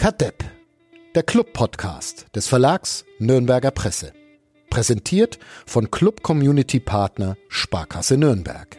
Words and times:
Kadepp, 0.00 0.42
der 1.14 1.22
Club-Podcast 1.22 2.24
des 2.34 2.48
Verlags 2.48 3.04
Nürnberger 3.18 3.70
Presse. 3.70 4.14
Präsentiert 4.70 5.38
von 5.66 5.90
Club 5.90 6.22
Community 6.22 6.80
Partner 6.80 7.36
Sparkasse 7.50 8.16
Nürnberg. 8.16 8.78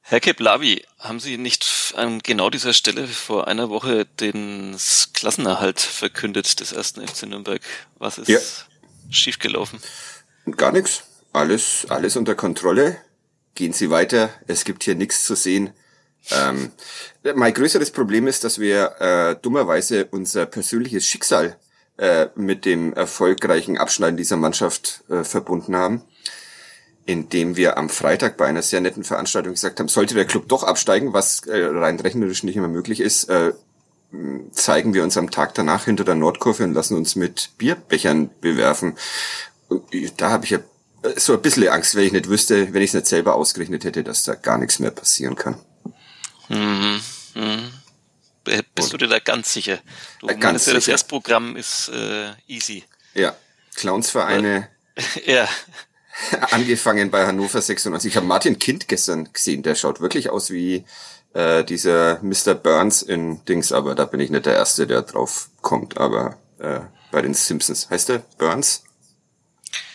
Herr 0.00 0.18
Keplavi, 0.18 0.84
haben 0.98 1.20
Sie 1.20 1.38
nicht 1.38 1.94
an 1.96 2.18
genau 2.18 2.50
dieser 2.50 2.72
Stelle 2.72 3.06
vor 3.06 3.46
einer 3.46 3.70
Woche 3.70 4.06
den 4.06 4.76
Klassenerhalt 5.14 5.78
verkündet 5.78 6.58
des 6.58 6.72
ersten 6.72 7.06
FC 7.06 7.28
Nürnberg? 7.28 7.62
Was 8.00 8.18
ist 8.18 8.26
ja. 8.26 8.40
schiefgelaufen? 9.08 9.78
Gar 10.56 10.72
nichts. 10.72 11.11
Alles, 11.32 11.86
alles 11.88 12.16
unter 12.16 12.34
Kontrolle. 12.34 12.96
Gehen 13.54 13.72
Sie 13.72 13.90
weiter. 13.90 14.30
Es 14.46 14.64
gibt 14.64 14.84
hier 14.84 14.94
nichts 14.94 15.24
zu 15.24 15.34
sehen. 15.34 15.70
Ähm, 16.30 16.70
mein 17.34 17.52
größeres 17.52 17.90
Problem 17.90 18.26
ist, 18.26 18.44
dass 18.44 18.58
wir 18.58 19.00
äh, 19.00 19.36
dummerweise 19.42 20.06
unser 20.10 20.46
persönliches 20.46 21.06
Schicksal 21.06 21.56
äh, 21.96 22.28
mit 22.36 22.64
dem 22.64 22.92
erfolgreichen 22.92 23.76
Abschneiden 23.76 24.16
dieser 24.16 24.36
Mannschaft 24.36 25.04
äh, 25.08 25.24
verbunden 25.24 25.76
haben 25.76 26.02
indem 27.06 27.56
wir 27.56 27.78
am 27.78 27.88
Freitag 27.88 28.36
bei 28.36 28.46
einer 28.46 28.62
sehr 28.62 28.80
netten 28.80 29.04
Veranstaltung 29.04 29.54
gesagt 29.54 29.80
haben, 29.80 29.88
sollte 29.88 30.14
der 30.14 30.24
Club 30.24 30.48
doch 30.48 30.62
absteigen, 30.62 31.12
was 31.12 31.46
äh, 31.46 31.64
rein 31.64 31.98
rechnerisch 31.98 32.42
nicht 32.42 32.56
immer 32.56 32.68
möglich 32.68 33.00
ist, 33.00 33.28
äh, 33.28 33.52
zeigen 34.52 34.94
wir 34.94 35.02
uns 35.02 35.16
am 35.16 35.30
Tag 35.30 35.54
danach 35.54 35.86
hinter 35.86 36.04
der 36.04 36.14
Nordkurve 36.14 36.64
und 36.64 36.74
lassen 36.74 36.96
uns 36.96 37.16
mit 37.16 37.50
Bierbechern 37.56 38.30
bewerfen. 38.40 38.96
Und 39.68 39.82
da 40.18 40.30
habe 40.30 40.44
ich 40.44 40.50
ja 40.50 40.58
so 41.16 41.34
ein 41.34 41.42
bisschen 41.42 41.68
Angst, 41.68 41.94
wenn 41.94 42.04
ich 42.04 42.12
nicht 42.12 42.28
wüsste, 42.28 42.72
wenn 42.72 42.82
ich 42.82 42.90
es 42.90 42.94
nicht 42.94 43.06
selber 43.06 43.34
ausgerechnet 43.34 43.84
hätte, 43.84 44.04
dass 44.04 44.24
da 44.24 44.34
gar 44.34 44.58
nichts 44.58 44.78
mehr 44.78 44.90
passieren 44.90 45.36
kann. 45.36 45.56
Mhm. 46.48 47.00
Mhm. 47.34 47.72
Bist 48.44 48.66
und, 48.76 48.92
du 48.92 48.96
dir 48.98 49.08
da 49.08 49.18
ganz 49.18 49.52
sicher? 49.52 49.78
Du 50.20 50.28
äh, 50.28 50.36
ganz 50.36 50.66
ja, 50.66 50.74
das 50.74 50.88
Erstprogramm 50.88 51.56
ist 51.56 51.88
äh, 51.88 52.32
easy. 52.48 52.84
Ja, 53.14 53.36
Clownsvereine. 53.76 54.68
ja. 55.24 55.48
Angefangen 56.50 57.10
bei 57.10 57.26
Hannover 57.26 57.62
96. 57.62 58.10
Ich 58.10 58.16
habe 58.16 58.26
Martin 58.26 58.58
Kind 58.58 58.88
gestern 58.88 59.32
gesehen, 59.32 59.62
der 59.62 59.74
schaut 59.74 60.00
wirklich 60.00 60.30
aus 60.30 60.50
wie 60.50 60.84
äh, 61.34 61.64
dieser 61.64 62.20
Mr. 62.22 62.54
Burns 62.54 63.02
in 63.02 63.44
Dings, 63.46 63.72
aber 63.72 63.94
da 63.94 64.04
bin 64.04 64.20
ich 64.20 64.30
nicht 64.30 64.46
der 64.46 64.54
Erste, 64.54 64.86
der 64.86 65.02
drauf 65.02 65.48
kommt, 65.62 65.96
aber 65.96 66.38
äh, 66.58 66.80
bei 67.10 67.22
den 67.22 67.34
Simpsons. 67.34 67.88
Heißt 67.90 68.08
der 68.08 68.18
Burns? 68.38 68.84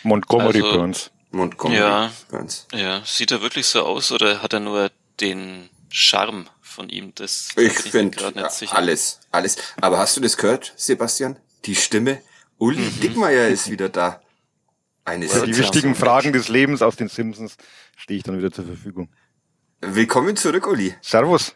Montgomery 0.02 0.62
also, 0.62 0.72
Burns. 0.72 1.10
Montgomery 1.30 1.78
ja, 1.78 2.12
Burns. 2.30 2.66
Ja, 2.72 3.02
sieht 3.04 3.30
er 3.30 3.42
wirklich 3.42 3.66
so 3.66 3.82
aus 3.82 4.12
oder 4.12 4.42
hat 4.42 4.52
er 4.52 4.60
nur 4.60 4.90
den 5.20 5.68
Charme 5.90 6.48
von 6.60 6.88
ihm? 6.88 7.12
Das 7.14 7.48
ich 7.56 7.72
finde 7.72 8.32
alles, 8.70 9.20
alles. 9.30 9.56
Aber 9.80 9.98
hast 9.98 10.16
du 10.16 10.20
das 10.20 10.36
gehört, 10.36 10.72
Sebastian? 10.76 11.36
Die 11.64 11.74
Stimme? 11.74 12.22
Uli 12.58 12.80
mhm. 12.80 13.00
Dickmeier 13.00 13.48
ist 13.48 13.70
wieder 13.70 13.88
da. 13.88 14.20
Eine 15.04 15.26
ja, 15.26 15.46
die 15.46 15.56
wichtigen 15.56 15.94
Fragen 15.94 16.32
des 16.32 16.48
Lebens 16.48 16.82
aus 16.82 16.96
den 16.96 17.08
Simpsons 17.08 17.56
stehe 17.96 18.18
ich 18.18 18.24
dann 18.24 18.38
wieder 18.38 18.52
zur 18.52 18.66
Verfügung. 18.66 19.08
Willkommen 19.80 20.36
zurück, 20.36 20.66
Uli. 20.66 20.94
Servus. 21.00 21.54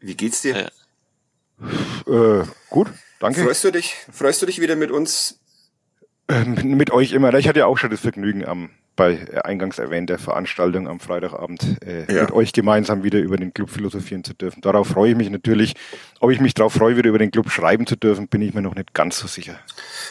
Wie 0.00 0.14
geht's 0.14 0.42
dir? 0.42 0.70
Ja. 2.08 2.40
Äh, 2.40 2.44
gut, 2.68 2.88
danke. 3.20 3.44
Freust 3.44 3.64
du 3.64 3.70
dich? 3.70 3.94
Freust 4.10 4.42
du 4.42 4.46
dich 4.46 4.60
wieder 4.60 4.74
mit 4.74 4.90
uns? 4.90 5.40
Äh, 6.28 6.44
mit, 6.44 6.64
mit, 6.64 6.90
euch 6.90 7.12
immer. 7.12 7.32
Ich 7.34 7.48
hatte 7.48 7.60
ja 7.60 7.66
auch 7.66 7.78
schon 7.78 7.90
das 7.90 8.00
Vergnügen 8.00 8.44
am 8.44 8.70
bei 8.94 9.42
eingangs 9.44 9.78
erwähnter 9.78 10.18
Veranstaltung 10.18 10.86
am 10.86 11.00
Freitagabend 11.00 11.82
äh, 11.84 12.14
ja. 12.14 12.22
mit 12.22 12.32
euch 12.32 12.52
gemeinsam 12.52 13.02
wieder 13.02 13.20
über 13.20 13.36
den 13.36 13.54
Club 13.54 13.70
philosophieren 13.70 14.22
zu 14.22 14.34
dürfen. 14.34 14.60
Darauf 14.60 14.88
freue 14.88 15.12
ich 15.12 15.16
mich 15.16 15.30
natürlich. 15.30 15.74
Ob 16.20 16.30
ich 16.30 16.40
mich 16.40 16.54
darauf 16.54 16.74
freue, 16.74 16.96
wieder 16.96 17.08
über 17.08 17.18
den 17.18 17.30
Club 17.30 17.50
schreiben 17.50 17.86
zu 17.86 17.96
dürfen, 17.96 18.28
bin 18.28 18.42
ich 18.42 18.52
mir 18.52 18.60
noch 18.60 18.74
nicht 18.74 18.92
ganz 18.92 19.18
so 19.18 19.26
sicher. 19.26 19.58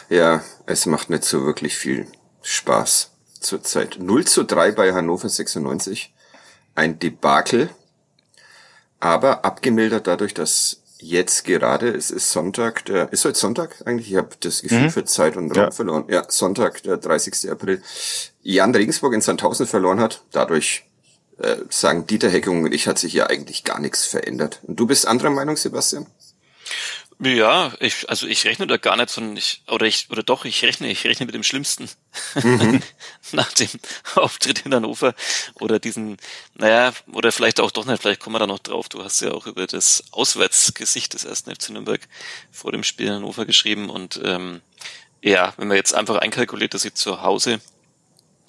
Ja, 0.08 0.42
es 0.66 0.86
macht 0.86 1.10
nicht 1.10 1.24
so 1.24 1.44
wirklich 1.44 1.76
viel 1.76 2.06
Spaß 2.42 3.12
zurzeit. 3.38 3.98
0 4.00 4.24
zu 4.24 4.42
3 4.44 4.72
bei 4.72 4.92
Hannover 4.92 5.28
96. 5.28 6.12
Ein 6.74 6.98
Debakel. 6.98 7.70
Aber 8.98 9.44
abgemildert 9.44 10.06
dadurch, 10.06 10.34
dass 10.34 10.81
jetzt 11.02 11.44
gerade, 11.44 11.88
es 11.88 12.10
ist 12.10 12.30
Sonntag, 12.30 12.84
der, 12.86 13.12
ist 13.12 13.24
heute 13.24 13.38
Sonntag 13.38 13.76
eigentlich? 13.84 14.10
Ich 14.10 14.16
habe 14.16 14.30
das 14.40 14.62
Gefühl 14.62 14.82
mhm. 14.82 14.90
für 14.90 15.04
Zeit 15.04 15.36
und 15.36 15.50
Raum 15.50 15.64
ja. 15.64 15.70
verloren. 15.70 16.04
Ja, 16.08 16.24
Sonntag, 16.28 16.82
der 16.84 16.96
30. 16.96 17.50
April. 17.50 17.82
Jan 18.42 18.74
Regensburg 18.74 19.12
in 19.14 19.20
Sandhausen 19.20 19.66
verloren 19.66 20.00
hat. 20.00 20.22
Dadurch 20.30 20.84
äh, 21.38 21.56
sagen 21.70 22.06
Dieter 22.06 22.30
Heckung 22.30 22.64
und 22.64 22.72
ich 22.72 22.86
hat 22.86 22.98
sich 22.98 23.12
ja 23.12 23.26
eigentlich 23.26 23.64
gar 23.64 23.80
nichts 23.80 24.04
verändert. 24.04 24.60
Und 24.62 24.78
du 24.78 24.86
bist 24.86 25.06
anderer 25.06 25.30
Meinung, 25.30 25.56
Sebastian? 25.56 26.06
Ja, 27.24 27.72
ich, 27.78 28.10
also 28.10 28.26
ich 28.26 28.44
rechne 28.44 28.66
da 28.66 28.78
gar 28.78 28.96
nicht 28.96 29.12
von, 29.12 29.36
ich, 29.36 29.62
oder 29.68 29.86
ich, 29.86 30.10
oder 30.10 30.24
doch, 30.24 30.44
ich 30.44 30.64
rechne, 30.64 30.90
ich 30.90 31.04
rechne 31.04 31.24
mit 31.26 31.36
dem 31.36 31.44
Schlimmsten. 31.44 31.88
Mhm. 32.34 32.82
Nach 33.32 33.52
dem 33.52 33.68
Auftritt 34.16 34.66
in 34.66 34.74
Hannover 34.74 35.14
oder 35.54 35.78
diesen, 35.78 36.16
naja, 36.54 36.92
oder 37.12 37.30
vielleicht 37.30 37.60
auch 37.60 37.70
doch 37.70 37.84
nicht, 37.84 38.02
vielleicht 38.02 38.18
kommen 38.18 38.34
wir 38.34 38.40
da 38.40 38.48
noch 38.48 38.58
drauf. 38.58 38.88
Du 38.88 39.04
hast 39.04 39.20
ja 39.20 39.30
auch 39.30 39.46
über 39.46 39.68
das 39.68 40.02
Auswärtsgesicht 40.10 41.14
des 41.14 41.24
ersten 41.24 41.54
FC 41.54 41.70
Nürnberg 41.70 42.00
vor 42.50 42.72
dem 42.72 42.82
Spiel 42.82 43.06
in 43.06 43.12
Hannover 43.14 43.46
geschrieben 43.46 43.88
und, 43.88 44.20
ähm, 44.24 44.60
ja, 45.22 45.54
wenn 45.58 45.68
man 45.68 45.76
jetzt 45.76 45.94
einfach 45.94 46.16
einkalkuliert, 46.16 46.74
dass 46.74 46.82
sie 46.82 46.92
zu 46.92 47.22
Hause 47.22 47.60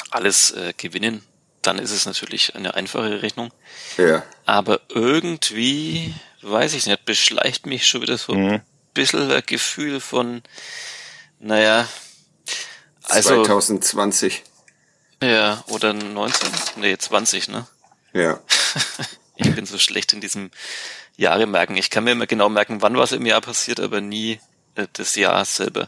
alles 0.10 0.50
äh, 0.50 0.74
gewinnen, 0.76 1.24
dann 1.64 1.80
ist 1.80 1.92
es 1.92 2.06
natürlich 2.06 2.56
eine 2.56 2.76
einfache 2.76 3.22
Rechnung. 3.22 3.52
Ja. 3.98 4.24
Aber 4.46 4.82
irgendwie, 4.90 6.14
weiß 6.42 6.74
ich 6.74 6.86
nicht, 6.86 7.06
beschleicht 7.06 7.66
mich 7.66 7.88
schon 7.88 8.02
wieder 8.02 8.18
so 8.18 8.34
mhm. 8.34 8.50
ein 8.50 8.64
bisschen 8.94 9.32
ein 9.32 9.44
Gefühl 9.46 10.00
von, 10.00 10.44
naja, 11.40 11.88
also. 13.04 13.44
2020. 13.44 14.44
Ja, 15.22 15.64
oder 15.68 15.94
19? 15.94 16.50
Nee, 16.78 16.98
20, 16.98 17.48
ne? 17.48 17.68
Ja. 18.14 18.40
ich 19.36 19.54
bin 19.56 19.66
so 19.66 19.78
schlecht 19.78 20.14
in 20.14 20.22
diesem 20.22 20.52
Jahre 21.16 21.46
merken. 21.48 21.78
Ich 21.78 21.90
kann 21.90 22.04
mir 22.04 22.12
immer 22.12 22.28
genau 22.28 22.50
merken, 22.50 22.82
wann 22.82 22.98
was 22.98 23.12
im 23.12 23.26
Jahr 23.26 23.42
passiert, 23.42 23.80
aber 23.80 24.02
nie 24.02 24.40
äh, 24.76 24.88
das 24.94 25.16
Jahr 25.16 25.46
selber. 25.46 25.88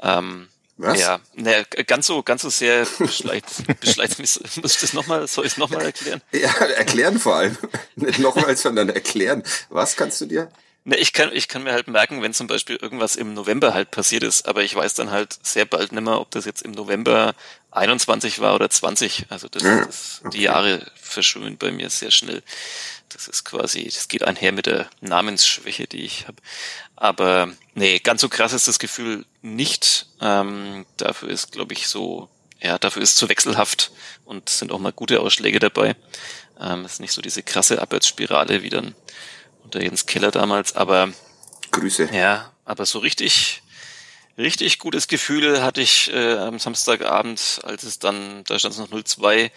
Ähm, 0.00 0.48
was? 0.78 1.00
Ja, 1.00 1.20
ne, 1.34 1.64
ganz 1.86 2.06
so, 2.06 2.22
ganz 2.22 2.42
so 2.42 2.50
sehr 2.50 2.86
beschleicht, 2.98 3.46
beschleicht 3.80 4.18
mich. 4.18 4.38
Muss 4.62 4.74
ich 4.76 4.80
das 4.80 4.92
nochmal, 4.92 5.26
soll 5.26 5.44
ich 5.44 5.52
es 5.52 5.58
nochmal 5.58 5.82
erklären? 5.82 6.22
Ja, 6.32 6.50
erklären 6.50 7.18
vor 7.18 7.34
allem. 7.34 7.58
Nicht 7.96 8.20
nochmal, 8.20 8.56
sondern 8.56 8.88
erklären. 8.88 9.42
Was 9.68 9.96
kannst 9.96 10.20
du 10.20 10.26
dir? 10.26 10.48
Ne, 10.84 10.96
ich 10.96 11.12
kann, 11.12 11.30
ich 11.32 11.48
kann 11.48 11.64
mir 11.64 11.72
halt 11.72 11.88
merken, 11.88 12.22
wenn 12.22 12.32
zum 12.32 12.46
Beispiel 12.46 12.76
irgendwas 12.76 13.16
im 13.16 13.34
November 13.34 13.74
halt 13.74 13.90
passiert 13.90 14.22
ist, 14.22 14.48
aber 14.48 14.62
ich 14.62 14.74
weiß 14.74 14.94
dann 14.94 15.10
halt 15.10 15.36
sehr 15.42 15.66
bald 15.66 15.92
nimmer, 15.92 16.20
ob 16.20 16.30
das 16.30 16.44
jetzt 16.44 16.62
im 16.62 16.70
November 16.70 17.34
21 17.72 18.40
war 18.40 18.54
oder 18.54 18.70
20. 18.70 19.26
Also 19.28 19.48
das, 19.48 19.62
ja, 19.64 19.84
das 19.84 20.20
okay. 20.24 20.36
die 20.36 20.42
Jahre 20.44 20.86
verschwimmen 20.94 21.58
bei 21.58 21.72
mir 21.72 21.90
sehr 21.90 22.10
schnell. 22.10 22.42
Das 23.10 23.26
ist 23.26 23.44
quasi, 23.44 23.84
das 23.84 24.08
geht 24.08 24.22
einher 24.22 24.52
mit 24.52 24.66
der 24.66 24.88
Namensschwäche, 25.00 25.86
die 25.86 26.04
ich 26.04 26.26
habe. 26.26 26.36
Aber 26.96 27.50
nee, 27.74 27.98
ganz 27.98 28.20
so 28.20 28.28
krass 28.28 28.52
ist 28.52 28.68
das 28.68 28.78
Gefühl 28.78 29.24
nicht. 29.40 30.06
Ähm, 30.20 30.84
dafür 30.96 31.30
ist, 31.30 31.52
glaube 31.52 31.72
ich, 31.72 31.88
so, 31.88 32.28
ja, 32.60 32.78
dafür 32.78 33.02
ist 33.02 33.16
zu 33.16 33.28
wechselhaft 33.28 33.92
und 34.24 34.48
sind 34.48 34.72
auch 34.72 34.78
mal 34.78 34.92
gute 34.92 35.20
Ausschläge 35.20 35.58
dabei. 35.58 35.96
Ähm, 36.60 36.84
ist 36.84 37.00
nicht 37.00 37.12
so 37.12 37.22
diese 37.22 37.42
krasse 37.42 37.80
Abwärtsspirale 37.80 38.62
wie 38.62 38.70
dann 38.70 38.94
unter 39.64 39.82
Jens 39.82 40.06
Keller 40.06 40.30
damals, 40.30 40.74
aber 40.74 41.12
Grüße. 41.70 42.08
Ja, 42.12 42.52
aber 42.64 42.86
so 42.86 42.98
richtig 42.98 43.62
richtig 44.38 44.78
gutes 44.78 45.08
Gefühl 45.08 45.62
hatte 45.62 45.80
ich 45.80 46.12
äh, 46.12 46.36
am 46.36 46.58
Samstagabend, 46.58 47.60
als 47.64 47.82
es 47.82 47.98
dann, 47.98 48.44
da 48.44 48.58
stand 48.58 48.74
es 48.74 48.80
noch 48.80 48.90
0-2, 48.90 49.50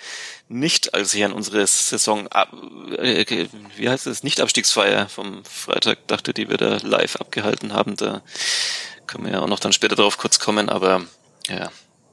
nicht, 0.49 0.93
als 0.93 1.13
ich 1.13 1.23
an 1.23 1.31
unsere 1.31 1.65
Saison, 1.67 2.27
äh, 2.27 3.47
wie 3.77 3.89
heißt 3.89 4.07
es, 4.07 4.23
Nicht-Abstiegsfeier 4.23 5.07
vom 5.07 5.45
Freitag 5.45 6.07
dachte, 6.07 6.33
die 6.33 6.49
wir 6.49 6.57
da 6.57 6.77
live 6.81 7.15
abgehalten 7.17 7.73
haben. 7.73 7.95
Da 7.95 8.21
können 9.07 9.25
wir 9.25 9.33
ja 9.33 9.39
auch 9.41 9.47
noch 9.47 9.59
dann 9.59 9.73
später 9.73 9.95
drauf 9.95 10.17
kurz 10.17 10.39
kommen, 10.39 10.69
aber 10.69 11.05
ja, 11.47 11.71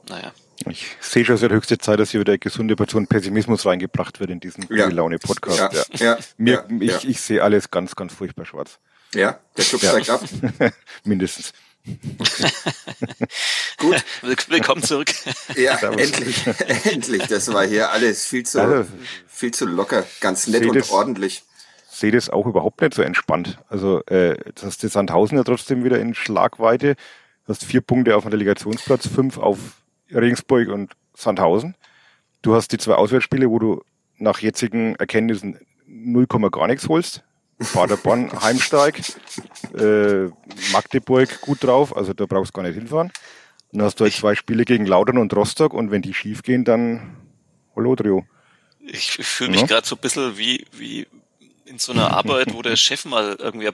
naja. 0.08 0.32
Ich 0.68 0.86
sehe 1.00 1.24
schon 1.24 1.36
seit 1.36 1.52
höchste 1.52 1.78
Zeit, 1.78 2.00
dass 2.00 2.10
hier 2.10 2.20
wieder 2.20 2.32
eine 2.32 2.38
gesunde 2.38 2.74
Portion 2.74 3.06
Pessimismus 3.06 3.64
reingebracht 3.64 4.18
wird 4.18 4.30
in 4.30 4.40
diesen 4.40 4.66
ja. 4.70 4.88
Laune-Podcast. 4.88 5.58
Ja, 5.58 5.70
ja. 5.92 6.18
ja. 6.18 6.18
Mir, 6.36 6.66
ich, 6.80 7.08
ich 7.08 7.20
sehe 7.20 7.42
alles 7.42 7.70
ganz, 7.70 7.94
ganz 7.94 8.12
furchtbar 8.12 8.44
schwarz. 8.44 8.78
Ja, 9.14 9.38
der 9.56 9.64
Club 9.64 9.80
steigt 9.80 10.10
ab. 10.10 10.22
Mindestens. 11.04 11.52
Gut. 13.78 14.04
Willkommen 14.48 14.82
zurück. 14.82 15.10
Ja, 15.56 15.76
endlich, 15.76 16.46
endlich. 16.84 17.26
Das 17.26 17.52
war 17.52 17.66
hier 17.66 17.90
alles 17.90 18.26
viel 18.26 18.44
zu, 18.44 18.60
also, 18.60 18.90
viel 19.26 19.52
zu 19.52 19.66
locker, 19.66 20.04
ganz 20.20 20.46
nett 20.48 20.66
und 20.66 20.76
das, 20.76 20.90
ordentlich. 20.90 21.44
Sehe 21.88 22.12
das 22.12 22.30
auch 22.30 22.46
überhaupt 22.46 22.80
nicht 22.80 22.94
so 22.94 23.02
entspannt. 23.02 23.58
Also, 23.68 24.04
äh, 24.06 24.36
das 24.54 24.64
hast 24.64 24.82
die 24.82 24.88
Sandhausen 24.88 25.38
ja 25.38 25.44
trotzdem 25.44 25.84
wieder 25.84 25.98
in 25.98 26.14
Schlagweite. 26.14 26.96
Du 27.46 27.52
hast 27.52 27.64
vier 27.64 27.80
Punkte 27.80 28.16
auf 28.16 28.24
dem 28.24 28.32
Relegationsplatz, 28.32 29.06
fünf 29.08 29.38
auf 29.38 29.58
Regensburg 30.10 30.68
und 30.68 30.92
Sandhausen. 31.14 31.74
du 32.42 32.54
hast 32.54 32.72
die 32.72 32.78
zwei 32.78 32.94
Auswärtsspiele, 32.94 33.50
wo 33.50 33.58
du 33.58 33.82
nach 34.18 34.40
jetzigen 34.40 34.94
Erkenntnissen 34.96 35.58
0, 35.86 36.26
gar 36.26 36.66
nichts 36.66 36.88
holst. 36.88 37.24
Paderborn 37.72 38.30
Heimsteig, 38.40 39.02
äh, 39.76 40.26
Magdeburg 40.72 41.40
gut 41.40 41.64
drauf, 41.64 41.96
also 41.96 42.12
da 42.12 42.26
brauchst 42.26 42.56
du 42.56 42.60
gar 42.60 42.68
nicht 42.68 42.76
hinfahren. 42.76 43.12
Dann 43.72 43.82
hast 43.82 44.00
du 44.00 44.04
halt 44.04 44.14
zwei 44.14 44.34
Spiele 44.34 44.64
gegen 44.64 44.86
Laudern 44.86 45.18
und 45.18 45.34
Rostock 45.34 45.74
und 45.74 45.90
wenn 45.90 46.02
die 46.02 46.14
schief 46.14 46.42
gehen, 46.42 46.64
dann 46.64 47.16
Holodrio. 47.74 48.24
Ich, 48.80 49.18
ich 49.18 49.26
fühle 49.26 49.50
mich 49.50 49.60
ja. 49.62 49.66
gerade 49.66 49.86
so 49.86 49.96
ein 49.96 50.00
bisschen 50.00 50.38
wie, 50.38 50.66
wie 50.72 51.06
in 51.66 51.78
so 51.78 51.92
einer 51.92 52.12
Arbeit, 52.12 52.54
wo 52.54 52.62
der 52.62 52.76
Chef 52.76 53.04
mal 53.04 53.36
irgendwie 53.38 53.68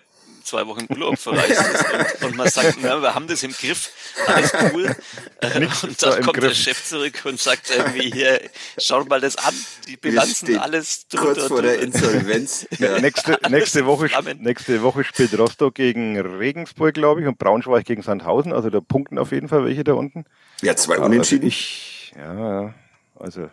zwei 0.44 0.66
Wochen 0.66 0.86
Urlaub 0.88 1.18
verreist 1.18 1.50
ist 1.60 2.20
und, 2.20 2.24
und, 2.28 2.36
man 2.36 2.48
sagt, 2.48 2.78
na, 2.82 3.00
wir 3.00 3.14
haben 3.14 3.26
das 3.26 3.42
im 3.42 3.52
Griff, 3.52 3.90
alles 4.26 4.52
cool. 4.72 4.94
Äh, 5.40 5.66
und 5.82 6.02
dann 6.02 6.22
kommt 6.22 6.38
Griff. 6.38 6.48
der 6.48 6.54
Chef 6.54 6.84
zurück 6.84 7.22
und 7.24 7.40
sagt 7.40 7.70
irgendwie 7.70 8.10
hier, 8.10 8.40
schau 8.78 9.04
mal 9.04 9.20
das 9.20 9.36
an, 9.36 9.54
die 9.88 9.96
Bilanzen, 9.96 10.58
alles 10.58 11.08
drunter, 11.08 11.34
Kurz 11.34 11.46
vor 11.46 11.62
der 11.62 11.80
Insolvenz. 11.80 12.66
ja. 12.78 12.98
nächste, 13.00 13.38
nächste, 13.50 13.86
Woche, 13.86 14.08
nächste 14.38 14.82
Woche 14.82 15.04
spielt 15.04 15.38
Rostock 15.38 15.74
gegen 15.74 16.18
Regensburg, 16.20 16.94
glaube 16.94 17.22
ich, 17.22 17.26
und 17.26 17.38
Braunschweig 17.38 17.84
gegen 17.84 18.02
Sandhausen, 18.02 18.52
also 18.52 18.70
da 18.70 18.80
punkten 18.80 19.18
auf 19.18 19.32
jeden 19.32 19.48
Fall 19.48 19.64
welche 19.64 19.84
da 19.84 19.94
unten. 19.94 20.24
Ja, 20.62 20.76
zwei 20.76 20.98
Unentschieden. 20.98 21.44
Also 21.44 21.48
ich, 21.48 22.14
ja, 22.16 22.74
also 23.18 23.50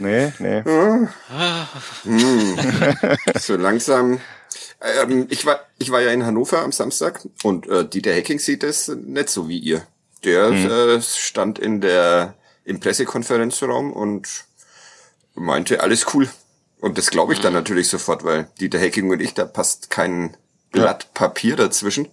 Nee, 0.00 0.32
nee. 0.38 0.62
Hm. 0.64 1.08
so 3.38 3.56
langsam 3.56 4.18
ähm, 4.80 5.26
ich, 5.30 5.46
war, 5.46 5.60
ich 5.78 5.90
war 5.90 6.00
ja 6.00 6.10
in 6.10 6.24
Hannover 6.24 6.60
am 6.60 6.72
Samstag 6.72 7.26
und 7.42 7.66
äh, 7.68 7.86
Dieter 7.86 8.12
Hecking 8.12 8.38
sieht 8.38 8.62
das 8.62 8.88
nicht 8.88 9.28
so 9.28 9.48
wie 9.48 9.58
ihr. 9.58 9.86
Der 10.24 10.50
mhm. 10.50 10.70
äh, 10.70 11.02
stand 11.02 11.58
in 11.58 11.80
der 11.80 12.34
im 12.64 12.80
Pressekonferenzraum 12.80 13.92
und 13.92 14.44
meinte, 15.34 15.82
alles 15.82 16.14
cool. 16.14 16.28
Und 16.80 16.98
das 16.98 17.10
glaube 17.10 17.32
ich 17.32 17.40
dann 17.40 17.52
mhm. 17.52 17.58
natürlich 17.58 17.88
sofort, 17.88 18.24
weil 18.24 18.48
Dieter 18.60 18.78
Hecking 18.78 19.10
und 19.10 19.20
ich, 19.20 19.34
da 19.34 19.44
passt 19.44 19.90
kein 19.90 20.36
Blatt 20.70 21.04
ja. 21.04 21.10
Papier 21.14 21.56
dazwischen. 21.56 22.08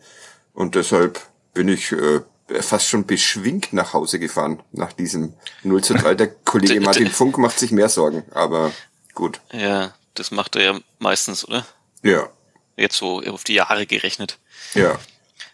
Und 0.54 0.76
deshalb 0.76 1.22
bin 1.54 1.68
ich 1.68 1.92
äh, 1.92 2.22
fast 2.62 2.88
schon 2.88 3.06
beschwingt 3.06 3.74
nach 3.74 3.94
Hause 3.94 4.20
gefahren, 4.20 4.64
nach 4.72 4.94
diesem 4.94 5.34
0 5.64 5.84
zu 5.84 5.94
3. 5.94 6.16
Der 6.16 6.28
Kollege 6.46 6.82
Martin 6.82 7.10
Funk 7.10 7.38
macht 7.38 7.60
sich 7.60 7.72
mehr 7.72 7.90
Sorgen, 7.90 8.24
aber 8.32 8.72
gut. 9.14 9.42
Ja, 9.52 9.94
das 10.16 10.32
macht 10.32 10.56
er 10.56 10.64
ja 10.64 10.80
meistens, 11.00 11.48
oder? 11.48 11.66
Ja. 12.04 12.30
Jetzt 12.78 12.98
so 12.98 13.22
auf 13.24 13.44
die 13.44 13.56
Jahre 13.56 13.86
gerechnet. 13.86 14.38
Ja. 14.74 14.98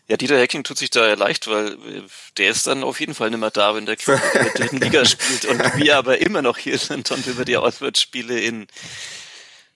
Ja, 0.10 0.18
Dieter 0.18 0.38
Hecking 0.38 0.66
tut 0.66 0.78
sich 0.78 0.90
da 0.90 1.08
ja 1.08 1.16
leicht, 1.16 1.48
weil 1.48 1.74
äh, 1.74 2.02
der 2.38 2.50
ist 2.50 2.68
dann 2.68 2.84
auf 2.84 3.00
jeden 3.00 3.16
Fall 3.16 3.30
nicht 3.30 3.40
mehr 3.40 3.52
da, 3.52 3.74
wenn 3.74 3.86
der 3.86 3.96
Club 3.96 4.22
in 4.34 4.44
der 4.44 4.54
dritten 4.54 4.78
Liga 4.78 5.06
spielt. 5.06 5.46
Und 5.46 5.60
wir 5.78 5.98
aber 5.98 6.20
immer 6.20 6.42
noch 6.42 6.58
hier 6.58 6.78
sind 6.78 7.10
und 7.12 7.26
über 7.26 7.46
die 7.46 7.58
Auswärtsspiele 7.58 8.40
in 8.40 8.68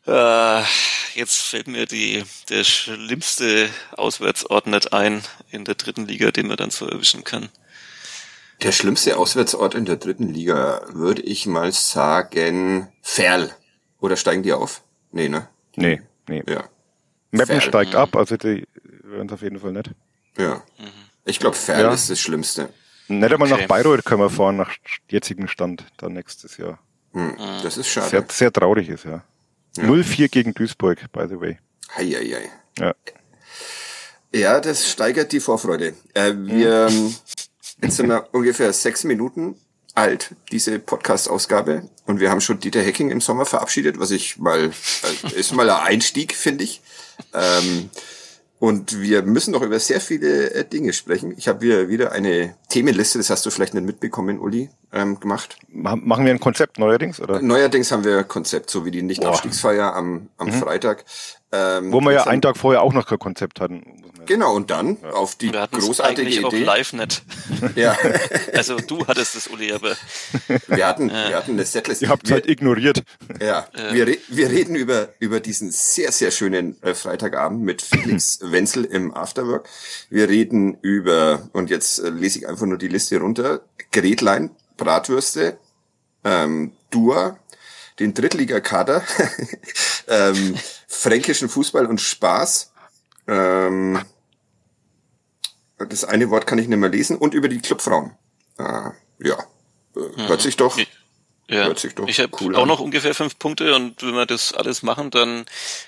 äh, 0.06 0.64
jetzt 1.16 1.42
fällt 1.42 1.68
mir 1.68 1.86
die 1.86 2.24
der 2.50 2.64
schlimmste 2.64 3.70
Auswärtsort 3.96 4.68
nicht 4.68 4.94
ein 4.94 5.24
in 5.52 5.66
der 5.66 5.76
dritten 5.76 6.06
Liga, 6.08 6.32
den 6.32 6.48
man 6.48 6.58
dann 6.58 6.72
so 6.72 6.88
erwischen 6.88 7.24
kann. 7.24 7.50
Der 8.62 8.72
schlimmste 8.72 9.18
Auswärtsort 9.18 9.76
in 9.76 9.86
der 9.86 9.98
dritten 9.98 10.34
Liga 10.34 10.82
würde 10.90 11.22
ich 11.22 11.46
mal 11.46 11.72
sagen 11.72 12.88
Ferl. 13.02 13.56
Oder 14.00 14.16
steigen 14.16 14.44
die 14.44 14.54
auf? 14.54 14.82
Nee, 15.12 15.30
ne? 15.30 15.48
Nee, 15.76 16.02
nee. 16.28 16.44
Ja. 16.48 16.68
Meppen 17.38 17.62
steigt 17.62 17.96
ab, 17.96 18.16
also 18.16 18.38
die 18.38 18.68
werden 19.04 19.28
es 19.28 19.34
auf 19.34 19.42
jeden 19.42 19.60
Fall 19.60 19.72
nicht. 19.72 19.92
Ja. 20.38 20.64
Ich 21.26 21.40
glaube, 21.40 21.56
Ferl 21.56 21.82
ja. 21.82 21.94
ist 21.94 22.10
das 22.10 22.20
Schlimmste. 22.20 22.70
Nicht 23.08 23.32
einmal 23.32 23.52
okay. 23.52 23.62
nach 23.62 23.68
Bayreuth 23.68 24.04
können 24.04 24.22
wir 24.22 24.30
fahren, 24.30 24.58
nach 24.58 24.72
jetzigem 25.10 25.48
Stand, 25.48 25.86
dann 25.98 26.14
nächstes 26.14 26.58
Jahr. 26.58 26.80
Hm, 27.14 27.38
das 27.64 27.78
ist 27.78 27.88
schade. 27.88 28.10
Sehr, 28.10 28.26
sehr 28.30 28.52
traurig 28.52 28.90
ist, 28.90 29.06
ja. 29.06 29.24
ja. 29.78 29.84
0-4 29.84 30.30
gegen 30.30 30.54
Duisburg, 30.54 31.12
by 31.12 31.26
the 31.30 31.40
way. 31.40 31.58
Heieiei. 31.96 32.50
Ja. 32.78 32.94
Ja, 34.34 34.60
das 34.60 34.90
steigert 34.90 35.32
die 35.32 35.40
Vorfreude. 35.40 35.96
Äh, 36.14 36.34
wir, 36.36 36.90
hm. 36.90 37.16
jetzt 37.82 37.96
sind 37.96 38.10
wir 38.10 38.28
ungefähr 38.34 38.74
sechs 38.74 39.04
Minuten 39.06 39.56
alt, 39.96 40.36
diese 40.52 40.80
Podcast-Ausgabe. 40.80 41.90
Und 42.06 42.20
wir 42.20 42.30
haben 42.30 42.42
schon 42.42 42.60
Dieter 42.60 42.82
Hecking 42.82 43.10
im 43.10 43.22
Sommer 43.22 43.46
verabschiedet, 43.46 44.00
was 44.00 44.12
ich 44.12 44.38
mal, 44.38 44.70
äh, 44.70 45.40
ist 45.40 45.54
mal 45.54 45.70
ein 45.70 45.88
Einstieg, 45.88 46.36
finde 46.36 46.66
ich. 46.66 46.82
Ähm, 47.34 47.90
und 48.60 49.00
wir 49.00 49.22
müssen 49.22 49.52
noch 49.52 49.62
über 49.62 49.80
sehr 49.80 50.02
viele 50.02 50.52
äh, 50.52 50.66
Dinge 50.66 50.92
sprechen. 50.92 51.34
Ich 51.38 51.48
habe 51.48 51.62
wieder, 51.62 51.90
wieder 51.90 52.12
eine 52.12 52.56
Themenliste, 52.70 53.20
das 53.20 53.30
hast 53.30 53.46
du 53.46 53.52
vielleicht 53.52 53.76
nicht 53.76 53.86
mitbekommen, 53.86 54.40
Uli, 54.40 54.70
ähm, 54.92 55.20
gemacht. 55.20 55.58
Machen 55.68 56.26
wir 56.26 56.32
ein 56.32 56.40
Konzept 56.40 56.80
neuerdings? 56.80 57.22
oder? 57.22 57.40
Neuerdings 57.40 57.92
haben 57.92 58.04
wir 58.04 58.20
ein 58.20 58.28
Konzept, 58.28 58.72
so 58.72 58.84
wie 58.84 58.92
die 58.92 59.04
Nichtaufstiegsfeier 59.04 59.94
am, 59.94 60.30
am 60.38 60.48
mhm. 60.48 60.54
Freitag. 60.54 61.06
Ähm, 61.52 61.94
Wo 61.94 62.02
wir 62.02 62.12
ja 62.12 62.28
einen 62.28 62.42
Tag 62.42 62.58
vorher 62.58 62.82
auch 62.82 62.92
noch 62.92 63.06
kein 63.06 63.20
Konzept 63.20 63.62
hatten. 63.62 64.04
Genau, 64.28 64.54
und 64.54 64.70
dann 64.70 64.98
ja. 65.02 65.12
auf 65.12 65.36
die 65.36 65.54
wir 65.54 65.68
großartige 65.68 66.30
Idee. 66.30 66.44
Auch 66.44 66.54
live 66.54 66.94
nicht. 66.94 67.24
Ja. 67.76 67.98
also 68.54 68.78
du 68.78 69.08
hattest 69.08 69.36
das, 69.36 69.48
Uli, 69.48 69.72
aber. 69.72 69.96
Wir 70.68 70.86
hatten, 70.86 71.10
äh. 71.10 71.30
wir 71.30 71.36
hatten 71.38 71.52
eine 71.52 71.66
Setlist. 71.66 72.02
Ihr 72.02 72.10
habt 72.10 72.26
es 72.26 72.32
halt 72.32 72.48
ignoriert. 72.48 73.04
Ja, 73.42 73.68
äh. 73.74 73.94
wir, 73.94 74.18
wir 74.28 74.50
reden 74.50 74.76
über, 74.76 75.10
über 75.20 75.40
diesen 75.40 75.72
sehr, 75.72 76.12
sehr 76.12 76.32
schönen 76.32 76.82
äh, 76.84 76.94
Freitagabend 76.94 77.62
mit 77.62 77.82
Felix 77.82 78.40
Wenzel 78.42 78.86
im 78.86 79.14
Afterwork. 79.14 79.68
Wir 80.10 80.28
reden 80.30 80.78
über, 80.82 81.50
und 81.54 81.70
jetzt 81.70 82.00
äh, 82.00 82.10
lese 82.10 82.40
ich 82.40 82.48
einfach 82.48 82.66
nur 82.66 82.78
die 82.78 82.90
Liste 82.90 83.20
runter, 83.20 83.62
Gretlein, 83.92 84.52
Bratwürste, 84.76 85.58
ähm, 86.24 86.74
Dua, 86.90 87.38
den 88.00 88.14
Drittligakader, 88.14 89.04
ähm, 90.08 90.56
fränkischen 90.88 91.50
Fußball 91.50 91.86
und 91.86 92.02
Spaß. 92.02 92.74
Ähm, 93.28 94.00
das 95.78 96.06
eine 96.06 96.30
Wort 96.30 96.48
kann 96.48 96.58
ich 96.58 96.68
nicht 96.68 96.80
mehr 96.80 96.90
lesen 96.90 97.18
und 97.18 97.34
über 97.34 97.50
die 97.50 97.60
Clubfrauen. 97.60 98.14
Äh, 98.58 98.90
ja, 99.20 99.38
äh, 99.96 100.28
hört 100.28 100.42
sich 100.42 100.58
doch. 100.58 100.78
Ja, 101.50 101.66
hört 101.66 101.80
sich 101.80 101.96
doch 101.96 102.08
ich 102.10 102.20
habe 102.20 102.30
cool 102.42 102.58
auch 102.58 102.64
an. 102.64 102.68
noch 102.68 102.82
ungefähr 102.82 103.16
fünf 103.16 103.40
Punkte 103.40 103.74
und 103.74 104.02
wenn 104.04 104.16
wir 104.16 104.26
das 104.26 104.54
alles 104.54 104.84
machen, 104.84 105.12
dann 105.12 105.46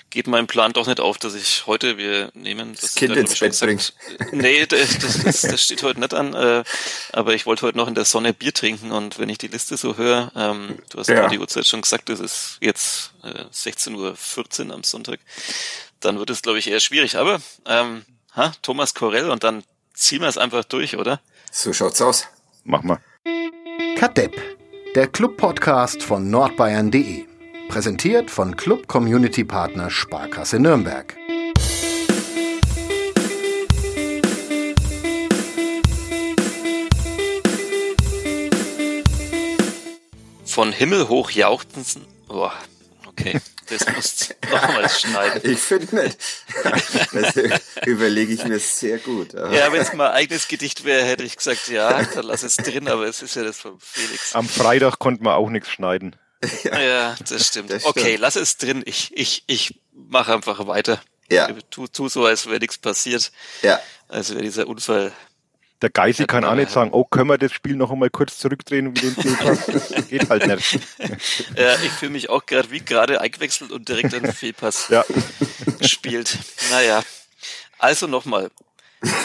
geht 0.08 0.26
mein 0.26 0.46
Plan 0.46 0.72
doch 0.72 0.86
nicht 0.86 1.00
auf, 1.00 1.18
dass 1.18 1.34
ich 1.34 1.66
heute, 1.66 1.98
wir 1.98 2.30
nehmen 2.32 2.72
das, 2.72 2.80
das 2.80 2.94
Kind 2.94 3.14
ins 3.14 3.38
Bett 3.38 3.58
bringen. 3.60 3.80
Nee, 4.32 4.64
das, 4.64 4.98
das, 4.98 5.42
das, 5.42 5.62
steht 5.62 5.82
heute 5.82 6.00
nicht 6.00 6.14
an, 6.14 6.32
äh, 6.32 6.64
aber 7.12 7.34
ich 7.34 7.44
wollte 7.44 7.66
heute 7.66 7.76
noch 7.76 7.88
in 7.88 7.94
der 7.94 8.06
Sonne 8.06 8.32
Bier 8.32 8.54
trinken 8.54 8.90
und 8.90 9.18
wenn 9.18 9.28
ich 9.28 9.36
die 9.36 9.48
Liste 9.48 9.76
so 9.76 9.98
höre, 9.98 10.32
ähm, 10.34 10.78
du 10.88 10.98
hast 10.98 11.08
ja 11.08 11.28
die 11.28 11.38
Uhrzeit 11.38 11.66
schon 11.66 11.82
gesagt, 11.82 12.08
es 12.08 12.20
ist 12.20 12.58
jetzt 12.62 13.12
äh, 13.22 13.44
16.14 13.52 14.68
Uhr 14.68 14.74
am 14.74 14.82
Sonntag, 14.82 15.20
dann 16.00 16.18
wird 16.18 16.30
es, 16.30 16.40
glaube 16.40 16.58
ich, 16.58 16.68
eher 16.68 16.80
schwierig. 16.80 17.16
Aber 17.16 17.40
ähm, 17.66 18.06
ha, 18.34 18.52
Thomas 18.62 18.94
Korell 18.94 19.28
und 19.28 19.44
dann 19.44 19.62
ziehen 19.92 20.22
wir 20.22 20.28
es 20.28 20.38
einfach 20.38 20.64
durch, 20.64 20.96
oder? 20.96 21.20
So 21.52 21.72
schaut's 21.72 22.00
aus. 22.00 22.26
Mach 22.64 22.82
mal. 22.82 23.00
Kadepp, 23.96 24.40
der 24.94 25.06
Club-Podcast 25.06 26.02
von 26.02 26.30
nordbayern.de. 26.30 27.24
Präsentiert 27.68 28.30
von 28.30 28.56
Club 28.56 28.88
Community 28.88 29.44
Partner 29.44 29.88
Sparkasse 29.88 30.58
Nürnberg. 30.58 31.16
Von 40.44 40.72
Himmel 40.72 41.08
hoch 41.08 41.30
jauchzen. 41.30 42.04
Boah, 42.26 42.52
okay. 43.06 43.40
Das 43.70 43.86
musst 43.94 44.30
du 44.30 44.50
nochmals 44.50 45.00
schneiden. 45.00 45.50
Ich 45.50 45.60
finde 45.60 46.04
nicht. 46.04 46.18
Das 47.12 47.86
überlege 47.86 48.32
ich 48.32 48.44
mir 48.44 48.58
sehr 48.58 48.98
gut. 48.98 49.34
Aber. 49.34 49.54
Ja, 49.54 49.72
wenn 49.72 49.80
es 49.80 49.92
mal 49.92 50.10
eigenes 50.10 50.48
Gedicht 50.48 50.84
wäre, 50.84 51.04
hätte 51.04 51.22
ich 51.22 51.36
gesagt, 51.36 51.68
ja, 51.68 52.02
dann 52.02 52.24
lass 52.24 52.42
es 52.42 52.56
drin, 52.56 52.88
aber 52.88 53.04
es 53.06 53.22
ist 53.22 53.36
ja 53.36 53.44
das 53.44 53.58
von 53.58 53.78
Felix. 53.80 54.34
Am 54.34 54.48
Freitag 54.48 54.98
konnte 54.98 55.22
man 55.22 55.34
auch 55.34 55.50
nichts 55.50 55.70
schneiden. 55.70 56.16
Ja, 56.64 56.80
ja 56.80 57.16
das, 57.28 57.46
stimmt. 57.46 57.70
das, 57.70 57.82
stimmt. 57.82 57.96
Okay, 57.96 58.16
lass 58.16 58.36
es 58.36 58.56
drin. 58.56 58.82
Ich, 58.86 59.12
ich, 59.14 59.44
ich 59.46 59.80
mache 59.92 60.32
einfach 60.32 60.66
weiter. 60.66 61.00
Ja. 61.30 61.48
Tu, 61.70 61.86
tu 61.86 62.08
so, 62.08 62.24
als 62.24 62.46
wäre 62.46 62.58
nichts 62.58 62.78
passiert. 62.78 63.30
Ja. 63.62 63.80
Als 64.08 64.30
wäre 64.30 64.42
dieser 64.42 64.66
Unfall 64.66 65.12
der 65.82 65.90
Geisi 65.90 66.26
kann 66.26 66.44
auch 66.44 66.54
nicht 66.54 66.70
sagen, 66.70 66.90
oh, 66.92 67.04
können 67.04 67.28
wir 67.28 67.38
das 67.38 67.52
Spiel 67.52 67.74
noch 67.74 67.90
einmal 67.90 68.10
kurz 68.10 68.38
zurückdrehen 68.38 68.88
und 68.88 69.02
den 69.02 69.14
Fehlpass? 69.14 69.66
Das 69.66 70.08
geht 70.08 70.28
halt 70.28 70.46
nicht. 70.46 70.78
Ja, 71.56 71.74
ich 71.82 71.90
fühle 71.92 72.12
mich 72.12 72.28
auch 72.28 72.44
gerade 72.44 72.70
wie 72.70 72.80
gerade 72.80 73.20
eingewechselt 73.20 73.72
und 73.72 73.88
direkt 73.88 74.14
einen 74.14 74.32
Fehlpass 74.32 74.88
ja. 74.88 75.04
gespielt. 75.78 76.38
Naja, 76.70 77.02
also 77.78 78.06
nochmal. 78.06 78.50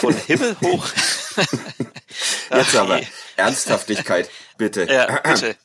Von 0.00 0.16
Himmel 0.16 0.56
hoch. 0.62 0.88
Jetzt 1.36 2.74
Ach, 2.74 2.80
aber. 2.80 3.00
Ernsthaftigkeit, 3.36 4.30
bitte. 4.56 4.84
Ja, 4.84 5.20
bitte. 5.20 5.56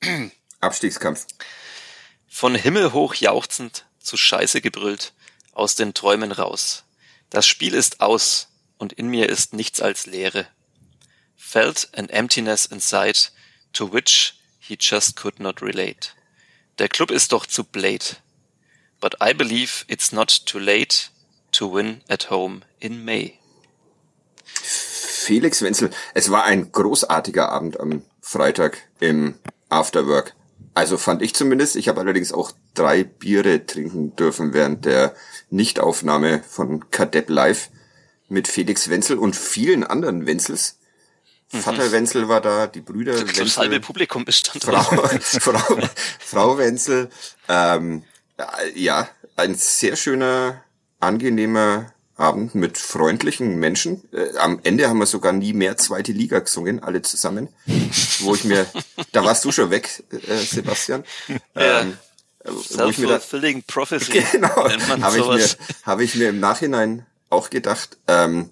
Abstiegskampf. 0.60 1.26
Von 2.28 2.54
Himmel 2.54 2.92
hoch 2.92 3.14
jauchzend, 3.14 3.86
zu 3.98 4.16
Scheiße 4.16 4.60
gebrüllt, 4.60 5.12
aus 5.52 5.74
den 5.74 5.94
Träumen 5.94 6.30
raus. 6.30 6.84
Das 7.30 7.46
Spiel 7.46 7.74
ist 7.74 8.00
aus, 8.00 8.47
und 8.78 8.92
in 8.92 9.08
mir 9.08 9.28
ist 9.28 9.52
nichts 9.52 9.80
als 9.80 10.06
Leere. 10.06 10.46
Felt 11.36 11.88
an 11.96 12.08
emptiness 12.08 12.66
inside, 12.66 13.30
to 13.72 13.92
which 13.92 14.34
he 14.58 14.76
just 14.78 15.16
could 15.16 15.40
not 15.40 15.62
relate. 15.62 16.10
Der 16.78 16.88
Club 16.88 17.10
ist 17.10 17.32
doch 17.32 17.46
zu 17.46 17.64
blade. 17.64 18.16
But 19.00 19.16
I 19.22 19.32
believe 19.32 19.84
it's 19.88 20.12
not 20.12 20.46
too 20.46 20.58
late 20.58 21.10
to 21.52 21.72
win 21.72 22.02
at 22.08 22.30
home 22.30 22.62
in 22.80 23.04
May. 23.04 23.38
Felix 24.44 25.62
Wenzel, 25.62 25.90
es 26.14 26.30
war 26.30 26.44
ein 26.44 26.72
großartiger 26.72 27.50
Abend 27.50 27.78
am 27.78 28.02
Freitag 28.20 28.78
im 29.00 29.34
Afterwork. 29.68 30.34
Also 30.74 30.96
fand 30.96 31.22
ich 31.22 31.34
zumindest. 31.34 31.76
Ich 31.76 31.88
habe 31.88 32.00
allerdings 32.00 32.32
auch 32.32 32.52
drei 32.74 33.04
Biere 33.04 33.66
trinken 33.66 34.14
dürfen 34.16 34.52
während 34.52 34.84
der 34.84 35.14
Nichtaufnahme 35.50 36.42
von 36.48 36.90
Kadepp 36.90 37.28
Live 37.30 37.70
mit 38.28 38.48
Felix 38.48 38.88
Wenzel 38.88 39.18
und 39.18 39.36
vielen 39.36 39.84
anderen 39.84 40.26
Wenzels. 40.26 40.78
Mhm. 41.52 41.60
Vater 41.60 41.92
Wenzel 41.92 42.28
war 42.28 42.40
da, 42.40 42.66
die 42.66 42.80
Brüder 42.80 43.12
das 43.12 43.22
Wenzel. 43.22 43.44
Das 43.44 43.56
halbe 43.58 43.80
Publikum 43.80 44.24
bestand 44.24 44.64
Frau, 44.64 44.82
Frau, 45.20 45.78
Frau 46.18 46.58
Wenzel. 46.58 47.10
Ähm, 47.48 48.04
ja, 48.74 49.08
ein 49.36 49.54
sehr 49.54 49.96
schöner, 49.96 50.62
angenehmer 51.00 51.92
Abend 52.16 52.56
mit 52.56 52.76
freundlichen 52.78 53.56
Menschen. 53.60 54.02
Äh, 54.12 54.36
am 54.38 54.58
Ende 54.64 54.88
haben 54.88 54.98
wir 54.98 55.06
sogar 55.06 55.32
nie 55.32 55.52
mehr 55.52 55.76
zweite 55.76 56.12
Liga 56.12 56.40
gesungen, 56.40 56.82
alle 56.82 57.00
zusammen. 57.02 57.48
Wo 58.20 58.34
ich 58.34 58.44
mir, 58.44 58.66
da 59.12 59.24
warst 59.24 59.44
du 59.44 59.52
schon 59.52 59.70
weg, 59.70 60.02
äh, 60.10 60.36
Sebastian. 60.36 61.04
Ja. 61.54 61.82
Ähm, 61.82 61.96
Self-fulfilling 62.44 63.62
Prophecy. 63.64 64.24
Genau, 64.32 64.48
habe 64.48 65.18
ich, 65.18 65.26
mir, 65.26 65.48
hab 65.84 66.00
ich 66.00 66.14
mir 66.14 66.28
im 66.30 66.40
Nachhinein 66.40 67.06
auch 67.30 67.50
gedacht. 67.50 67.98
Ähm, 68.06 68.50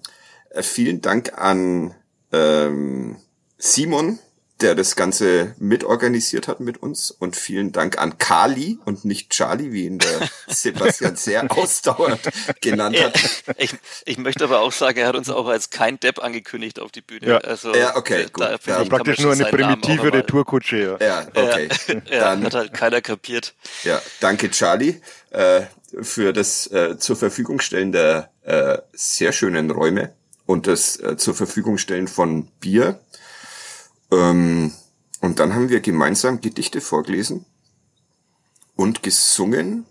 äh, 0.49 0.63
vielen 0.63 1.01
Dank 1.01 1.33
an 1.37 1.95
ähm, 2.31 3.17
Simon, 3.57 4.19
der 4.61 4.73
das 4.73 4.95
Ganze 4.95 5.53
mitorganisiert 5.59 6.47
hat 6.47 6.59
mit 6.59 6.81
uns. 6.81 7.11
Und 7.11 7.35
vielen 7.35 7.71
Dank 7.71 7.99
an 7.99 8.17
Kali 8.17 8.79
und 8.85 9.05
nicht 9.05 9.29
Charlie, 9.29 9.71
wie 9.71 9.85
ihn 9.85 9.99
der 9.99 10.27
Sebastian 10.47 11.15
sehr 11.15 11.45
ausdauernd 11.51 12.21
genannt 12.61 12.97
hat. 12.99 13.19
Ich, 13.57 13.75
ich 14.05 14.17
möchte 14.17 14.45
aber 14.45 14.61
auch 14.61 14.71
sagen, 14.71 14.97
er 14.97 15.07
hat 15.07 15.15
uns 15.15 15.29
auch 15.29 15.47
als 15.47 15.69
kein 15.69 15.99
Depp 15.99 16.23
angekündigt 16.23 16.79
auf 16.79 16.91
die 16.91 17.01
Bühne. 17.01 17.27
Ja, 17.27 17.37
also, 17.37 17.73
ja 17.75 17.95
okay, 17.95 18.25
gut. 18.33 18.43
Da, 18.43 18.57
ja, 18.65 18.83
praktisch 18.85 19.19
nur 19.19 19.33
eine 19.33 19.45
primitive 19.45 20.11
Retourkutsche. 20.11 20.97
Ja, 20.99 21.05
ja 21.05 21.27
okay. 21.35 21.69
Ja, 22.09 22.19
Dann, 22.19 22.43
hat 22.43 22.53
halt 22.53 22.73
keiner 22.73 23.01
kapiert. 23.01 23.53
Ja, 23.83 24.01
danke 24.19 24.49
Charlie 24.49 25.01
äh, 25.31 25.61
für 26.01 26.33
das 26.33 26.67
äh, 26.67 26.97
zur 26.97 27.15
Verfügung 27.15 27.59
stellen 27.59 27.91
der 27.91 28.31
äh, 28.43 28.77
sehr 28.93 29.31
schönen 29.31 29.71
Räume 29.71 30.13
und 30.45 30.67
das 30.67 30.97
äh, 30.99 31.17
zur 31.17 31.33
Verfügung 31.33 31.77
stellen 31.77 32.07
von 32.07 32.47
Bier 32.59 32.99
ähm, 34.11 34.73
und 35.21 35.39
dann 35.39 35.53
haben 35.53 35.69
wir 35.69 35.79
gemeinsam 35.79 36.41
Gedichte 36.41 36.81
vorgelesen 36.81 37.45
und 38.75 39.03
gesungen 39.03 39.85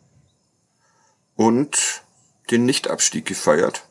und 1.34 2.02
den 2.50 2.64
Nichtabstieg 2.64 3.26
gefeiert. 3.26 3.82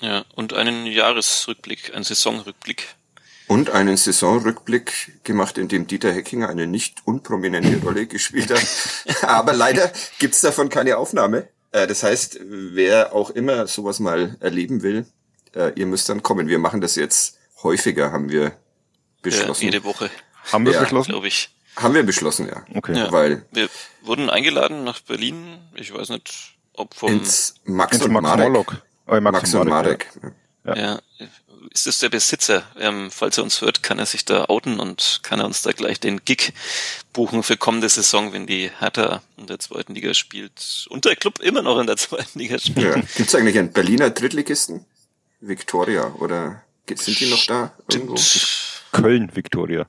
Ja, 0.00 0.24
und 0.34 0.52
einen 0.52 0.86
Jahresrückblick, 0.86 1.94
einen 1.94 2.04
Saisonrückblick. 2.04 2.96
Und 3.52 3.68
einen 3.68 3.98
Saisonrückblick 3.98 5.24
gemacht, 5.24 5.58
in 5.58 5.68
dem 5.68 5.86
Dieter 5.86 6.10
Heckinger 6.10 6.48
eine 6.48 6.66
nicht 6.66 7.02
unprominente 7.04 7.82
Rolle 7.84 8.06
gespielt 8.06 8.50
hat. 8.50 8.66
Aber 9.28 9.52
leider 9.52 9.92
gibt's 10.18 10.40
davon 10.40 10.70
keine 10.70 10.96
Aufnahme. 10.96 11.48
Äh, 11.70 11.86
das 11.86 12.02
heißt, 12.02 12.40
wer 12.42 13.14
auch 13.14 13.28
immer 13.28 13.66
sowas 13.66 14.00
mal 14.00 14.38
erleben 14.40 14.82
will, 14.82 15.04
äh, 15.54 15.70
ihr 15.74 15.84
müsst 15.84 16.08
dann 16.08 16.22
kommen. 16.22 16.48
Wir 16.48 16.58
machen 16.58 16.80
das 16.80 16.96
jetzt 16.96 17.36
häufiger, 17.62 18.10
haben 18.10 18.30
wir 18.30 18.52
beschlossen. 19.20 19.66
Ja, 19.66 19.72
jede 19.72 19.84
Woche. 19.84 20.08
Haben 20.50 20.64
wir 20.64 20.72
ja, 20.72 20.80
beschlossen? 20.80 21.10
Glaube 21.10 21.28
ich. 21.28 21.54
Haben 21.76 21.94
wir 21.94 22.04
beschlossen, 22.04 22.48
ja. 22.48 22.64
Okay. 22.74 22.96
Ja, 22.96 23.12
Weil 23.12 23.44
wir 23.52 23.68
wurden 24.00 24.30
eingeladen 24.30 24.82
nach 24.82 25.00
Berlin. 25.00 25.58
Ich 25.74 25.92
weiß 25.92 26.08
nicht, 26.08 26.54
ob 26.72 26.94
vom 26.94 27.12
ins 27.12 27.56
Max 27.64 27.96
ins 27.96 28.06
und 28.06 28.12
Max 28.12 28.22
Marek. 28.22 28.66
Oh, 29.06 29.20
Max, 29.20 29.32
Max 29.32 29.54
und 29.54 29.68
Marek. 29.68 30.08
Ja. 30.64 30.74
ja. 30.74 31.00
Ist 31.70 31.86
das 31.86 31.98
der 32.00 32.08
Besitzer? 32.08 32.64
Ähm, 32.78 33.10
falls 33.10 33.38
er 33.38 33.44
uns 33.44 33.60
hört, 33.60 33.82
kann 33.82 33.98
er 33.98 34.06
sich 34.06 34.24
da 34.24 34.46
outen 34.46 34.80
und 34.80 35.20
kann 35.22 35.38
er 35.38 35.46
uns 35.46 35.62
da 35.62 35.72
gleich 35.72 36.00
den 36.00 36.24
Gig 36.24 36.52
buchen 37.12 37.42
für 37.42 37.56
kommende 37.56 37.88
Saison, 37.88 38.32
wenn 38.32 38.46
die 38.46 38.70
Hertha 38.78 39.22
in 39.36 39.46
der 39.46 39.58
zweiten 39.58 39.94
Liga 39.94 40.14
spielt 40.14 40.86
und 40.90 41.04
der 41.04 41.16
Club 41.16 41.40
immer 41.40 41.62
noch 41.62 41.78
in 41.78 41.86
der 41.86 41.96
zweiten 41.98 42.38
Liga 42.38 42.58
spielt. 42.58 42.96
Ja. 42.96 43.02
Gibt's 43.16 43.34
eigentlich 43.34 43.58
einen 43.58 43.72
Berliner 43.72 44.10
Drittligisten? 44.10 44.84
Victoria 45.40 46.14
oder 46.18 46.62
sind 46.94 47.18
die 47.18 47.30
noch 47.30 47.44
da 47.46 47.72
irgendwo? 47.90 48.16
Köln, 48.92 49.34
Victoria. 49.34 49.86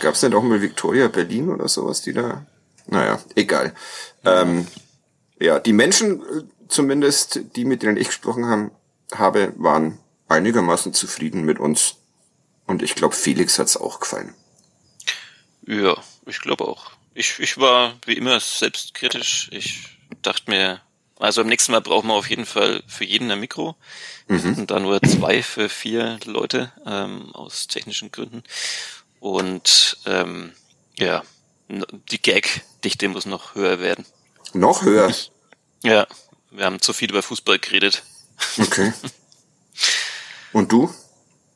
Gab's 0.00 0.20
denn 0.20 0.34
auch 0.34 0.42
mal 0.42 0.62
Victoria 0.62 1.08
Berlin 1.08 1.50
oder 1.50 1.68
sowas, 1.68 2.02
die 2.02 2.12
da? 2.12 2.46
Naja, 2.86 3.20
egal. 3.34 3.74
Ja, 4.24 4.42
ähm, 4.42 4.66
ja 5.38 5.58
die 5.58 5.72
Menschen 5.72 6.22
äh, 6.22 6.42
zumindest, 6.68 7.40
die 7.56 7.64
mit 7.64 7.82
denen 7.82 7.96
ich 7.96 8.08
gesprochen 8.08 8.46
haben, 8.46 8.70
habe, 9.12 9.52
waren 9.56 9.98
einigermaßen 10.28 10.92
zufrieden 10.92 11.44
mit 11.44 11.58
uns. 11.58 11.96
Und 12.66 12.82
ich 12.82 12.94
glaube, 12.94 13.14
Felix 13.14 13.58
hat's 13.58 13.76
auch 13.76 14.00
gefallen. 14.00 14.34
Ja, 15.66 15.96
ich 16.26 16.40
glaube 16.40 16.66
auch. 16.66 16.92
Ich, 17.14 17.38
ich 17.38 17.58
war 17.58 17.94
wie 18.04 18.14
immer 18.14 18.38
selbstkritisch. 18.40 19.48
Ich 19.52 19.98
dachte 20.22 20.50
mir, 20.50 20.80
also 21.18 21.40
am 21.40 21.46
nächsten 21.46 21.72
Mal 21.72 21.80
brauchen 21.80 22.08
wir 22.08 22.14
auf 22.14 22.28
jeden 22.28 22.46
Fall 22.46 22.82
für 22.86 23.04
jeden 23.04 23.30
ein 23.30 23.40
Mikro. 23.40 23.76
Mhm. 24.28 24.66
da 24.66 24.80
nur 24.80 25.00
zwei 25.02 25.42
für 25.42 25.68
vier 25.68 26.18
Leute 26.24 26.72
ähm, 26.84 27.32
aus 27.34 27.68
technischen 27.68 28.10
Gründen. 28.10 28.42
Und 29.20 29.98
ähm, 30.04 30.52
ja, 30.98 31.22
die 31.68 32.20
Gag-Dichte 32.20 33.08
muss 33.08 33.26
noch 33.26 33.54
höher 33.54 33.80
werden. 33.80 34.04
Noch 34.52 34.82
höher? 34.82 35.12
Ja, 35.82 36.06
wir 36.50 36.64
haben 36.64 36.80
zu 36.80 36.92
viel 36.92 37.10
über 37.10 37.22
Fußball 37.22 37.58
geredet. 37.58 38.02
Okay. 38.58 38.92
Und 40.56 40.72
du, 40.72 40.88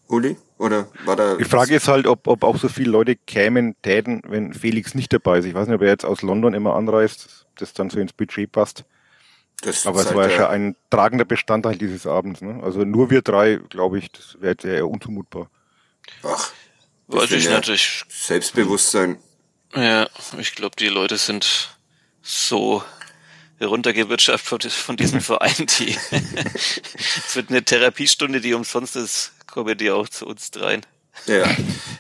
Uli? 0.09 0.37
Oder 0.59 0.87
war 1.07 1.17
da? 1.17 1.37
Die 1.37 1.45
Frage 1.47 1.75
ist 1.75 1.89
halt, 1.89 2.07
ob, 2.07 2.27
ob 2.27 2.45
auch 2.45 2.59
so 2.59 2.69
viele 2.69 2.91
Leute 2.91 3.17
kämen, 3.17 3.75
täten, 3.81 4.21
wenn 4.27 4.53
Felix 4.53 4.95
nicht 4.95 5.11
dabei 5.11 5.39
ist. 5.39 5.47
Ich 5.47 5.55
weiß 5.55 5.69
nicht, 5.69 5.77
ob 5.77 5.81
er 5.81 5.89
jetzt 5.89 6.05
aus 6.05 6.21
London 6.21 6.53
immer 6.53 6.75
anreist, 6.77 7.47
das 7.57 7.73
dann 7.73 7.89
so 7.89 7.99
ins 7.99 8.13
Budget 8.13 8.53
passt. 8.53 8.85
Das 9.63 9.87
Aber 9.87 10.03
es 10.03 10.15
war 10.15 10.29
ja 10.29 10.37
schon 10.37 10.45
ein 10.45 10.77
tragender 10.91 11.25
Bestandteil 11.25 11.79
dieses 11.79 12.07
Abends. 12.07 12.43
Ne? 12.43 12.63
Also 12.63 12.85
nur 12.85 13.09
wir 13.09 13.23
drei, 13.23 13.59
glaube 13.71 13.99
ich, 13.99 14.13
das 14.13 14.37
wäre 14.39 14.53
jetzt 14.53 14.67
eher 14.67 14.87
unzumutbar. 14.87 15.49
Ach, 16.23 16.53
weiß 17.07 17.33
ich 17.33 17.49
natürlich. 17.49 18.05
Selbstbewusstsein. 18.11 19.17
Ja, 19.75 20.11
ich 20.39 20.55
glaube, 20.55 20.77
die 20.79 20.89
Leute 20.89 21.17
sind 21.17 21.75
so 22.21 22.83
heruntergewirtschaftet 23.61 24.73
von 24.73 24.97
diesem 24.97 25.21
Verein, 25.21 25.67
die 25.79 25.97
es 26.11 27.35
wird 27.37 27.51
eine 27.51 27.63
Therapiestunde, 27.63 28.41
die 28.41 28.55
umsonst 28.55 28.97
ist, 28.97 29.33
kommen 29.47 29.79
die 29.79 29.91
auch 29.91 30.09
zu 30.09 30.27
uns 30.27 30.51
dreien. 30.51 30.85
Ja, 31.27 31.49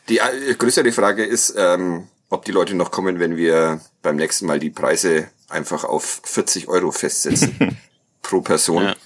die 0.08 0.18
äh, 0.18 0.54
größere 0.54 0.90
Frage 0.92 1.24
ist, 1.24 1.54
ähm, 1.56 2.08
ob 2.30 2.44
die 2.44 2.52
Leute 2.52 2.74
noch 2.74 2.90
kommen, 2.90 3.18
wenn 3.18 3.36
wir 3.36 3.80
beim 4.02 4.16
nächsten 4.16 4.46
Mal 4.46 4.58
die 4.58 4.70
Preise 4.70 5.28
einfach 5.48 5.84
auf 5.84 6.22
40 6.24 6.68
Euro 6.68 6.90
festsetzen 6.92 7.76
pro 8.22 8.40
Person 8.40 8.84
ja. 8.84 8.96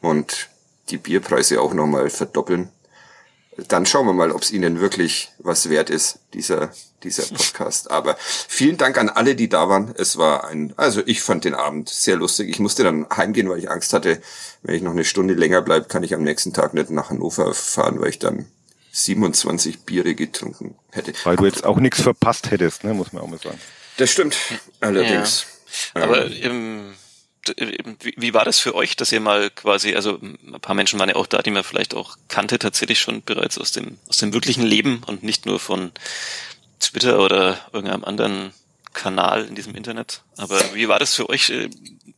und 0.00 0.48
die 0.90 0.98
Bierpreise 0.98 1.60
auch 1.60 1.74
nochmal 1.74 2.10
verdoppeln. 2.10 2.70
Dann 3.68 3.84
schauen 3.84 4.06
wir 4.06 4.14
mal, 4.14 4.32
ob 4.32 4.42
es 4.42 4.50
Ihnen 4.50 4.80
wirklich 4.80 5.30
was 5.38 5.68
wert 5.68 5.90
ist, 5.90 6.20
dieser, 6.32 6.72
dieser 7.02 7.22
Podcast. 7.34 7.90
Aber 7.90 8.16
vielen 8.18 8.78
Dank 8.78 8.96
an 8.96 9.10
alle, 9.10 9.34
die 9.34 9.48
da 9.48 9.68
waren. 9.68 9.94
Es 9.96 10.16
war 10.16 10.48
ein, 10.48 10.72
also 10.76 11.02
ich 11.04 11.20
fand 11.20 11.44
den 11.44 11.54
Abend 11.54 11.88
sehr 11.90 12.16
lustig. 12.16 12.48
Ich 12.48 12.60
musste 12.60 12.82
dann 12.82 13.06
heimgehen, 13.14 13.48
weil 13.50 13.58
ich 13.58 13.70
Angst 13.70 13.92
hatte, 13.92 14.22
wenn 14.62 14.74
ich 14.74 14.82
noch 14.82 14.92
eine 14.92 15.04
Stunde 15.04 15.34
länger 15.34 15.60
bleibe, 15.60 15.86
kann 15.86 16.02
ich 16.02 16.14
am 16.14 16.22
nächsten 16.22 16.52
Tag 16.54 16.72
nicht 16.72 16.90
nach 16.90 17.10
Hannover 17.10 17.52
fahren, 17.52 18.00
weil 18.00 18.08
ich 18.08 18.18
dann 18.18 18.46
27 18.92 19.80
Biere 19.80 20.14
getrunken 20.14 20.76
hätte. 20.90 21.12
Weil 21.24 21.36
du 21.36 21.46
jetzt 21.46 21.64
auch 21.64 21.78
nichts 21.78 22.00
verpasst 22.00 22.50
hättest, 22.50 22.84
ne, 22.84 22.94
muss 22.94 23.12
man 23.12 23.22
auch 23.22 23.28
mal 23.28 23.38
sagen. 23.38 23.58
Das 23.96 24.10
stimmt, 24.10 24.36
allerdings. 24.80 25.46
Ja. 25.94 26.02
Aber 26.02 26.30
ähm, 26.30 26.92
wie, 26.92 27.01
wie 27.56 28.34
war 28.34 28.44
das 28.44 28.58
für 28.58 28.74
euch, 28.74 28.96
dass 28.96 29.12
ihr 29.12 29.20
mal 29.20 29.50
quasi, 29.50 29.94
also 29.94 30.18
ein 30.22 30.60
paar 30.60 30.74
Menschen 30.74 30.98
waren 30.98 31.08
ja 31.08 31.16
auch 31.16 31.26
da, 31.26 31.42
die 31.42 31.50
man 31.50 31.64
vielleicht 31.64 31.94
auch 31.94 32.16
kannte, 32.28 32.58
tatsächlich 32.58 33.00
schon 33.00 33.22
bereits 33.22 33.58
aus 33.58 33.72
dem, 33.72 33.98
aus 34.08 34.18
dem 34.18 34.32
wirklichen 34.32 34.64
Leben 34.64 35.02
und 35.06 35.22
nicht 35.22 35.46
nur 35.46 35.58
von 35.58 35.92
Twitter 36.80 37.20
oder 37.20 37.58
irgendeinem 37.72 38.04
anderen 38.04 38.52
Kanal 38.92 39.44
in 39.46 39.54
diesem 39.54 39.74
Internet. 39.74 40.22
Aber 40.36 40.60
wie 40.74 40.88
war 40.88 40.98
das 40.98 41.14
für 41.14 41.28
euch, 41.28 41.50
äh, 41.50 41.68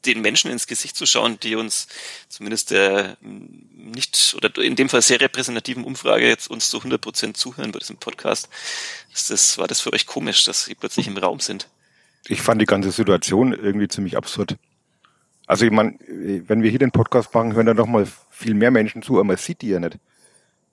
den 0.04 0.20
Menschen 0.20 0.50
ins 0.50 0.66
Gesicht 0.66 0.96
zu 0.96 1.06
schauen, 1.06 1.38
die 1.40 1.56
uns 1.56 1.88
zumindest 2.28 2.70
der 2.70 3.16
nicht 3.22 4.34
oder 4.36 4.54
in 4.62 4.76
dem 4.76 4.88
Fall 4.88 5.02
sehr 5.02 5.20
repräsentativen 5.20 5.84
Umfrage 5.84 6.26
jetzt 6.26 6.48
uns 6.48 6.68
zu 6.68 6.78
100 6.78 7.00
Prozent 7.00 7.36
zuhören 7.36 7.72
bei 7.72 7.78
diesem 7.78 7.96
Podcast? 7.96 8.48
Ist 9.14 9.30
das, 9.30 9.58
war 9.58 9.66
das 9.66 9.80
für 9.80 9.92
euch 9.92 10.06
komisch, 10.06 10.44
dass 10.44 10.64
sie 10.64 10.74
plötzlich 10.74 11.06
im 11.06 11.16
Raum 11.16 11.40
sind? 11.40 11.68
Ich 12.26 12.42
fand 12.42 12.60
die 12.60 12.66
ganze 12.66 12.90
Situation 12.90 13.52
irgendwie 13.52 13.88
ziemlich 13.88 14.16
absurd. 14.16 14.56
Also 15.46 15.66
ich 15.66 15.70
meine, 15.70 15.98
wenn 16.08 16.62
wir 16.62 16.70
hier 16.70 16.78
den 16.78 16.90
Podcast 16.90 17.34
machen, 17.34 17.54
hören 17.54 17.66
da 17.66 17.74
noch 17.74 17.86
mal 17.86 18.06
viel 18.30 18.54
mehr 18.54 18.70
Menschen 18.70 19.02
zu, 19.02 19.14
aber 19.14 19.24
man 19.24 19.36
sieht 19.36 19.62
die 19.62 19.68
ja 19.68 19.80
nicht. 19.80 19.98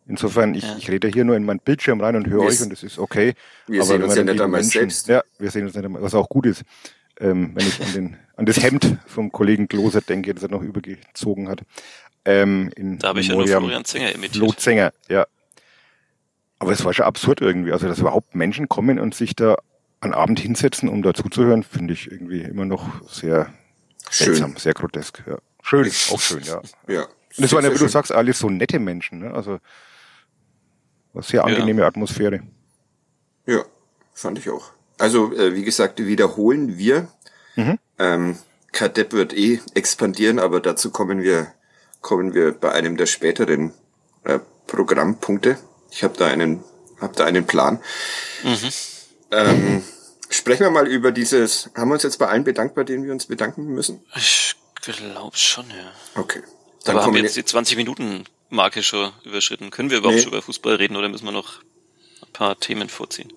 Insofern, 0.07 0.55
ich, 0.55 0.63
ja. 0.63 0.75
ich 0.77 0.89
rede 0.89 1.07
hier 1.07 1.25
nur 1.25 1.35
in 1.35 1.43
meinen 1.43 1.59
Bildschirm 1.59 2.01
rein 2.01 2.15
und 2.15 2.27
höre 2.27 2.41
euch 2.41 2.61
und 2.61 2.71
das 2.71 2.83
ist 2.83 2.97
okay. 2.97 3.33
Wir 3.67 3.81
Aber 3.81 3.87
sehen 3.87 4.03
uns 4.03 4.15
ja 4.15 4.23
nicht 4.23 4.41
einmal 4.41 4.63
selbst. 4.63 5.07
Ja, 5.07 5.23
wir 5.37 5.51
sehen 5.51 5.65
uns 5.65 5.75
nicht 5.75 5.85
einmal, 5.85 6.01
was 6.01 6.15
auch 6.15 6.27
gut 6.27 6.45
ist. 6.45 6.63
Ähm, 7.19 7.51
wenn 7.53 7.67
ich 7.67 7.81
an, 7.81 7.93
den, 7.93 8.17
an 8.35 8.45
das 8.45 8.61
Hemd 8.63 8.97
vom 9.05 9.31
Kollegen 9.31 9.67
Kloser 9.67 10.01
denke, 10.01 10.33
das 10.33 10.43
er 10.43 10.49
noch 10.49 10.63
übergezogen 10.63 11.47
hat. 11.47 11.61
Ähm, 12.25 12.71
in 12.75 12.97
da 12.97 13.09
habe 13.09 13.19
ich 13.19 13.27
ja 13.27 13.35
nur 13.35 13.47
Florian 13.47 13.85
Zenger 13.85 14.13
imitiert. 14.13 14.37
Flo 14.37 14.53
Zenger, 14.53 14.91
ja. 15.07 15.27
Aber 16.59 16.71
es 16.71 16.83
war 16.83 16.93
schon 16.93 17.05
absurd 17.05 17.41
irgendwie. 17.41 17.71
Also, 17.71 17.87
dass 17.87 17.99
überhaupt 17.99 18.35
Menschen 18.35 18.69
kommen 18.69 18.99
und 18.99 19.15
sich 19.15 19.35
da 19.35 19.57
an 19.99 20.13
Abend 20.13 20.39
hinsetzen, 20.39 20.89
um 20.89 21.03
da 21.03 21.13
zuzuhören, 21.13 21.63
finde 21.63 21.93
ich 21.93 22.11
irgendwie 22.11 22.41
immer 22.41 22.65
noch 22.65 23.07
sehr 23.07 23.53
schön. 24.11 24.25
seltsam, 24.27 24.57
sehr 24.57 24.73
grotesk. 24.73 25.23
Ja. 25.25 25.37
Schön, 25.63 25.91
auch 26.11 26.19
schön, 26.19 26.43
ja. 26.43 26.61
ja. 26.87 27.03
Und 27.37 27.43
es 27.43 27.53
waren 27.53 27.63
ja, 27.63 27.73
wie 27.73 27.77
du 27.77 27.87
sagst, 27.87 28.11
alles 28.11 28.39
so 28.39 28.49
nette 28.49 28.79
Menschen. 28.79 29.19
Ne? 29.19 29.33
Also 29.33 29.59
war 31.13 31.23
sehr 31.23 31.43
angenehme 31.43 31.81
ja. 31.81 31.87
Atmosphäre. 31.87 32.41
Ja, 33.45 33.63
fand 34.13 34.39
ich 34.39 34.49
auch. 34.49 34.71
Also, 34.97 35.33
äh, 35.33 35.55
wie 35.55 35.63
gesagt, 35.63 35.99
wiederholen 36.05 36.77
wir. 36.77 37.07
Mhm. 37.55 37.79
Ähm, 37.99 38.37
Kadepp 38.71 39.13
wird 39.13 39.33
eh 39.33 39.59
expandieren, 39.73 40.39
aber 40.39 40.59
dazu 40.59 40.91
kommen 40.91 41.21
wir, 41.21 41.47
kommen 42.01 42.33
wir 42.33 42.53
bei 42.53 42.71
einem 42.71 42.97
der 42.97 43.05
späteren 43.05 43.73
äh, 44.23 44.39
Programmpunkte. 44.67 45.57
Ich 45.89 46.03
habe 46.03 46.17
da 46.17 46.27
einen, 46.27 46.63
hab 46.99 47.15
da 47.15 47.25
einen 47.25 47.45
Plan. 47.45 47.79
Mhm. 48.43 48.69
Ähm, 49.31 49.83
sprechen 50.31 50.63
wir 50.63 50.71
mal 50.71 50.87
über 50.87 51.11
dieses, 51.11 51.69
haben 51.75 51.89
wir 51.89 51.95
uns 51.95 52.03
jetzt 52.03 52.17
bei 52.17 52.27
allen 52.27 52.43
bedankt, 52.43 52.75
bei 52.75 52.83
denen 52.83 53.05
wir 53.05 53.11
uns 53.11 53.25
bedanken 53.25 53.65
müssen? 53.67 54.01
Ich 54.15 54.55
glaube 54.81 55.37
schon, 55.37 55.69
ja. 55.69 55.91
Okay. 56.19 56.41
Dann 56.83 56.97
Aber 56.97 57.05
haben 57.05 57.13
wir 57.13 57.21
jetzt 57.21 57.35
die 57.35 57.45
20 57.45 57.77
Minuten 57.77 58.23
Marke 58.49 58.83
schon 58.83 59.11
überschritten. 59.23 59.69
Können 59.69 59.89
wir 59.89 59.99
überhaupt 59.99 60.17
nee. 60.17 60.23
schon 60.23 60.31
über 60.31 60.41
Fußball 60.41 60.75
reden 60.75 60.95
oder 60.95 61.09
müssen 61.09 61.25
wir 61.25 61.31
noch 61.31 61.61
ein 62.21 62.31
paar 62.33 62.59
Themen 62.59 62.89
vorziehen? 62.89 63.31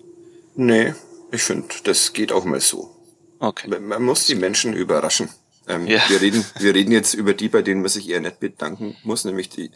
Nee, 0.55 0.93
ich 1.31 1.43
finde, 1.43 1.67
das 1.83 2.13
geht 2.13 2.31
auch 2.31 2.45
mal 2.45 2.61
so. 2.61 2.95
Okay. 3.39 3.67
Man 3.67 4.03
muss 4.03 4.25
die 4.25 4.35
Menschen 4.35 4.73
überraschen. 4.73 5.29
Ähm, 5.67 5.87
ja. 5.87 6.01
wir, 6.09 6.21
reden, 6.21 6.45
wir 6.59 6.75
reden 6.75 6.91
jetzt 6.91 7.13
über 7.13 7.33
die, 7.33 7.49
bei 7.49 7.61
denen 7.61 7.81
man 7.81 7.89
sich 7.89 8.07
eher 8.07 8.19
nicht 8.19 8.39
bedanken 8.39 8.95
muss, 9.03 9.25
nämlich 9.25 9.49
die 9.49 9.71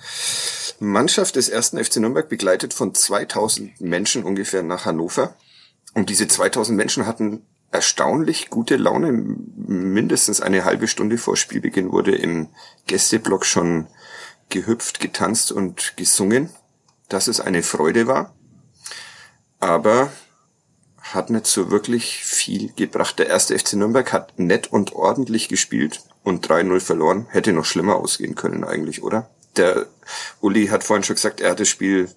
Mannschaft 0.80 1.36
des 1.36 1.50
ersten 1.50 1.84
FC 1.84 1.98
Nürnberg 1.98 2.30
begleitet 2.30 2.74
von 2.74 2.94
2000 2.94 3.82
Menschen 3.82 4.24
ungefähr 4.24 4.62
nach 4.62 4.86
Hannover. 4.86 5.36
Und 5.93 6.10
diese 6.10 6.27
2000 6.27 6.77
Menschen 6.77 7.05
hatten 7.05 7.46
erstaunlich 7.72 8.50
gute 8.50 8.77
Laune. 8.77 9.12
Mindestens 9.12 10.41
eine 10.41 10.65
halbe 10.65 10.88
Stunde 10.88 11.17
vor 11.17 11.38
Spielbeginn 11.38 11.91
wurde 11.91 12.15
im 12.15 12.50
Gästeblock 12.88 13.46
schon 13.46 13.88
gehüpft, 14.50 15.00
getanzt 15.00 15.51
und 15.51 15.96
gesungen, 15.96 16.50
dass 17.08 17.27
es 17.27 17.39
eine 17.39 17.63
Freude 17.63 18.08
war. 18.08 18.34
Aber 19.60 20.12
hat 21.01 21.29
nicht 21.29 21.48
so 21.48 21.72
wirklich 21.72 22.24
viel 22.24 22.72
gebracht. 22.74 23.19
Der 23.19 23.27
erste 23.27 23.58
FC 23.58 23.74
Nürnberg 23.74 24.12
hat 24.13 24.38
nett 24.38 24.72
und 24.72 24.93
ordentlich 24.93 25.50
gespielt 25.50 26.03
und 26.24 26.48
3-0 26.48 26.79
verloren. 26.79 27.27
Hätte 27.29 27.53
noch 27.53 27.65
schlimmer 27.65 27.96
ausgehen 27.96 28.36
können 28.36 28.63
eigentlich, 28.63 29.01
oder? 29.01 29.29
Der 29.58 29.88
Uli 30.39 30.67
hat 30.67 30.84
vorhin 30.84 31.03
schon 31.03 31.15
gesagt, 31.15 31.41
er 31.41 31.51
hat 31.51 31.60
das 31.60 31.67
Spiel 31.67 32.10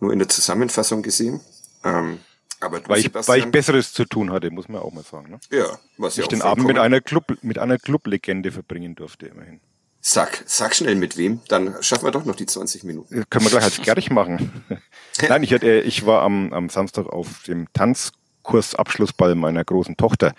nur 0.00 0.12
in 0.12 0.18
der 0.18 0.28
Zusammenfassung 0.28 1.02
gesehen. 1.02 1.40
Ähm, 1.84 2.20
aber 2.60 2.80
weil, 2.88 3.00
ich, 3.00 3.14
weil 3.14 3.40
ich 3.40 3.46
Besseres 3.46 3.92
zu 3.92 4.04
tun 4.04 4.32
hatte, 4.32 4.50
muss 4.50 4.68
man 4.68 4.80
auch 4.82 4.92
mal 4.92 5.04
sagen. 5.04 5.30
Ne? 5.30 5.40
Ja, 5.50 5.78
was 5.96 6.18
ich 6.18 6.26
den 6.26 6.42
Abend 6.42 6.66
mit 6.66 6.78
einer 6.78 7.00
Club 7.00 7.38
mit 7.42 7.58
einer 7.58 7.78
Clublegende 7.78 8.50
verbringen 8.50 8.94
durfte 8.94 9.26
immerhin. 9.26 9.60
Sag, 10.00 10.44
sag 10.46 10.74
schnell 10.74 10.94
mit 10.94 11.16
wem, 11.16 11.40
dann 11.48 11.82
schaffen 11.82 12.04
wir 12.04 12.12
doch 12.12 12.24
noch 12.24 12.36
die 12.36 12.46
20 12.46 12.84
Minuten. 12.84 13.24
Können 13.28 13.44
wir 13.44 13.50
gleich 13.50 13.64
als 13.64 13.82
Gerich 13.82 14.10
machen. 14.10 14.64
Nein, 15.28 15.42
ich, 15.42 15.52
hatte, 15.52 15.80
ich 15.80 16.06
war 16.06 16.22
am, 16.22 16.52
am 16.52 16.68
Samstag 16.68 17.06
auf 17.06 17.42
dem 17.46 17.66
Tanzkursabschlussball 17.72 19.34
meiner 19.34 19.64
großen 19.64 19.96
Tochter 19.96 20.34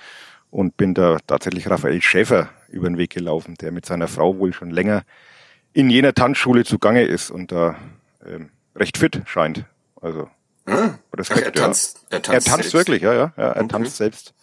und 0.50 0.78
bin 0.78 0.94
da 0.94 1.18
tatsächlich 1.28 1.70
Raphael 1.70 2.02
Schäfer 2.02 2.50
über 2.70 2.88
den 2.88 2.98
Weg 2.98 3.12
gelaufen, 3.12 3.56
der 3.56 3.72
mit 3.72 3.86
seiner 3.86 4.08
Frau 4.08 4.40
wohl 4.40 4.54
schon 4.54 4.72
länger 4.72 5.04
in 5.74 5.90
jener 5.90 6.14
Tanzschule 6.14 6.64
zugange 6.64 7.04
ist 7.04 7.30
und 7.30 7.52
da 7.52 7.76
ähm, 8.26 8.50
recht 8.76 8.98
fit 8.98 9.22
scheint. 9.26 9.66
Also 10.02 10.30
Ah, 10.72 11.00
Respekt, 11.16 11.46
er 11.46 11.54
tanzt, 11.54 12.06
er 12.10 12.22
tanzt, 12.22 12.48
er 12.48 12.54
tanzt 12.54 12.74
wirklich, 12.74 13.02
ja, 13.02 13.14
ja, 13.14 13.34
ja 13.38 13.52
er 13.52 13.58
okay. 13.58 13.68
tanzt 13.68 13.98
selbst. 13.98 14.34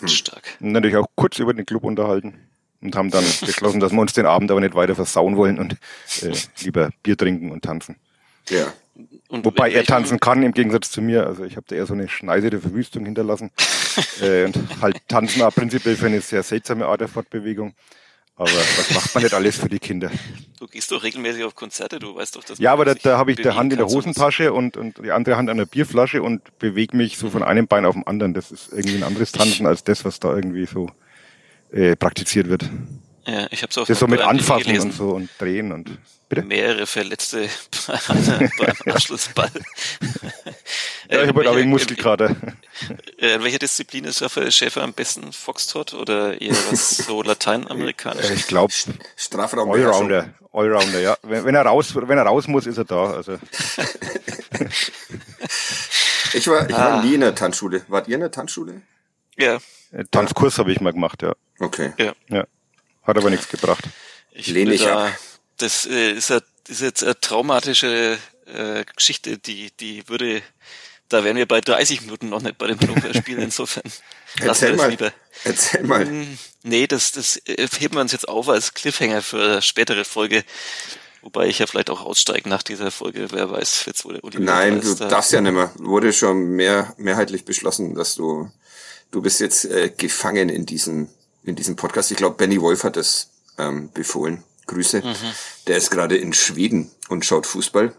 Hm. 0.00 0.08
Stark. 0.08 0.42
Und 0.60 0.72
natürlich 0.72 0.96
auch 0.96 1.06
kurz 1.14 1.38
über 1.38 1.54
den 1.54 1.66
Club 1.66 1.84
unterhalten 1.84 2.34
und 2.80 2.96
haben 2.96 3.10
dann 3.10 3.24
beschlossen, 3.40 3.80
dass 3.80 3.92
wir 3.92 4.00
uns 4.00 4.12
den 4.12 4.26
Abend 4.26 4.50
aber 4.50 4.60
nicht 4.60 4.74
weiter 4.74 4.94
versauen 4.94 5.36
wollen 5.36 5.58
und 5.58 5.76
äh, 6.22 6.32
lieber 6.60 6.90
Bier 7.02 7.16
trinken 7.16 7.50
und 7.50 7.64
tanzen. 7.64 7.96
Ja. 8.48 8.72
Und 9.28 9.44
Wobei 9.44 9.70
er 9.70 9.84
tanzen 9.84 10.20
kann 10.20 10.42
im 10.42 10.52
Gegensatz 10.52 10.90
zu 10.90 11.00
mir. 11.00 11.26
Also 11.26 11.44
ich 11.44 11.56
habe 11.56 11.64
da 11.68 11.76
eher 11.76 11.86
so 11.86 11.94
eine 11.94 12.08
Schneise 12.08 12.50
der 12.50 12.60
Verwüstung 12.60 13.04
hinterlassen 13.04 13.50
äh, 14.20 14.44
und 14.44 14.56
halt 14.80 14.96
tanzen 15.08 15.42
auch 15.42 15.54
prinzipiell 15.54 15.96
für 15.96 16.06
eine 16.06 16.20
sehr 16.20 16.42
seltsame 16.42 16.86
Art 16.86 17.00
der 17.00 17.08
Fortbewegung. 17.08 17.74
Aber 18.40 18.52
was 18.52 18.90
macht 18.94 19.14
man 19.14 19.22
nicht 19.22 19.34
alles 19.34 19.58
für 19.58 19.68
die 19.68 19.78
Kinder? 19.78 20.10
Du 20.58 20.66
gehst 20.66 20.90
doch 20.90 21.02
regelmäßig 21.02 21.44
auf 21.44 21.54
Konzerte, 21.54 21.98
du 21.98 22.14
weißt 22.14 22.36
doch, 22.36 22.42
dass 22.42 22.58
Ja, 22.58 22.72
aber 22.72 22.86
da, 22.86 22.94
da 22.94 23.18
habe 23.18 23.32
ich 23.32 23.36
die 23.36 23.50
Hand 23.50 23.70
in 23.70 23.78
der 23.78 23.86
Hosentasche 23.86 24.54
und, 24.54 24.78
und 24.78 24.96
die 25.04 25.10
andere 25.10 25.36
Hand 25.36 25.50
an 25.50 25.58
der 25.58 25.66
Bierflasche 25.66 26.22
und 26.22 26.58
bewege 26.58 26.96
mich 26.96 27.18
so 27.18 27.28
von 27.28 27.42
einem 27.42 27.66
Bein 27.66 27.84
auf 27.84 27.92
dem 27.92 28.08
anderen. 28.08 28.32
Das 28.32 28.50
ist 28.50 28.72
irgendwie 28.72 28.96
ein 28.96 29.02
anderes 29.02 29.32
Tanzen 29.32 29.66
als 29.66 29.84
das, 29.84 30.06
was 30.06 30.20
da 30.20 30.34
irgendwie 30.34 30.64
so 30.64 30.90
äh, 31.70 31.96
praktiziert 31.96 32.48
wird. 32.48 32.64
Ja, 33.30 33.46
ich 33.50 33.62
habe 33.62 33.70
es 33.70 33.78
auch 33.78 33.86
Das 33.86 33.98
so 33.98 34.08
mit 34.08 34.20
Anfassen 34.20 34.64
gelesen. 34.64 34.90
und 34.90 34.96
so 34.96 35.10
und 35.10 35.30
drehen 35.38 35.70
und 35.70 35.98
bitte? 36.28 36.42
mehrere 36.42 36.84
Verletzte 36.86 37.48
beim 37.86 38.74
Abschlussball. 38.92 39.50
ja, 41.08 41.22
ich 41.22 41.28
habe 41.28 41.38
halt 41.38 41.46
auch 41.46 41.56
einen 41.56 41.70
Muskelkater. 41.70 42.34
Äh, 43.18 43.34
in 43.34 43.44
welcher 43.44 43.60
Disziplin 43.60 44.04
ist 44.04 44.20
Raphael 44.20 44.50
Schäfer 44.50 44.82
am 44.82 44.94
besten? 44.94 45.32
Foxtrot 45.32 45.94
oder 45.94 46.40
eher 46.40 46.56
was 46.70 46.96
so 46.96 47.22
lateinamerikanisch? 47.22 48.30
Äh, 48.30 48.34
ich 48.34 48.48
glaube 48.48 48.72
Strafraum 49.16 49.70
Allrounder. 49.70 50.34
Allrounder, 50.52 50.98
ja. 50.98 51.16
Wenn, 51.22 51.44
wenn, 51.44 51.54
er 51.54 51.62
raus, 51.66 51.94
wenn 51.94 52.18
er 52.18 52.24
raus 52.24 52.48
muss, 52.48 52.66
ist 52.66 52.78
er 52.78 52.84
da. 52.84 53.12
Also. 53.12 53.34
ich 56.32 56.48
war, 56.48 56.68
ich 56.68 56.76
war 56.76 56.94
ah. 56.94 57.02
nie 57.02 57.14
in 57.14 57.20
der 57.20 57.36
Tanzschule. 57.36 57.84
Wart 57.86 58.08
ihr 58.08 58.16
in 58.16 58.22
der 58.22 58.32
Tanzschule? 58.32 58.82
Ja. 59.36 59.58
Äh, 59.92 60.04
Tanzkurs 60.10 60.58
habe 60.58 60.72
ich 60.72 60.80
mal 60.80 60.92
gemacht, 60.92 61.22
ja. 61.22 61.34
Okay. 61.60 61.92
Ja. 61.96 62.12
ja. 62.28 62.44
Hat 63.02 63.16
aber 63.16 63.30
nichts 63.30 63.48
gebracht. 63.48 63.84
Ich 64.32 64.48
lehne 64.48 64.74
ich 64.74 64.82
da, 64.82 65.06
ab. 65.06 65.18
Das 65.56 65.86
äh, 65.86 66.12
ist, 66.12 66.30
a, 66.30 66.40
ist 66.68 66.80
jetzt 66.80 67.02
eine 67.02 67.18
traumatische 67.18 68.18
äh, 68.46 68.84
Geschichte, 68.96 69.38
die, 69.38 69.70
die 69.78 70.08
würde, 70.08 70.42
da 71.08 71.24
wären 71.24 71.36
wir 71.36 71.46
bei 71.46 71.60
30 71.60 72.02
Minuten 72.02 72.28
noch 72.28 72.42
nicht 72.42 72.58
bei 72.58 72.66
dem 72.66 72.78
Pokerspiel, 72.78 73.38
insofern. 73.42 73.90
Erzähl 74.40 74.76
mal. 74.76 74.90
Lieber. 74.90 75.12
Erzähl 75.44 75.82
mal. 75.82 76.06
Hm, 76.06 76.38
nee, 76.62 76.86
das, 76.86 77.12
das 77.12 77.36
äh, 77.46 77.68
heben 77.78 77.94
wir 77.94 78.00
uns 78.00 78.12
jetzt 78.12 78.28
auf 78.28 78.48
als 78.48 78.74
Cliffhanger 78.74 79.22
für 79.22 79.42
eine 79.42 79.62
spätere 79.62 80.04
Folge. 80.04 80.44
Wobei 81.22 81.48
ich 81.48 81.58
ja 81.58 81.66
vielleicht 81.66 81.90
auch 81.90 82.00
aussteige 82.00 82.48
nach 82.48 82.62
dieser 82.62 82.90
Folge, 82.90 83.30
wer 83.30 83.50
weiß, 83.50 83.84
jetzt 83.86 84.04
wurde 84.06 84.22
Uli 84.22 84.40
Nein, 84.40 84.80
du 84.80 84.94
darfst 84.94 85.32
ja 85.32 85.40
nicht 85.42 85.52
mehr. 85.52 85.70
Wurde 85.76 86.14
schon 86.14 86.52
mehr, 86.52 86.94
mehrheitlich 86.96 87.44
beschlossen, 87.44 87.94
dass 87.94 88.14
du, 88.14 88.50
du 89.10 89.20
bist 89.20 89.40
jetzt 89.40 89.66
äh, 89.66 89.90
gefangen 89.94 90.48
in 90.48 90.64
diesem, 90.64 91.08
in 91.44 91.56
diesem 91.56 91.76
Podcast. 91.76 92.10
Ich 92.10 92.16
glaube, 92.16 92.36
Benny 92.36 92.60
Wolf 92.60 92.84
hat 92.84 92.96
das 92.96 93.30
ähm, 93.58 93.90
befohlen. 93.92 94.44
Grüße. 94.66 95.02
Mhm. 95.02 95.14
Der 95.66 95.76
ist 95.76 95.90
gerade 95.90 96.16
in 96.16 96.32
Schweden 96.32 96.90
und 97.08 97.24
schaut 97.24 97.46
Fußball. 97.46 97.94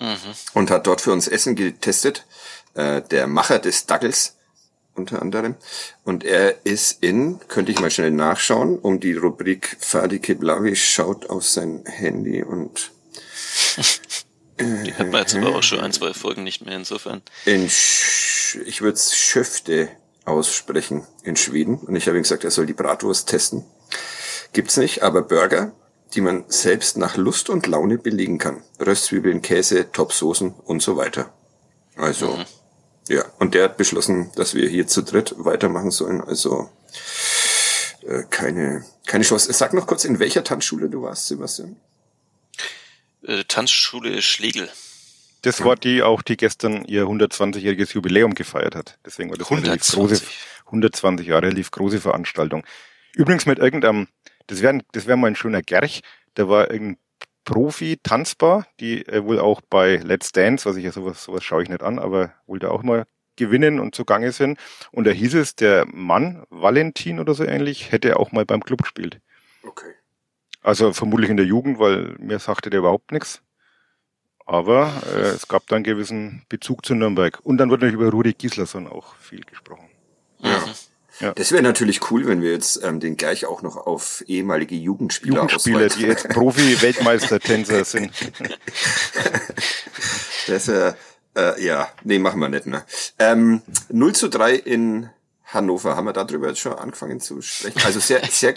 Mhm. 0.00 0.16
Und 0.54 0.70
hat 0.70 0.86
dort 0.86 1.00
für 1.00 1.12
uns 1.12 1.28
Essen 1.28 1.54
getestet. 1.54 2.26
Äh, 2.74 3.02
der 3.02 3.26
Macher 3.26 3.58
des 3.58 3.86
Duggles 3.86 4.36
unter 4.94 5.22
anderem. 5.22 5.56
Und 6.04 6.24
er 6.24 6.66
ist 6.66 7.02
in, 7.02 7.40
könnte 7.48 7.72
ich 7.72 7.80
mal 7.80 7.90
schnell 7.90 8.10
nachschauen, 8.10 8.78
um 8.78 9.00
die 9.00 9.14
Rubrik 9.14 9.76
Fadi 9.80 10.18
Kiblavi 10.18 10.76
schaut 10.76 11.30
auf 11.30 11.46
sein 11.46 11.84
Handy 11.86 12.42
und 12.42 12.90
die 14.60 14.94
hat 14.94 15.10
man 15.10 15.22
jetzt 15.22 15.34
aber 15.34 15.56
auch 15.56 15.62
schon 15.62 15.80
ein, 15.80 15.92
zwei 15.92 16.12
Folgen 16.12 16.44
nicht 16.44 16.64
mehr, 16.64 16.76
insofern. 16.76 17.22
In 17.46 17.68
Sch 17.68 18.58
ich 18.66 18.82
würde 18.82 18.96
es 18.96 19.16
Schöfte 19.16 19.88
aussprechen 20.24 21.06
in 21.22 21.36
Schweden. 21.36 21.78
Und 21.78 21.96
ich 21.96 22.06
habe 22.06 22.16
ihm 22.16 22.22
gesagt, 22.22 22.44
er 22.44 22.50
soll 22.50 22.66
die 22.66 22.72
Bratwurst 22.72 23.28
testen. 23.28 23.64
Gibt's 24.52 24.76
nicht, 24.76 25.02
aber 25.02 25.22
Burger 25.22 25.72
die 26.14 26.20
man 26.20 26.44
selbst 26.48 26.96
nach 26.96 27.16
Lust 27.16 27.48
und 27.48 27.66
Laune 27.66 27.98
belegen 27.98 28.38
kann. 28.38 28.62
Röstzwiebeln, 28.80 29.42
Käse, 29.42 29.90
Topsoßen 29.92 30.54
und 30.64 30.82
so 30.82 30.96
weiter. 30.96 31.32
Also, 31.96 32.36
mhm. 32.36 32.44
ja. 33.08 33.24
Und 33.38 33.54
der 33.54 33.64
hat 33.64 33.76
beschlossen, 33.76 34.30
dass 34.36 34.54
wir 34.54 34.68
hier 34.68 34.86
zu 34.86 35.02
dritt 35.02 35.34
weitermachen 35.38 35.90
sollen. 35.90 36.20
Also, 36.20 36.68
äh, 38.06 38.24
keine, 38.28 38.84
keine 39.06 39.24
Chance. 39.24 39.52
Sag 39.52 39.72
noch 39.72 39.86
kurz, 39.86 40.04
in 40.04 40.18
welcher 40.18 40.44
Tanzschule 40.44 40.88
du 40.88 41.02
warst, 41.02 41.28
Sebastian? 41.28 41.76
Äh, 43.22 43.44
Tanzschule 43.44 44.20
Schlegel. 44.20 44.68
Das 45.42 45.64
war 45.64 45.76
die 45.76 46.02
auch, 46.02 46.22
die 46.22 46.36
gestern 46.36 46.84
ihr 46.84 47.04
120-jähriges 47.04 47.94
Jubiläum 47.94 48.34
gefeiert 48.34 48.74
hat. 48.74 48.98
Deswegen 49.04 49.30
war 49.30 49.38
das 49.38 49.50
120. 49.50 49.98
eine 49.98 50.08
große, 50.08 50.24
120 50.66 51.26
Jahre 51.26 51.50
lief 51.50 51.70
große 51.70 52.00
Veranstaltung. 52.00 52.64
Übrigens 53.14 53.46
mit 53.46 53.58
irgendeinem 53.58 54.08
das 54.46 54.62
wäre 54.62 54.80
das 54.92 55.06
wär 55.06 55.16
mal 55.16 55.28
ein 55.28 55.36
schöner 55.36 55.62
Gerch. 55.62 56.02
Da 56.34 56.48
war 56.48 56.70
irgendein 56.70 56.98
Profi 57.44 57.98
tanzbar, 58.02 58.66
die 58.80 59.06
äh, 59.06 59.24
wohl 59.24 59.38
auch 59.38 59.60
bei 59.60 59.96
Let's 59.96 60.32
Dance, 60.32 60.68
was 60.68 60.76
ich 60.76 60.84
ja 60.84 60.92
sowas, 60.92 61.24
sowas 61.24 61.42
schaue 61.42 61.62
ich 61.62 61.68
nicht 61.68 61.82
an, 61.82 61.98
aber 61.98 62.32
wohl 62.46 62.58
da 62.58 62.68
auch 62.68 62.82
mal 62.82 63.04
gewinnen 63.36 63.80
und 63.80 63.94
zugange 63.94 64.30
sind. 64.32 64.58
Und 64.92 65.06
da 65.06 65.10
hieß 65.10 65.34
es, 65.34 65.56
der 65.56 65.86
Mann, 65.86 66.44
Valentin 66.50 67.18
oder 67.18 67.34
so 67.34 67.44
ähnlich, 67.44 67.90
hätte 67.90 68.18
auch 68.18 68.30
mal 68.30 68.44
beim 68.44 68.62
Club 68.62 68.82
gespielt. 68.82 69.20
Okay. 69.62 69.92
Also 70.60 70.92
vermutlich 70.92 71.30
in 71.30 71.36
der 71.36 71.46
Jugend, 71.46 71.78
weil 71.78 72.14
mir 72.18 72.38
sagte 72.38 72.70
der 72.70 72.80
überhaupt 72.80 73.10
nichts. 73.10 73.42
Aber 74.52 74.92
äh, 75.10 75.28
es 75.28 75.48
gab 75.48 75.66
da 75.68 75.76
einen 75.76 75.84
gewissen 75.84 76.42
Bezug 76.50 76.84
zu 76.84 76.94
Nürnberg. 76.94 77.40
Und 77.42 77.56
dann 77.56 77.70
wurde 77.70 77.86
natürlich 77.86 78.02
über 78.02 78.10
Rudi 78.10 78.34
Gislason 78.34 78.86
auch 78.86 79.14
viel 79.16 79.40
gesprochen. 79.40 79.88
Ja. 80.40 80.62
Ja. 81.20 81.32
Das 81.32 81.52
wäre 81.52 81.62
natürlich 81.62 82.10
cool, 82.10 82.26
wenn 82.26 82.42
wir 82.42 82.52
jetzt 82.52 82.82
ähm, 82.84 83.00
den 83.00 83.16
gleich 83.16 83.46
auch 83.46 83.62
noch 83.62 83.76
auf 83.76 84.22
ehemalige 84.26 84.74
Jugendspieler 84.74 85.36
Jugendspieler, 85.36 85.88
die 85.88 86.02
jetzt 86.02 86.28
Profi-Weltmeister-Tänzer 86.28 87.84
sind. 87.86 88.12
das 90.48 90.68
äh, 90.68 90.92
äh, 91.34 91.64
ja, 91.64 91.88
nee, 92.04 92.18
machen 92.18 92.40
wir 92.40 92.50
nicht. 92.50 92.66
Ne? 92.66 92.84
Ähm, 93.18 93.62
0 93.88 94.14
zu 94.14 94.28
3 94.28 94.54
in 94.54 95.08
Hannover. 95.44 95.96
Haben 95.96 96.06
wir 96.06 96.12
darüber 96.12 96.48
jetzt 96.48 96.60
schon 96.60 96.74
angefangen 96.74 97.20
zu 97.20 97.40
sprechen? 97.40 97.80
Also 97.84 98.00
sehr, 98.00 98.22
sehr 98.26 98.54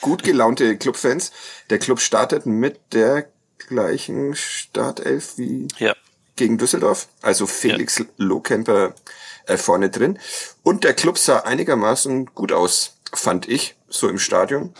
gut 0.00 0.22
gelaunte 0.22 0.76
Clubfans. 0.76 1.32
Der 1.70 1.78
Club 1.78 2.00
startet 2.00 2.46
mit 2.46 2.78
der 2.92 3.28
gleichen 3.66 4.34
Startelf 4.34 5.38
wie 5.38 5.68
ja. 5.78 5.94
gegen 6.36 6.58
Düsseldorf. 6.58 7.08
Also 7.22 7.46
Felix 7.46 7.98
ja. 7.98 8.04
Lohkemper 8.16 8.94
äh, 9.46 9.56
vorne 9.56 9.90
drin. 9.90 10.18
Und 10.62 10.84
der 10.84 10.94
Club 10.94 11.18
sah 11.18 11.40
einigermaßen 11.40 12.26
gut 12.34 12.52
aus, 12.52 12.96
fand 13.12 13.48
ich, 13.48 13.76
so 13.88 14.08
im 14.08 14.18
Stadion. 14.18 14.74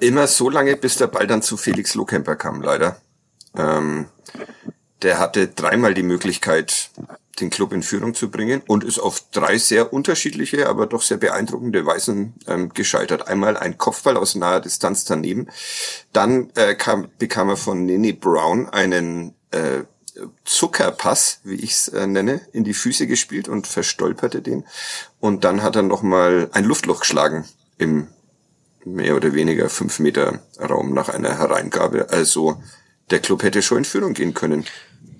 Immer 0.00 0.26
so 0.26 0.50
lange, 0.50 0.76
bis 0.76 0.96
der 0.96 1.06
Ball 1.06 1.26
dann 1.26 1.42
zu 1.42 1.56
Felix 1.56 1.94
Lohkemper 1.94 2.36
kam, 2.36 2.60
leider. 2.60 3.00
Ähm, 3.56 4.08
der 5.02 5.18
hatte 5.18 5.48
dreimal 5.48 5.94
die 5.94 6.02
Möglichkeit, 6.02 6.90
den 7.40 7.50
Club 7.50 7.72
in 7.72 7.82
Führung 7.82 8.14
zu 8.14 8.30
bringen 8.30 8.62
und 8.66 8.84
ist 8.84 8.98
auf 8.98 9.22
drei 9.30 9.58
sehr 9.58 9.92
unterschiedliche, 9.92 10.68
aber 10.68 10.86
doch 10.86 11.02
sehr 11.02 11.18
beeindruckende 11.18 11.84
Weisen 11.84 12.34
ähm, 12.46 12.70
gescheitert. 12.70 13.28
Einmal 13.28 13.56
ein 13.56 13.78
Kopfball 13.78 14.16
aus 14.16 14.34
naher 14.34 14.60
Distanz 14.60 15.04
daneben, 15.04 15.48
dann 16.12 16.50
äh, 16.54 16.74
kam, 16.74 17.08
bekam 17.18 17.50
er 17.50 17.56
von 17.56 17.84
Nene 17.84 18.14
Brown 18.14 18.68
einen 18.68 19.34
äh, 19.50 19.84
Zuckerpass, 20.44 21.40
wie 21.44 21.56
ich 21.56 21.72
es 21.72 21.88
äh, 21.88 22.06
nenne, 22.06 22.40
in 22.52 22.64
die 22.64 22.74
Füße 22.74 23.06
gespielt 23.06 23.48
und 23.48 23.66
verstolperte 23.66 24.40
den. 24.40 24.64
Und 25.20 25.44
dann 25.44 25.62
hat 25.62 25.76
er 25.76 25.82
nochmal 25.82 26.48
ein 26.52 26.64
Luftloch 26.64 27.00
geschlagen 27.00 27.44
im 27.78 28.08
mehr 28.84 29.16
oder 29.16 29.34
weniger 29.34 29.68
fünf 29.68 29.98
Meter 29.98 30.40
Raum 30.60 30.94
nach 30.94 31.08
einer 31.08 31.38
Hereingabe. 31.38 32.08
Also 32.10 32.62
der 33.10 33.18
Club 33.20 33.42
hätte 33.42 33.62
schon 33.62 33.78
in 33.78 33.84
Führung 33.84 34.14
gehen 34.14 34.32
können. 34.32 34.64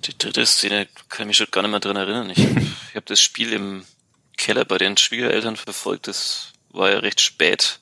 Die 0.05 0.17
dritte 0.17 0.45
Szene 0.45 0.87
kann 1.09 1.23
ich 1.23 1.27
mich 1.27 1.37
schon 1.37 1.47
gar 1.51 1.61
nicht 1.61 1.71
mehr 1.71 1.79
dran 1.79 1.95
erinnern. 1.95 2.29
Ich, 2.29 2.39
ich 2.39 2.95
habe 2.95 3.05
das 3.05 3.19
Spiel 3.21 3.53
im 3.53 3.85
Keller 4.37 4.65
bei 4.65 4.77
den 4.77 4.97
Schwiegereltern 4.97 5.55
verfolgt. 5.55 6.07
Das 6.07 6.53
war 6.69 6.91
ja 6.91 6.99
recht 6.99 7.21
spät. 7.21 7.79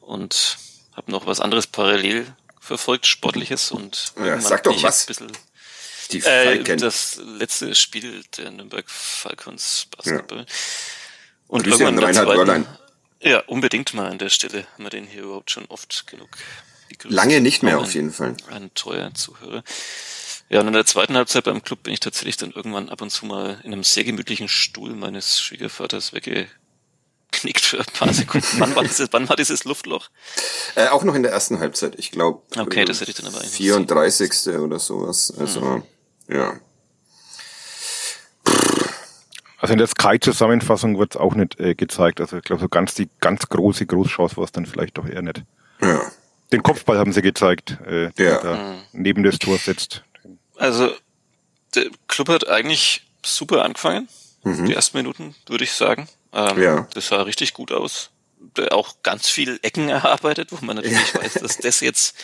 Und 0.00 0.58
habe 0.94 1.10
noch 1.10 1.26
was 1.26 1.40
anderes 1.40 1.66
parallel 1.66 2.26
verfolgt, 2.60 3.06
Sportliches. 3.06 3.70
Und 3.70 4.12
ja, 4.18 4.40
sag 4.40 4.64
doch 4.64 4.82
was. 4.82 5.06
Die 6.10 6.18
äh, 6.18 6.62
das 6.76 7.20
letzte 7.38 7.74
Spiel 7.74 8.22
der 8.36 8.50
Nürnberg 8.50 8.88
Falcons 8.88 9.86
Basketball. 9.96 10.40
Ja. 10.40 10.44
Und 11.48 11.64
Grüße 11.64 11.84
irgendwann 11.84 12.04
Reinhard 12.04 12.46
zweiten, 12.46 12.66
Ja, 13.20 13.40
unbedingt 13.46 13.94
mal 13.94 14.10
an 14.10 14.18
der 14.18 14.28
Stelle. 14.28 14.66
Haben 14.74 14.84
wir 14.84 14.90
den 14.90 15.06
hier 15.06 15.22
überhaupt 15.22 15.50
schon 15.50 15.66
oft 15.66 16.06
genug 16.06 16.36
Lange 17.02 17.40
nicht 17.40 17.62
mehr 17.62 17.78
auf 17.78 17.94
jeden 17.94 18.12
Fall. 18.12 18.36
Ein 18.50 18.72
treuer 18.74 19.12
Zuhörer. 19.14 19.62
Ja, 20.48 20.60
und 20.60 20.68
in 20.68 20.72
der 20.72 20.86
zweiten 20.86 21.16
Halbzeit 21.16 21.44
beim 21.44 21.62
Club 21.62 21.82
bin 21.82 21.92
ich 21.92 22.00
tatsächlich 22.00 22.36
dann 22.36 22.52
irgendwann 22.52 22.88
ab 22.88 23.02
und 23.02 23.10
zu 23.10 23.26
mal 23.26 23.60
in 23.64 23.72
einem 23.72 23.82
sehr 23.82 24.04
gemütlichen 24.04 24.48
Stuhl 24.48 24.94
meines 24.94 25.40
Schwiegervaters 25.40 26.12
weggeknickt 26.12 27.60
für 27.60 27.80
ein 27.80 27.86
paar 27.92 28.12
Sekunden. 28.12 28.46
wann, 28.58 28.76
war 28.76 28.84
dieses, 28.84 29.12
wann 29.12 29.28
war 29.28 29.34
dieses 29.34 29.64
Luftloch? 29.64 30.08
Äh, 30.76 30.88
auch 30.88 31.02
noch 31.02 31.16
in 31.16 31.24
der 31.24 31.32
ersten 31.32 31.58
Halbzeit, 31.58 31.94
ich 31.98 32.12
glaube. 32.12 32.42
Okay, 32.56 32.84
das 32.84 33.00
hätte 33.00 33.10
ich 33.10 33.16
dann 33.16 33.26
aber 33.26 33.38
eigentlich 33.38 33.56
34. 33.56 34.54
oder 34.58 34.78
sowas. 34.78 35.34
Also, 35.36 35.60
mhm. 35.60 35.82
ja. 36.28 36.60
Also 39.58 39.72
in 39.72 39.78
der 39.78 39.88
Sky-Zusammenfassung 39.88 40.98
wird 40.98 41.14
es 41.14 41.20
auch 41.20 41.34
nicht 41.34 41.58
äh, 41.58 41.74
gezeigt. 41.74 42.20
Also 42.20 42.36
ich 42.36 42.44
glaube, 42.44 42.60
so 42.60 42.68
ganz 42.68 42.94
die 42.94 43.08
ganz 43.20 43.48
große 43.48 43.86
Großchance 43.86 44.36
war 44.36 44.44
es 44.44 44.52
dann 44.52 44.66
vielleicht 44.66 44.98
doch 44.98 45.08
eher 45.08 45.22
nicht. 45.22 45.42
Ja. 45.80 46.02
Den 46.52 46.62
Kopfball 46.62 46.98
haben 46.98 47.12
sie 47.12 47.22
gezeigt, 47.22 47.78
äh, 47.84 48.10
der 48.12 48.30
ja. 48.30 48.42
da 48.42 48.54
mhm. 48.54 48.78
neben 48.92 49.22
das 49.24 49.38
Tor 49.38 49.58
sitzt. 49.58 50.04
Also 50.56 50.90
der 51.74 51.90
Club 52.08 52.28
hat 52.28 52.48
eigentlich 52.48 53.06
super 53.24 53.64
angefangen. 53.64 54.08
Mhm. 54.44 54.66
Die 54.66 54.74
ersten 54.74 54.96
Minuten, 54.96 55.34
würde 55.46 55.64
ich 55.64 55.72
sagen. 55.72 56.08
Ähm, 56.32 56.62
ja. 56.62 56.88
Das 56.94 57.08
sah 57.08 57.22
richtig 57.22 57.54
gut 57.54 57.72
aus. 57.72 58.10
Auch 58.70 58.96
ganz 59.02 59.28
viel 59.28 59.58
Ecken 59.62 59.88
erarbeitet, 59.88 60.52
wo 60.52 60.64
man 60.64 60.76
natürlich 60.76 61.12
ja. 61.14 61.22
weiß, 61.22 61.34
dass 61.34 61.58
das 61.58 61.80
jetzt 61.80 62.14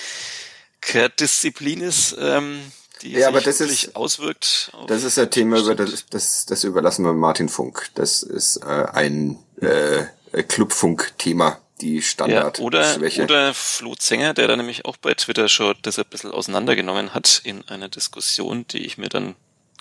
keine 0.81 1.11
Disziplin 1.11 1.81
ist, 1.81 2.17
ähm, 2.19 2.61
die 3.03 3.13
ja, 3.13 3.19
sich 3.19 3.27
aber 3.27 3.41
das 3.41 3.61
ist, 3.61 3.97
auswirkt. 3.97 4.73
Das 4.87 5.03
ist 5.03 5.19
ein 5.19 5.31
Thema, 5.31 5.59
über 5.59 5.75
das, 5.75 6.07
das, 6.11 6.47
das 6.47 6.65
überlassen 6.65 7.05
wir 7.05 7.13
Martin 7.13 7.49
Funk. 7.49 7.91
Das 7.95 8.23
ist 8.23 8.59
äh, 8.59 8.87
ein 8.93 9.39
äh, 9.61 10.05
Clubfunk-Thema 10.43 11.61
die 11.83 12.01
Standard. 12.01 12.59
Ja, 12.59 12.65
oder, 12.65 12.97
oder 13.23 13.55
Flo 13.55 13.95
Zenger, 13.95 14.35
der 14.35 14.49
da 14.49 14.57
nämlich 14.57 14.85
auch 14.85 14.97
bei 14.97 15.15
Twitter 15.15 15.49
schon 15.49 15.75
das 15.83 15.99
ein 15.99 16.05
bisschen 16.09 16.31
auseinandergenommen 16.31 17.13
hat 17.13 17.41
in 17.45 17.67
einer 17.69 17.89
Diskussion, 17.89 18.67
die 18.69 18.87
ich 18.87 18.99
mir 18.99 19.09
dann 19.09 19.35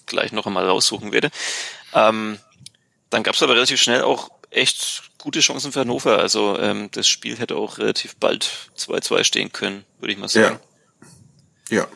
gleich 0.07 0.31
noch 0.31 0.47
einmal 0.47 0.67
raussuchen 0.67 1.11
werde. 1.11 1.29
Ähm, 1.93 2.39
dann 3.09 3.23
gab 3.23 3.35
es 3.35 3.43
aber 3.43 3.53
relativ 3.53 3.81
schnell 3.81 4.01
auch 4.01 4.29
echt 4.49 5.03
gute 5.17 5.39
Chancen 5.39 5.71
für 5.71 5.81
Hannover. 5.81 6.19
Also 6.19 6.57
ähm, 6.59 6.89
das 6.91 7.07
Spiel 7.07 7.37
hätte 7.37 7.55
auch 7.55 7.77
relativ 7.77 8.15
bald 8.17 8.49
2-2 8.77 9.23
stehen 9.23 9.51
können, 9.51 9.85
würde 9.99 10.13
ich 10.13 10.19
mal 10.19 10.27
sagen. 10.27 10.59
Ja. 11.69 11.77
ja. 11.77 11.87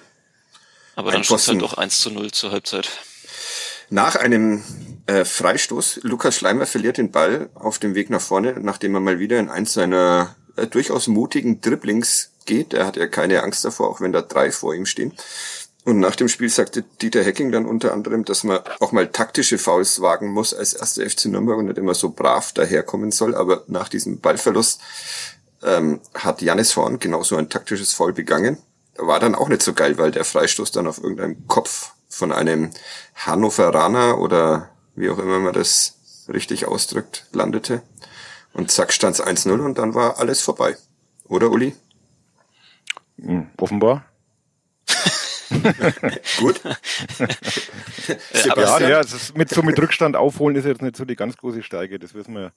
Aber 0.95 1.09
Ein 1.09 1.15
dann 1.15 1.23
stand 1.23 1.47
halt 1.47 1.63
auch 1.63 1.73
1 1.73 1.99
zu 1.99 2.11
0 2.11 2.31
zur 2.31 2.51
Halbzeit. 2.51 2.89
Nach 3.89 4.15
einem 4.15 4.63
äh, 5.07 5.25
Freistoß, 5.25 6.01
Lukas 6.03 6.35
Schleimer 6.35 6.65
verliert 6.65 6.97
den 6.97 7.11
Ball 7.11 7.49
auf 7.53 7.79
dem 7.79 7.95
Weg 7.95 8.09
nach 8.09 8.21
vorne, 8.21 8.55
nachdem 8.59 8.95
er 8.95 9.01
mal 9.01 9.19
wieder 9.19 9.39
in 9.39 9.49
eins 9.49 9.73
seiner 9.73 10.35
äh, 10.55 10.67
durchaus 10.67 11.07
mutigen 11.07 11.61
Dribblings 11.61 12.31
geht. 12.45 12.73
Er 12.73 12.85
hat 12.85 12.97
ja 12.97 13.07
keine 13.07 13.43
Angst 13.43 13.63
davor, 13.65 13.89
auch 13.89 14.01
wenn 14.01 14.11
da 14.11 14.21
drei 14.21 14.51
vor 14.51 14.73
ihm 14.73 14.85
stehen. 14.85 15.13
Und 15.83 15.99
nach 15.99 16.15
dem 16.15 16.29
Spiel 16.29 16.49
sagte 16.49 16.83
Dieter 17.01 17.23
Hecking 17.23 17.51
dann 17.51 17.67
unter 17.67 17.93
anderem, 17.93 18.25
dass 18.25 18.43
man 18.43 18.59
auch 18.79 18.91
mal 18.91 19.07
taktische 19.07 19.59
Fouls 19.59 20.01
wagen 20.01 20.31
muss 20.31 20.51
als 20.51 20.73
erster 20.73 21.07
FC 21.07 21.25
Nürnberg 21.25 21.59
und 21.59 21.65
nicht 21.65 21.77
immer 21.77 21.93
so 21.93 22.09
brav 22.09 22.53
daherkommen 22.53 23.11
soll. 23.11 23.35
Aber 23.35 23.63
nach 23.67 23.87
diesem 23.87 24.19
Ballverlust 24.19 24.81
ähm, 25.61 26.01
hat 26.15 26.41
Janis 26.41 26.75
Horn 26.75 26.97
genauso 26.97 27.35
ein 27.35 27.49
taktisches 27.49 27.93
Foul 27.93 28.13
begangen. 28.13 28.57
War 28.97 29.19
dann 29.19 29.35
auch 29.35 29.47
nicht 29.47 29.61
so 29.61 29.73
geil, 29.73 29.99
weil 29.99 30.09
der 30.09 30.25
Freistoß 30.25 30.71
dann 30.71 30.87
auf 30.87 30.97
irgendeinem 30.97 31.47
Kopf 31.47 31.91
von 32.15 32.31
einem 32.31 32.71
Hannoveraner 33.15 34.19
oder 34.19 34.69
wie 34.95 35.09
auch 35.09 35.19
immer 35.19 35.39
man 35.39 35.53
das 35.53 35.95
richtig 36.29 36.65
ausdrückt, 36.65 37.25
landete. 37.33 37.81
Und 38.53 38.71
zack, 38.71 38.93
stand's 38.93 39.21
1-0 39.21 39.59
und 39.59 39.77
dann 39.77 39.93
war 39.93 40.17
alles 40.17 40.41
vorbei. 40.41 40.77
Oder, 41.25 41.51
Uli? 41.51 41.75
Hm, 43.21 43.49
offenbar. 43.57 44.05
Gut. 46.39 46.61
ja, 48.45 48.79
ja, 48.79 48.99
es 49.01 49.13
ist 49.13 49.37
mit, 49.37 49.49
so 49.49 49.61
mit 49.61 49.77
Rückstand 49.77 50.15
aufholen 50.15 50.55
ist 50.55 50.65
jetzt 50.65 50.81
nicht 50.81 50.95
so 50.95 51.05
die 51.05 51.15
ganz 51.15 51.35
große 51.37 51.63
Steige, 51.63 51.99
das 51.99 52.13
wissen 52.13 52.33
wir. 52.33 52.53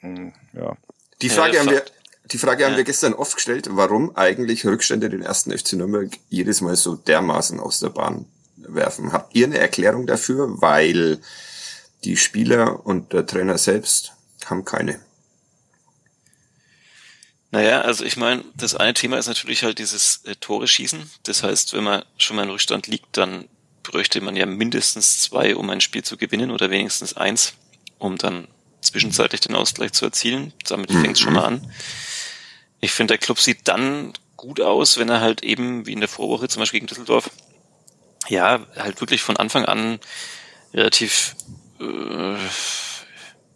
Hm, 0.00 0.32
ja. 0.54 0.76
Die 1.20 1.28
Frage 1.28 1.54
ja, 1.56 1.60
haben 1.60 1.70
wir, 1.70 1.84
die 2.32 2.38
Frage 2.38 2.64
haben 2.64 2.76
wir 2.76 2.84
gestern 2.84 3.14
oft 3.14 3.34
gestellt, 3.34 3.68
warum 3.70 4.16
eigentlich 4.16 4.64
Rückstände 4.64 5.08
den 5.08 5.22
ersten 5.22 5.56
FC 5.56 5.74
Nürnberg 5.74 6.10
jedes 6.28 6.60
Mal 6.60 6.76
so 6.76 6.94
dermaßen 6.94 7.58
aus 7.58 7.80
der 7.80 7.90
Bahn 7.90 8.26
werfen. 8.56 9.12
Habt 9.12 9.34
ihr 9.34 9.46
eine 9.46 9.58
Erklärung 9.58 10.06
dafür? 10.06 10.60
Weil 10.60 11.20
die 12.04 12.16
Spieler 12.16 12.86
und 12.86 13.12
der 13.12 13.26
Trainer 13.26 13.58
selbst 13.58 14.12
haben 14.46 14.64
keine. 14.64 15.00
Naja, 17.50 17.80
also 17.80 18.04
ich 18.04 18.16
meine, 18.16 18.44
das 18.54 18.76
eine 18.76 18.94
Thema 18.94 19.18
ist 19.18 19.26
natürlich 19.26 19.64
halt 19.64 19.78
dieses 19.78 20.24
äh, 20.24 20.36
Tore 20.36 20.68
schießen. 20.68 21.10
Das 21.24 21.42
heißt, 21.42 21.74
wenn 21.74 21.84
man 21.84 22.04
schon 22.16 22.36
mal 22.36 22.44
in 22.44 22.50
Rückstand 22.50 22.86
liegt, 22.86 23.16
dann 23.16 23.48
bräuchte 23.82 24.20
man 24.20 24.36
ja 24.36 24.46
mindestens 24.46 25.20
zwei, 25.20 25.56
um 25.56 25.68
ein 25.68 25.80
Spiel 25.80 26.04
zu 26.04 26.16
gewinnen 26.16 26.52
oder 26.52 26.70
wenigstens 26.70 27.16
eins, 27.16 27.54
um 27.98 28.18
dann 28.18 28.46
zwischenzeitlich 28.82 29.40
den 29.40 29.56
Ausgleich 29.56 29.92
zu 29.92 30.04
erzielen. 30.04 30.52
Damit 30.68 30.92
fängt 30.92 31.16
es 31.16 31.20
schon 31.20 31.34
mal 31.34 31.44
an. 31.44 31.72
Ich 32.80 32.92
finde, 32.92 33.12
der 33.12 33.18
Club 33.18 33.38
sieht 33.38 33.68
dann 33.68 34.12
gut 34.36 34.60
aus, 34.60 34.98
wenn 34.98 35.08
er 35.08 35.20
halt 35.20 35.42
eben, 35.42 35.86
wie 35.86 35.92
in 35.92 36.00
der 36.00 36.08
Vorwoche 36.08 36.48
zum 36.48 36.60
Beispiel 36.60 36.80
gegen 36.80 36.88
Düsseldorf, 36.88 37.30
ja, 38.28 38.60
halt 38.76 39.00
wirklich 39.00 39.22
von 39.22 39.36
Anfang 39.36 39.64
an 39.64 39.98
relativ 40.72 41.36
äh, 41.80 42.36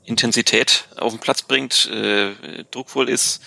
Intensität 0.05 0.89
auf 0.97 1.13
den 1.13 1.21
Platz 1.21 1.43
bringt, 1.43 1.87
äh, 1.87 2.35
druckvoll 2.71 3.09
ist, 3.09 3.41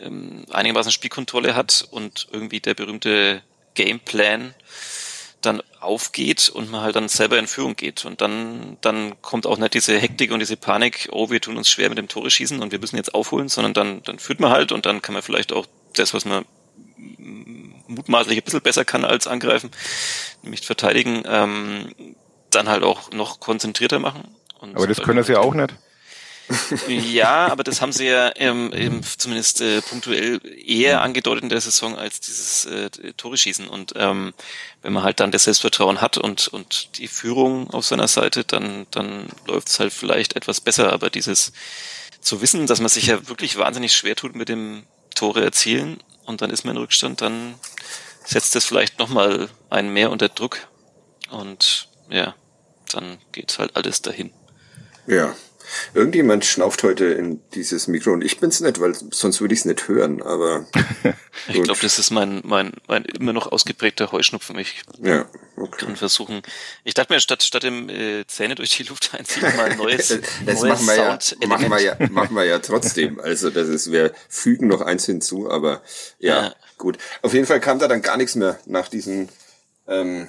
ähm, 0.00 0.44
einigermaßen 0.50 0.92
Spielkontrolle 0.92 1.54
hat 1.54 1.86
und 1.90 2.28
irgendwie 2.30 2.60
der 2.60 2.74
berühmte 2.74 3.42
Gameplan 3.74 4.54
dann 5.40 5.62
aufgeht 5.80 6.48
und 6.48 6.70
man 6.70 6.82
halt 6.82 6.96
dann 6.96 7.08
selber 7.08 7.38
in 7.38 7.46
Führung 7.46 7.76
geht. 7.76 8.04
Und 8.04 8.20
dann, 8.20 8.76
dann 8.80 9.20
kommt 9.22 9.46
auch 9.46 9.58
nicht 9.58 9.74
diese 9.74 9.98
Hektik 9.98 10.32
und 10.32 10.40
diese 10.40 10.56
Panik, 10.56 11.08
oh, 11.12 11.30
wir 11.30 11.40
tun 11.40 11.56
uns 11.56 11.68
schwer 11.68 11.88
mit 11.88 11.98
dem 11.98 12.08
Tore 12.08 12.30
schießen 12.30 12.60
und 12.60 12.72
wir 12.72 12.78
müssen 12.78 12.96
jetzt 12.96 13.14
aufholen, 13.14 13.48
sondern 13.48 13.74
dann, 13.74 14.02
dann 14.02 14.18
führt 14.18 14.40
man 14.40 14.50
halt 14.50 14.72
und 14.72 14.86
dann 14.86 15.02
kann 15.02 15.14
man 15.14 15.22
vielleicht 15.22 15.52
auch 15.52 15.66
das, 15.94 16.14
was 16.14 16.24
man 16.24 16.44
mutmaßlich 17.86 18.38
ein 18.38 18.44
bisschen 18.44 18.60
besser 18.60 18.84
kann 18.84 19.04
als 19.04 19.26
angreifen, 19.26 19.70
nämlich 20.42 20.64
verteidigen, 20.64 21.22
ähm, 21.26 21.94
dann 22.50 22.68
halt 22.68 22.82
auch 22.82 23.10
noch 23.12 23.40
konzentrierter 23.40 23.98
machen. 23.98 24.28
Und 24.60 24.76
Aber 24.76 24.86
das 24.86 25.02
können 25.02 25.22
sie 25.24 25.32
ja 25.32 25.40
auch 25.40 25.54
nicht. 25.54 25.74
Ja, 26.88 27.46
aber 27.48 27.62
das 27.64 27.80
haben 27.80 27.92
sie 27.92 28.06
ja 28.06 28.32
ähm, 28.36 28.72
eben 28.72 29.02
zumindest 29.02 29.60
äh, 29.60 29.80
punktuell 29.82 30.40
eher 30.44 31.02
angedeutet 31.02 31.44
in 31.44 31.48
der 31.48 31.60
Saison 31.60 31.96
als 31.96 32.20
dieses 32.20 32.64
äh, 32.66 32.90
Tore 33.16 33.36
schießen. 33.36 33.68
Und 33.68 33.92
ähm, 33.96 34.34
wenn 34.82 34.92
man 34.92 35.02
halt 35.02 35.20
dann 35.20 35.30
das 35.30 35.44
Selbstvertrauen 35.44 36.00
hat 36.00 36.18
und, 36.18 36.48
und 36.48 36.98
die 36.98 37.08
Führung 37.08 37.70
auf 37.70 37.86
seiner 37.86 38.08
Seite, 38.08 38.44
dann, 38.44 38.86
dann 38.90 39.28
läuft 39.46 39.68
es 39.68 39.80
halt 39.80 39.92
vielleicht 39.92 40.36
etwas 40.36 40.60
besser. 40.60 40.92
Aber 40.92 41.10
dieses 41.10 41.52
zu 42.20 42.42
wissen, 42.42 42.66
dass 42.66 42.80
man 42.80 42.88
sich 42.88 43.06
ja 43.06 43.28
wirklich 43.28 43.56
wahnsinnig 43.56 43.92
schwer 43.92 44.16
tut 44.16 44.34
mit 44.34 44.48
dem 44.48 44.84
Tore 45.14 45.42
erzielen 45.42 45.98
und 46.24 46.42
dann 46.42 46.50
ist 46.50 46.64
man 46.64 46.76
in 46.76 46.82
Rückstand, 46.82 47.20
dann 47.20 47.54
setzt 48.24 48.54
es 48.56 48.64
vielleicht 48.64 48.98
nochmal 48.98 49.48
einen 49.70 49.92
mehr 49.92 50.10
unter 50.10 50.28
Druck 50.28 50.68
und 51.30 51.88
ja, 52.08 52.34
dann 52.92 53.18
geht's 53.32 53.58
halt 53.58 53.76
alles 53.76 54.02
dahin. 54.02 54.32
Ja, 55.06 55.34
Irgendjemand 55.94 56.44
schnauft 56.44 56.82
heute 56.82 57.06
in 57.06 57.40
dieses 57.54 57.88
Mikro 57.88 58.12
und 58.12 58.22
ich 58.22 58.38
bin's 58.38 58.60
nicht, 58.60 58.80
weil 58.80 58.94
sonst 59.10 59.40
würde 59.40 59.54
ich 59.54 59.60
es 59.60 59.64
nicht 59.66 59.88
hören, 59.88 60.22
aber. 60.22 60.66
ich 61.48 61.62
glaube, 61.62 61.80
das 61.80 61.98
ist 61.98 62.10
mein, 62.10 62.40
mein, 62.44 62.72
mein 62.88 63.04
immer 63.04 63.32
noch 63.32 63.50
ausgeprägter 63.50 64.12
Heuschnupfen. 64.12 64.58
Ich 64.58 64.82
ja, 65.02 65.26
okay. 65.56 65.86
kann 65.86 65.96
versuchen. 65.96 66.42
Ich 66.84 66.94
dachte 66.94 67.12
mir, 67.12 67.20
statt, 67.20 67.42
statt 67.42 67.62
dem 67.62 67.88
äh, 67.88 68.26
Zähne 68.26 68.54
durch 68.54 68.76
die 68.76 68.84
Luft 68.84 69.14
einziehen, 69.14 69.42
mal 69.56 69.70
ein 69.70 69.78
neues, 69.78 70.08
das 70.46 70.62
neues 70.62 70.82
machen 70.82 70.86
wir 70.86 70.96
ja, 70.96 71.18
machen 71.46 71.70
wir 71.70 71.80
ja, 71.80 71.96
machen 72.10 72.36
wir 72.36 72.44
ja 72.44 72.58
trotzdem. 72.58 73.20
Also 73.20 73.50
das 73.50 73.68
ist, 73.68 73.90
wir 73.92 74.12
fügen 74.28 74.68
noch 74.68 74.80
eins 74.80 75.06
hinzu, 75.06 75.50
aber 75.50 75.82
ja, 76.18 76.42
ja. 76.42 76.54
gut. 76.78 76.98
Auf 77.22 77.34
jeden 77.34 77.46
Fall 77.46 77.60
kam 77.60 77.78
da 77.78 77.88
dann 77.88 78.02
gar 78.02 78.16
nichts 78.16 78.34
mehr 78.34 78.58
nach 78.66 78.88
diesen 78.88 79.28
ähm, 79.86 80.28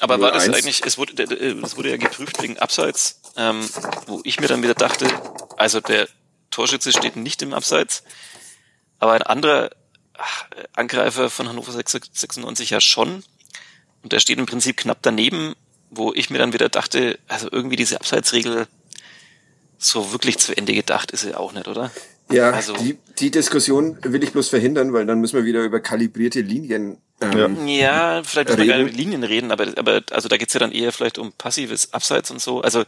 aber 0.00 0.20
war 0.20 0.32
das 0.32 0.48
eigentlich, 0.48 0.82
es 0.84 0.98
wurde, 0.98 1.22
es 1.22 1.76
wurde 1.76 1.90
ja 1.90 1.96
geprüft 1.96 2.40
wegen 2.42 2.58
Abseits, 2.58 3.20
ähm, 3.36 3.68
wo 4.06 4.20
ich 4.24 4.40
mir 4.40 4.46
dann 4.46 4.62
wieder 4.62 4.74
dachte, 4.74 5.08
also 5.56 5.80
der 5.80 6.08
Torschütze 6.50 6.92
steht 6.92 7.16
nicht 7.16 7.42
im 7.42 7.52
Abseits, 7.52 8.02
aber 8.98 9.12
ein 9.12 9.22
anderer 9.22 9.70
Angreifer 10.74 11.30
von 11.30 11.48
Hannover 11.48 11.72
96 11.72 12.70
ja 12.70 12.80
schon. 12.80 13.24
Und 14.02 14.12
der 14.12 14.20
steht 14.20 14.38
im 14.38 14.46
Prinzip 14.46 14.76
knapp 14.76 14.98
daneben, 15.02 15.54
wo 15.90 16.12
ich 16.12 16.30
mir 16.30 16.38
dann 16.38 16.52
wieder 16.52 16.68
dachte, 16.68 17.18
also 17.28 17.48
irgendwie 17.50 17.76
diese 17.76 17.96
Abseitsregel 17.96 18.66
so 19.78 20.12
wirklich 20.12 20.38
zu 20.38 20.56
Ende 20.56 20.74
gedacht 20.74 21.12
ist 21.12 21.20
sie 21.20 21.34
auch 21.34 21.52
nicht, 21.52 21.68
oder? 21.68 21.90
Ja, 22.30 22.50
also, 22.50 22.74
die, 22.74 22.98
die 23.18 23.30
Diskussion 23.30 23.98
will 24.02 24.22
ich 24.22 24.32
bloß 24.32 24.48
verhindern, 24.48 24.92
weil 24.92 25.06
dann 25.06 25.20
müssen 25.20 25.36
wir 25.36 25.44
wieder 25.44 25.62
über 25.62 25.80
kalibrierte 25.80 26.40
Linien 26.40 26.98
ähm, 27.20 27.66
ja, 27.66 28.22
vielleicht 28.22 28.48
müssen 28.48 28.60
wir 28.60 28.66
gar 28.66 28.76
nicht 28.76 28.92
mit 28.92 28.96
Linien 28.96 29.24
reden, 29.24 29.50
aber, 29.50 29.66
aber 29.76 30.02
also 30.12 30.28
da 30.28 30.36
geht's 30.36 30.54
ja 30.54 30.60
dann 30.60 30.70
eher 30.70 30.92
vielleicht 30.92 31.18
um 31.18 31.32
passives 31.32 31.92
Abseits 31.92 32.30
und 32.30 32.40
so. 32.40 32.60
Also 32.60 32.84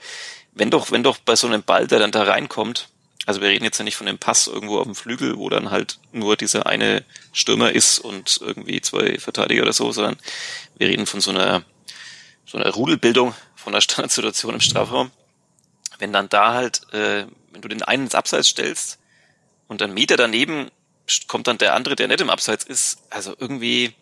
wenn 0.52 0.70
doch, 0.70 0.92
wenn 0.92 1.02
doch 1.02 1.18
bei 1.18 1.34
so 1.34 1.48
einem 1.48 1.62
Ball, 1.62 1.88
der 1.88 1.98
dann 1.98 2.12
da 2.12 2.22
reinkommt, 2.22 2.88
also 3.26 3.40
wir 3.40 3.48
reden 3.48 3.64
jetzt 3.64 3.78
ja 3.78 3.84
nicht 3.84 3.96
von 3.96 4.06
dem 4.06 4.18
Pass 4.18 4.46
irgendwo 4.46 4.78
auf 4.78 4.84
dem 4.84 4.94
Flügel, 4.94 5.36
wo 5.36 5.48
dann 5.48 5.70
halt 5.70 5.98
nur 6.12 6.36
dieser 6.36 6.66
eine 6.66 7.04
Stürmer 7.32 7.72
ist 7.72 7.98
und 7.98 8.38
irgendwie 8.40 8.80
zwei 8.80 9.18
Verteidiger 9.18 9.62
oder 9.62 9.72
so, 9.72 9.90
sondern 9.90 10.16
wir 10.78 10.88
reden 10.88 11.06
von 11.06 11.20
so 11.20 11.30
einer 11.30 11.64
so 12.46 12.58
einer 12.58 12.70
Rudelbildung, 12.70 13.34
von 13.54 13.72
einer 13.72 13.80
Standardsituation 13.80 14.54
im 14.54 14.60
Strafraum. 14.60 15.10
Wenn 15.98 16.12
dann 16.12 16.28
da 16.28 16.54
halt, 16.54 16.82
äh, 16.92 17.26
wenn 17.52 17.62
du 17.62 17.68
den 17.68 17.82
einen 17.82 18.04
ins 18.04 18.14
Abseits 18.14 18.48
stellst 18.48 18.98
und 19.70 19.80
dann 19.80 19.94
Meter 19.94 20.16
daneben 20.16 20.68
kommt 21.28 21.46
dann 21.46 21.56
der 21.56 21.74
andere, 21.74 21.94
der 21.94 22.08
nicht 22.08 22.20
im 22.20 22.28
Abseits 22.28 22.64
ist, 22.64 22.98
also 23.08 23.34
irgendwie 23.38 23.94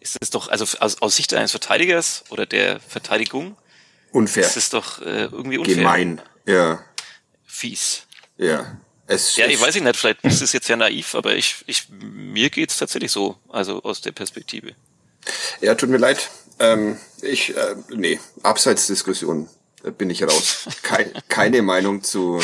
ist 0.00 0.16
es 0.20 0.30
doch, 0.30 0.48
also 0.48 0.64
aus, 0.80 1.02
aus 1.02 1.14
Sicht 1.14 1.34
eines 1.34 1.50
Verteidigers 1.50 2.24
oder 2.30 2.46
der 2.46 2.80
Verteidigung, 2.80 3.54
unfair. 4.12 4.46
Ist 4.46 4.56
es 4.56 4.70
doch 4.70 5.00
äh, 5.02 5.24
irgendwie 5.24 5.58
unfair. 5.58 5.76
Gemein, 5.76 6.22
ja. 6.46 6.82
Fies. 7.44 8.06
Ja. 8.38 8.78
Es, 9.06 9.36
ja, 9.36 9.46
ich 9.46 9.60
weiß 9.60 9.74
nicht, 9.74 9.96
vielleicht 9.96 10.24
ist 10.24 10.40
es 10.40 10.54
jetzt 10.54 10.68
ja 10.68 10.76
naiv, 10.76 11.14
aber 11.14 11.34
ich, 11.34 11.64
ich, 11.66 11.88
mir 11.90 12.48
geht's 12.48 12.78
tatsächlich 12.78 13.12
so, 13.12 13.36
also 13.50 13.82
aus 13.82 14.00
der 14.00 14.12
Perspektive. 14.12 14.74
Ja, 15.60 15.74
tut 15.74 15.90
mir 15.90 15.98
leid. 15.98 16.30
Ähm, 16.58 16.98
ich, 17.20 17.54
äh, 17.54 17.76
nee, 17.90 18.18
Abseitsdiskussion 18.42 19.50
bin 19.98 20.08
ich 20.08 20.22
raus. 20.22 20.66
Kein, 20.82 21.12
keine 21.28 21.60
Meinung 21.60 22.02
zu 22.02 22.40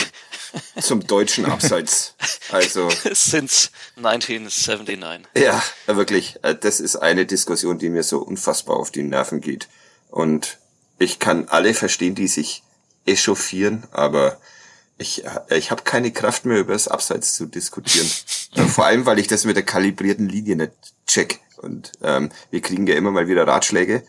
zum 0.80 1.06
deutschen 1.06 1.46
Abseits. 1.46 2.14
Also 2.52 2.88
since 3.12 3.70
1979. 3.96 5.26
Ja, 5.36 5.60
wirklich. 5.86 6.38
Äh, 6.42 6.54
das 6.54 6.78
ist 6.78 6.94
eine 6.94 7.26
Diskussion, 7.26 7.78
die 7.78 7.90
mir 7.90 8.04
so 8.04 8.18
unfassbar 8.18 8.76
auf 8.76 8.92
die 8.92 9.02
Nerven 9.02 9.40
geht. 9.40 9.68
Und 10.10 10.58
ich 10.98 11.18
kann 11.18 11.48
alle 11.48 11.74
verstehen, 11.74 12.14
die 12.14 12.28
sich 12.28 12.62
echauffieren, 13.04 13.84
aber 13.90 14.38
ich, 14.98 15.24
äh, 15.24 15.58
ich 15.58 15.70
habe 15.70 15.82
keine 15.82 16.10
Kraft 16.12 16.44
mehr 16.44 16.58
über 16.58 16.72
das 16.72 16.88
Abseits 16.88 17.34
zu 17.34 17.46
diskutieren. 17.46 18.08
Äh, 18.54 18.62
vor 18.62 18.86
allem, 18.86 19.04
weil 19.04 19.18
ich 19.18 19.26
das 19.26 19.44
mit 19.44 19.56
der 19.56 19.64
kalibrierten 19.64 20.30
Linie 20.30 20.56
nicht 20.56 20.72
check. 21.06 21.40
Und 21.56 21.92
ähm, 22.02 22.30
wir 22.50 22.62
kriegen 22.62 22.86
ja 22.86 22.94
immer 22.94 23.10
mal 23.10 23.28
wieder 23.28 23.46
Ratschläge, 23.46 24.02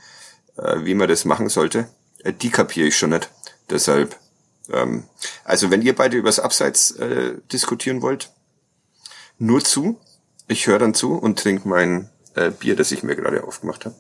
äh, 0.58 0.86
wie 0.86 0.94
man 0.94 1.10
das 1.10 1.26
machen 1.26 1.50
sollte. 1.50 1.90
Äh, 2.24 2.32
die 2.32 2.50
kapiere 2.50 2.88
ich 2.88 2.98
schon 2.98 3.10
nicht. 3.10 3.30
Deshalb 3.70 4.18
ähm, 4.72 5.04
also 5.44 5.72
wenn 5.72 5.82
ihr 5.82 5.96
beide 5.96 6.18
übers 6.18 6.40
Abseits 6.40 6.92
äh, 6.92 7.36
diskutieren 7.52 8.02
wollt, 8.02 8.32
nur 9.40 9.64
zu. 9.64 10.00
Ich 10.48 10.68
höre 10.68 10.80
dann 10.80 10.94
zu 10.94 11.14
und 11.14 11.40
trinke 11.40 11.68
mein 11.68 12.10
äh, 12.36 12.52
Bier, 12.52 12.76
das 12.76 12.92
ich 12.92 13.04
mir 13.04 13.16
gerade 13.16 13.44
aufgemacht 13.44 13.86
habe. 13.86 13.96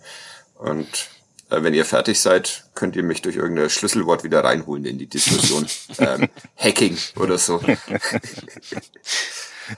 Und 0.55 1.09
äh, 1.49 1.61
wenn 1.61 1.73
ihr 1.73 1.85
fertig 1.85 2.19
seid, 2.19 2.65
könnt 2.73 2.95
ihr 2.95 3.03
mich 3.03 3.21
durch 3.21 3.35
irgendein 3.35 3.69
Schlüsselwort 3.69 4.23
wieder 4.23 4.43
reinholen 4.43 4.85
in 4.85 4.97
die 4.97 5.07
Diskussion. 5.07 5.67
ähm, 5.99 6.29
Hacking 6.55 6.97
oder 7.17 7.37
so. 7.37 7.61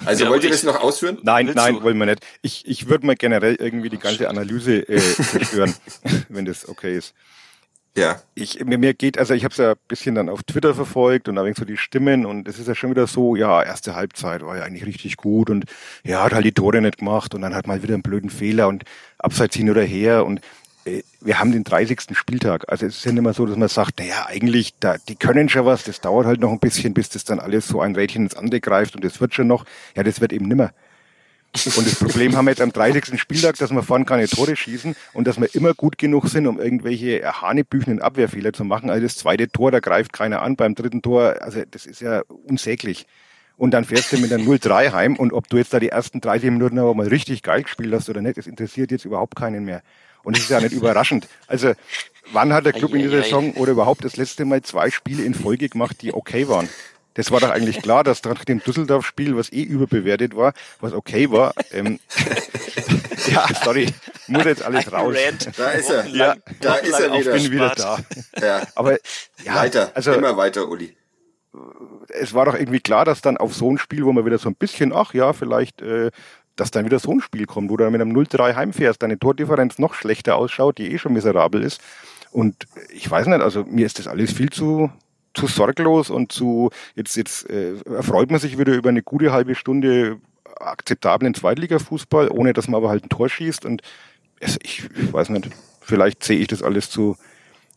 Also 0.05 0.25
ja, 0.25 0.29
wollt 0.29 0.43
ihr 0.43 0.51
das 0.51 0.63
noch 0.63 0.81
ausführen? 0.81 1.17
Nein, 1.23 1.47
Willst 1.47 1.57
nein, 1.57 1.75
du? 1.75 1.81
wollen 1.83 1.97
wir 1.97 2.05
nicht. 2.05 2.23
Ich, 2.41 2.67
ich 2.67 2.89
würde 2.89 3.05
mal 3.05 3.15
generell 3.15 3.55
irgendwie 3.55 3.89
die 3.89 3.97
ganze 3.97 4.29
Analyse 4.29 4.87
äh, 4.87 4.99
zerstören, 5.31 5.73
wenn 6.29 6.45
das 6.45 6.67
okay 6.69 6.97
ist. 6.97 7.13
Ja. 7.97 8.21
Ich, 8.35 8.63
mir, 8.63 8.77
mir 8.77 8.93
geht, 8.93 9.17
also 9.17 9.33
ich 9.33 9.43
habe 9.43 9.51
es 9.51 9.57
ja 9.57 9.71
ein 9.71 9.77
bisschen 9.87 10.15
dann 10.15 10.29
auf 10.29 10.43
Twitter 10.43 10.73
verfolgt 10.73 11.27
und 11.27 11.35
da 11.35 11.45
so 11.53 11.65
die 11.65 11.77
Stimmen 11.77 12.25
und 12.25 12.47
es 12.47 12.59
ist 12.59 12.67
ja 12.67 12.75
schon 12.75 12.91
wieder 12.91 13.07
so, 13.07 13.35
ja, 13.35 13.63
erste 13.63 13.95
Halbzeit 13.95 14.45
war 14.45 14.57
ja 14.57 14.63
eigentlich 14.63 14.85
richtig 14.85 15.17
gut 15.17 15.49
und 15.49 15.65
ja, 16.03 16.23
hat 16.23 16.33
halt 16.33 16.45
die 16.45 16.51
Tore 16.51 16.81
nicht 16.81 16.99
gemacht 16.99 17.33
und 17.33 17.41
dann 17.41 17.55
hat 17.55 17.67
mal 17.67 17.83
wieder 17.83 17.95
einen 17.95 18.03
blöden 18.03 18.29
Fehler 18.29 18.67
und 18.67 18.83
abseits 19.17 19.55
hin 19.55 19.69
oder 19.69 19.83
her 19.83 20.25
und 20.25 20.39
äh, 20.85 21.03
wir 21.21 21.39
haben 21.39 21.51
den 21.51 21.63
30. 21.63 22.01
Spieltag. 22.13 22.65
Also 22.69 22.85
es 22.85 22.97
ist 22.97 23.05
ja 23.05 23.11
nicht 23.11 23.19
immer 23.19 23.33
so, 23.33 23.45
dass 23.45 23.57
man 23.57 23.67
sagt, 23.67 23.99
naja, 23.99 24.27
eigentlich, 24.27 24.73
da, 24.79 24.97
die 24.97 25.15
können 25.15 25.49
schon 25.49 25.65
was, 25.65 25.83
das 25.83 25.99
dauert 25.99 26.25
halt 26.25 26.39
noch 26.39 26.51
ein 26.51 26.59
bisschen, 26.59 26.93
bis 26.93 27.09
das 27.09 27.23
dann 27.23 27.39
alles 27.39 27.67
so 27.67 27.81
ein 27.81 27.95
Rädchen 27.95 28.23
ins 28.23 28.35
andere 28.35 28.61
greift 28.61 28.95
und 28.95 29.03
das 29.03 29.19
wird 29.19 29.33
schon 29.33 29.47
noch. 29.47 29.65
Ja, 29.95 30.03
das 30.03 30.21
wird 30.21 30.31
eben 30.31 30.47
nimmer. 30.47 30.71
Und 31.53 31.87
das 31.87 31.95
Problem 31.95 32.35
haben 32.35 32.45
wir 32.45 32.51
jetzt 32.51 32.61
am 32.61 32.71
30. 32.71 33.19
Spieltag, 33.19 33.57
dass 33.57 33.71
wir 33.71 33.81
vorne 33.81 34.05
keine 34.05 34.27
Tore 34.27 34.55
schießen 34.55 34.95
und 35.13 35.27
dass 35.27 35.39
wir 35.39 35.53
immer 35.55 35.73
gut 35.73 35.97
genug 35.97 36.27
sind, 36.27 36.45
um 36.45 36.59
irgendwelche 36.59 37.23
hanebüchenden 37.23 38.01
Abwehrfehler 38.01 38.53
zu 38.53 38.63
machen. 38.63 38.89
Also 38.89 39.03
das 39.03 39.17
zweite 39.17 39.49
Tor, 39.49 39.71
da 39.71 39.79
greift 39.79 40.13
keiner 40.13 40.41
an. 40.41 40.55
Beim 40.55 40.75
dritten 40.75 41.01
Tor, 41.01 41.41
also 41.41 41.63
das 41.69 41.85
ist 41.85 42.01
ja 42.01 42.21
unsäglich. 42.45 43.07
Und 43.57 43.71
dann 43.71 43.83
fährst 43.83 44.13
du 44.13 44.17
mit 44.19 44.31
der 44.31 44.39
0-3 44.39 44.93
heim 44.93 45.15
und 45.17 45.33
ob 45.33 45.49
du 45.49 45.57
jetzt 45.57 45.73
da 45.73 45.79
die 45.79 45.89
ersten 45.89 46.21
30 46.21 46.51
Minuten 46.51 46.79
aber 46.79 46.93
mal 46.93 47.07
richtig 47.07 47.43
geil 47.43 47.63
gespielt 47.63 47.93
hast 47.93 48.09
oder 48.09 48.21
nicht, 48.21 48.37
das 48.37 48.47
interessiert 48.47 48.91
jetzt 48.91 49.03
überhaupt 49.03 49.35
keinen 49.35 49.65
mehr. 49.65 49.81
Und 50.23 50.37
das 50.37 50.43
ist 50.43 50.49
ja 50.49 50.61
nicht 50.61 50.71
überraschend. 50.71 51.27
Also 51.47 51.73
wann 52.31 52.53
hat 52.53 52.65
der 52.65 52.73
Club 52.73 52.93
in 52.93 53.01
dieser 53.01 53.21
Saison 53.23 53.53
oder 53.53 53.73
überhaupt 53.73 54.05
das 54.05 54.15
letzte 54.15 54.45
Mal 54.45 54.61
zwei 54.61 54.91
Spiele 54.91 55.23
in 55.23 55.33
Folge 55.33 55.67
gemacht, 55.67 56.01
die 56.01 56.13
okay 56.13 56.47
waren? 56.47 56.69
Das 57.15 57.31
war 57.31 57.39
doch 57.39 57.49
eigentlich 57.49 57.81
klar, 57.81 58.03
dass 58.03 58.23
nach 58.23 58.45
dem 58.45 58.63
Düsseldorf-Spiel, 58.63 59.35
was 59.35 59.51
eh 59.51 59.63
überbewertet 59.63 60.35
war, 60.35 60.53
was 60.79 60.93
okay 60.93 61.31
war, 61.31 61.53
ähm, 61.71 61.99
ja, 63.27 63.45
sorry, 63.63 63.87
muss 64.27 64.45
jetzt 64.45 64.63
alles 64.63 64.91
raus. 64.91 65.15
Da 65.57 65.71
ist 65.71 65.89
er. 65.89 66.05
Ja, 66.07 66.35
da 66.61 66.75
ist 66.75 66.99
er 66.99 67.13
wieder. 67.13 67.35
Ich 67.35 67.43
bin 67.43 67.51
wieder 67.51 67.73
da. 67.75 67.97
Ja. 68.41 68.61
Aber 68.75 68.97
ja, 69.43 69.55
weiter, 69.55 69.91
also, 69.93 70.13
immer 70.13 70.37
weiter, 70.37 70.67
Uli. 70.67 70.95
Es 72.09 72.33
war 72.33 72.45
doch 72.45 72.53
irgendwie 72.53 72.79
klar, 72.79 73.05
dass 73.05 73.21
dann 73.21 73.37
auf 73.37 73.55
so 73.55 73.71
ein 73.71 73.77
Spiel, 73.77 74.05
wo 74.05 74.13
man 74.13 74.25
wieder 74.25 74.37
so 74.37 74.49
ein 74.49 74.55
bisschen, 74.55 74.93
ach 74.93 75.13
ja, 75.13 75.33
vielleicht, 75.33 75.81
äh, 75.81 76.11
dass 76.55 76.71
dann 76.71 76.85
wieder 76.85 76.99
so 76.99 77.11
ein 77.11 77.21
Spiel 77.21 77.45
kommt, 77.45 77.69
wo 77.69 77.77
du 77.77 77.89
mit 77.89 78.01
einem 78.01 78.15
0-3 78.15 78.55
heimfährst, 78.55 79.01
deine 79.01 79.17
Tordifferenz 79.17 79.79
noch 79.79 79.93
schlechter 79.93 80.35
ausschaut, 80.35 80.77
die 80.77 80.91
eh 80.91 80.97
schon 80.97 81.13
miserabel 81.13 81.63
ist. 81.63 81.81
Und 82.31 82.67
ich 82.89 83.09
weiß 83.09 83.27
nicht, 83.27 83.41
also 83.41 83.63
mir 83.63 83.85
ist 83.85 83.97
das 83.97 84.07
alles 84.07 84.31
viel 84.31 84.49
zu 84.49 84.91
zu 85.33 85.47
sorglos 85.47 86.09
und 86.09 86.31
zu, 86.31 86.69
jetzt, 86.95 87.15
jetzt 87.15 87.49
äh, 87.49 87.75
erfreut 87.85 88.31
man 88.31 88.39
sich 88.39 88.57
wieder 88.57 88.73
über 88.73 88.89
eine 88.89 89.03
gute 89.03 89.31
halbe 89.31 89.55
Stunde 89.55 90.19
akzeptablen 90.59 91.33
Zweitligafußball, 91.33 92.29
ohne 92.29 92.53
dass 92.53 92.67
man 92.67 92.79
aber 92.79 92.89
halt 92.89 93.05
ein 93.05 93.09
Tor 93.09 93.29
schießt. 93.29 93.65
Und 93.65 93.81
es, 94.39 94.57
ich, 94.63 94.89
ich 94.95 95.13
weiß 95.13 95.29
nicht, 95.29 95.49
vielleicht 95.81 96.23
sehe 96.23 96.39
ich 96.39 96.47
das 96.47 96.63
alles 96.63 96.89
zu, 96.89 97.17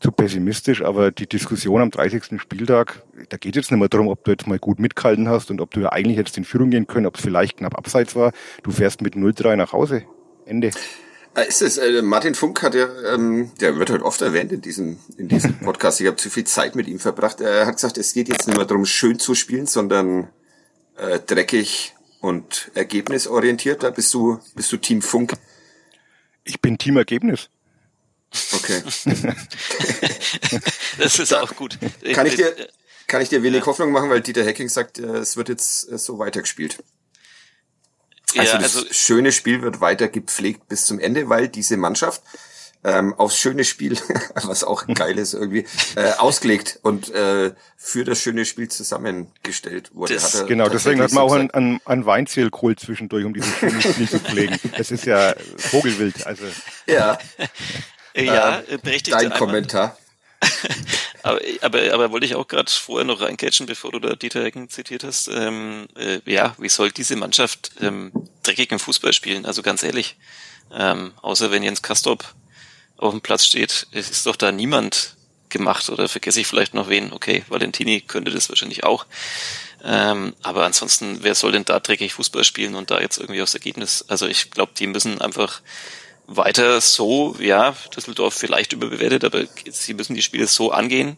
zu 0.00 0.10
pessimistisch, 0.10 0.82
aber 0.82 1.10
die 1.10 1.28
Diskussion 1.28 1.80
am 1.80 1.90
30. 1.90 2.40
Spieltag, 2.40 3.02
da 3.28 3.36
geht 3.36 3.56
jetzt 3.56 3.70
nicht 3.70 3.78
mehr 3.78 3.88
darum, 3.88 4.08
ob 4.08 4.24
du 4.24 4.32
jetzt 4.32 4.46
mal 4.46 4.58
gut 4.58 4.78
mitgehalten 4.78 5.28
hast 5.28 5.50
und 5.50 5.60
ob 5.60 5.70
du 5.70 5.80
ja 5.80 5.92
eigentlich 5.92 6.16
jetzt 6.16 6.36
in 6.36 6.44
Führung 6.44 6.70
gehen 6.70 6.86
können, 6.86 7.06
ob 7.06 7.16
es 7.16 7.22
vielleicht 7.22 7.58
knapp 7.58 7.76
abseits 7.76 8.16
war. 8.16 8.32
Du 8.62 8.70
fährst 8.70 9.02
mit 9.02 9.14
0-3 9.14 9.56
nach 9.56 9.72
Hause. 9.72 10.04
Ende. 10.44 10.70
Äh, 11.34 11.48
ist 11.48 11.62
es, 11.62 11.78
äh, 11.78 12.02
Martin 12.02 12.34
Funk 12.34 12.62
hat 12.62 12.74
ja, 12.74 12.88
ähm, 13.14 13.50
der 13.60 13.76
wird 13.76 13.90
halt 13.90 14.02
oft 14.02 14.20
erwähnt 14.20 14.52
in 14.52 14.60
diesem, 14.60 14.98
in 15.16 15.28
diesem 15.28 15.58
Podcast. 15.60 16.00
Ich 16.00 16.06
habe 16.06 16.16
zu 16.16 16.30
viel 16.30 16.44
Zeit 16.44 16.74
mit 16.74 16.88
ihm 16.88 16.98
verbracht. 16.98 17.40
Er 17.40 17.66
hat 17.66 17.76
gesagt, 17.76 17.98
es 17.98 18.12
geht 18.12 18.28
jetzt 18.28 18.46
nicht 18.46 18.56
mehr 18.56 18.66
darum, 18.66 18.84
schön 18.84 19.18
zu 19.18 19.34
spielen, 19.34 19.66
sondern 19.66 20.28
äh, 20.96 21.18
dreckig 21.20 21.94
und 22.20 22.70
ergebnisorientiert. 22.74 23.82
Da 23.82 23.90
bist 23.90 24.12
du, 24.12 24.40
bist 24.54 24.70
du 24.72 24.76
Team 24.76 25.00
Funk. 25.00 25.32
Ich 26.44 26.60
bin 26.60 26.76
Team 26.76 26.96
Ergebnis. 26.96 27.48
Okay. 28.52 28.82
das 30.98 31.18
ist 31.18 31.34
auch 31.34 31.54
gut. 31.54 31.78
Kann 32.14 32.26
ich 32.26 32.36
dir, 32.36 32.54
kann 33.06 33.20
ich 33.20 33.28
dir 33.28 33.42
wenig 33.42 33.60
ja. 33.60 33.66
Hoffnung 33.66 33.92
machen, 33.92 34.08
weil 34.10 34.20
Dieter 34.20 34.44
Hacking 34.44 34.68
sagt, 34.68 34.98
äh, 34.98 35.18
es 35.18 35.36
wird 35.36 35.48
jetzt 35.48 35.90
äh, 35.90 35.98
so 35.98 36.18
weitergespielt. 36.18 36.82
Also, 38.38 38.52
ja, 38.52 38.58
das 38.58 38.76
also 38.76 38.88
schöne 38.92 39.32
Spiel 39.32 39.62
wird 39.62 39.80
weiter 39.80 40.08
gepflegt 40.08 40.68
bis 40.68 40.86
zum 40.86 40.98
Ende, 40.98 41.28
weil 41.28 41.48
diese 41.48 41.76
Mannschaft 41.76 42.22
ähm, 42.84 43.14
aufs 43.14 43.38
schöne 43.38 43.64
Spiel, 43.64 43.96
was 44.34 44.64
auch 44.64 44.86
geil 44.86 45.18
ist 45.18 45.34
irgendwie, 45.34 45.64
äh, 45.96 46.12
ausgelegt 46.18 46.80
und 46.82 47.10
äh, 47.14 47.52
für 47.76 48.04
das 48.04 48.20
schöne 48.20 48.44
Spiel 48.44 48.68
zusammengestellt 48.68 49.94
wurde. 49.94 50.14
Das, 50.14 50.46
genau, 50.46 50.68
deswegen 50.68 51.00
hat 51.00 51.12
man 51.12 51.22
auch 51.22 51.34
ein, 51.34 51.50
ein, 51.52 51.80
ein 51.84 52.06
Weinziel 52.06 52.50
geholt 52.50 52.80
zwischendurch, 52.80 53.24
um 53.24 53.34
dieses 53.34 53.56
schöne 53.56 53.80
Spiel 53.80 54.08
zu 54.08 54.18
pflegen. 54.18 54.58
Das 54.76 54.90
ist 54.90 55.04
ja 55.04 55.34
Vogelwild. 55.56 56.26
Also. 56.26 56.44
Ja. 56.86 57.18
ja, 58.16 58.62
ähm, 58.68 58.80
berechtigt. 58.82 59.14
Dein 59.14 59.30
Kommentar. 59.30 59.96
aber, 61.22 61.40
aber, 61.60 61.92
aber 61.92 62.10
wollte 62.12 62.26
ich 62.26 62.34
auch 62.34 62.48
gerade 62.48 62.70
vorher 62.70 63.04
noch 63.04 63.20
reincatchen, 63.20 63.66
bevor 63.66 63.92
du 63.92 63.98
da 63.98 64.14
Dieter 64.14 64.42
Hecken 64.42 64.68
zitiert 64.68 65.04
hast. 65.04 65.28
Ähm, 65.28 65.86
äh, 65.96 66.20
ja, 66.26 66.54
wie 66.58 66.68
soll 66.68 66.90
diese 66.90 67.16
Mannschaft 67.16 67.72
ähm, 67.80 68.12
dreckigen 68.42 68.78
Fußball 68.78 69.12
spielen? 69.12 69.46
Also 69.46 69.62
ganz 69.62 69.82
ehrlich, 69.82 70.16
ähm, 70.72 71.12
außer 71.22 71.50
wenn 71.50 71.62
Jens 71.62 71.82
Kastrop 71.82 72.24
auf 72.96 73.12
dem 73.12 73.20
Platz 73.20 73.44
steht, 73.44 73.86
ist 73.92 74.26
doch 74.26 74.36
da 74.36 74.52
niemand 74.52 75.16
gemacht 75.48 75.90
oder 75.90 76.08
vergesse 76.08 76.40
ich 76.40 76.46
vielleicht 76.46 76.74
noch 76.74 76.88
wen? 76.88 77.12
Okay, 77.12 77.44
Valentini 77.48 78.00
könnte 78.00 78.30
das 78.30 78.48
wahrscheinlich 78.48 78.84
auch. 78.84 79.06
Ähm, 79.84 80.34
aber 80.42 80.64
ansonsten, 80.64 81.18
wer 81.22 81.34
soll 81.34 81.52
denn 81.52 81.64
da 81.64 81.80
dreckig 81.80 82.14
Fußball 82.14 82.44
spielen 82.44 82.74
und 82.74 82.90
da 82.90 83.00
jetzt 83.00 83.18
irgendwie 83.18 83.42
aufs 83.42 83.54
Ergebnis? 83.54 84.04
Also 84.08 84.26
ich 84.26 84.50
glaube, 84.50 84.72
die 84.78 84.86
müssen 84.86 85.20
einfach 85.20 85.60
weiter 86.36 86.80
so, 86.80 87.36
ja, 87.38 87.74
Düsseldorf 87.94 88.34
vielleicht 88.34 88.72
überbewertet, 88.72 89.24
aber 89.24 89.44
sie 89.70 89.94
müssen 89.94 90.14
die 90.14 90.22
Spiele 90.22 90.46
so 90.46 90.72
angehen 90.72 91.16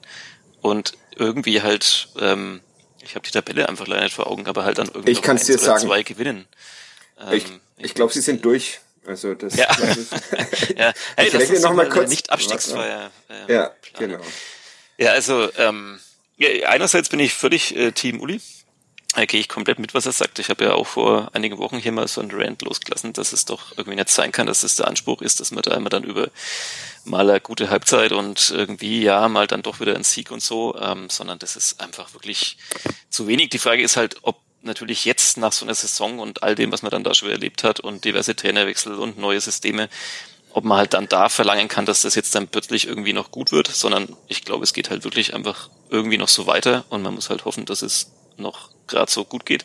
und 0.61 0.95
irgendwie 1.17 1.63
halt, 1.63 2.09
ähm, 2.19 2.61
ich 3.03 3.15
habe 3.15 3.27
die 3.27 3.31
Tabelle 3.31 3.69
einfach 3.69 3.87
leider 3.87 4.05
nicht 4.05 4.15
vor 4.15 4.27
Augen, 4.27 4.47
aber 4.47 4.65
halt 4.65 4.79
dann 4.79 4.89
irgendwie 4.89 5.11
ich 5.11 5.23
kann's 5.23 5.45
dir 5.45 5.59
sagen. 5.59 5.87
zwei 5.87 6.03
gewinnen. 6.03 6.47
Ähm, 7.21 7.33
ich 7.33 7.45
ich 7.77 7.95
glaube, 7.95 8.13
sie 8.13 8.21
sind 8.21 8.45
durch. 8.45 8.81
Also 9.07 9.35
das, 9.35 9.57
ja. 9.57 9.67
ja. 10.77 10.93
Hey, 11.17 11.27
ich 11.27 11.33
das 11.33 11.51
ist 11.51 11.63
noch 11.63 11.75
mal 11.75 11.89
kurz. 11.89 12.09
nicht 12.09 12.31
Abstiegsfeier. 12.31 13.11
Ähm, 13.29 13.55
ja, 13.55 13.71
genau. 13.99 14.21
Ja, 14.97 15.11
also 15.11 15.51
ähm, 15.59 15.99
einerseits 16.67 17.09
bin 17.09 17.21
ich 17.21 17.35
völlig 17.35 17.77
äh, 17.77 17.93
Team 17.93 18.21
Uli 18.21 18.41
da 19.15 19.27
gehe 19.27 19.41
ich 19.41 19.49
komplett 19.49 19.79
mit, 19.79 19.95
was 19.95 20.07
er 20.07 20.13
sagt. 20.13 20.39
Ich 20.39 20.49
habe 20.49 20.65
ja 20.65 20.73
auch 20.73 20.87
vor 20.87 21.31
einigen 21.35 21.59
Wochen 21.59 21.79
hier 21.79 21.93
mal 21.93 22.09
so 22.09 22.21
ein 22.21 22.31
Rant 22.33 22.63
losgelassen, 22.63 23.13
dass 23.13 23.33
es 23.33 23.45
doch 23.45 23.77
irgendwie 23.77 23.97
nicht 23.97 24.09
sein 24.09 24.33
kann, 24.33 24.47
dass 24.47 24.63
es 24.63 24.77
der 24.77 24.89
Anspruch 24.89 25.23
ist, 25.23 25.41
dass 25.41 25.53
man 25.53 25.63
da 25.63 25.75
immer 25.75 25.89
dann 25.89 26.05
über 26.05 26.29
mal 27.05 27.29
eine 27.29 27.41
gute 27.41 27.71
Halbzeit 27.71 28.13
und 28.13 28.51
irgendwie, 28.51 29.03
ja, 29.03 29.29
mal 29.29 29.47
dann 29.47 29.63
doch 29.63 29.81
wieder 29.81 29.95
ein 29.95 30.05
Sieg 30.05 30.31
und 30.31 30.43
so, 30.43 30.77
ähm, 30.81 31.11
sondern 31.11 31.39
das 31.39 31.55
ist 31.55 31.81
einfach 31.81 32.13
wirklich 32.15 32.57
zu 33.09 33.27
wenig. 33.29 33.51
Die 33.51 33.59
Frage 33.59 33.83
ist 33.83 33.97
halt, 33.97 34.17
ob 34.23 34.41
natürlich 34.63 35.05
jetzt 35.05 35.37
nach 35.37 35.53
so 35.53 35.65
einer 35.65 35.75
Saison 35.75 36.19
und 36.19 36.43
all 36.43 36.55
dem, 36.55 36.73
was 36.73 36.83
man 36.83 36.91
dann 36.91 37.05
da 37.05 37.15
schon 37.15 37.31
erlebt 37.31 37.63
hat 37.63 37.81
und 37.81 38.05
diverse 38.05 38.35
Trainerwechsel 38.35 38.95
und 38.95 39.19
neue 39.19 39.41
Systeme, 39.41 39.89
ob 40.53 40.65
man 40.65 40.79
halt 40.79 40.95
dann 40.95 41.09
da 41.09 41.29
verlangen 41.29 41.69
kann, 41.69 41.87
dass 41.87 42.03
das 42.03 42.15
jetzt 42.15 42.35
dann 42.35 42.49
plötzlich 42.49 42.87
irgendwie 42.87 43.13
noch 43.13 43.31
gut 43.31 43.53
wird, 43.53 43.69
sondern 43.69 44.17
ich 44.29 44.45
glaube, 44.45 44.65
es 44.65 44.73
geht 44.73 44.91
halt 44.91 45.05
wirklich 45.05 45.35
einfach 45.35 45.69
irgendwie 45.91 46.19
noch 46.19 46.29
so 46.29 46.47
weiter 46.47 46.85
und 46.89 47.03
man 47.03 47.15
muss 47.15 47.29
halt 47.29 47.45
hoffen, 47.45 47.67
dass 47.67 47.83
es 47.83 48.11
noch 48.39 48.71
gerade 48.87 49.11
so 49.11 49.25
gut 49.25 49.47
geht. 49.47 49.65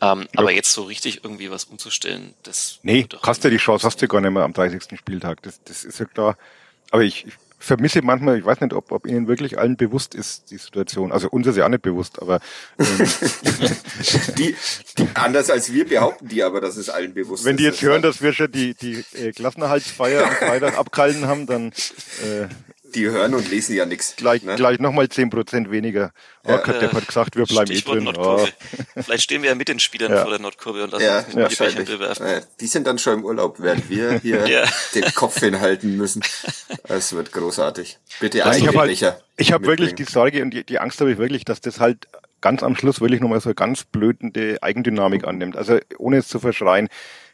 Ähm, 0.00 0.22
ja. 0.22 0.26
Aber 0.36 0.50
jetzt 0.50 0.72
so 0.72 0.84
richtig 0.84 1.24
irgendwie 1.24 1.50
was 1.50 1.64
umzustellen, 1.64 2.34
das. 2.42 2.78
Nee, 2.82 3.06
hast 3.22 3.44
du 3.44 3.50
die 3.50 3.58
Chance, 3.58 3.86
hast 3.86 4.00
du 4.00 4.08
gar 4.08 4.20
nicht 4.20 4.30
mehr 4.30 4.44
am 4.44 4.52
30. 4.52 4.98
Spieltag. 4.98 5.42
Das, 5.42 5.62
das 5.64 5.84
ist 5.84 5.98
ja 6.00 6.06
klar. 6.06 6.38
Aber 6.90 7.02
ich, 7.02 7.26
ich 7.26 7.34
vermisse 7.60 8.00
manchmal, 8.02 8.38
ich 8.38 8.44
weiß 8.44 8.60
nicht, 8.62 8.72
ob, 8.72 8.90
ob 8.90 9.06
Ihnen 9.06 9.28
wirklich 9.28 9.58
allen 9.58 9.76
bewusst 9.76 10.14
ist, 10.14 10.50
die 10.50 10.56
Situation. 10.56 11.12
Also 11.12 11.28
uns 11.28 11.46
ist 11.46 11.56
ja 11.56 11.66
auch 11.66 11.68
nicht 11.68 11.82
bewusst, 11.82 12.20
aber 12.20 12.40
ähm, 12.78 12.86
die, 14.38 14.56
die, 14.98 15.08
anders 15.14 15.50
als 15.50 15.70
wir 15.70 15.86
behaupten 15.86 16.26
die 16.26 16.42
aber, 16.42 16.60
dass 16.62 16.76
es 16.76 16.88
allen 16.88 17.12
bewusst 17.12 17.44
Wenn 17.44 17.56
ist. 17.56 17.60
die 17.60 17.64
jetzt 17.64 17.82
hören, 17.82 18.00
dass 18.00 18.22
wir 18.22 18.32
schon 18.32 18.50
die, 18.50 18.74
die 18.74 19.04
äh, 19.14 19.32
Klassenerhaltsfeier 19.32 20.26
am 20.26 20.32
Freitag 20.32 20.78
abgehalten 20.78 21.26
haben, 21.26 21.46
dann 21.46 21.68
äh, 21.68 22.48
die 22.94 23.06
hören 23.06 23.34
und 23.34 23.50
lesen 23.50 23.74
ja 23.76 23.86
nichts. 23.86 24.16
Gleich, 24.16 24.42
ne? 24.42 24.56
gleich 24.56 24.78
nochmal 24.78 25.08
zehn 25.08 25.30
Prozent 25.30 25.70
weniger. 25.70 26.12
Oh, 26.44 26.50
ja, 26.50 26.58
Depp 26.58 26.92
hat 26.92 27.06
gesagt, 27.06 27.36
wir 27.36 27.44
bleiben 27.44 27.70
eh 27.70 27.80
drin. 27.80 28.08
Oh. 28.16 28.46
Vielleicht 28.96 29.24
stehen 29.24 29.42
wir 29.42 29.50
ja 29.50 29.54
mit 29.54 29.68
den 29.68 29.78
Spielern 29.78 30.12
ja. 30.12 30.22
vor 30.22 30.30
der 30.30 30.40
Nordkurve 30.40 30.84
und 30.84 30.92
lassen 30.92 31.04
ja, 31.04 31.18
uns 31.18 31.34
mit 31.34 31.58
ja, 31.58 31.70
die 31.70 31.82
bewerfen. 31.82 32.26
Ja, 32.26 32.40
die 32.60 32.66
sind 32.66 32.86
dann 32.86 32.98
schon 32.98 33.20
im 33.20 33.24
Urlaub, 33.24 33.56
während 33.58 33.88
wir 33.88 34.18
hier 34.20 34.46
ja. 34.48 34.64
den 34.94 35.12
Kopf 35.14 35.38
hinhalten 35.40 35.96
müssen. 35.96 36.22
Es 36.84 37.12
wird 37.12 37.32
großartig. 37.32 37.98
Bitte 38.20 38.44
also 38.44 38.58
ich 38.58 38.66
habe 38.66 38.78
halt, 38.78 39.02
hab 39.02 39.62
wirklich 39.62 39.94
die 39.94 40.04
Sorge 40.04 40.42
und 40.42 40.50
die, 40.50 40.64
die 40.64 40.78
Angst 40.78 41.00
habe 41.00 41.12
ich 41.12 41.18
wirklich, 41.18 41.44
dass 41.44 41.60
das 41.60 41.80
halt 41.80 42.06
ganz 42.40 42.62
am 42.62 42.76
Schluss 42.76 43.00
wirklich 43.00 43.20
nochmal 43.20 43.40
so 43.40 43.50
eine 43.50 43.54
ganz 43.54 43.84
blödende 43.84 44.58
Eigendynamik 44.62 45.24
annimmt. 45.24 45.56
Also 45.56 45.78
ohne 45.98 46.18
es 46.18 46.28
zu 46.28 46.40
verschreien, 46.40 46.88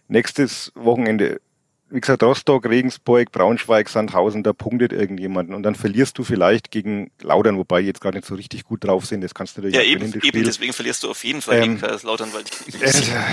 nächstes 0.08 0.72
Wochenende 0.74 1.40
wie 1.88 2.00
gesagt, 2.00 2.22
Rostock, 2.22 2.68
Regensburg, 2.68 3.30
Braunschweig, 3.30 3.88
Sandhausen, 3.88 4.42
da 4.42 4.52
punktet 4.52 4.92
irgendjemanden 4.92 5.54
und 5.54 5.62
dann 5.62 5.76
verlierst 5.76 6.18
du 6.18 6.24
vielleicht 6.24 6.72
gegen 6.72 7.12
Laudern, 7.22 7.58
wobei 7.58 7.80
die 7.80 7.86
jetzt 7.86 8.00
gerade 8.00 8.18
nicht 8.18 8.26
so 8.26 8.34
richtig 8.34 8.64
gut 8.64 8.84
drauf 8.84 9.06
sind. 9.06 9.20
Das 9.20 9.34
kannst 9.34 9.56
du 9.56 9.60
natürlich 9.60 9.76
ja, 9.76 9.82
eben, 9.82 10.06
eben 10.06 10.20
Spiel. 10.20 10.42
deswegen 10.42 10.72
verlierst 10.72 11.04
du 11.04 11.10
auf 11.10 11.22
jeden 11.22 11.42
Fall 11.42 11.62
ähm, 11.62 11.80
gegen 11.80 11.98
Laudern, 12.02 12.32
weil 12.32 12.42
die, 12.42 12.76
äh, 12.84 12.92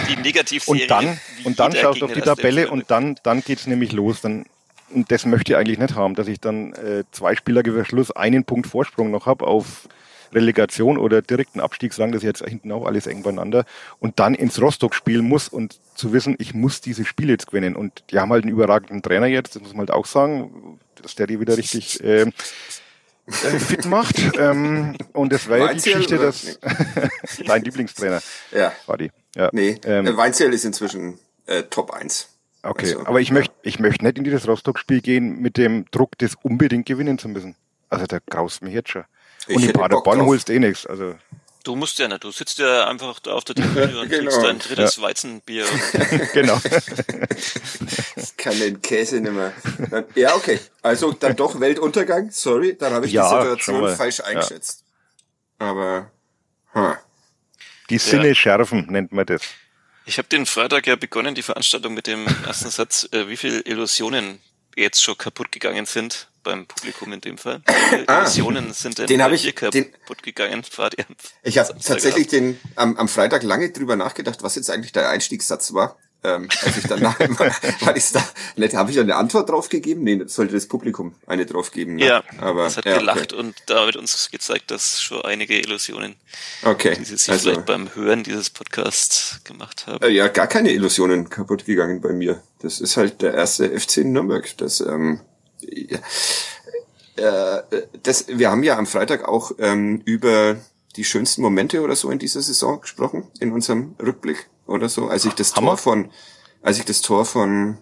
die 0.09 0.21
Negativserie 0.21 0.83
Und 0.83 0.91
dann, 0.91 1.19
und 1.43 1.59
dann 1.59 1.75
schaust 1.75 2.01
du 2.01 2.05
auf 2.05 2.13
die 2.13 2.21
Tabelle 2.21 2.69
und 2.69 2.91
dann, 2.91 3.15
dann 3.23 3.41
geht's 3.41 3.65
nämlich 3.65 3.91
los. 3.91 4.21
Dann, 4.21 4.45
und 4.91 5.11
das 5.11 5.25
möchte 5.25 5.53
ich 5.53 5.57
eigentlich 5.57 5.79
nicht 5.79 5.95
haben, 5.95 6.13
dass 6.13 6.27
ich 6.27 6.39
dann 6.39 6.73
äh, 6.73 7.03
zwei 7.11 7.35
Spieler 7.35 7.63
Schluss 7.85 8.11
einen 8.11 8.43
Punkt 8.43 8.67
Vorsprung 8.67 9.09
noch 9.09 9.25
habe 9.25 9.47
auf 9.47 9.87
Relegation 10.33 10.97
oder 10.97 11.21
direkten 11.21 11.59
Abstiegsrang, 11.59 12.11
das 12.11 12.23
ist 12.23 12.27
jetzt 12.27 12.47
hinten 12.47 12.71
auch 12.71 12.85
alles 12.85 13.07
eng 13.07 13.23
beieinander, 13.23 13.65
und 13.99 14.19
dann 14.19 14.35
ins 14.35 14.61
Rostock 14.61 14.95
spielen 14.95 15.27
muss 15.27 15.47
und 15.47 15.79
zu 15.95 16.13
wissen, 16.13 16.35
ich 16.39 16.53
muss 16.53 16.81
diese 16.81 17.05
Spiele 17.05 17.33
jetzt 17.33 17.47
gewinnen. 17.47 17.75
Und 17.75 18.03
die 18.11 18.19
haben 18.19 18.31
halt 18.31 18.43
einen 18.43 18.53
überragenden 18.53 19.01
Trainer 19.01 19.27
jetzt, 19.27 19.55
das 19.55 19.61
muss 19.61 19.71
man 19.71 19.79
halt 19.79 19.91
auch 19.91 20.05
sagen, 20.05 20.79
dass 21.01 21.15
der 21.15 21.27
die 21.27 21.39
wieder 21.39 21.57
richtig 21.57 22.03
äh, 22.03 22.21
äh, 23.27 23.59
fit 23.59 23.85
macht. 23.85 24.15
ähm, 24.37 24.95
und 25.13 25.31
das 25.31 25.47
war 25.47 25.57
ja 25.57 25.73
die 25.73 25.81
Geschichte, 25.81 26.17
dass 26.17 26.59
dein 27.45 27.63
Lieblingstrainer 27.63 28.21
ja. 28.51 28.73
war 28.85 28.97
die. 28.97 29.11
Ja. 29.35 29.49
Nee, 29.51 29.79
ähm, 29.85 30.15
Weinzierl 30.17 30.53
ist 30.53 30.65
inzwischen 30.65 31.19
äh, 31.45 31.63
Top 31.63 31.91
1. 31.91 32.29
Okay, 32.63 32.85
also, 32.85 33.05
aber 33.05 33.19
ich 33.19 33.29
ja. 33.29 33.33
möchte 33.35 33.53
ich 33.63 33.79
möchte 33.79 34.05
nicht 34.05 34.17
in 34.17 34.23
dieses 34.23 34.47
Rostock-Spiel 34.47 35.01
gehen 35.01 35.41
mit 35.41 35.57
dem 35.57 35.85
Druck, 35.91 36.17
das 36.17 36.35
unbedingt 36.43 36.85
gewinnen 36.85 37.17
zu 37.17 37.27
müssen. 37.27 37.55
Also 37.89 38.05
der 38.05 38.21
graust 38.29 38.61
mich 38.61 38.73
jetzt 38.73 38.89
schon. 38.89 39.03
Ich 39.47 39.55
und 39.57 39.63
in 39.63 39.73
Paderborn 39.73 40.21
holst 40.21 40.49
eh 40.49 40.59
nichts. 40.59 40.85
Also. 40.85 41.15
Du 41.63 41.75
musst 41.75 41.97
ja 41.97 42.09
nicht, 42.09 42.23
du 42.23 42.31
sitzt 42.31 42.59
ja 42.59 42.87
einfach 42.87 43.19
da 43.21 43.33
auf 43.33 43.45
der 43.45 43.55
Tribüne 43.55 43.99
und 44.01 44.09
genau. 44.09 44.31
trinkst 44.31 44.43
dein 44.43 44.59
drittes 44.59 44.97
ja. 44.97 45.01
Weizenbier. 45.03 45.65
genau. 46.33 46.59
das 48.15 48.35
kann 48.35 48.57
den 48.59 48.81
Käse 48.81 49.21
nicht 49.21 49.31
mehr. 49.31 49.53
Ja, 50.15 50.35
okay. 50.35 50.59
Also 50.81 51.13
dann 51.13 51.35
doch 51.35 51.59
Weltuntergang, 51.59 52.31
sorry, 52.31 52.75
dann 52.77 52.93
habe 52.93 53.05
ich 53.05 53.13
ja, 53.13 53.29
die 53.29 53.49
Situation 53.49 53.95
falsch 53.95 54.19
eingeschätzt. 54.19 54.83
Ja. 55.59 55.67
Aber 55.67 56.11
huh. 56.73 56.95
die 57.89 57.97
Sinne 57.97 58.35
schärfen 58.35 58.87
nennt 58.89 59.13
man 59.13 59.25
das. 59.25 59.41
Ich 60.05 60.17
habe 60.17 60.27
den 60.27 60.45
Freitag 60.45 60.85
ja 60.85 60.97
begonnen, 60.97 61.33
die 61.33 61.43
Veranstaltung 61.43 61.93
mit 61.93 62.07
dem 62.07 62.27
ersten 62.45 62.69
Satz, 62.69 63.07
äh, 63.13 63.29
wie 63.29 63.37
viele 63.37 63.61
Illusionen 63.61 64.41
jetzt 64.75 65.01
schon 65.01 65.17
kaputt 65.17 65.53
gegangen 65.53 65.85
sind 65.85 66.27
beim 66.43 66.65
Publikum 66.65 67.13
in 67.13 67.21
dem 67.21 67.37
Fall. 67.37 67.61
ah, 68.07 68.19
Illusionen 68.19 68.73
sind 68.73 68.97
denn 68.99 69.07
den 69.07 69.23
hab 69.23 69.31
ich, 69.31 69.55
kaputt 69.55 69.73
den, 69.73 69.91
gegangen? 70.21 70.63
Ich 71.43 71.57
habe 71.57 71.73
tatsächlich 71.81 72.27
den 72.27 72.59
am, 72.75 72.97
am 72.97 73.07
Freitag 73.07 73.43
lange 73.43 73.71
drüber 73.71 73.95
nachgedacht, 73.95 74.43
was 74.43 74.55
jetzt 74.55 74.69
eigentlich 74.69 74.91
der 74.91 75.09
Einstiegssatz 75.09 75.73
war. 75.73 75.97
ähm, 76.23 76.47
als 76.63 76.77
ich 76.77 76.85
dann 76.85 77.01
nachher, 77.01 77.29
weil 77.39 77.97
ich 77.97 78.11
da, 78.11 78.25
nicht, 78.55 78.73
habe 78.75 78.91
ich 78.91 78.99
eine 78.99 79.15
Antwort 79.15 79.49
drauf 79.49 79.69
gegeben? 79.69 80.03
Nee, 80.03 80.21
sollte 80.25 80.53
das 80.53 80.67
Publikum 80.67 81.15
eine 81.27 81.45
drauf 81.45 81.71
geben. 81.71 81.95
Ne? 81.95 82.05
Ja, 82.05 82.23
aber 82.39 82.65
es 82.65 82.77
hat 82.77 82.85
ja, 82.85 82.97
gelacht 82.97 83.33
okay. 83.33 83.41
und 83.41 83.55
damit 83.67 83.95
uns 83.95 84.29
gezeigt, 84.31 84.71
dass 84.71 85.01
schon 85.01 85.21
einige 85.23 85.59
Illusionen, 85.59 86.15
okay. 86.63 86.95
die 86.97 87.03
sie 87.03 87.17
sich 87.17 87.29
also, 87.29 87.49
vielleicht 87.49 87.65
beim 87.65 87.93
Hören 87.93 88.23
dieses 88.23 88.49
Podcasts 88.49 89.41
gemacht 89.43 89.87
haben. 89.87 90.03
Äh, 90.03 90.09
ja, 90.09 90.27
gar 90.27 90.47
keine 90.47 90.71
Illusionen 90.71 91.29
kaputt 91.29 91.65
gegangen 91.65 92.01
bei 92.01 92.13
mir. 92.13 92.41
Das 92.61 92.79
ist 92.79 92.95
halt 92.95 93.21
der 93.21 93.33
erste 93.33 93.77
FC 93.77 93.97
in 93.97 94.13
Nürnberg. 94.13 94.57
Das, 94.57 94.79
ähm, 94.79 95.19
äh, 97.15 97.61
das, 98.03 98.27
wir 98.27 98.49
haben 98.49 98.63
ja 98.63 98.77
am 98.77 98.85
Freitag 98.85 99.27
auch 99.27 99.51
ähm, 99.59 100.01
über 100.05 100.57
die 100.95 101.03
schönsten 101.03 101.41
Momente 101.41 101.81
oder 101.81 101.95
so 101.95 102.09
in 102.09 102.19
dieser 102.19 102.41
Saison 102.41 102.81
gesprochen, 102.81 103.27
in 103.39 103.51
unserem 103.51 103.95
Rückblick 104.01 104.47
oder 104.67 104.89
so, 104.89 105.07
als 105.07 105.25
ich 105.25 105.33
das 105.33 105.55
Hammer. 105.55 105.69
Tor 105.69 105.77
von, 105.77 106.11
als 106.61 106.79
ich 106.79 106.85
das 106.85 107.01
Tor 107.01 107.25
von 107.25 107.77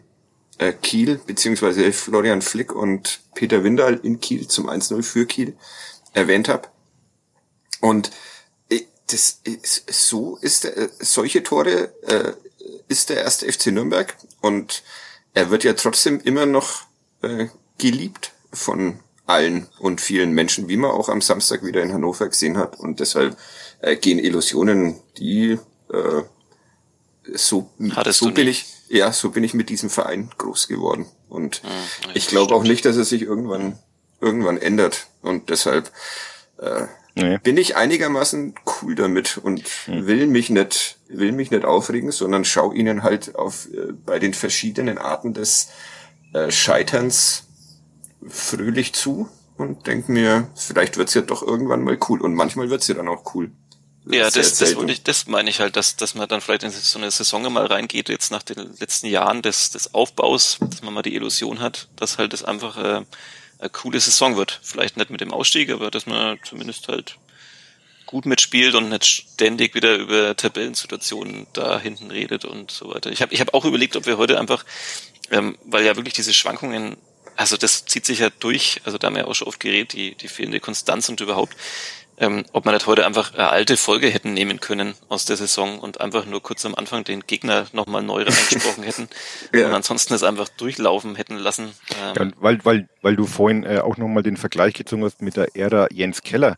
äh, 0.58 0.74
Kiel, 0.74 1.20
beziehungsweise 1.26 1.92
Florian 1.92 2.42
Flick 2.42 2.74
und 2.74 3.22
Peter 3.36 3.64
Windal 3.64 4.00
in 4.04 4.20
Kiel 4.20 4.48
zum 4.48 4.70
1-0 4.70 5.04
für 5.04 5.26
Kiel 5.26 5.56
erwähnt 6.14 6.50
habe. 6.50 6.70
Und 7.82 8.12
äh, 8.70 8.82
das 9.08 9.42
ist, 9.44 9.92
so 9.92 10.38
ist 10.38 10.64
der, 10.64 10.78
äh, 10.78 10.90
solche 11.00 11.44
Tore 11.44 11.94
äh, 12.04 12.34
ist 12.88 13.10
der 13.10 13.24
erste 13.24 13.52
FC 13.52 13.68
Nürnberg 13.68 14.16
und 14.42 14.84
er 15.34 15.50
wird 15.50 15.64
ja 15.64 15.74
trotzdem 15.74 16.20
immer 16.20 16.46
noch 16.46 16.84
äh, 17.22 17.48
geliebt 17.82 18.32
von 18.54 19.00
allen 19.26 19.68
und 19.80 20.02
vielen 20.02 20.32
Menschen, 20.34 20.70
wie 20.70 20.78
man 20.78 20.92
auch 20.92 21.10
am 21.10 21.22
Samstag 21.22 21.66
wieder 21.66 21.82
in 21.82 21.94
Hannover 21.94 22.28
gesehen 22.28 22.58
hat. 22.58 22.80
Und 22.80 23.00
deshalb 23.00 23.38
äh, 23.82 23.96
gehen 23.96 24.20
Illusionen, 24.20 25.00
die 25.18 25.58
äh, 25.92 26.22
so, 27.34 27.70
so 28.10 28.32
bin 28.32 28.48
ich, 28.48 28.66
ja, 28.90 29.12
so 29.12 29.32
bin 29.32 29.44
ich 29.44 29.54
mit 29.54 29.70
diesem 29.70 29.90
Verein 29.90 30.30
groß 30.38 30.68
geworden. 30.68 31.06
Und 31.28 31.64
mhm, 31.64 32.12
ich 32.14 32.28
glaube 32.28 32.54
auch 32.54 32.64
nicht, 32.64 32.86
dass 32.86 32.98
es 32.98 33.10
sich 33.10 33.24
irgendwann, 33.24 33.80
irgendwann 34.20 34.58
ändert. 34.58 35.08
Und 35.22 35.50
deshalb 35.50 35.92
äh, 36.60 36.88
nee. 37.16 37.38
bin 37.38 37.58
ich 37.58 37.76
einigermaßen 37.76 38.54
cool 38.82 38.96
damit 38.96 39.38
und 39.38 39.64
mhm. 39.88 40.08
will 40.08 40.28
mich 40.28 40.50
nicht, 40.50 40.98
will 41.08 41.32
mich 41.32 41.52
nicht 41.52 41.66
aufregen, 41.66 42.12
sondern 42.12 42.46
schau 42.46 42.74
ihnen 42.74 43.02
halt 43.04 43.36
auf 43.36 43.68
äh, 43.74 43.94
bei 44.06 44.20
den 44.20 44.34
verschiedenen 44.34 44.98
Arten 44.98 45.34
des 45.34 45.70
äh, 46.34 46.52
Scheiterns 46.52 47.46
fröhlich 48.28 48.94
zu 48.94 49.30
und 49.58 49.88
denk 49.88 50.10
mir, 50.10 50.50
vielleicht 50.56 50.98
wird's 50.98 51.14
ja 51.14 51.22
doch 51.22 51.42
irgendwann 51.42 51.84
mal 51.84 51.98
cool. 52.10 52.22
Und 52.22 52.34
manchmal 52.34 52.70
wird's 52.70 52.88
ja 52.88 52.96
dann 52.96 53.08
auch 53.08 53.36
cool. 53.36 53.52
Ja, 54.06 54.30
das, 54.32 54.58
das, 54.58 54.72
ich, 54.72 55.04
das 55.04 55.28
meine 55.28 55.50
ich 55.50 55.60
halt, 55.60 55.76
dass, 55.76 55.96
dass 55.96 56.16
man 56.16 56.28
dann 56.28 56.42
vielleicht 56.42 56.64
in 56.64 56.72
so 56.72 56.98
eine 56.98 57.12
Saison 57.12 57.52
mal 57.54 57.68
reingeht, 57.68 58.10
jetzt 58.10 58.32
nach 58.32 58.42
den 58.42 58.76
letzten 58.80 59.08
Jahren 59.08 59.44
des, 59.44 59.70
des 59.70 59.94
Aufbaus, 59.94 60.58
dass 60.60 60.82
man 60.82 60.94
mal 60.94 61.04
die 61.04 61.14
Illusion 61.14 61.60
hat, 61.60 61.88
dass 61.98 62.18
halt 62.18 62.34
das 62.34 62.44
einfach 62.44 62.78
äh, 62.78 63.06
eine 63.60 63.70
coole 63.72 64.00
Saison 64.00 64.38
wird. 64.38 64.60
Vielleicht 64.64 64.98
nicht 64.98 65.12
mit 65.12 65.22
dem 65.22 65.32
Ausstieg, 65.32 65.70
aber 65.70 65.92
dass 65.92 66.08
man 66.08 66.40
zumindest 66.44 66.88
halt 66.88 67.18
gut 68.08 68.26
mitspielt 68.26 68.74
und 68.74 68.90
nicht 68.90 69.06
ständig 69.06 69.76
wieder 69.76 69.96
über 69.96 70.36
Tabellensituationen 70.36 71.46
da 71.54 71.80
hinten 71.80 72.10
redet 72.10 72.44
und 72.44 72.72
so 72.72 72.94
weiter. 72.94 73.12
Ich 73.12 73.22
habe 73.22 73.34
ich 73.34 73.40
hab 73.40 73.54
auch 73.54 73.66
überlegt, 73.66 73.96
ob 73.96 74.08
wir 74.08 74.18
heute 74.18 74.40
einfach, 74.40 74.66
ähm, 75.30 75.58
weil 75.64 75.86
ja 75.86 75.96
wirklich 75.96 76.16
diese 76.16 76.34
Schwankungen 76.34 76.98
also 77.36 77.58
das 77.58 77.86
zieht 77.86 78.06
sich 78.06 78.20
ja 78.20 78.30
durch, 78.40 78.82
also 78.86 78.98
da 78.98 79.08
haben 79.08 79.16
wir 79.16 79.24
ja 79.24 79.28
auch 79.28 79.36
schon 79.36 79.48
oft 79.48 79.60
geredet, 79.60 79.94
die, 79.94 80.16
die 80.16 80.28
fehlende 80.28 80.60
Konstanz 80.60 81.10
und 81.10 81.22
überhaupt, 81.22 81.56
ähm, 82.22 82.46
ob 82.54 82.66
man 82.66 82.76
nicht 82.76 82.86
heute 82.86 83.06
einfach 83.06 83.34
eine 83.34 83.50
alte 83.50 83.78
Folge 83.78 84.08
hätten 84.08 84.34
nehmen 84.34 84.60
können 84.60 84.94
aus 85.10 85.26
der 85.26 85.38
Saison 85.38 85.80
und 85.80 86.00
einfach 86.02 86.26
nur 86.26 86.42
kurz 86.42 86.66
am 86.66 86.76
Anfang 86.76 87.04
den 87.04 87.22
Gegner 87.22 87.66
nochmal 87.74 88.04
neu 88.04 88.22
reingesprochen 88.22 88.84
hätten 88.84 89.10
ja. 89.54 89.68
und 89.68 89.74
ansonsten 89.74 90.14
es 90.14 90.24
einfach 90.24 90.48
durchlaufen 90.50 91.16
hätten 91.16 91.38
lassen. 91.38 91.74
Ähm, 92.16 92.30
ja, 92.30 92.32
weil, 92.38 92.64
weil, 92.64 92.90
weil 93.02 93.16
du 93.16 93.26
vorhin 93.26 93.64
äh, 93.64 93.80
auch 93.80 93.98
nochmal 93.98 94.24
den 94.24 94.38
Vergleich 94.38 94.76
gezogen 94.76 95.04
hast 95.04 95.22
mit 95.22 95.36
der 95.36 95.56
Ära 95.56 95.88
Jens 95.92 96.22
Keller. 96.22 96.58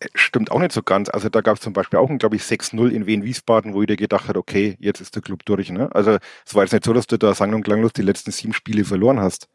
Äh, 0.00 0.08
stimmt 0.14 0.50
auch 0.50 0.58
nicht 0.58 0.72
so 0.72 0.82
ganz. 0.82 1.08
Also 1.08 1.30
da 1.30 1.40
gab 1.40 1.56
es 1.56 1.62
zum 1.62 1.72
Beispiel 1.72 1.98
auch 1.98 2.10
ein, 2.10 2.18
glaube 2.18 2.36
ich, 2.36 2.42
6-0 2.42 2.90
in 2.90 3.06
Wien-Wiesbaden, 3.06 3.72
wo 3.72 3.80
jeder 3.80 3.96
gedacht 3.96 4.28
hat, 4.28 4.36
okay, 4.36 4.76
jetzt 4.80 5.00
ist 5.00 5.14
der 5.14 5.22
Club 5.22 5.46
durch. 5.46 5.70
Ne? 5.70 5.88
Also 5.94 6.18
es 6.44 6.54
war 6.54 6.62
jetzt 6.62 6.72
nicht 6.72 6.84
so, 6.84 6.92
dass 6.92 7.06
du 7.06 7.16
da 7.16 7.34
sang 7.34 7.54
und 7.54 7.62
klanglos 7.62 7.94
die 7.94 8.02
letzten 8.02 8.32
sieben 8.32 8.52
Spiele 8.52 8.84
verloren 8.84 9.18
hast. 9.18 9.48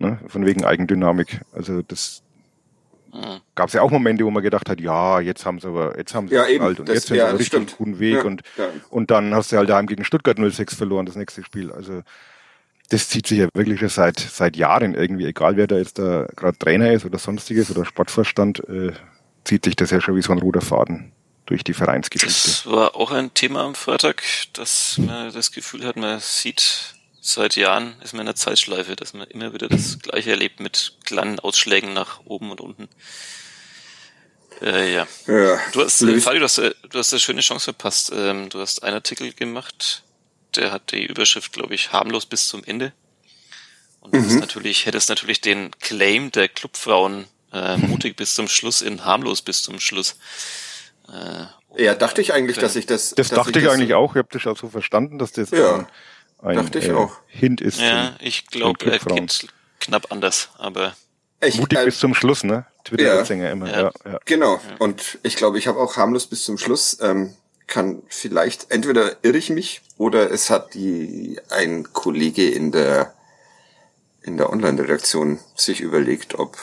Ne? 0.00 0.18
Von 0.28 0.46
wegen 0.46 0.64
Eigendynamik. 0.64 1.42
Also 1.52 1.82
das 1.82 2.22
mhm. 3.12 3.42
gab 3.54 3.68
es 3.68 3.74
ja 3.74 3.82
auch 3.82 3.90
Momente, 3.90 4.24
wo 4.24 4.30
man 4.30 4.42
gedacht 4.42 4.68
hat, 4.70 4.80
ja, 4.80 5.20
jetzt 5.20 5.44
haben 5.44 5.60
sie 5.60 5.68
aber, 5.68 5.98
jetzt 5.98 6.14
haben 6.14 6.28
sie 6.28 6.34
ja, 6.34 6.46
eben, 6.46 6.64
halt 6.64 6.80
und 6.80 6.88
das, 6.88 6.94
jetzt 6.94 7.06
sind 7.08 7.18
ja, 7.18 7.26
sie 7.26 7.32
richtig 7.32 7.46
stimmt. 7.48 7.76
guten 7.76 7.98
Weg 7.98 8.14
ja, 8.14 8.22
und, 8.22 8.42
ja. 8.56 8.64
und 8.88 9.10
dann 9.10 9.34
hast 9.34 9.52
du 9.52 9.58
halt 9.58 9.68
daheim 9.68 9.86
gegen 9.86 10.04
Stuttgart 10.04 10.38
06 10.38 10.74
verloren, 10.74 11.04
das 11.04 11.16
nächste 11.16 11.44
Spiel. 11.44 11.70
Also 11.70 12.02
das 12.88 13.10
zieht 13.10 13.26
sich 13.26 13.40
ja 13.40 13.48
wirklich 13.52 13.78
schon 13.78 13.90
seit 13.90 14.18
seit 14.18 14.56
Jahren 14.56 14.94
irgendwie, 14.94 15.26
egal 15.26 15.56
wer 15.56 15.66
da 15.66 15.76
jetzt 15.76 15.98
da 15.98 16.26
gerade 16.34 16.56
Trainer 16.56 16.92
ist 16.92 17.04
oder 17.04 17.18
sonstiges 17.18 17.70
oder 17.70 17.84
Sportvorstand, 17.84 18.66
äh, 18.70 18.92
zieht 19.44 19.66
sich 19.66 19.76
das 19.76 19.90
ja 19.90 20.00
schon 20.00 20.16
wie 20.16 20.22
so 20.22 20.32
ein 20.32 20.38
roter 20.38 20.62
Faden 20.62 21.12
durch 21.44 21.62
die 21.62 21.74
Vereinsgeschichte. 21.74 22.48
Das 22.48 22.66
war 22.66 22.96
auch 22.96 23.10
ein 23.10 23.34
Thema 23.34 23.64
am 23.64 23.74
Freitag, 23.74 24.22
dass 24.54 24.96
man 24.96 25.30
das 25.32 25.52
Gefühl 25.52 25.84
hat, 25.84 25.96
man 25.96 26.20
sieht 26.20 26.94
seit 27.20 27.56
Jahren 27.56 27.94
ist 28.02 28.12
man 28.12 28.22
in 28.22 28.28
einer 28.28 28.36
Zeitschleife, 28.36 28.96
dass 28.96 29.12
man 29.12 29.28
immer 29.28 29.52
wieder 29.52 29.68
das 29.68 29.98
Gleiche 29.98 30.30
erlebt 30.30 30.60
mit 30.60 30.94
kleinen 31.04 31.38
Ausschlägen 31.38 31.92
nach 31.92 32.20
oben 32.24 32.50
und 32.50 32.60
unten. 32.60 32.88
Äh, 34.62 34.94
ja. 34.94 35.06
ja. 35.26 35.58
Du 35.72 35.82
hast, 35.82 36.02
äh, 36.02 36.20
Fadi, 36.20 36.38
du 36.38 36.44
hast, 36.44 36.58
äh, 36.58 36.74
du 36.90 36.98
hast 36.98 37.12
eine 37.12 37.20
schöne 37.20 37.40
Chance 37.40 37.64
verpasst. 37.64 38.12
Ähm, 38.14 38.48
du 38.50 38.60
hast 38.60 38.82
einen 38.82 38.94
Artikel 38.94 39.32
gemacht, 39.32 40.02
der 40.56 40.72
hat 40.72 40.92
die 40.92 41.06
Überschrift, 41.06 41.52
glaube 41.52 41.74
ich, 41.74 41.92
harmlos 41.92 42.26
bis 42.26 42.48
zum 42.48 42.64
Ende. 42.64 42.92
Und 44.00 44.14
mhm. 44.14 44.38
natürlich, 44.38 44.86
hättest 44.86 45.08
natürlich 45.08 45.40
den 45.40 45.70
Claim 45.80 46.30
der 46.30 46.48
Clubfrauen 46.48 47.26
äh, 47.52 47.76
mutig 47.78 48.16
bis 48.16 48.34
zum 48.34 48.48
Schluss 48.48 48.82
in 48.82 49.04
harmlos 49.04 49.42
bis 49.42 49.62
zum 49.62 49.80
Schluss. 49.80 50.16
Äh, 51.08 51.82
ja, 51.82 51.94
dachte 51.94 52.20
ich 52.20 52.32
eigentlich, 52.32 52.58
dass 52.58 52.76
ich 52.76 52.86
das. 52.86 53.14
Das 53.14 53.28
dachte 53.28 53.58
ich, 53.58 53.64
ich 53.64 53.70
eigentlich 53.70 53.94
auch. 53.94 54.14
Ich 54.14 54.18
habe 54.18 54.28
das 54.30 54.46
auch 54.46 54.56
so 54.56 54.68
verstanden, 54.68 55.18
dass 55.18 55.32
das 55.32 55.50
ja. 55.50 55.76
ein, 55.76 55.86
ein 56.42 56.56
Dachte 56.56 56.78
ich 56.78 56.88
äh, 56.88 56.92
auch. 56.92 57.12
Hint 57.26 57.60
ist. 57.60 57.80
Ja, 57.80 58.16
ich 58.20 58.46
glaube, 58.46 58.90
er 58.90 58.98
geht 58.98 59.48
knapp 59.80 60.10
anders, 60.10 60.50
aber. 60.58 60.94
Ich, 61.42 61.58
Mutig 61.58 61.78
äh, 61.78 61.84
bis 61.86 61.98
zum 61.98 62.14
Schluss, 62.14 62.44
ne? 62.44 62.66
Twitter-Sänger 62.84 63.46
ja, 63.46 63.52
immer. 63.52 63.70
Ja. 63.70 63.80
Ja, 63.80 63.92
ja. 64.04 64.18
Genau. 64.26 64.54
Ja. 64.54 64.60
Und 64.78 65.18
ich 65.22 65.36
glaube, 65.36 65.58
ich 65.58 65.66
habe 65.66 65.78
auch 65.78 65.96
harmlos 65.96 66.26
bis 66.26 66.44
zum 66.44 66.58
Schluss. 66.58 66.98
Ähm, 67.00 67.34
kann 67.66 68.02
vielleicht 68.08 68.70
entweder 68.70 69.16
irre 69.22 69.38
ich 69.38 69.48
mich 69.48 69.80
oder 69.96 70.30
es 70.30 70.50
hat 70.50 70.74
die 70.74 71.40
ein 71.50 71.92
Kollege 71.92 72.50
in 72.50 72.72
der 72.72 73.14
in 74.22 74.36
der 74.36 74.50
Online-Redaktion 74.50 75.38
sich 75.54 75.80
überlegt, 75.80 76.38
ob 76.38 76.58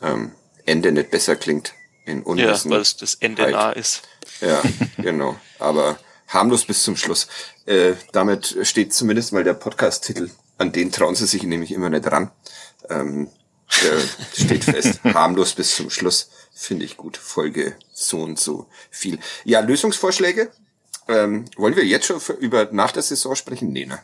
ähm, 0.00 0.32
Ende 0.64 0.92
nicht 0.92 1.10
besser 1.10 1.36
klingt 1.36 1.74
in 2.06 2.22
Unwissen. 2.22 2.70
Ja, 2.70 2.76
weil 2.76 2.82
es 2.82 2.96
das 2.96 3.16
Ende 3.16 3.50
nah 3.50 3.72
ist. 3.72 4.02
Ja, 4.40 4.62
genau. 4.96 5.36
Aber 5.58 5.98
harmlos 6.28 6.64
bis 6.64 6.82
zum 6.82 6.96
Schluss. 6.96 7.28
Äh, 7.66 7.94
damit 8.12 8.56
steht 8.62 8.92
zumindest 8.92 9.32
mal 9.32 9.44
der 9.44 9.54
Podcast-Titel. 9.54 10.30
An 10.58 10.72
den 10.72 10.92
trauen 10.92 11.14
sie 11.14 11.26
sich 11.26 11.42
nämlich 11.42 11.72
immer 11.72 11.90
nicht 11.90 12.10
ran. 12.10 12.30
Ähm, 12.88 13.30
der 13.82 14.00
steht 14.34 14.64
fest. 14.64 15.00
harmlos 15.04 15.54
bis 15.54 15.76
zum 15.76 15.90
Schluss. 15.90 16.30
Finde 16.54 16.84
ich 16.84 16.96
gut. 16.96 17.16
Folge 17.16 17.76
so 17.92 18.22
und 18.22 18.38
so 18.38 18.66
viel. 18.90 19.18
Ja, 19.44 19.60
Lösungsvorschläge. 19.60 20.50
Ähm, 21.08 21.44
wollen 21.56 21.76
wir 21.76 21.84
jetzt 21.84 22.06
schon 22.06 22.20
für, 22.20 22.32
über 22.34 22.68
nach 22.70 22.92
der 22.92 23.02
Saison 23.02 23.36
sprechen? 23.36 23.72
Nee, 23.72 23.86
ne? 23.86 24.00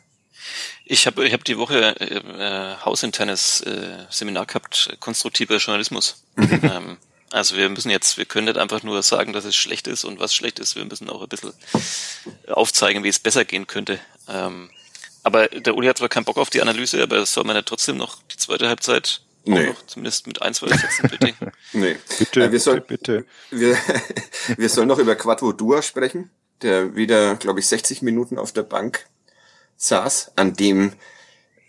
Ich 0.84 1.06
habe 1.06 1.26
ich 1.26 1.32
hab 1.32 1.44
die 1.44 1.58
Woche 1.58 1.94
äh, 2.00 2.14
äh, 2.14 2.76
hausinternes 2.84 3.60
äh, 3.62 4.06
Seminar 4.10 4.46
gehabt, 4.46 4.96
konstruktiver 5.00 5.56
Journalismus. 5.56 6.24
Mhm. 6.36 6.60
ähm, 6.62 6.96
also 7.31 7.57
wir 7.57 7.68
müssen 7.68 7.91
jetzt, 7.91 8.18
wir 8.18 8.24
können 8.24 8.47
nicht 8.47 8.59
einfach 8.59 8.83
nur 8.83 9.03
sagen, 9.03 9.33
dass 9.33 9.45
es 9.45 9.57
schlecht 9.57 9.87
ist 9.87 10.05
und 10.05 10.18
was 10.18 10.35
schlecht 10.35 10.59
ist. 10.59 10.76
Wir 10.76 10.85
müssen 10.85 11.09
auch 11.09 11.22
ein 11.22 11.28
bisschen 11.28 11.53
aufzeigen, 12.49 13.05
wie 13.05 13.09
es 13.09 13.18
besser 13.18 13.45
gehen 13.45 13.66
könnte. 13.66 14.01
Ähm, 14.28 14.70
aber 15.22 15.49
der 15.49 15.76
Uli 15.76 15.87
hat 15.87 15.99
zwar 15.99 16.09
keinen 16.09 16.24
Bock 16.24 16.39
auf 16.39 16.51
die 16.51 16.62
Analyse, 16.62 17.03
aber 17.03 17.24
soll 17.26 17.45
man 17.45 17.57
ja 17.57 17.62
trotzdem 17.62 17.97
noch 17.97 18.22
die 18.33 18.37
zweite 18.37 18.68
Halbzeit 18.68 19.20
nee. 19.45 19.66
noch 19.66 19.87
zumindest 19.87 20.26
mit 20.26 20.43
ein, 20.43 20.55
zwei 20.55 20.68
Sätzen 20.68 21.09
bitte. 21.09 21.35
nee. 21.72 21.97
Bitte, 22.18 22.45
äh, 22.45 22.53
wir 22.53 22.61
sollen, 22.61 22.83
bitte, 22.87 23.26
bitte. 23.51 23.61
Wir, 23.61 23.78
wir 24.57 24.68
sollen 24.68 24.89
noch 24.89 24.99
über 24.99 25.14
Quattro 25.16 25.53
Dua 25.53 25.83
sprechen, 25.83 26.31
der 26.62 26.95
wieder, 26.95 27.37
glaube 27.37 27.61
ich, 27.61 27.66
60 27.66 28.03
Minuten 28.03 28.39
auf 28.39 28.53
der 28.53 28.62
Bank 28.62 29.07
saß, 29.76 30.33
an 30.37 30.55
dem 30.55 30.93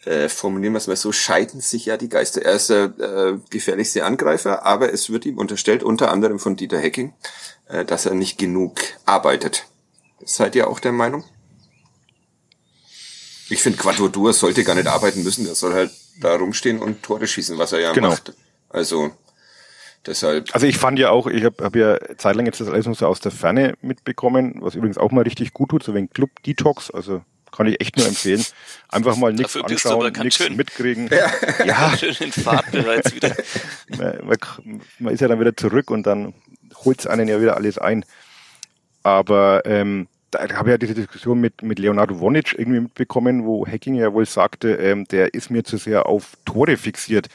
äh, 0.05 0.29
formulieren 0.29 0.73
wir 0.73 0.77
es 0.77 0.87
mal 0.87 0.95
so, 0.95 1.11
scheiden 1.11 1.61
sich 1.61 1.85
ja 1.85 1.97
die 1.97 2.09
Geister. 2.09 2.41
Er 2.41 2.53
ist 2.53 2.69
der 2.69 2.85
äh, 2.99 3.37
gefährlichste 3.49 4.03
Angreifer, 4.03 4.65
aber 4.65 4.91
es 4.91 5.09
wird 5.11 5.25
ihm 5.25 5.37
unterstellt, 5.37 5.83
unter 5.83 6.11
anderem 6.11 6.39
von 6.39 6.55
Dieter 6.55 6.79
Hecking, 6.79 7.13
äh, 7.67 7.85
dass 7.85 8.05
er 8.05 8.15
nicht 8.15 8.37
genug 8.37 8.79
arbeitet. 9.05 9.65
Seid 10.23 10.55
ihr 10.55 10.67
auch 10.67 10.79
der 10.79 10.91
Meinung? 10.91 11.23
Ich 13.49 13.61
finde, 13.61 13.77
Quadratur 13.77 14.33
sollte 14.33 14.63
gar 14.63 14.75
nicht 14.75 14.87
arbeiten 14.87 15.23
müssen. 15.23 15.45
Er 15.45 15.55
soll 15.55 15.73
halt 15.73 15.91
da 16.19 16.35
rumstehen 16.35 16.79
und 16.79 17.03
Tore 17.03 17.27
schießen, 17.27 17.57
was 17.57 17.73
er 17.73 17.79
ja 17.79 17.93
genau. 17.93 18.09
macht. 18.09 18.33
Also 18.69 19.11
deshalb. 20.05 20.53
Also 20.53 20.65
ich 20.65 20.77
fand 20.77 20.97
ja 20.99 21.09
auch, 21.09 21.27
ich 21.27 21.43
habe 21.43 21.63
hab 21.63 21.75
ja 21.75 21.99
zeitlang 22.17 22.45
jetzt 22.45 22.61
das 22.61 22.69
alles 22.69 22.85
nur 22.85 22.95
so 22.95 23.05
aus 23.07 23.19
der 23.19 23.31
Ferne 23.31 23.75
mitbekommen, 23.81 24.55
was 24.61 24.75
übrigens 24.75 24.97
auch 24.97 25.11
mal 25.11 25.23
richtig 25.23 25.53
gut 25.53 25.69
tut, 25.69 25.83
so 25.83 25.93
wie 25.93 25.99
ein 25.99 26.09
Club 26.09 26.29
Detox, 26.43 26.91
also 26.91 27.21
Kann 27.51 27.67
ich 27.67 27.81
echt 27.81 27.97
nur 27.97 28.07
empfehlen. 28.07 28.45
Einfach 28.87 29.17
mal 29.17 29.33
nichts 29.33 29.57
anschauen, 29.57 30.11
nichts 30.23 30.49
mitkriegen. 30.49 31.09
Ja, 31.09 31.65
ja. 31.65 31.97
schön 31.97 32.15
in 32.19 32.31
Fahrt 32.31 32.71
bereits 32.71 33.13
wieder. 33.13 33.35
Man, 33.97 34.19
man, 34.25 34.81
man, 34.99 35.13
ist 35.13 35.19
ja 35.19 35.27
dann 35.27 35.39
wieder 35.39 35.55
zurück 35.55 35.91
und 35.91 36.03
dann 36.03 36.33
holt 36.85 37.01
es 37.01 37.07
einen 37.07 37.27
ja 37.27 37.41
wieder 37.41 37.57
alles 37.57 37.77
ein. 37.77 38.05
Aber 39.03 39.63
ähm, 39.65 40.07
da 40.31 40.39
habe 40.39 40.69
ich 40.69 40.73
ja 40.73 40.77
diese 40.77 40.93
Diskussion 40.93 41.41
mit, 41.41 41.61
mit 41.61 41.77
Leonardo 41.77 42.19
Wonic 42.19 42.55
irgendwie 42.57 42.79
mitbekommen, 42.79 43.45
wo 43.45 43.67
Hacking 43.67 43.95
ja 43.95 44.13
wohl 44.13 44.25
sagte, 44.25 44.75
ähm, 44.75 45.05
der 45.05 45.33
ist 45.33 45.51
mir 45.51 45.63
zu 45.63 45.77
sehr 45.77 46.05
auf 46.05 46.37
Tore 46.45 46.77
fixiert. 46.77 47.27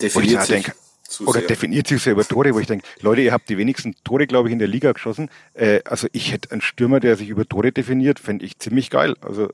Definiert 0.00 0.46
sich. 0.46 0.72
Denk, 1.18 1.28
oder 1.28 1.40
sehr. 1.40 1.48
definiert 1.48 1.86
sich 1.86 2.02
sehr 2.02 2.12
über 2.12 2.24
Tore, 2.24 2.54
wo 2.54 2.60
ich 2.60 2.66
denke, 2.66 2.86
Leute, 3.00 3.22
ihr 3.22 3.32
habt 3.32 3.48
die 3.48 3.58
wenigsten 3.58 3.94
Tore, 4.04 4.26
glaube 4.26 4.48
ich, 4.48 4.52
in 4.52 4.58
der 4.58 4.68
Liga 4.68 4.92
geschossen. 4.92 5.30
Äh, 5.54 5.80
also 5.84 6.06
ich 6.12 6.32
hätte 6.32 6.52
einen 6.52 6.60
Stürmer, 6.60 7.00
der 7.00 7.16
sich 7.16 7.28
über 7.28 7.46
Tore 7.46 7.72
definiert, 7.72 8.20
fände 8.20 8.44
ich 8.44 8.58
ziemlich 8.58 8.90
geil. 8.90 9.16
Also 9.20 9.50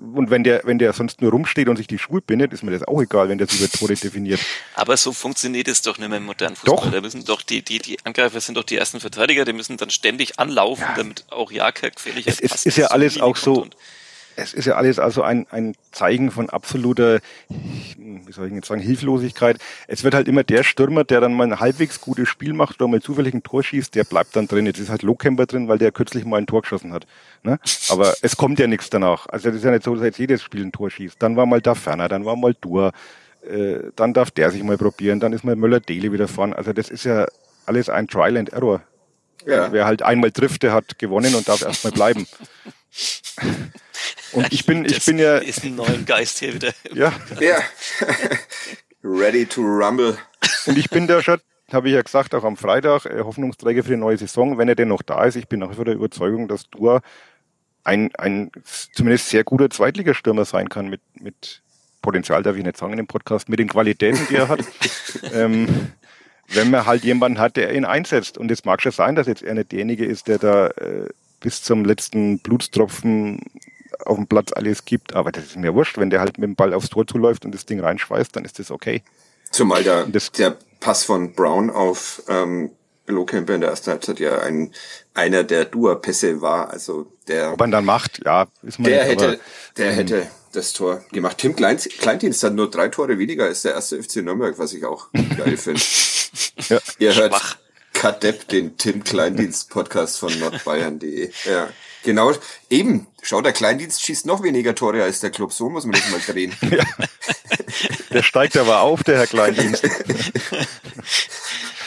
und 0.00 0.30
wenn 0.30 0.44
der, 0.44 0.62
wenn 0.64 0.78
der 0.78 0.92
sonst 0.92 1.20
nur 1.20 1.30
rumsteht 1.30 1.68
und 1.68 1.76
sich 1.76 1.86
die 1.86 1.98
Schuhe 1.98 2.22
bindet, 2.22 2.52
ist 2.52 2.62
mir 2.62 2.70
das 2.70 2.86
auch 2.88 3.02
egal, 3.02 3.28
wenn 3.28 3.38
der 3.38 3.46
sich 3.46 3.60
über 3.60 3.70
Tore 3.70 3.94
definiert. 3.94 4.40
Aber 4.74 4.96
so 4.96 5.12
funktioniert 5.12 5.68
es 5.68 5.82
doch 5.82 5.98
nicht 5.98 6.08
mehr 6.08 6.18
im 6.18 6.24
modernen 6.24 6.56
Fußball. 6.56 6.76
Doch. 6.76 6.90
Da 6.90 7.00
müssen 7.00 7.24
doch 7.24 7.42
die, 7.42 7.62
die, 7.62 7.80
die 7.80 7.98
Angreifer 8.04 8.40
sind 8.40 8.56
doch 8.56 8.64
die 8.64 8.76
ersten 8.76 9.00
Verteidiger, 9.00 9.44
die 9.44 9.52
müssen 9.52 9.76
dann 9.76 9.90
ständig 9.90 10.38
anlaufen, 10.38 10.84
ja. 10.88 10.94
damit 10.96 11.24
auch 11.30 11.52
ja 11.52 11.70
kein 11.70 11.90
gefährlicher 11.90 12.30
Es 12.30 12.40
ist, 12.40 12.66
ist 12.66 12.78
ja 12.78 12.86
alles 12.86 13.20
auch 13.20 13.36
so, 13.36 13.68
es 14.36 14.54
ist 14.54 14.64
ja 14.66 14.74
alles 14.74 14.98
also 14.98 15.22
ein, 15.22 15.46
ein 15.50 15.74
Zeichen 15.92 16.30
von 16.30 16.50
absoluter, 16.50 17.20
wie 17.48 18.32
soll 18.32 18.46
ich 18.46 18.52
jetzt 18.52 18.68
sagen, 18.68 18.80
Hilflosigkeit. 18.80 19.58
Es 19.86 20.04
wird 20.04 20.14
halt 20.14 20.28
immer 20.28 20.44
der 20.44 20.62
Stürmer, 20.62 21.04
der 21.04 21.20
dann 21.20 21.34
mal 21.34 21.46
ein 21.46 21.60
halbwegs 21.60 22.00
gutes 22.00 22.28
Spiel 22.28 22.52
macht 22.52 22.80
oder 22.80 22.88
mal 22.88 23.02
zufällig 23.02 23.34
ein 23.34 23.42
Tor 23.42 23.62
schießt, 23.62 23.94
der 23.94 24.04
bleibt 24.04 24.36
dann 24.36 24.48
drin. 24.48 24.66
Jetzt 24.66 24.78
ist 24.78 24.88
halt 24.88 25.02
Lohkemper 25.02 25.46
drin, 25.46 25.68
weil 25.68 25.78
der 25.78 25.92
kürzlich 25.92 26.24
mal 26.24 26.38
ein 26.38 26.46
Tor 26.46 26.62
geschossen 26.62 26.92
hat. 26.92 27.06
Ne? 27.42 27.58
Aber 27.88 28.14
es 28.22 28.36
kommt 28.36 28.58
ja 28.58 28.66
nichts 28.66 28.90
danach. 28.90 29.26
Also 29.26 29.48
das 29.48 29.58
ist 29.58 29.64
ja 29.64 29.70
nicht 29.70 29.84
so, 29.84 29.94
dass 29.94 30.04
jetzt 30.04 30.18
jedes 30.18 30.42
Spiel 30.42 30.64
ein 30.64 30.72
Tor 30.72 30.90
schießt. 30.90 31.16
Dann 31.20 31.36
war 31.36 31.46
mal 31.46 31.60
da 31.60 31.74
Ferner, 31.74 32.08
dann 32.08 32.24
war 32.24 32.36
mal 32.36 32.54
Dur, 32.60 32.92
äh, 33.48 33.90
dann 33.96 34.14
darf 34.14 34.30
der 34.30 34.50
sich 34.50 34.62
mal 34.62 34.78
probieren, 34.78 35.20
dann 35.20 35.32
ist 35.32 35.44
mal 35.44 35.56
Möller-Dele 35.56 36.12
wieder 36.12 36.28
vorn. 36.28 36.52
Also 36.52 36.72
das 36.72 36.88
ist 36.88 37.04
ja 37.04 37.26
alles 37.66 37.88
ein 37.88 38.08
Trial 38.08 38.36
and 38.36 38.50
Error. 38.52 38.82
Ja. 39.46 39.72
Wer 39.72 39.86
halt 39.86 40.02
einmal 40.02 40.30
trifft, 40.32 40.62
der 40.62 40.72
hat 40.72 40.98
gewonnen 40.98 41.34
und 41.34 41.48
darf 41.48 41.62
erstmal 41.62 41.92
bleiben. 41.92 42.26
Und 44.32 44.52
ich 44.52 44.66
bin, 44.66 44.84
ich 44.84 44.94
das 44.94 45.06
bin 45.06 45.18
ja. 45.18 45.38
Ist 45.38 45.64
ein 45.64 45.76
neuer 45.76 45.98
Geist 46.06 46.38
hier 46.38 46.54
wieder. 46.54 46.72
Ja. 46.92 47.12
Ja. 47.40 47.58
Ready 49.02 49.46
to 49.46 49.62
rumble. 49.62 50.18
Und 50.66 50.78
ich 50.78 50.90
bin 50.90 51.06
da 51.06 51.22
schon, 51.22 51.40
habe 51.72 51.88
ich 51.88 51.94
ja 51.94 52.02
gesagt, 52.02 52.34
auch 52.34 52.44
am 52.44 52.56
Freitag, 52.56 53.06
äh, 53.06 53.20
Hoffnungsträger 53.20 53.82
für 53.82 53.90
die 53.90 53.96
neue 53.96 54.18
Saison, 54.18 54.58
wenn 54.58 54.68
er 54.68 54.74
denn 54.74 54.88
noch 54.88 55.02
da 55.02 55.24
ist. 55.24 55.36
Ich 55.36 55.48
bin 55.48 55.60
nach 55.60 55.70
wie 55.70 55.74
vor 55.74 55.84
der 55.84 55.94
Überzeugung, 55.94 56.48
dass 56.48 56.68
Dua 56.70 57.00
ein, 57.82 58.10
ein 58.16 58.50
zumindest 58.92 59.30
sehr 59.30 59.44
guter 59.44 59.70
Zweitligastürmer 59.70 60.44
sein 60.44 60.68
kann 60.68 60.88
mit, 60.88 61.00
mit 61.14 61.62
Potenzial, 62.02 62.42
darf 62.42 62.56
ich 62.56 62.64
nicht 62.64 62.76
sagen 62.76 62.92
in 62.92 62.98
dem 62.98 63.06
Podcast, 63.06 63.48
mit 63.48 63.58
den 63.58 63.68
Qualitäten, 63.68 64.26
die 64.28 64.36
er 64.36 64.48
hat. 64.48 64.60
ähm, 65.32 65.92
wenn 66.48 66.70
man 66.70 66.86
halt 66.86 67.04
jemanden 67.04 67.38
hat, 67.38 67.56
der 67.56 67.74
ihn 67.74 67.84
einsetzt. 67.84 68.36
Und 68.36 68.50
es 68.50 68.64
mag 68.64 68.82
schon 68.82 68.92
sein, 68.92 69.14
dass 69.14 69.26
jetzt 69.26 69.42
er 69.42 69.54
nicht 69.54 69.72
derjenige 69.72 70.04
ist, 70.04 70.28
der 70.28 70.38
da 70.38 70.66
äh, 70.68 71.08
bis 71.40 71.62
zum 71.62 71.84
letzten 71.84 72.38
Blutstropfen 72.40 73.40
auf 74.04 74.16
dem 74.16 74.26
Platz 74.26 74.52
alles 74.52 74.84
gibt, 74.84 75.14
aber 75.14 75.32
das 75.32 75.44
ist 75.44 75.56
mir 75.56 75.74
wurscht, 75.74 75.98
wenn 75.98 76.10
der 76.10 76.20
halt 76.20 76.38
mit 76.38 76.48
dem 76.48 76.56
Ball 76.56 76.74
aufs 76.74 76.90
Tor 76.90 77.06
zuläuft 77.06 77.44
und 77.44 77.52
das 77.52 77.66
Ding 77.66 77.80
reinschweißt, 77.80 78.34
dann 78.34 78.44
ist 78.44 78.58
das 78.58 78.70
okay. 78.70 79.02
Zumal 79.50 79.82
der, 79.82 80.06
das, 80.06 80.30
der 80.32 80.56
Pass 80.78 81.04
von 81.04 81.32
Brown 81.32 81.70
auf 81.70 82.22
ähm, 82.28 82.70
Lohkemper 83.06 83.54
in 83.54 83.60
der 83.60 83.70
ersten 83.70 83.90
Halbzeit 83.90 84.20
ja 84.20 84.38
ein, 84.40 84.72
einer 85.14 85.44
der 85.44 85.64
Dua-Pässe 85.64 86.40
war, 86.40 86.70
also 86.70 87.12
der... 87.28 87.52
Ob 87.52 87.58
man 87.58 87.70
dann 87.70 87.84
macht, 87.84 88.20
ja, 88.24 88.46
ist 88.62 88.78
man 88.78 88.90
Der 88.90 89.02
nicht, 89.04 89.12
hätte, 89.12 89.28
aber, 89.28 89.36
der 89.76 89.86
ähm, 89.86 89.94
hätte 89.94 90.26
das 90.52 90.72
Tor 90.72 91.04
gemacht. 91.12 91.38
Tim 91.38 91.54
Klein, 91.54 91.78
Kleindienst 91.78 92.42
hat 92.42 92.54
nur 92.54 92.70
drei 92.70 92.88
Tore 92.88 93.18
weniger 93.18 93.44
als 93.44 93.62
der 93.62 93.74
erste 93.74 94.02
FC 94.02 94.16
Nürnberg, 94.16 94.58
was 94.58 94.72
ich 94.72 94.84
auch 94.84 95.08
geil 95.12 95.56
finde. 95.56 95.80
ja, 96.68 96.78
Ihr 96.98 97.14
hört 97.14 97.32
schwach. 97.34 97.56
Kadepp, 97.92 98.48
den 98.48 98.78
Tim 98.78 99.04
Kleindienst 99.04 99.68
Podcast 99.70 100.18
von 100.18 100.36
nordbayern.de. 100.38 101.30
Ja. 101.44 101.68
Genau, 102.02 102.32
eben. 102.68 103.06
Schau, 103.22 103.42
der 103.42 103.52
Kleindienst 103.52 104.02
schießt 104.02 104.26
noch 104.26 104.42
weniger 104.42 104.74
Tore 104.74 105.02
als 105.02 105.20
der 105.20 105.30
Club. 105.30 105.52
So 105.52 105.68
muss 105.68 105.84
man 105.84 105.92
das 105.92 106.10
mal 106.10 106.20
drehen. 106.20 106.56
Ja. 106.70 106.84
Der 108.10 108.22
steigt 108.22 108.56
aber 108.56 108.80
auf, 108.80 109.04
der 109.04 109.18
Herr 109.18 109.26
Kleindienst. 109.26 109.84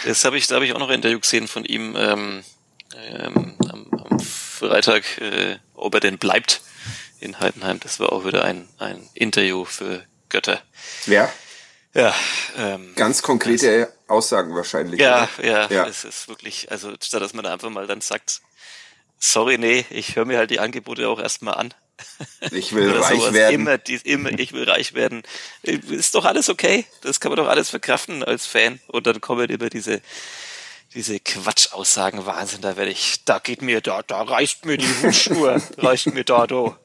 Das 0.06 0.26
habe 0.26 0.38
ich, 0.38 0.48
da 0.48 0.56
habe 0.56 0.66
ich 0.66 0.74
auch 0.74 0.80
noch 0.80 0.90
ein 0.90 0.96
Interview 0.96 1.20
gesehen 1.20 1.48
von 1.48 1.66
ihm 1.66 1.96
ähm, 1.98 2.44
ähm, 2.96 3.56
am, 3.70 3.88
am 3.92 4.20
Freitag, 4.20 5.04
äh, 5.20 5.58
ob 5.74 5.94
er 5.96 6.00
denn 6.00 6.18
bleibt 6.18 6.62
in 7.20 7.40
Heidenheim. 7.40 7.80
Das 7.80 8.00
war 8.00 8.12
auch 8.12 8.26
wieder 8.26 8.44
ein, 8.44 8.68
ein 8.78 9.10
Interview 9.14 9.66
für 9.66 10.06
Götter. 10.30 10.62
Ja. 11.06 11.32
Ja. 11.94 12.14
Ähm, 12.58 12.94
Ganz 12.96 13.22
konkrete 13.22 13.70
also, 13.70 13.92
Aussagen 14.08 14.56
wahrscheinlich. 14.56 15.00
Ja, 15.00 15.30
ja, 15.42 15.68
ja, 15.70 15.88
es 15.88 16.04
ist 16.04 16.28
wirklich, 16.28 16.72
also 16.72 16.92
statt 17.02 17.22
dass 17.22 17.34
man 17.34 17.44
da 17.44 17.54
einfach 17.54 17.70
mal 17.70 17.88
dann 17.88 18.02
sagt, 18.02 18.42
sorry, 19.24 19.58
nee, 19.58 19.86
ich 19.90 20.16
höre 20.16 20.26
mir 20.26 20.38
halt 20.38 20.52
die 20.52 20.60
Angebote 20.60 21.08
auch 21.08 21.20
erstmal 21.20 21.56
an. 21.56 21.74
Ich 22.52 22.74
will 22.74 22.92
reich 23.02 23.34
werden. 23.34 23.54
Immer, 23.56 23.78
die, 23.78 23.96
immer, 23.96 24.38
ich 24.38 24.52
will 24.52 24.70
reich 24.70 24.94
werden. 24.94 25.24
Ist 25.62 26.16
doch 26.16 26.26
alles 26.26 26.50
okay. 26.50 26.86
Das 27.02 27.20
kann 27.20 27.32
man 27.32 27.38
doch 27.38 27.48
alles 27.48 27.70
verkraften 27.70 28.24
als 28.24 28.46
Fan. 28.46 28.80
Und 28.88 29.08
dann 29.08 29.22
kommen 29.22 29.50
immer 29.50 29.70
diese, 29.70 30.02
diese 30.94 31.20
Quatschaussagen. 31.20 32.26
Wahnsinn, 32.26 32.62
da 32.62 32.76
werde 32.76 32.92
ich, 32.92 33.24
da 33.24 33.40
geht 33.40 33.62
mir, 33.62 33.80
da, 33.82 34.02
da 34.04 34.22
reißt 34.22 34.66
mir 34.66 34.78
die 34.78 34.94
Hutschnur, 35.02 35.62
reißt 35.78 36.08
mir 36.08 36.26
da, 36.26 36.46
do. 36.46 36.76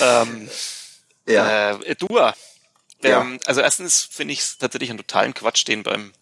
ähm, 0.00 0.48
ja. 1.26 1.72
Äh, 1.80 1.96
Dua. 1.96 2.34
Ähm, 3.02 3.10
ja. 3.10 3.38
Also 3.46 3.60
erstens 3.60 4.08
finde 4.10 4.34
ich 4.34 4.40
es 4.40 4.58
tatsächlich 4.58 4.90
einen 4.90 5.00
totalen 5.00 5.34
Quatsch, 5.34 5.66
den 5.66 5.82
beim 5.82 6.12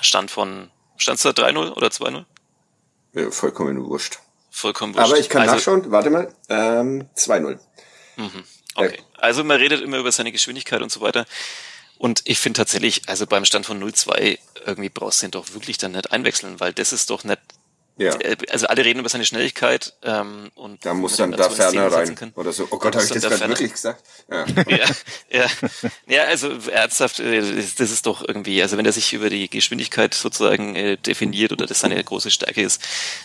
Stand 0.00 0.30
von, 0.30 0.70
stand 0.98 1.24
da 1.24 1.30
3-0 1.30 1.72
oder 1.72 1.88
2-0? 1.88 2.24
Ja, 3.14 3.30
vollkommen 3.30 3.82
wurscht. 3.84 4.18
Vollkommen 4.54 4.94
wurscht. 4.94 5.06
Aber 5.06 5.18
ich 5.18 5.30
kann 5.30 5.42
also, 5.42 5.54
nachschauen, 5.54 5.90
warte 5.90 6.10
mal, 6.10 6.32
ähm, 6.50 7.08
2-0. 7.16 7.58
Mhm. 8.16 8.44
Okay. 8.74 8.98
Also 9.16 9.44
man 9.44 9.56
redet 9.56 9.80
immer 9.80 9.96
über 9.96 10.12
seine 10.12 10.30
Geschwindigkeit 10.30 10.82
und 10.82 10.92
so 10.92 11.00
weiter. 11.00 11.26
Und 11.96 12.20
ich 12.26 12.38
finde 12.38 12.58
tatsächlich, 12.58 13.08
also 13.08 13.26
beim 13.26 13.46
Stand 13.46 13.64
von 13.64 13.82
0-2, 13.82 14.38
irgendwie 14.66 14.90
brauchst 14.90 15.22
du 15.22 15.26
ihn 15.26 15.30
doch 15.30 15.54
wirklich 15.54 15.78
dann 15.78 15.92
nicht 15.92 16.12
einwechseln, 16.12 16.60
weil 16.60 16.74
das 16.74 16.92
ist 16.92 17.08
doch 17.08 17.24
nicht 17.24 17.40
ja. 17.98 18.14
Äh, 18.20 18.36
also 18.48 18.66
alle 18.68 18.84
reden 18.84 19.00
über 19.00 19.08
seine 19.10 19.24
Schnelligkeit 19.24 19.92
ähm, 20.02 20.50
und 20.54 20.84
da 20.84 20.94
muss 20.94 21.16
dann 21.16 21.32
da 21.32 21.50
ferner 21.50 21.92
rein 21.92 22.14
kann. 22.14 22.32
oder 22.36 22.52
so. 22.52 22.66
Oh 22.70 22.78
Gott, 22.78 22.94
habe 22.94 23.04
ich 23.04 23.10
das 23.10 23.22
gerade 23.22 23.48
wirklich 23.48 23.72
gesagt? 23.72 24.02
Ja. 24.30 24.46
ja, 24.68 24.86
ja, 25.30 25.46
ja, 26.06 26.22
also 26.24 26.50
ernsthaft, 26.70 27.20
äh, 27.20 27.42
das 27.42 27.90
ist 27.90 28.06
doch 28.06 28.26
irgendwie, 28.26 28.62
also 28.62 28.78
wenn 28.78 28.86
er 28.86 28.92
sich 28.92 29.12
über 29.12 29.28
die 29.28 29.50
Geschwindigkeit 29.50 30.14
sozusagen 30.14 30.74
äh, 30.74 30.96
definiert 30.96 31.52
oder 31.52 31.66
das 31.66 31.80
seine 31.80 32.02
große 32.02 32.30
Stärke 32.30 32.62
ist, 32.62 32.82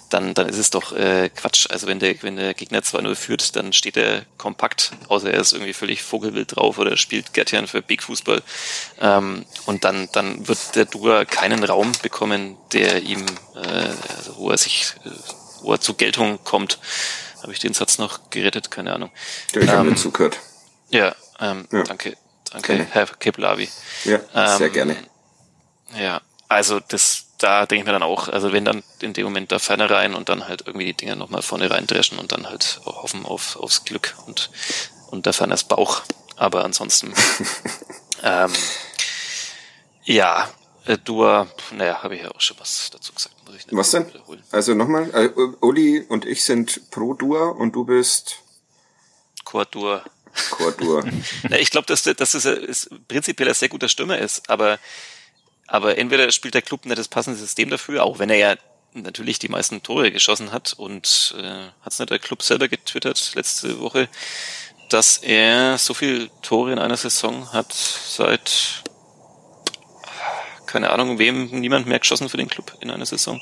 dann 0.10 0.34
dann 0.34 0.50
ist 0.50 0.58
es 0.58 0.70
doch 0.70 0.92
äh, 0.92 1.30
Quatsch. 1.30 1.68
Also 1.70 1.88
wenn 1.88 2.00
der 2.00 2.22
wenn 2.22 2.36
der 2.36 2.54
Gegner 2.54 2.80
2-0 2.80 3.16
führt, 3.16 3.56
dann 3.56 3.72
steht 3.72 3.96
er 3.96 4.26
kompakt, 4.38 4.92
außer 5.08 5.32
er 5.32 5.40
ist 5.40 5.54
irgendwie 5.54 5.74
völlig 5.74 6.04
vogelwild 6.04 6.58
drauf 6.58 6.78
oder 6.78 6.98
spielt 6.98 7.34
Gertian 7.34 7.68
für 7.68 7.82
Big 7.82 8.04
Fußball 8.04 8.44
ähm, 9.00 9.46
und 9.66 9.86
dann 9.86 10.10
dann 10.12 10.46
wird 10.48 10.76
der 10.76 10.86
Dua 10.86 11.24
keinen 11.24 11.64
Raum 11.64 11.94
bekommen, 12.02 12.58
der 12.74 13.02
ihm 13.02 13.26
äh, 13.56 13.88
also 14.18 14.36
hohe 14.36 14.57
30 14.58 14.96
Uhr 15.62 15.80
zu 15.80 15.94
Geltung 15.94 16.44
kommt. 16.44 16.80
Habe 17.42 17.54
ich 17.54 17.60
den 17.60 17.74
Satz 17.74 18.00
noch 18.00 18.30
gerettet? 18.32 18.72
Keine 18.72 18.94
Ahnung. 18.94 19.12
Der 19.54 19.62
ich 19.62 19.70
ähm, 19.70 19.78
habe 19.78 19.96
zugehört. 19.96 20.40
Ja, 20.90 21.16
ähm, 21.40 21.68
ja. 21.72 21.84
danke, 21.84 22.18
danke, 22.52 22.76
gerne. 22.76 22.88
Herr 22.92 23.06
Keplavi. 23.06 23.70
Ja, 24.06 24.20
ähm, 24.34 24.58
sehr 24.58 24.70
gerne. 24.70 24.98
Ja, 25.96 26.22
also 26.48 26.80
das, 26.80 27.26
da 27.38 27.66
denke 27.66 27.82
ich 27.82 27.86
mir 27.86 27.92
dann 27.92 28.04
auch, 28.04 28.28
also 28.30 28.52
wenn 28.52 28.66
dann 28.66 28.84
in 29.02 29.14
dem 29.14 29.26
Moment 29.26 29.52
da 29.52 29.60
Ferne 29.60 29.90
rein 29.90 30.16
und 30.16 30.30
dann 30.30 30.48
halt 30.48 30.64
irgendwie 30.66 30.86
die 30.88 30.94
Dinger 30.94 31.16
nochmal 31.16 31.42
vorne 31.42 31.70
reindreschen 31.70 32.18
und 32.18 32.32
dann 32.32 32.48
halt 32.48 32.82
hoffen 32.86 33.26
auf, 33.26 33.58
aufs 33.58 33.86
Glück 33.86 34.16
und, 34.26 34.50
und 35.12 35.28
da 35.28 35.34
Ferners 35.34 35.66
Bauch. 35.66 36.02
Aber 36.36 36.64
ansonsten, 36.66 37.14
ähm, 38.24 38.54
ja, 40.04 40.50
äh, 40.88 40.98
Dua, 40.98 41.48
naja, 41.72 42.02
habe 42.02 42.16
ich 42.16 42.24
ja 42.24 42.32
auch 42.32 42.42
schon 42.42 42.60
was 42.60 42.90
dazu 42.92 43.14
gesagt. 43.14 43.36
Muss 43.46 43.56
ich 43.56 43.66
was 43.72 43.92
denn? 43.92 44.08
Wiederholen. 44.08 44.44
Also 44.52 44.74
nochmal, 44.74 45.10
äh, 45.14 45.30
Uli 45.62 46.02
und 46.08 46.26
ich 46.26 46.44
sind 46.44 46.90
pro 46.92 47.14
Dua 47.14 47.50
und 47.50 47.74
du 47.74 47.86
bist 47.86 48.38
Quadur. 49.46 50.04
Quadur. 50.52 51.04
Na, 51.50 51.58
ich 51.58 51.72
glaube, 51.72 51.88
dass, 51.88 52.04
dass 52.04 52.34
es 52.34 52.46
ist, 52.46 52.90
prinzipiell 53.08 53.50
ein 53.50 53.56
sehr 53.56 53.70
guter 53.70 53.90
Stürmer 53.90 54.18
ist, 54.18 54.50
aber, 54.50 54.80
aber 55.68 55.98
entweder 55.98 56.32
spielt 56.32 56.54
der 56.54 56.62
Club 56.62 56.86
nicht 56.86 56.98
das 56.98 57.08
passende 57.08 57.40
System 57.40 57.70
dafür, 57.70 58.04
auch 58.04 58.20
wenn 58.20 58.30
er 58.30 58.38
ja 58.38 58.56
natürlich 58.94 59.40
die 59.40 59.50
meisten 59.50 59.84
Tore 59.84 60.12
geschossen 60.12 60.52
hat 60.52 60.74
und 60.74 61.36
äh, 61.38 61.68
hat 61.82 61.94
es 61.94 62.00
nicht 62.00 62.10
der 62.10 62.20
Club 62.20 62.42
selber 62.42 62.68
getwittert 62.68 63.34
letzte 63.36 63.80
Woche, 63.80 64.10
dass 64.90 65.18
er 65.18 65.78
so 65.78 65.94
viel 65.94 66.30
Tore 66.42 66.72
in 66.72 66.80
einer 66.80 66.98
Saison 66.98 67.52
hat 67.52 67.74
seit 67.74 68.84
keine 70.78 70.92
Ahnung, 70.92 71.18
wem 71.18 71.48
niemand 71.60 71.88
mehr 71.88 71.98
geschossen 71.98 72.30
für 72.30 72.38
den 72.38 72.50
Club 72.50 72.78
in 72.82 72.92
einer 72.92 73.08
Saison. 73.08 73.42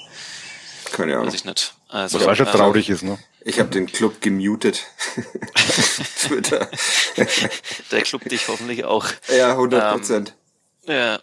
Keine 0.94 1.16
Ahnung. 1.16 1.28
Weiß 1.28 1.34
ich 1.34 1.44
nicht. 1.44 1.74
Also, 1.90 2.18
Was 2.18 2.28
auch 2.28 2.36
schon 2.36 2.46
also, 2.48 2.60
traurig 2.60 2.90
ist, 2.90 3.04
ne? 3.04 3.20
Ich 3.44 3.60
habe 3.60 3.70
den 3.70 3.88
Club 3.88 4.22
gemutet. 4.22 4.86
Twitter. 6.22 6.70
Der 7.92 8.02
Club 8.04 8.24
dich 8.30 8.48
hoffentlich 8.48 8.86
auch. 8.86 9.08
Ja, 9.38 9.52
100 9.52 9.92
Prozent. 9.92 10.34
Ja, 10.88 11.20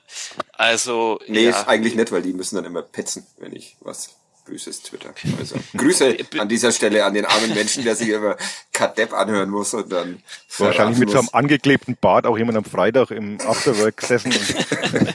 also 0.52 1.18
nee, 1.28 1.44
ja. 1.44 1.50
ist 1.50 1.66
eigentlich 1.66 1.94
nicht, 1.94 2.12
weil 2.12 2.20
die 2.20 2.34
müssen 2.34 2.56
dann 2.56 2.66
immer 2.66 2.82
petzen, 2.82 3.26
wenn 3.38 3.56
ich 3.56 3.76
was 3.80 4.10
Böses 4.44 4.82
twitter. 4.82 5.14
Also 5.38 5.54
Grüße 5.76 6.16
an 6.38 6.48
dieser 6.48 6.72
Stelle 6.72 7.04
an 7.04 7.14
den 7.14 7.24
armen 7.24 7.54
Menschen, 7.54 7.84
der 7.84 7.94
sich 7.94 8.08
immer 8.08 8.36
Kadepp 8.72 9.12
anhören 9.14 9.48
muss 9.50 9.72
und 9.72 9.90
dann 9.90 10.22
Wahrscheinlich 10.58 10.98
mit 10.98 11.10
so 11.10 11.18
einem 11.18 11.24
muss. 11.26 11.34
angeklebten 11.34 11.96
Bart 12.00 12.26
auch 12.26 12.36
jemand 12.36 12.58
am 12.58 12.64
Freitag 12.64 13.12
im 13.12 13.40
Afterwork 13.40 13.96
gesessen 13.96 14.32
und 14.32 15.14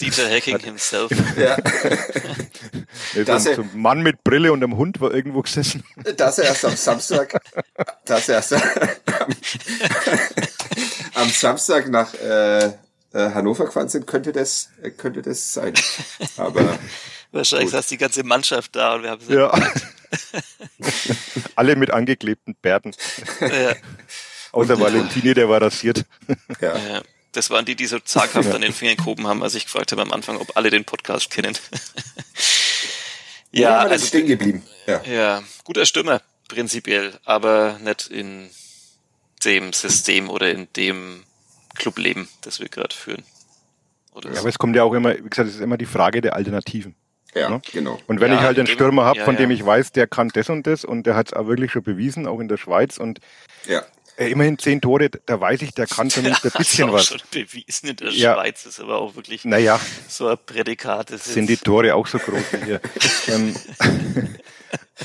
Dieter 0.00 0.28
Hacking 0.30 0.58
himself. 0.60 1.10
Ja, 1.36 1.56
Das 3.26 3.46
ein, 3.46 3.52
er- 3.52 3.58
ein 3.60 3.70
Mann 3.74 4.02
mit 4.02 4.22
Brille 4.24 4.52
und 4.52 4.62
einem 4.62 4.76
Hund 4.76 5.00
war 5.00 5.12
irgendwo 5.12 5.42
gesessen. 5.42 5.82
dass 6.16 6.38
er 6.38 6.44
erst 6.46 6.64
am 6.64 6.76
Samstag, 6.76 7.40
dass 8.04 8.28
er 8.28 8.36
erst 8.36 8.52
am, 8.54 8.62
am 11.14 11.28
Samstag 11.30 11.88
nach 11.88 12.14
äh, 12.14 12.66
äh, 12.66 12.72
Hannover 13.12 13.66
gefahren 13.66 13.88
sind, 13.88 14.06
könnte 14.06 14.32
das, 14.32 14.70
äh, 14.82 14.90
könnte 14.90 15.22
das 15.22 15.52
sein. 15.52 15.74
Aber 16.36 16.78
Wahrscheinlich 17.32 17.70
saß 17.70 17.86
die 17.88 17.98
ganze 17.98 18.22
Mannschaft 18.24 18.74
da 18.76 18.94
und 18.94 19.02
wir 19.04 19.10
haben 19.10 19.22
Ja. 19.28 19.52
Alle 21.56 21.76
mit 21.76 21.90
angeklebten 21.92 22.56
Bärten. 22.60 22.92
ja, 23.40 23.74
Außer 24.52 24.80
Valentini, 24.80 25.34
der 25.34 25.48
war 25.48 25.62
rasiert. 25.62 26.04
ja, 26.60 26.76
ja. 26.76 27.02
Das 27.32 27.50
waren 27.50 27.64
die, 27.64 27.76
die 27.76 27.86
so 27.86 27.98
zaghaft 28.00 28.52
an 28.52 28.60
den 28.60 28.72
Fingern 28.72 28.96
gehoben 28.96 29.26
haben, 29.28 29.42
als 29.42 29.54
ich 29.54 29.64
gefragt 29.64 29.92
habe 29.92 30.02
am 30.02 30.12
Anfang, 30.12 30.36
ob 30.38 30.56
alle 30.56 30.70
den 30.70 30.84
Podcast 30.84 31.30
kennen. 31.30 31.56
ja, 33.52 33.60
ja, 33.62 33.78
also 33.78 34.06
stehen 34.06 34.26
geblieben. 34.26 34.62
Ja. 34.86 35.02
ja, 35.04 35.42
guter 35.64 35.86
Stürmer 35.86 36.22
prinzipiell, 36.48 37.18
aber 37.24 37.78
nicht 37.82 38.08
in 38.08 38.50
dem 39.44 39.72
System 39.72 40.28
oder 40.28 40.50
in 40.50 40.68
dem 40.76 41.24
Clubleben, 41.76 42.28
das 42.42 42.60
wir 42.60 42.68
gerade 42.68 42.94
führen. 42.94 43.22
Oder 44.12 44.28
Ja, 44.30 44.34
so. 44.34 44.40
aber 44.40 44.48
es 44.48 44.58
kommt 44.58 44.74
ja 44.76 44.82
auch 44.82 44.92
immer, 44.94 45.14
wie 45.16 45.28
gesagt, 45.28 45.48
es 45.48 45.54
ist 45.56 45.60
immer 45.60 45.78
die 45.78 45.86
Frage 45.86 46.20
der 46.20 46.34
Alternativen. 46.34 46.94
Ja, 47.32 47.48
Ne? 47.48 47.62
genau. 47.72 48.00
Und 48.08 48.20
wenn 48.20 48.32
Ja, 48.32 48.38
ich 48.38 48.42
halt 48.42 48.58
einen 48.58 48.66
eben. 48.66 48.74
Stürmer 48.74 49.04
habe, 49.04 49.20
Ja, 49.20 49.24
von 49.24 49.36
dem 49.36 49.50
ja. 49.50 49.56
ich 49.56 49.64
weiß, 49.64 49.92
der 49.92 50.08
kann 50.08 50.30
das 50.30 50.48
und 50.50 50.66
das 50.66 50.84
und 50.84 51.04
der 51.06 51.14
hat 51.14 51.28
es 51.28 51.32
auch 51.32 51.46
wirklich 51.46 51.70
schon 51.70 51.84
bewiesen, 51.84 52.26
auch 52.26 52.40
in 52.40 52.48
der 52.48 52.56
Schweiz 52.56 52.98
und 52.98 53.20
Ja. 53.66 53.84
Äh, 54.20 54.30
immerhin 54.30 54.58
zehn 54.58 54.80
Tore, 54.80 55.08
da 55.08 55.40
weiß 55.40 55.62
ich, 55.62 55.72
der 55.72 55.86
kann 55.86 56.10
zumindest 56.10 56.44
ein 56.44 56.52
bisschen 56.56 56.92
was. 56.92 57.06
schon 57.06 57.20
bewiesen 57.30 57.88
in 57.88 57.96
der 57.96 58.10
Ja. 58.10 58.34
Schweiz, 58.34 58.66
ist 58.66 58.78
aber 58.80 58.98
auch 58.98 59.16
wirklich 59.16 59.44
Naja, 59.44 59.80
so 60.08 60.28
ein 60.28 60.36
Prädikat. 60.44 61.10
Das 61.10 61.24
sind 61.24 61.48
die 61.48 61.56
Tore 61.56 61.94
auch 61.94 62.06
so 62.06 62.18
groß 62.18 62.42
wie 62.52 62.64
hier. 62.64 62.80
ähm, 63.28 63.56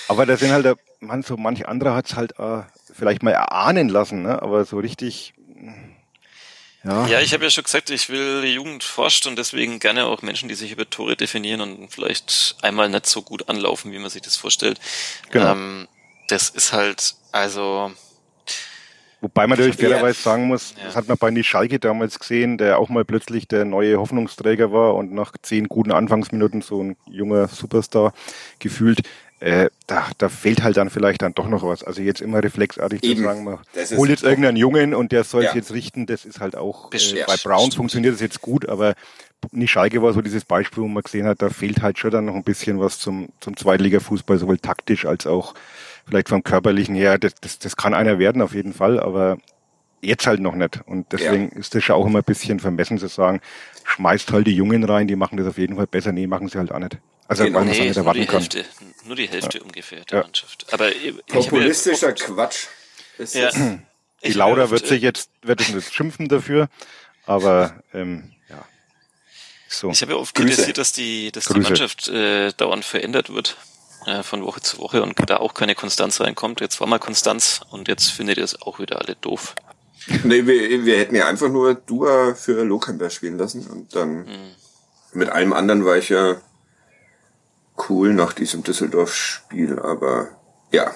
aber 0.09 0.25
da 0.25 0.35
sind 0.35 0.51
halt, 0.51 0.77
man, 0.99 1.23
so 1.23 1.37
manch 1.37 1.67
anderer 1.67 1.95
hat 1.95 2.07
es 2.07 2.15
halt 2.15 2.37
äh, 2.39 2.63
vielleicht 2.93 3.23
mal 3.23 3.31
erahnen 3.31 3.87
lassen, 3.89 4.23
ne? 4.23 4.41
aber 4.41 4.65
so 4.65 4.79
richtig, 4.79 5.33
ja, 6.83 7.07
Ja, 7.07 7.19
ich 7.21 7.33
habe 7.33 7.45
ja 7.45 7.49
schon 7.49 7.63
gesagt, 7.63 7.89
ich 7.89 8.09
will 8.09 8.41
die 8.41 8.53
Jugend 8.53 8.83
forscht 8.83 9.27
und 9.27 9.37
deswegen 9.37 9.79
gerne 9.79 10.05
auch 10.05 10.21
Menschen, 10.23 10.49
die 10.49 10.55
sich 10.55 10.71
über 10.71 10.89
Tore 10.89 11.15
definieren 11.15 11.61
und 11.61 11.89
vielleicht 11.89 12.57
einmal 12.61 12.89
nicht 12.89 13.05
so 13.07 13.21
gut 13.21 13.47
anlaufen, 13.49 13.91
wie 13.91 13.99
man 13.99 14.09
sich 14.09 14.21
das 14.21 14.35
vorstellt. 14.35 14.79
Genau. 15.31 15.53
Ähm, 15.53 15.87
das 16.27 16.49
ist 16.49 16.73
halt, 16.73 17.15
also, 17.31 17.91
Wobei 19.25 19.47
man 19.47 19.57
natürlich 19.57 19.77
fairerweise 19.77 20.21
sagen 20.21 20.45
muss, 20.45 20.75
Ja. 20.77 20.85
das 20.85 20.95
hat 20.95 21.07
man 21.07 21.17
bei 21.17 21.43
Schalke 21.43 21.79
damals 21.79 22.19
gesehen, 22.19 22.59
der 22.59 22.77
auch 22.77 22.89
mal 22.89 23.03
plötzlich 23.03 23.47
der 23.47 23.65
neue 23.65 23.97
Hoffnungsträger 23.97 24.71
war 24.71 24.93
und 24.93 25.11
nach 25.13 25.31
zehn 25.41 25.67
guten 25.67 25.91
Anfangsminuten 25.91 26.61
so 26.61 26.83
ein 26.83 26.95
junger 27.09 27.47
Superstar 27.47 28.13
gefühlt. 28.59 28.99
Äh, 29.39 29.69
da, 29.87 30.05
da 30.19 30.29
fehlt 30.29 30.61
halt 30.63 30.77
dann 30.77 30.91
vielleicht 30.91 31.23
dann 31.23 31.33
doch 31.33 31.47
noch 31.49 31.63
was. 31.63 31.83
Also 31.83 32.03
jetzt 32.03 32.21
immer 32.21 32.43
reflexartig 32.43 33.03
Eben. 33.03 33.17
zu 33.17 33.23
sagen, 33.23 33.43
man 33.43 33.57
holt 33.97 34.09
jetzt 34.11 34.23
irgendeinen 34.23 34.57
Jungen 34.57 34.93
und 34.93 35.11
der 35.11 35.23
soll 35.23 35.43
es 35.43 35.49
Ja. 35.49 35.55
jetzt 35.55 35.73
richten, 35.73 36.05
das 36.05 36.23
ist 36.23 36.39
halt 36.39 36.55
auch, 36.55 36.91
äh, 36.93 37.23
bei 37.25 37.35
Browns 37.43 37.73
funktioniert 37.73 38.13
das 38.13 38.21
jetzt 38.21 38.41
gut, 38.41 38.69
aber 38.69 38.93
nicht 39.51 39.71
Schalke 39.71 40.01
war 40.03 40.13
so 40.13 40.21
dieses 40.21 40.45
Beispiel, 40.45 40.83
wo 40.83 40.87
man 40.87 41.01
gesehen 41.03 41.25
hat, 41.25 41.41
da 41.41 41.49
fehlt 41.49 41.81
halt 41.81 41.97
schon 41.97 42.11
dann 42.11 42.25
noch 42.25 42.35
ein 42.35 42.43
bisschen 42.43 42.79
was 42.79 42.99
zum, 42.99 43.29
zum 43.39 43.57
Zweitliga-Fußball, 43.57 44.37
sowohl 44.37 44.59
taktisch 44.59 45.05
als 45.07 45.25
auch 45.27 45.55
vielleicht 46.07 46.29
vom 46.29 46.43
körperlichen 46.43 46.95
her. 46.95 47.17
Das, 47.17 47.35
das, 47.35 47.59
das 47.59 47.75
kann 47.75 47.93
einer 47.93 48.19
werden 48.19 48.41
auf 48.41 48.53
jeden 48.53 48.73
Fall, 48.73 48.99
aber 48.99 49.37
jetzt 50.01 50.27
halt 50.27 50.39
noch 50.39 50.55
nicht. 50.55 50.81
Und 50.85 51.11
deswegen 51.11 51.49
ist 51.49 51.73
das 51.75 51.83
schon 51.83 51.95
auch 51.95 52.05
immer 52.05 52.19
ein 52.19 52.23
bisschen 52.25 52.59
vermessen 52.59 52.97
zu 52.97 53.07
sagen, 53.07 53.41
schmeißt 53.85 54.31
halt 54.31 54.47
die 54.47 54.55
Jungen 54.55 54.83
rein, 54.83 55.07
die 55.07 55.15
machen 55.15 55.37
das 55.37 55.47
auf 55.47 55.57
jeden 55.57 55.75
Fall 55.75 55.87
besser. 55.87 56.11
Nee, 56.11 56.27
machen 56.27 56.47
sie 56.47 56.57
halt 56.57 56.71
auch 56.71 56.79
nicht. 56.79 56.97
Also 57.27 57.43
Genau. 57.43 57.57
weil 57.59 57.65
man 57.65 57.71
es 57.73 57.77
auch 57.77 57.81
nee, 57.81 57.87
nicht 57.89 57.97
ist 57.97 58.03
nur 58.03 58.13
die 58.13 58.19
erwarten 58.19 58.31
kann. 58.31 58.39
Hälfte, 58.41 58.65
nur 59.07 59.15
die 59.15 59.27
Hälfte 59.29 59.63
ungefähr 59.63 60.05
der 60.05 60.17
Ja. 60.19 60.23
Mannschaft. 60.25 60.67
Aber 60.71 60.89
ich, 60.91 61.05
ich 61.05 61.15
hab 61.17 61.25
Populistischer 61.43 62.07
ja 62.09 62.13
oft- 62.13 62.23
Quatsch. 62.23 62.67
Ist 63.17 63.33
Ja. 63.35 63.49
Die 64.23 64.29
ja 64.31 64.37
Laura 64.37 64.63
oft, 64.63 64.71
wird 64.71 64.83
äh, 64.83 64.87
sich 64.87 65.01
jetzt, 65.01 65.29
wird 65.43 65.61
es 65.61 65.69
jetzt 65.69 65.93
schimpfen 65.93 66.27
dafür, 66.27 66.67
aber 67.25 67.83
ähm, 67.93 68.31
ja. 68.49 68.63
So. 69.67 69.89
Ich 69.91 70.01
habe 70.01 70.13
ja 70.13 70.17
oft 70.17 70.33
Grüße. 70.35 70.47
kritisiert, 70.49 70.77
dass 70.77 70.93
die, 70.93 71.31
dass 71.31 71.45
die. 71.45 71.59
Mannschaft 71.59 72.07
äh, 72.09 72.51
dauernd 72.53 72.85
verändert 72.85 73.31
wird, 73.33 73.57
äh, 74.05 74.23
von 74.23 74.43
Woche 74.43 74.61
zu 74.61 74.79
Woche 74.79 75.01
und 75.01 75.15
da 75.29 75.37
auch 75.37 75.53
keine 75.53 75.75
Konstanz 75.75 76.19
reinkommt. 76.21 76.61
Jetzt 76.61 76.79
war 76.79 76.87
mal 76.87 76.99
Konstanz 76.99 77.61
und 77.69 77.87
jetzt 77.87 78.09
findet 78.09 78.37
ihr 78.37 78.43
es 78.43 78.61
auch 78.61 78.79
wieder 78.79 78.99
alle 78.99 79.15
doof. 79.15 79.55
Nee, 80.23 80.45
wir, 80.45 80.85
wir 80.85 80.99
hätten 80.99 81.15
ja 81.15 81.27
einfach 81.27 81.49
nur 81.49 81.73
Dua 81.73 82.35
für 82.35 82.63
Lokamper 82.63 83.09
spielen 83.09 83.39
lassen 83.39 83.65
und 83.65 83.95
dann 83.95 84.27
mit 85.13 85.29
allem 85.29 85.51
anderen 85.51 85.83
war 85.83 85.97
ich 85.97 86.09
ja 86.09 86.39
cool 87.89 88.13
nach 88.13 88.33
diesem 88.33 88.61
Düsseldorf-Spiel, 88.61 89.79
aber 89.79 90.27
ja. 90.71 90.93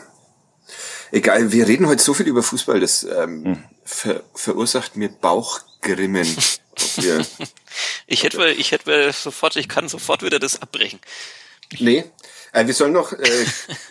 Egal, 1.12 1.52
wir 1.52 1.68
reden 1.68 1.88
heute 1.88 2.04
so 2.04 2.14
viel 2.14 2.28
über 2.28 2.44
Fußball, 2.44 2.80
das 2.80 3.04
ähm, 3.04 3.64
ver 3.84 4.22
verursacht 4.36 4.96
mir 4.96 5.10
Bauchgrimmen. 5.10 6.28
Wir, 6.98 7.26
Ich 8.12 8.24
hätte, 8.24 8.50
ich 8.50 8.72
hätte 8.72 9.12
sofort, 9.14 9.56
ich 9.56 9.70
kann 9.70 9.88
sofort 9.88 10.24
wieder 10.24 10.40
das 10.40 10.64
abbrechen. 10.64 11.00
nee, 11.78 12.04
äh, 12.54 12.66
wir 12.66 12.74
sollen 12.74 12.94
noch, 12.94 13.14
äh, 13.14 13.46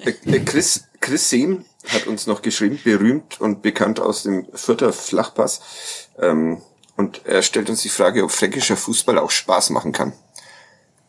äh, 0.04 0.40
Chris, 0.40 0.84
Chris 1.00 1.30
Sehm 1.30 1.64
hat 1.88 2.06
uns 2.06 2.26
noch 2.26 2.42
geschrieben, 2.42 2.78
berühmt 2.82 3.40
und 3.40 3.62
bekannt 3.62 4.00
aus 4.00 4.24
dem 4.24 4.46
Vierter 4.54 4.92
Flachpass. 4.92 5.60
Ähm, 6.18 6.62
und 6.96 7.24
er 7.26 7.42
stellt 7.42 7.70
uns 7.70 7.82
die 7.82 7.88
Frage, 7.88 8.24
ob 8.24 8.30
fränkischer 8.30 8.76
Fußball 8.76 9.18
auch 9.18 9.30
Spaß 9.30 9.70
machen 9.70 9.92
kann. 9.92 10.12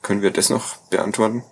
Können 0.02 0.22
wir 0.22 0.32
das 0.32 0.50
noch 0.50 0.78
beantworten? 0.90 1.44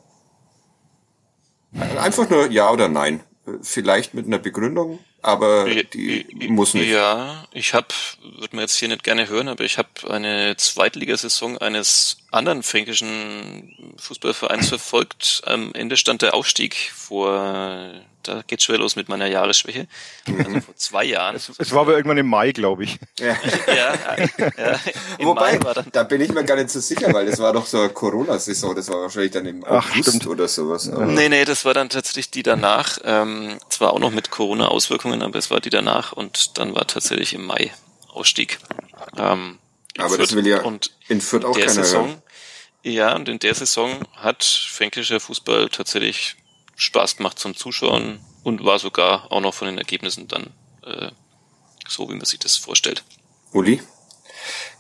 Einfach 1.99 2.29
nur 2.29 2.49
ja 2.49 2.71
oder 2.71 2.87
nein. 2.87 3.21
Vielleicht 3.61 4.13
mit 4.13 4.27
einer 4.27 4.39
Begründung, 4.39 4.99
aber 5.27 5.65
die 5.65 6.25
muss 6.47 6.73
nicht. 6.73 6.87
Ja, 6.89 7.45
ich 7.51 7.73
habe, 7.73 7.87
würde 8.23 8.55
man 8.55 8.61
jetzt 8.61 8.77
hier 8.77 8.87
nicht 8.87 9.03
gerne 9.03 9.27
hören, 9.27 9.49
aber 9.49 9.65
ich 9.65 9.77
habe 9.77 9.89
eine 10.09 10.55
Zweitligasaison 10.55 11.57
eines 11.57 12.17
anderen 12.31 12.63
fränkischen 12.63 13.93
Fußballvereins 13.97 14.69
verfolgt. 14.69 15.41
Am 15.45 15.73
Ende 15.73 15.97
stand 15.97 16.21
der 16.21 16.33
Aufstieg 16.33 16.91
vor, 16.95 17.91
da 18.23 18.41
geht's 18.45 18.65
schwer 18.65 18.77
los 18.77 18.95
mit 18.95 19.07
meiner 19.09 19.27
Jahresschwäche. 19.27 19.87
Also 20.27 20.59
vor 20.61 20.75
zwei 20.75 21.05
Jahren. 21.05 21.35
Es 21.35 21.71
war 21.71 21.81
aber 21.81 21.93
irgendwann 21.95 22.17
im 22.17 22.27
Mai, 22.27 22.51
glaube 22.51 22.83
ich. 22.83 22.99
Ja. 23.19 23.35
ja, 23.67 23.93
ja, 24.57 24.79
im 25.17 25.27
Wobei, 25.27 25.57
Mai 25.57 25.63
war 25.65 25.73
dann 25.73 25.87
da 25.91 26.03
bin 26.03 26.21
ich 26.21 26.31
mir 26.31 26.43
gar 26.43 26.55
nicht 26.55 26.69
so 26.69 26.79
sicher, 26.79 27.11
weil 27.13 27.25
das 27.25 27.39
war 27.39 27.51
doch 27.51 27.65
so 27.65 27.79
eine 27.79 27.89
Corona-Saison, 27.89 28.75
das 28.75 28.89
war 28.89 29.01
wahrscheinlich 29.01 29.31
dann 29.31 29.45
im 29.47 29.65
Ach, 29.65 29.89
August 29.91 30.09
stimmt. 30.09 30.27
oder 30.27 30.47
sowas. 30.47 30.87
Aber 30.89 31.05
Nee, 31.07 31.29
nee, 31.29 31.45
das 31.45 31.65
war 31.65 31.73
dann 31.73 31.89
tatsächlich 31.89 32.29
die 32.29 32.43
danach. 32.43 32.99
Ähm, 33.03 33.57
zwar 33.69 33.93
auch 33.93 33.99
noch 33.99 34.11
mit 34.11 34.29
Corona-Auswirkungen, 34.29 35.16
aber 35.21 35.37
es 35.39 35.49
war 35.51 35.59
die 35.59 35.69
danach 35.69 36.11
und 36.13 36.57
dann 36.57 36.75
war 36.75 36.87
tatsächlich 36.87 37.33
im 37.33 37.45
Mai 37.45 37.71
Ausstieg. 38.09 38.59
Ähm, 39.17 39.59
Aber 39.97 40.17
das 40.17 40.29
Fürth. 40.31 40.35
will 40.35 40.47
ja 40.47 40.61
und 40.63 40.91
in 41.07 41.21
Fürth 41.21 41.45
auch 41.45 41.55
der 41.55 41.67
keiner 41.67 41.83
Saison, 41.83 42.07
hören. 42.07 42.21
Ja, 42.83 43.15
und 43.15 43.27
in 43.29 43.39
der 43.39 43.53
Saison 43.53 43.99
hat 44.15 44.43
fränkischer 44.43 45.19
Fußball 45.19 45.69
tatsächlich 45.69 46.35
Spaß 46.75 47.17
gemacht 47.17 47.37
zum 47.39 47.55
Zuschauen 47.55 48.19
und 48.43 48.63
war 48.63 48.79
sogar 48.79 49.31
auch 49.31 49.41
noch 49.41 49.53
von 49.53 49.67
den 49.67 49.77
Ergebnissen 49.77 50.27
dann 50.27 50.47
äh, 50.85 51.09
so, 51.87 52.09
wie 52.09 52.15
man 52.15 52.25
sich 52.25 52.39
das 52.39 52.55
vorstellt. 52.55 53.03
Uli, 53.51 53.81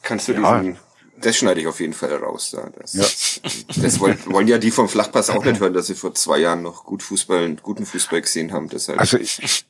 kannst 0.01 0.27
du 0.27 0.33
Ja. 0.33 0.59
diesen, 0.59 0.79
das 1.19 1.35
schneide 1.37 1.59
ich 1.61 1.67
auf 1.67 1.79
jeden 1.79 1.93
Fall 1.93 2.13
raus. 2.15 2.51
Da. 2.51 2.69
Das, 2.79 3.41
das 3.75 3.99
wollen, 3.99 4.19
wollen 4.27 4.47
ja 4.47 4.57
die 4.57 4.71
vom 4.71 4.87
Flachpass 4.87 5.29
auch 5.31 5.43
nicht 5.43 5.59
hören, 5.59 5.73
dass 5.73 5.87
sie 5.87 5.95
vor 5.95 6.13
zwei 6.13 6.37
Jahren 6.39 6.61
noch 6.61 6.83
gut 6.83 7.01
Fußball, 7.03 7.55
guten 7.55 7.85
Fußball 7.85 8.21
gesehen 8.21 8.51
haben. 8.51 8.69
Deshalb. 8.69 8.99
Also 8.99 9.17
ich, 9.17 9.65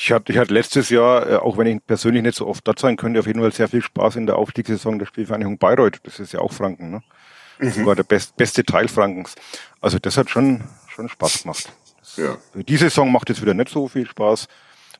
ich 0.00 0.12
hatte, 0.12 0.32
ich 0.32 0.38
hatte 0.38 0.54
letztes 0.54 0.90
Jahr, 0.90 1.28
äh, 1.28 1.36
auch 1.36 1.58
wenn 1.58 1.66
ich 1.66 1.84
persönlich 1.84 2.22
nicht 2.22 2.36
so 2.36 2.46
oft 2.46 2.66
dort 2.66 2.78
sein 2.78 2.96
könnte, 2.96 3.18
auf 3.18 3.26
jeden 3.26 3.40
Fall 3.40 3.52
sehr 3.52 3.68
viel 3.68 3.82
Spaß 3.82 4.16
in 4.16 4.26
der 4.26 4.36
Aufstiegssaison 4.36 4.98
der 4.98 5.06
Spielvereinigung 5.06 5.58
Bayreuth. 5.58 5.98
Das 6.04 6.20
ist 6.20 6.32
ja 6.32 6.40
auch 6.40 6.52
Franken, 6.52 6.90
ne? 6.90 7.02
Das 7.60 7.84
war 7.84 7.96
der 7.96 8.04
best, 8.04 8.36
beste 8.36 8.62
Teil 8.64 8.86
Frankens. 8.86 9.34
Also 9.80 9.98
das 9.98 10.16
hat 10.16 10.30
schon, 10.30 10.62
schon 10.86 11.08
Spaß 11.08 11.42
gemacht. 11.42 11.72
ja. 12.16 12.38
Die 12.54 12.76
Saison 12.76 13.10
macht 13.10 13.28
jetzt 13.28 13.42
wieder 13.42 13.54
nicht 13.54 13.68
so 13.70 13.88
viel 13.88 14.06
Spaß. 14.06 14.46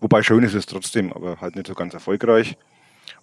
Wobei 0.01 0.24
schön 0.24 0.42
ist 0.42 0.55
es 0.55 0.66
trotzdem, 0.66 1.12
aber 1.12 1.40
halt 1.40 1.55
nicht 1.55 1.68
so 1.68 1.74
ganz 1.74 1.94
erfolgreich. 1.94 2.57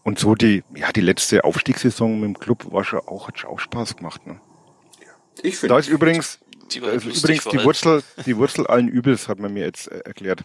Und 0.04 0.18
so 0.20 0.36
die, 0.36 0.64
ja, 0.74 0.94
die 0.94 1.02
letzte 1.02 1.44
Aufstiegssaison 1.44 2.20
mit 2.22 2.28
dem 2.28 2.40
Club 2.40 2.72
war 2.72 2.86
schon 2.86 3.00
auch, 3.00 3.28
hat 3.28 3.40
schon 3.40 3.50
auch 3.50 3.60
Spaß 3.60 3.98
gemacht, 3.98 4.26
ne? 4.26 4.40
Ich 5.42 5.56
Da 5.56 5.60
finde, 5.60 5.80
ist 5.80 5.90
übrigens, 5.90 6.40
Die 6.72 6.80
lustig 6.80 7.14
übrigens 7.14 7.44
die. 7.52 7.64
Wurzel, 7.66 8.04
die 8.26 8.38
Wurzel 8.38 8.68
allen 8.68 8.88
Übels 8.88 9.28
hat 9.28 9.40
man 9.40 9.54
mir 9.54 9.66
jetzt 9.66 9.92
äh, 9.92 10.00
erklärt. 10.00 10.44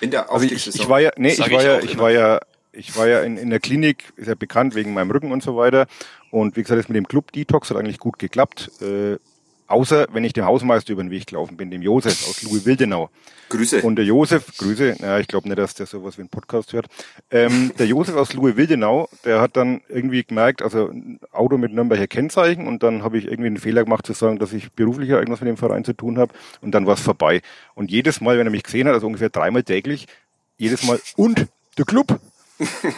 In 0.00 0.10
der 0.10 0.30
Also 0.30 0.46
ich, 0.46 0.66
ich 0.66 0.88
war 0.88 1.00
ja, 1.00 1.10
nee, 1.16 1.32
ich 1.32 1.40
war 1.40 1.48
ich 1.48 1.62
ja, 1.62 1.78
ich 1.80 1.98
war 1.98 2.10
ja, 2.10 2.40
ich 2.72 2.96
war 2.96 3.08
ja 3.08 3.20
in, 3.20 3.36
in 3.36 3.50
der 3.50 3.60
Klinik, 3.60 4.12
ist 4.16 4.28
ja 4.28 4.34
bekannt 4.34 4.74
wegen 4.74 4.94
meinem 4.94 5.10
Rücken 5.10 5.32
und 5.32 5.42
so 5.42 5.56
weiter. 5.56 5.86
Und 6.30 6.56
wie 6.56 6.62
gesagt, 6.62 6.78
das 6.78 6.88
mit 6.88 6.96
dem 6.96 7.08
Club 7.08 7.32
Detox 7.32 7.70
hat 7.70 7.76
eigentlich 7.76 7.98
gut 7.98 8.18
geklappt. 8.18 8.70
Äh, 8.80 9.16
außer 9.70 10.06
wenn 10.12 10.24
ich 10.24 10.32
dem 10.32 10.44
Hausmeister 10.44 10.92
über 10.92 11.02
den 11.02 11.10
Weg 11.10 11.26
gelaufen 11.26 11.56
bin, 11.56 11.70
dem 11.70 11.82
Josef 11.82 12.28
aus 12.28 12.42
Louis 12.42 12.66
Wildenau. 12.66 13.10
Grüße. 13.50 13.82
Und 13.82 13.96
der 13.96 14.04
Josef, 14.04 14.56
Grüße, 14.58 14.96
na, 15.00 15.18
ich 15.18 15.26
glaube 15.26 15.48
nicht, 15.48 15.58
dass 15.58 15.74
der 15.74 15.86
sowas 15.86 16.18
wie 16.18 16.22
ein 16.22 16.28
Podcast 16.28 16.72
hört. 16.72 16.86
Ähm, 17.30 17.72
der 17.78 17.86
Josef 17.86 18.14
aus 18.14 18.32
Louis 18.32 18.56
Wildenau, 18.56 19.08
der 19.24 19.40
hat 19.40 19.56
dann 19.56 19.80
irgendwie 19.88 20.22
gemerkt, 20.22 20.62
also 20.62 20.88
ein 20.88 21.18
Auto 21.32 21.58
mit 21.58 21.72
Nürnberger 21.72 22.06
Kennzeichen 22.06 22.66
und 22.66 22.82
dann 22.82 23.02
habe 23.02 23.18
ich 23.18 23.26
irgendwie 23.26 23.46
einen 23.46 23.58
Fehler 23.58 23.84
gemacht 23.84 24.06
zu 24.06 24.12
sagen, 24.12 24.38
dass 24.38 24.52
ich 24.52 24.70
beruflich 24.72 25.08
ja 25.08 25.18
irgendwas 25.18 25.40
mit 25.40 25.48
dem 25.48 25.56
Verein 25.56 25.84
zu 25.84 25.92
tun 25.92 26.18
habe 26.18 26.32
und 26.60 26.72
dann 26.72 26.86
war 26.86 26.94
es 26.94 27.00
vorbei. 27.00 27.42
Und 27.74 27.90
jedes 27.90 28.20
Mal, 28.20 28.38
wenn 28.38 28.46
er 28.46 28.52
mich 28.52 28.62
gesehen 28.62 28.86
hat, 28.86 28.94
also 28.94 29.06
ungefähr 29.06 29.30
dreimal 29.30 29.64
täglich, 29.64 30.06
jedes 30.56 30.84
Mal, 30.84 31.00
und 31.16 31.46
der 31.76 31.84
Club? 31.84 32.20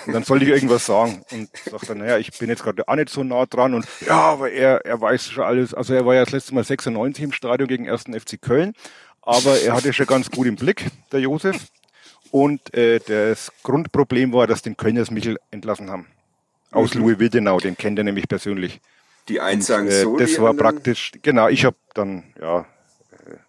Und 0.06 0.12
dann 0.12 0.24
sollte 0.24 0.44
ich 0.44 0.50
irgendwas 0.50 0.86
sagen 0.86 1.22
und 1.30 1.48
sagt 1.70 1.88
dann, 1.88 1.98
naja, 1.98 2.18
ich 2.18 2.36
bin 2.38 2.48
jetzt 2.48 2.62
gerade 2.64 2.86
auch 2.88 2.96
nicht 2.96 3.08
so 3.10 3.22
nah 3.22 3.46
dran 3.46 3.74
und 3.74 3.86
ja, 4.06 4.20
aber 4.20 4.50
er, 4.50 4.84
er 4.84 5.00
weiß 5.00 5.30
schon 5.30 5.44
alles. 5.44 5.72
Also 5.72 5.94
er 5.94 6.04
war 6.04 6.14
ja 6.14 6.24
das 6.24 6.32
letzte 6.32 6.54
Mal 6.54 6.64
96 6.64 7.22
im 7.24 7.32
Stadion 7.32 7.68
gegen 7.68 7.88
1. 7.88 8.04
FC 8.16 8.40
Köln, 8.40 8.74
aber 9.22 9.60
er 9.60 9.74
hatte 9.74 9.92
schon 9.92 10.06
ganz 10.06 10.30
gut 10.30 10.46
im 10.46 10.56
Blick, 10.56 10.86
der 11.12 11.20
Josef. 11.20 11.56
Und 12.30 12.72
äh, 12.74 12.98
das 12.98 13.52
Grundproblem 13.62 14.32
war, 14.32 14.46
dass 14.46 14.62
den 14.62 14.76
Kölners 14.76 15.10
Michel 15.10 15.38
entlassen 15.50 15.90
haben. 15.90 16.06
Aus 16.70 16.94
Louis 16.94 17.18
Wildenau, 17.18 17.58
den 17.58 17.76
kennt 17.76 17.98
er 17.98 18.04
nämlich 18.04 18.26
persönlich. 18.26 18.80
Die 19.28 19.38
einen 19.40 19.60
sagen 19.62 19.86
Äh, 19.88 20.02
so, 20.02 20.16
das 20.16 20.30
die 20.30 20.38
war 20.40 20.50
anderen- 20.50 20.74
praktisch, 20.74 21.12
genau, 21.22 21.48
ich 21.48 21.64
habe 21.66 21.76
dann 21.94 22.24
ja 22.40 22.60
äh, 22.60 22.64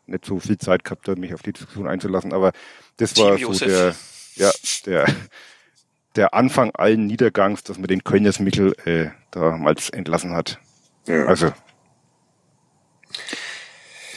nicht 0.06 0.26
so 0.26 0.40
viel 0.40 0.58
Zeit 0.58 0.84
gehabt, 0.84 1.08
mich 1.18 1.34
auf 1.34 1.42
die 1.42 1.54
Diskussion 1.54 1.88
einzulassen, 1.88 2.34
aber 2.34 2.52
das 2.98 3.14
Team 3.14 3.26
war 3.26 3.34
so 3.38 3.40
Josef. 3.40 3.68
der, 4.36 4.46
ja, 4.48 4.52
der, 4.86 5.16
der 6.16 6.34
Anfang 6.34 6.72
allen 6.76 7.08
Niedergangs, 7.08 7.64
dass 7.64 7.78
man 7.78 7.88
den 7.88 8.04
Kölners 8.04 8.40
Michel 8.40 8.76
äh, 8.86 9.10
damals 9.32 9.90
entlassen 9.90 10.36
hat. 10.36 10.60
Ja. 11.08 11.26
Also, 11.26 11.52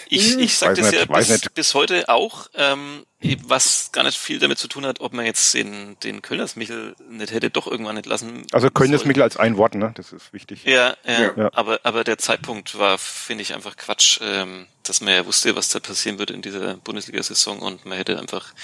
Ich, 0.08 0.38
ich 0.38 0.56
sag 0.56 0.70
Weiß 0.70 0.78
das 0.78 0.90
nicht, 0.92 1.08
ja 1.08 1.18
bis, 1.18 1.40
bis 1.52 1.74
heute 1.74 2.08
auch, 2.08 2.46
ähm, 2.54 3.04
was 3.46 3.90
gar 3.90 4.04
nicht 4.04 4.16
viel 4.16 4.38
damit 4.38 4.58
zu 4.58 4.68
tun 4.68 4.86
hat, 4.86 5.00
ob 5.00 5.12
man 5.12 5.24
jetzt 5.24 5.52
den, 5.54 5.96
den 6.04 6.22
Kölners 6.22 6.54
Michel 6.54 6.94
nicht 7.10 7.32
hätte 7.32 7.50
doch 7.50 7.66
irgendwann 7.66 7.96
entlassen 7.96 8.46
also 8.52 8.70
Kölners. 8.70 9.04
Michel 9.04 9.22
als 9.22 9.36
ein 9.36 9.56
Wort, 9.56 9.74
ne? 9.74 9.92
Das 9.96 10.12
ist 10.12 10.32
wichtig. 10.32 10.64
Ja, 10.64 10.96
ja, 11.04 11.32
Ja. 11.36 11.50
Aber, 11.54 11.80
aber 11.82 12.04
der 12.04 12.18
Zeitpunkt 12.18 12.78
war, 12.78 12.98
finde 12.98 13.42
ich, 13.42 13.54
einfach 13.54 13.76
Quatsch, 13.76 14.20
ähm, 14.22 14.66
dass 14.84 15.00
man 15.00 15.12
ja 15.12 15.26
wusste, 15.26 15.56
was 15.56 15.70
da 15.70 15.80
passieren 15.80 16.18
würde 16.18 16.34
in 16.34 16.42
dieser 16.42 16.76
Bundesliga-Saison 16.76 17.58
und 17.58 17.84
man 17.84 17.98
hätte 17.98 18.20
einfach 18.20 18.54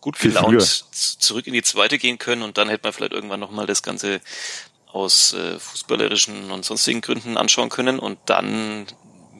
gut 0.00 0.16
Viel 0.16 0.32
gelaunt 0.32 0.62
zurück 0.92 1.46
in 1.46 1.52
die 1.52 1.62
zweite 1.62 1.98
gehen 1.98 2.18
können 2.18 2.42
und 2.42 2.58
dann 2.58 2.68
hätte 2.68 2.84
man 2.84 2.92
vielleicht 2.92 3.12
irgendwann 3.12 3.40
nochmal 3.40 3.66
das 3.66 3.82
Ganze 3.82 4.20
aus 4.86 5.34
äh, 5.34 5.58
fußballerischen 5.58 6.50
und 6.50 6.64
sonstigen 6.64 7.00
Gründen 7.00 7.36
anschauen 7.36 7.68
können 7.68 7.98
und 7.98 8.18
dann 8.26 8.86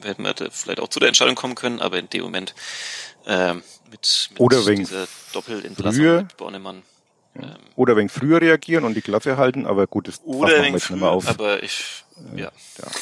hätten 0.03 0.23
wir 0.23 0.33
da 0.33 0.49
vielleicht 0.49 0.79
auch 0.79 0.87
zu 0.87 0.99
der 0.99 1.09
Entscheidung 1.09 1.35
kommen 1.35 1.55
können, 1.55 1.81
aber 1.81 1.99
in 1.99 2.09
dem 2.09 2.23
Moment 2.23 2.55
ähm, 3.25 3.63
mit, 3.89 4.29
mit 4.31 4.39
Oder 4.39 4.65
wegen 4.65 4.79
dieser 4.79 5.07
Doppelentlassung 5.33 6.01
früher. 6.01 6.21
mit 6.23 6.37
Bornemann. 6.37 6.83
Ähm, 7.35 7.55
Oder 7.75 7.95
wegen 7.95 8.09
früher 8.09 8.41
reagieren 8.41 8.83
und 8.83 8.93
die 8.93 9.01
Klasse 9.01 9.37
halten, 9.37 9.65
aber 9.65 9.87
gut, 9.87 10.07
das 10.07 10.21
oder 10.23 10.63
wegen 10.63 10.73
nicht 10.73 10.89
mehr 10.89 11.09
auf. 11.09 11.27
aber 11.27 11.63
ich, 11.63 12.03
ja. 12.35 12.51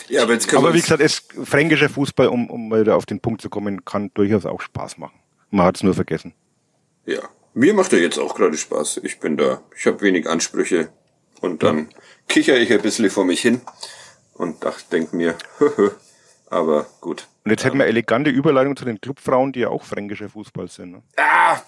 Ja, 0.08 0.24
aber 0.24 0.34
jetzt 0.34 0.48
können 0.48 0.60
Aber 0.60 0.74
wir 0.74 0.78
wie 0.78 0.82
gesagt, 0.82 1.02
es, 1.02 1.24
fränkischer 1.44 1.90
Fußball, 1.90 2.28
um, 2.28 2.50
um 2.50 2.70
mal 2.70 2.84
da 2.84 2.96
auf 2.96 3.06
den 3.06 3.20
Punkt 3.22 3.42
zu 3.42 3.50
kommen, 3.50 3.86
kann 3.86 4.12
durchaus 4.14 4.46
auch 4.46 4.62
Spaß 4.62 4.98
machen. 4.98 5.20
Man 5.50 5.66
hat 5.66 5.78
es 5.78 5.84
nur 5.84 5.96
vergessen. 5.96 6.34
Ja, 7.06 7.22
mir 7.54 7.74
macht 7.74 7.94
er 7.94 8.00
jetzt 8.00 8.20
auch 8.20 8.36
gerade 8.36 8.58
Spaß. 8.58 9.02
Ich 9.04 9.20
bin 9.20 9.38
da, 9.38 9.62
ich 9.76 9.86
habe 9.86 10.02
wenig 10.02 10.28
Ansprüche 10.28 10.90
und 11.42 11.64
dann 11.64 11.90
kicher 12.28 12.58
ich 12.58 12.72
ein 12.72 12.82
bisschen 12.82 13.10
vor 13.10 13.26
mich 13.26 13.42
hin 13.42 13.62
und 14.34 14.64
dach, 14.64 14.82
denk 14.82 15.14
mir, 15.14 15.38
aber 16.50 16.88
gut. 17.02 17.28
Und 17.44 17.52
jetzt 17.52 17.64
hätten 17.64 17.80
wir 17.80 17.86
elegante 17.86 18.30
Überleitung 18.30 18.76
zu 18.76 18.86
den 18.86 19.02
Clubfrauen, 19.02 19.52
die 19.52 19.62
ja 19.62 19.70
auch 19.70 19.84
fränkischer 19.84 20.30
Fußball 20.30 20.68
sind. 20.68 20.92
Ne? 20.92 21.04
Ah, 21.18 21.60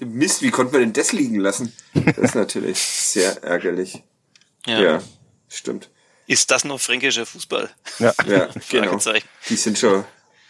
Mist, 0.00 0.42
wie 0.42 0.50
konnte 0.50 0.72
man 0.72 0.82
denn 0.82 0.92
das 0.92 1.12
liegen 1.12 1.38
lassen? 1.38 1.72
Das 1.94 2.18
ist 2.18 2.34
natürlich 2.34 2.78
sehr 2.78 3.42
ärgerlich. 3.42 4.02
Ja. 4.66 4.80
Ja, 4.80 5.02
stimmt. 5.48 5.90
Ist 6.26 6.50
das 6.50 6.64
noch 6.64 6.80
fränkischer 6.80 7.26
Fußball? 7.26 7.70
Ja. 7.98 8.14
Ja, 8.26 8.48
genau. 8.70 8.98
Die 9.48 9.56
sind 9.56 9.78
schon 9.78 10.04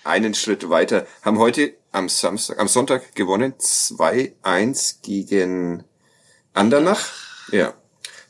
einen 0.05 0.35
Schritt 0.35 0.69
weiter. 0.69 1.07
Haben 1.23 1.39
heute 1.39 1.75
am 1.95 2.09
Samstag, 2.09 2.59
am 2.59 2.69
Sonntag 2.69 3.15
gewonnen. 3.15 3.55
2-1 3.55 4.97
gegen 5.03 5.85
Andernach. 6.53 7.13
Ja. 7.53 7.75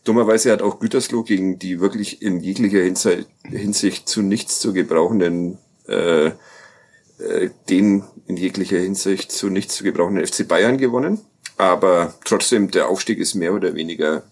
Dummerweise 0.04 0.52
hat 0.52 0.60
auch 0.60 0.80
Gütersloh 0.80 1.22
gegen 1.22 1.58
die 1.58 1.80
wirklich 1.80 2.20
in 2.20 2.40
jeglicher 2.40 2.82
Hinsicht, 2.82 4.08
zu 4.08 4.20
nichts 4.20 4.60
zu 4.60 4.74
gebrauchenden, 4.74 5.58
äh, 5.88 6.26
äh, 6.26 7.50
den 7.70 8.04
in 8.26 8.36
jeglicher 8.36 8.78
Hinsicht 8.78 9.32
zu 9.32 9.48
nichts 9.48 9.76
zu 9.76 9.84
gebrauchenden 9.84 10.26
FC 10.26 10.46
Bayern 10.46 10.76
gewonnen. 10.76 11.20
Aber 11.56 12.14
trotzdem, 12.24 12.70
der 12.70 12.88
Aufstieg 12.88 13.18
ist 13.18 13.34
mehr 13.34 13.54
oder 13.54 13.74
weniger, 13.74 14.24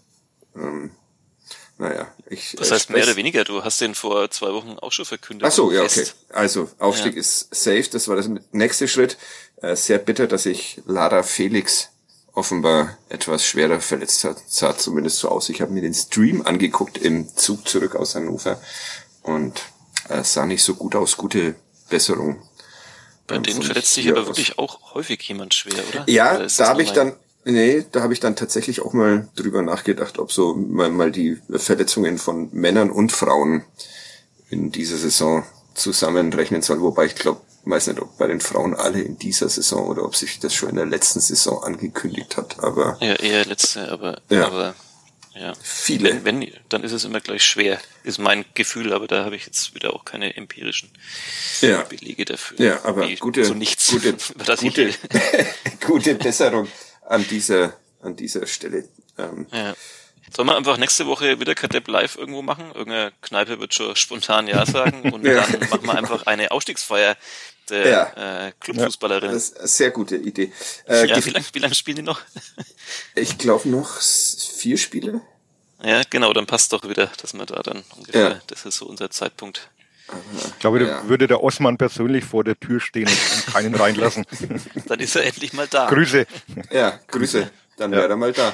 ähm, 0.55 0.91
naja, 1.83 2.07
ich. 2.27 2.55
Das 2.57 2.71
heißt 2.71 2.91
mehr 2.91 3.03
oder 3.03 3.17
weniger, 3.17 3.43
du 3.43 3.65
hast 3.65 3.81
den 3.81 3.95
vor 3.97 4.31
zwei 4.31 4.53
Wochen 4.53 4.77
auch 4.81 4.93
schon 4.93 5.05
verkündet. 5.05 5.47
Ach 5.49 5.53
so, 5.53 5.73
ja, 5.73 5.83
okay. 5.83 6.07
Also 6.31 6.71
Aufstieg 6.79 7.15
Ja. 7.15 7.21
ist 7.21 7.53
safe. 7.53 7.89
Das 7.91 8.07
war 8.07 8.15
das 8.15 8.31
nächste 8.53 8.87
Schritt. 8.87 9.17
Äh, 9.61 9.75
sehr 9.75 9.99
bitter, 9.99 10.29
dass 10.29 10.45
sich 10.45 10.81
Lara 10.87 11.23
Felix 11.25 11.89
offenbar 12.35 12.97
etwas 13.09 13.45
schwerer 13.45 13.81
verletzt 13.81 14.23
hat. 14.25 14.37
Sah 14.47 14.77
zumindest 14.79 15.19
so 15.19 15.29
aus. 15.29 15.49
Ich 15.49 15.61
habe 15.61 15.73
mir 15.73 15.83
den 15.83 15.93
Stream 15.95 16.43
angeguckt 16.43 16.99
im 16.99 17.29
Zug 17.37 17.69
zurück 17.69 17.97
aus 17.97 18.15
Hannover 18.15 18.61
und 19.23 19.61
äh, 20.09 20.23
sah 20.23 20.47
nicht 20.47 20.63
so 20.63 20.75
gut 20.77 20.95
aus. 20.95 21.17
Gute 21.17 21.57
Besserung. 21.91 22.41
Bei 23.27 23.39
denen 23.39 23.63
verletzt 23.63 23.95
sich 23.95 24.09
aber 24.09 24.21
aus. 24.21 24.27
wirklich 24.29 24.59
auch 24.59 24.95
häufig 24.95 25.21
jemand 25.23 25.53
schwer, 25.55 25.83
oder? 25.93 26.05
Ja, 26.09 26.37
Oder 26.37 26.47
da 26.47 26.69
habe 26.69 26.83
ich 26.83 26.93
dann, 26.93 27.17
nee, 27.45 27.85
da 27.93 28.03
habe 28.03 28.13
ich 28.13 28.21
dann 28.21 28.37
tatsächlich 28.37 28.81
auch 28.83 28.93
mal 28.93 29.29
drüber 29.37 29.63
nachgedacht, 29.63 30.19
ob 30.19 30.33
so 30.33 30.55
mal, 30.55 30.91
mal 30.91 31.11
die 31.11 31.39
Verletzungen 31.51 32.19
von 32.19 32.49
Männern 32.53 32.91
und 32.91 33.13
Frauen 33.13 33.65
in 34.51 34.71
dieser 34.71 34.97
Saison 34.99 35.45
zusammenrechnen 35.75 36.63
soll. 36.63 36.81
Wobei 36.81 37.07
ich 37.07 37.15
glaube, 37.15 37.41
weiß 37.65 37.89
nicht, 37.89 38.01
ob 38.01 38.19
bei 38.19 38.27
den 38.27 38.41
Frauen 38.41 38.75
alle 38.75 39.01
in 39.01 39.19
dieser 39.19 39.49
Saison 39.49 39.87
oder 39.87 40.05
ob 40.05 40.17
sich 40.17 40.41
das 40.41 40.55
schon 40.55 40.71
in 40.71 40.77
der 40.77 40.87
letzten 40.87 41.21
Saison 41.21 41.63
angekündigt 41.63 42.37
hat. 42.37 42.63
Aber 42.63 42.99
Ja, 43.01 43.15
eher 43.15 43.45
letzte, 43.45 43.91
aber, 43.91 44.21
Ja. 44.29 44.47
aber 44.47 44.75
ja. 45.35 45.55
viele. 45.63 46.23
Wenn, 46.25 46.41
wenn, 46.43 46.53
dann 46.69 46.85
ist 46.85 46.93
es 46.93 47.05
immer 47.05 47.21
gleich 47.21 47.43
schwer, 47.43 47.79
ist 48.05 48.19
mein 48.19 48.45
Gefühl, 48.55 48.93
aber 48.93 49.07
da 49.07 49.25
habe 49.25 49.37
ich 49.37 49.47
jetzt 49.47 49.75
wieder 49.75 49.95
auch 49.95 50.05
keine 50.05 50.37
empirischen 50.37 50.91
Ja. 51.61 51.83
Belege 51.83 52.25
dafür. 52.25 52.61
Ja, 52.61 52.85
aber 52.85 53.09
gute, 53.21 53.45
so 53.45 53.55
nichts, 53.55 53.91
gute, 53.91 54.15
gute, 54.61 54.91
gute 55.87 56.15
Besserung 56.17 56.69
an 57.13 57.27
dieser, 57.29 57.75
an 58.01 58.17
dieser 58.17 58.47
Stelle. 58.47 58.89
Ähm, 59.19 59.47
Ja. 59.53 59.75
Sollen 60.35 60.49
wir 60.49 60.57
einfach 60.57 60.79
nächste 60.79 61.07
Woche 61.07 61.39
wieder 61.41 61.55
Kadepp 61.55 61.89
live 61.89 62.17
irgendwo 62.17 62.41
machen? 62.41 62.71
Irgendeine 62.75 63.13
Kneipe 63.21 63.61
wird 63.61 63.75
schon 63.75 63.95
spontan 63.97 64.47
Ja 64.49 64.65
sagen 64.65 65.13
und 65.13 65.27
Ja. 65.27 65.47
dann 65.47 65.61
machen 65.69 65.85
wir 65.87 65.95
einfach 65.95 66.27
eine 66.27 66.51
Ausstiegsfeier 66.51 67.17
der 67.69 68.17
äh, 68.47 68.53
Clubfußballerinnen. 68.61 69.35
das 69.35 69.45
ist 69.51 69.59
eine 69.59 69.69
sehr 69.69 69.91
gute 69.91 70.17
Idee. 70.17 70.51
Äh, 70.89 71.07
ja, 71.07 71.23
wie 71.25 71.31
lange 71.31 71.45
wie 71.53 71.59
lang 71.59 71.75
spielen 71.75 71.97
die 71.97 72.03
noch? 72.03 72.21
ich 73.15 73.37
glaube 73.39 73.69
noch 73.69 74.01
vier 74.01 74.79
Spiele. 74.79 75.21
ja, 75.85 76.01
genau, 76.09 76.33
dann 76.33 76.47
passt 76.47 76.73
doch 76.73 76.89
wieder, 76.89 77.11
dass 77.21 77.35
wir 77.35 77.45
da 77.47 77.63
dann 77.63 77.85
ungefähr, 77.97 78.31
Ja. 78.31 78.41
das 78.47 78.65
ist 78.65 78.79
so 78.79 78.87
unser 78.87 79.11
Zeitpunkt. 79.11 79.69
Ich 80.37 80.59
glaube, 80.59 80.79
da 80.81 80.87
Ja. 80.87 81.09
würde 81.09 81.27
der 81.27 81.43
Osman 81.43 81.77
persönlich 81.79 82.25
vor 82.25 82.45
der 82.45 82.59
Tür 82.59 82.81
stehen 82.81 83.09
und 83.09 83.53
keinen 83.53 83.75
reinlassen. 83.75 84.25
Dann 84.87 85.01
ist 85.01 85.17
er 85.17 85.25
endlich 85.25 85.53
mal 85.53 85.67
da. 85.69 85.89
Grüße. 85.89 86.27
Ja, 86.71 86.99
Grüße. 87.09 87.51
Dann 87.77 87.93
Ja. 87.93 87.99
wäre 87.99 88.11
er 88.11 88.17
mal 88.17 88.33
da. 88.33 88.53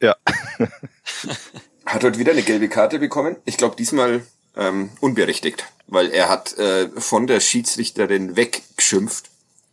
Ja. 0.00 0.16
Hat 1.86 2.04
heute 2.04 2.18
wieder 2.18 2.32
eine 2.32 2.42
gelbe 2.42 2.68
Karte 2.68 2.98
bekommen. 2.98 3.36
Ich 3.44 3.56
glaube 3.56 3.76
diesmal 3.76 4.22
ähm, 4.56 4.90
unberechtigt, 5.00 5.64
weil 5.86 6.10
er 6.10 6.28
hat 6.28 6.56
äh, 6.58 6.88
von 7.00 7.26
der 7.26 7.40
Schiedsrichterin 7.40 8.36
weggeschimpft. 8.36 9.26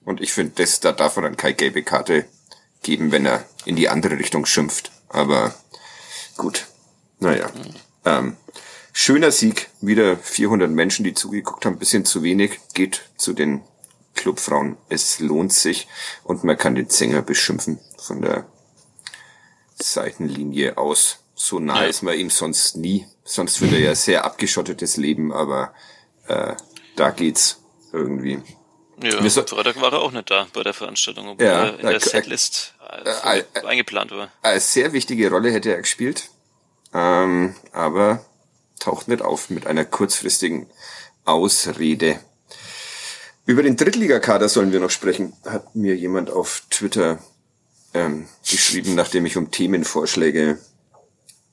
Und 0.03 0.21
ich 0.21 0.33
finde, 0.33 0.53
das 0.55 0.79
da 0.79 0.91
darf 0.91 1.15
er 1.17 1.23
dann 1.23 1.37
keine 1.37 1.53
gelbe 1.55 1.83
Karte 1.83 2.25
geben, 2.81 3.11
wenn 3.11 3.25
er 3.25 3.43
in 3.65 3.75
die 3.75 3.89
andere 3.89 4.17
Richtung 4.17 4.45
schimpft. 4.45 4.91
Aber 5.09 5.53
gut, 6.37 6.65
naja. 7.19 7.49
Ähm, 8.05 8.37
schöner 8.97 9.31
Sieg, 9.31 9.69
wieder 9.79 10.17
400 10.17 10.71
Menschen, 10.71 11.03
die 11.03 11.13
zugeguckt 11.13 11.65
haben, 11.65 11.77
bisschen 11.77 12.03
zu 12.03 12.23
wenig, 12.23 12.59
geht 12.73 13.03
zu 13.15 13.33
den 13.33 13.61
Clubfrauen. 14.15 14.75
Es 14.89 15.19
lohnt 15.19 15.53
sich 15.53 15.87
und 16.23 16.43
man 16.43 16.57
kann 16.57 16.73
den 16.73 16.89
Sänger 16.89 17.21
beschimpfen 17.21 17.79
von 17.99 18.23
der 18.23 18.47
Seitenlinie 19.75 20.77
aus. 20.79 21.19
So 21.35 21.59
nah 21.59 21.83
Ja. 21.83 21.87
ist 21.87 22.01
man 22.01 22.17
ihm 22.17 22.31
sonst 22.31 22.75
nie. 22.75 23.05
Sonst 23.23 23.61
wird 23.61 23.73
er 23.73 23.79
ja 23.79 23.93
sehr 23.93 24.25
abgeschottetes 24.25 24.97
Leben, 24.97 25.31
aber 25.31 25.73
äh, 26.27 26.55
da 26.95 27.11
geht's 27.11 27.61
irgendwie. 27.93 28.41
Ja, 29.03 29.19
am 29.19 29.29
Freitag 29.29 29.79
war 29.79 29.93
er 29.93 30.01
auch 30.01 30.11
nicht 30.11 30.31
da 30.31 30.47
bei 30.51 30.63
der 30.63 30.73
Veranstaltung, 30.73 31.27
obwohl 31.27 31.45
ja, 31.45 31.65
er 31.65 31.79
in 31.79 31.85
der 31.85 31.99
Setlist 31.99 32.73
äh, 33.05 33.41
äh, 33.43 33.63
eingeplant 33.63 34.09
war. 34.09 34.31
Eine 34.41 34.59
sehr 34.59 34.91
wichtige 34.91 35.29
Rolle 35.29 35.51
hätte 35.51 35.71
er 35.71 35.81
gespielt, 35.81 36.31
ähm, 36.95 37.53
aber 37.71 38.25
taucht 38.79 39.07
nicht 39.07 39.21
auf 39.21 39.49
mit 39.49 39.67
einer 39.67 39.85
kurzfristigen 39.85 40.67
Ausrede. 41.25 42.19
Über 43.45 43.63
den 43.63 43.77
Drittligakader 43.77 44.49
sollen 44.49 44.71
wir 44.71 44.79
noch 44.79 44.89
sprechen, 44.89 45.33
hat 45.45 45.75
mir 45.75 45.95
jemand 45.95 46.29
auf 46.29 46.63
Twitter 46.69 47.19
ähm, 47.93 48.27
geschrieben, 48.47 48.95
nachdem 48.95 49.25
ich 49.25 49.37
um 49.37 49.51
Themenvorschläge 49.51 50.57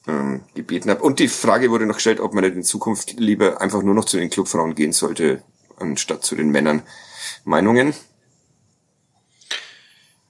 ähm, 0.06 0.42
gebeten 0.54 0.90
habe. 0.90 1.02
Und 1.02 1.18
die 1.18 1.28
Frage 1.28 1.70
wurde 1.70 1.86
noch 1.86 1.96
gestellt, 1.96 2.20
ob 2.20 2.34
man 2.34 2.44
nicht 2.44 2.56
in 2.56 2.64
Zukunft 2.64 3.18
lieber 3.18 3.60
einfach 3.60 3.82
nur 3.82 3.94
noch 3.94 4.04
zu 4.04 4.16
den 4.16 4.30
Clubfrauen 4.30 4.74
gehen 4.74 4.92
sollte, 4.92 5.42
anstatt 5.76 6.24
zu 6.24 6.34
den 6.34 6.50
Männern. 6.50 6.82
Meinungen? 7.44 7.94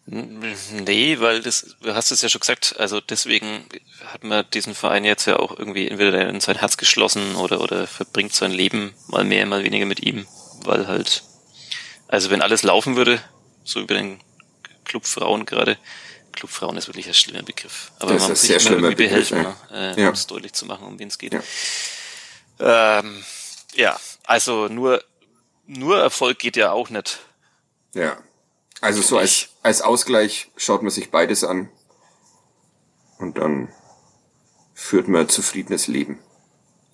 Nee, 0.06 1.18
weil 1.20 1.40
das, 1.40 1.76
du 1.80 1.94
hast 1.94 2.10
es 2.10 2.20
ja 2.20 2.28
schon 2.28 2.40
gesagt, 2.40 2.76
also 2.78 3.00
deswegen 3.00 3.64
hat 4.06 4.22
man 4.22 4.44
diesen 4.52 4.74
Verein 4.74 5.04
jetzt 5.04 5.24
ja 5.24 5.38
auch 5.38 5.58
irgendwie 5.58 5.88
entweder 5.88 6.28
in 6.28 6.40
sein 6.40 6.56
Herz 6.56 6.76
geschlossen 6.76 7.36
oder, 7.36 7.62
oder 7.62 7.86
verbringt 7.86 8.34
sein 8.34 8.52
Leben 8.52 8.94
mal 9.08 9.24
mehr, 9.24 9.46
mal 9.46 9.64
weniger 9.64 9.86
mit 9.86 10.00
ihm, 10.00 10.26
weil 10.62 10.88
halt, 10.88 11.22
also 12.06 12.28
wenn 12.28 12.42
alles 12.42 12.62
laufen 12.62 12.96
würde, 12.96 13.22
so 13.64 13.80
über 13.80 13.94
den 13.94 14.20
Clubfrauen 14.84 15.46
gerade, 15.46 15.78
Clubfrauen 16.32 16.76
ist 16.76 16.86
wirklich 16.86 17.06
ein 17.06 17.14
schlimmer 17.14 17.42
Begriff. 17.42 17.92
Aber 17.98 18.12
das 18.12 18.22
man 18.22 18.30
muss 18.32 18.42
sich 18.42 18.50
immer 18.50 18.76
irgendwie 18.76 18.94
Begriff, 18.94 19.30
behelfen, 19.30 19.42
ne? 19.70 19.94
äh, 19.96 20.00
ja. 20.02 20.08
um 20.08 20.14
es 20.14 20.26
deutlich 20.26 20.52
zu 20.52 20.66
machen, 20.66 20.86
um 20.86 20.98
wen 20.98 21.08
es 21.08 21.16
geht. 21.16 21.32
Ja. 21.32 22.98
Ähm, 22.98 23.24
ja, 23.74 23.98
also 24.24 24.68
nur, 24.68 25.02
nur 25.66 25.98
Erfolg 25.98 26.38
geht 26.38 26.56
ja 26.56 26.72
auch 26.72 26.90
nicht. 26.90 27.20
Ja. 27.94 28.18
Also 28.84 29.00
so 29.00 29.16
als, 29.16 29.48
als 29.62 29.80
Ausgleich 29.80 30.48
schaut 30.58 30.82
man 30.82 30.90
sich 30.90 31.10
beides 31.10 31.42
an 31.42 31.70
und 33.18 33.38
dann 33.38 33.72
führt 34.74 35.08
man 35.08 35.22
ein 35.22 35.28
zufriedenes 35.30 35.86
Leben. 35.86 36.18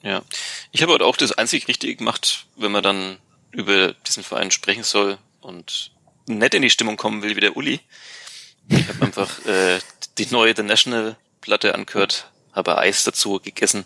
Ja. 0.00 0.22
Ich 0.70 0.82
habe 0.82 0.92
halt 0.92 1.02
auch 1.02 1.16
das 1.16 1.32
einzig 1.32 1.66
Richtige 1.66 1.96
gemacht, 1.96 2.46
wenn 2.54 2.70
man 2.70 2.84
dann 2.84 3.18
über 3.50 3.92
diesen 4.06 4.22
Verein 4.22 4.52
sprechen 4.52 4.84
soll 4.84 5.18
und 5.40 5.90
nett 6.26 6.54
in 6.54 6.62
die 6.62 6.70
Stimmung 6.70 6.96
kommen 6.96 7.22
will 7.24 7.34
wie 7.34 7.40
der 7.40 7.56
Uli. 7.56 7.80
Ich 8.68 8.86
habe 8.86 9.04
einfach 9.04 9.44
äh, 9.46 9.80
die 10.16 10.26
neue 10.26 10.54
The 10.54 10.62
National 10.62 11.16
Platte 11.40 11.74
angehört, 11.74 12.30
habe 12.52 12.78
Eis 12.78 13.02
dazu 13.02 13.40
gegessen 13.40 13.84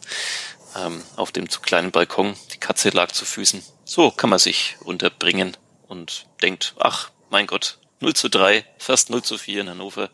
ähm, 0.76 1.02
auf 1.16 1.32
dem 1.32 1.48
zu 1.48 1.62
kleinen 1.62 1.90
Balkon. 1.90 2.34
Die 2.52 2.58
Katze 2.58 2.90
lag 2.90 3.12
zu 3.12 3.24
Füßen. 3.24 3.62
So 3.86 4.10
kann 4.10 4.28
man 4.28 4.38
sich 4.38 4.76
unterbringen 4.80 5.56
und 5.88 6.26
denkt, 6.42 6.74
ach, 6.78 7.10
mein 7.30 7.46
Gott, 7.46 7.78
0 8.04 8.14
zu 8.14 8.28
3, 8.28 8.66
fast 8.76 9.08
0 9.08 9.22
zu 9.22 9.38
4 9.38 9.62
in 9.62 9.70
Hannover. 9.70 10.10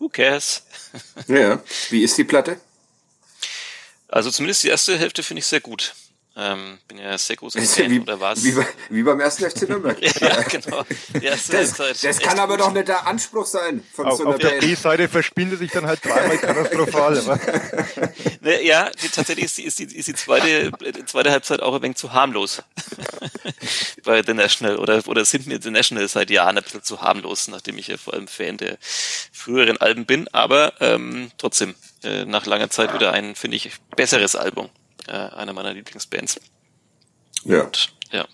Who 0.00 0.08
cares? 0.08 0.64
Ja, 1.28 1.62
wie 1.90 2.02
ist 2.02 2.18
die 2.18 2.24
Platte? 2.24 2.60
Also 4.08 4.32
zumindest 4.32 4.64
die 4.64 4.68
erste 4.68 4.98
Hälfte 4.98 5.22
finde 5.22 5.38
ich 5.38 5.46
sehr 5.46 5.60
gut. 5.60 5.94
Ähm, 6.36 6.78
bin 6.86 6.98
ja 6.98 7.18
sehr 7.18 7.34
großer 7.34 7.60
Fan, 7.60 7.90
wie, 7.90 8.00
oder 8.00 8.20
was? 8.20 8.44
Wie, 8.44 8.54
wie 8.88 9.02
beim 9.02 9.18
ersten 9.18 9.50
FC 9.50 9.68
Nürnberg. 9.68 10.00
ja, 10.20 10.42
genau. 10.42 10.84
das, 11.12 11.48
das 12.00 12.18
kann 12.20 12.38
aber 12.38 12.56
doch 12.56 12.72
nicht 12.72 12.86
der 12.86 13.04
Anspruch 13.06 13.46
sein 13.46 13.82
von 13.92 14.06
auf, 14.06 14.16
so 14.16 14.24
einer 14.24 14.36
Auf 14.36 14.40
der 14.40 14.60
B-Seite 14.60 15.08
verspielt 15.08 15.58
sich 15.58 15.72
dann 15.72 15.86
halt 15.86 16.04
dreimal 16.04 16.38
katastrophal. 16.38 17.14
ne, 18.42 18.64
ja, 18.64 18.90
die, 19.02 19.08
tatsächlich 19.08 19.46
ist 19.46 19.58
die, 19.58 19.64
ist, 19.64 19.78
die, 19.80 19.84
ist 19.84 20.06
die 20.06 20.14
zweite, 20.14 20.70
die 20.70 21.04
zweite 21.04 21.32
Halbzeit 21.32 21.60
auch 21.62 21.74
ein 21.74 21.82
wenig 21.82 21.96
zu 21.96 22.12
harmlos. 22.12 22.62
Bei 24.04 24.22
The 24.22 24.32
National. 24.32 24.76
Oder, 24.76 25.02
oder 25.08 25.24
sind 25.24 25.48
mir 25.48 25.60
The 25.60 25.70
National 25.70 26.06
seit 26.06 26.30
Jahren 26.30 26.56
ein 26.56 26.62
bisschen 26.62 26.84
zu 26.84 27.02
harmlos, 27.02 27.48
nachdem 27.48 27.76
ich 27.76 27.88
ja 27.88 27.96
vor 27.96 28.14
allem 28.14 28.28
Fan 28.28 28.56
der 28.56 28.78
früheren 29.32 29.78
Alben 29.78 30.06
bin. 30.06 30.28
Aber 30.28 30.74
ähm, 30.80 31.32
trotzdem, 31.38 31.74
äh, 32.04 32.24
nach 32.24 32.46
langer 32.46 32.70
Zeit 32.70 32.94
wieder 32.94 33.12
ein, 33.12 33.34
finde 33.34 33.56
ich, 33.56 33.72
besseres 33.96 34.36
Album 34.36 34.70
äh, 35.08 35.12
einer 35.12 35.52
meiner 35.52 35.72
Lieblingsbands. 35.72 36.40
Ja. 37.44 37.64
Und, 37.64 37.92
ja. 38.10 38.26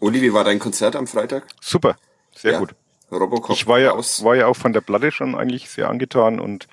Uli, 0.00 0.22
wie 0.22 0.32
war 0.32 0.44
dein 0.44 0.58
Konzert 0.58 0.96
am 0.96 1.06
Freitag? 1.06 1.46
Super, 1.60 1.96
sehr 2.34 2.52
ja. 2.52 2.58
gut. 2.58 2.74
Robocop 3.10 3.56
ich 3.56 3.66
war 3.66 3.78
ja, 3.78 3.92
aus. 3.92 4.24
war 4.24 4.34
ja 4.34 4.46
auch 4.46 4.56
von 4.56 4.72
der 4.72 4.80
Platte 4.80 5.12
schon 5.12 5.34
eigentlich 5.34 5.70
sehr 5.70 5.88
angetan 5.88 6.40
und 6.40 6.66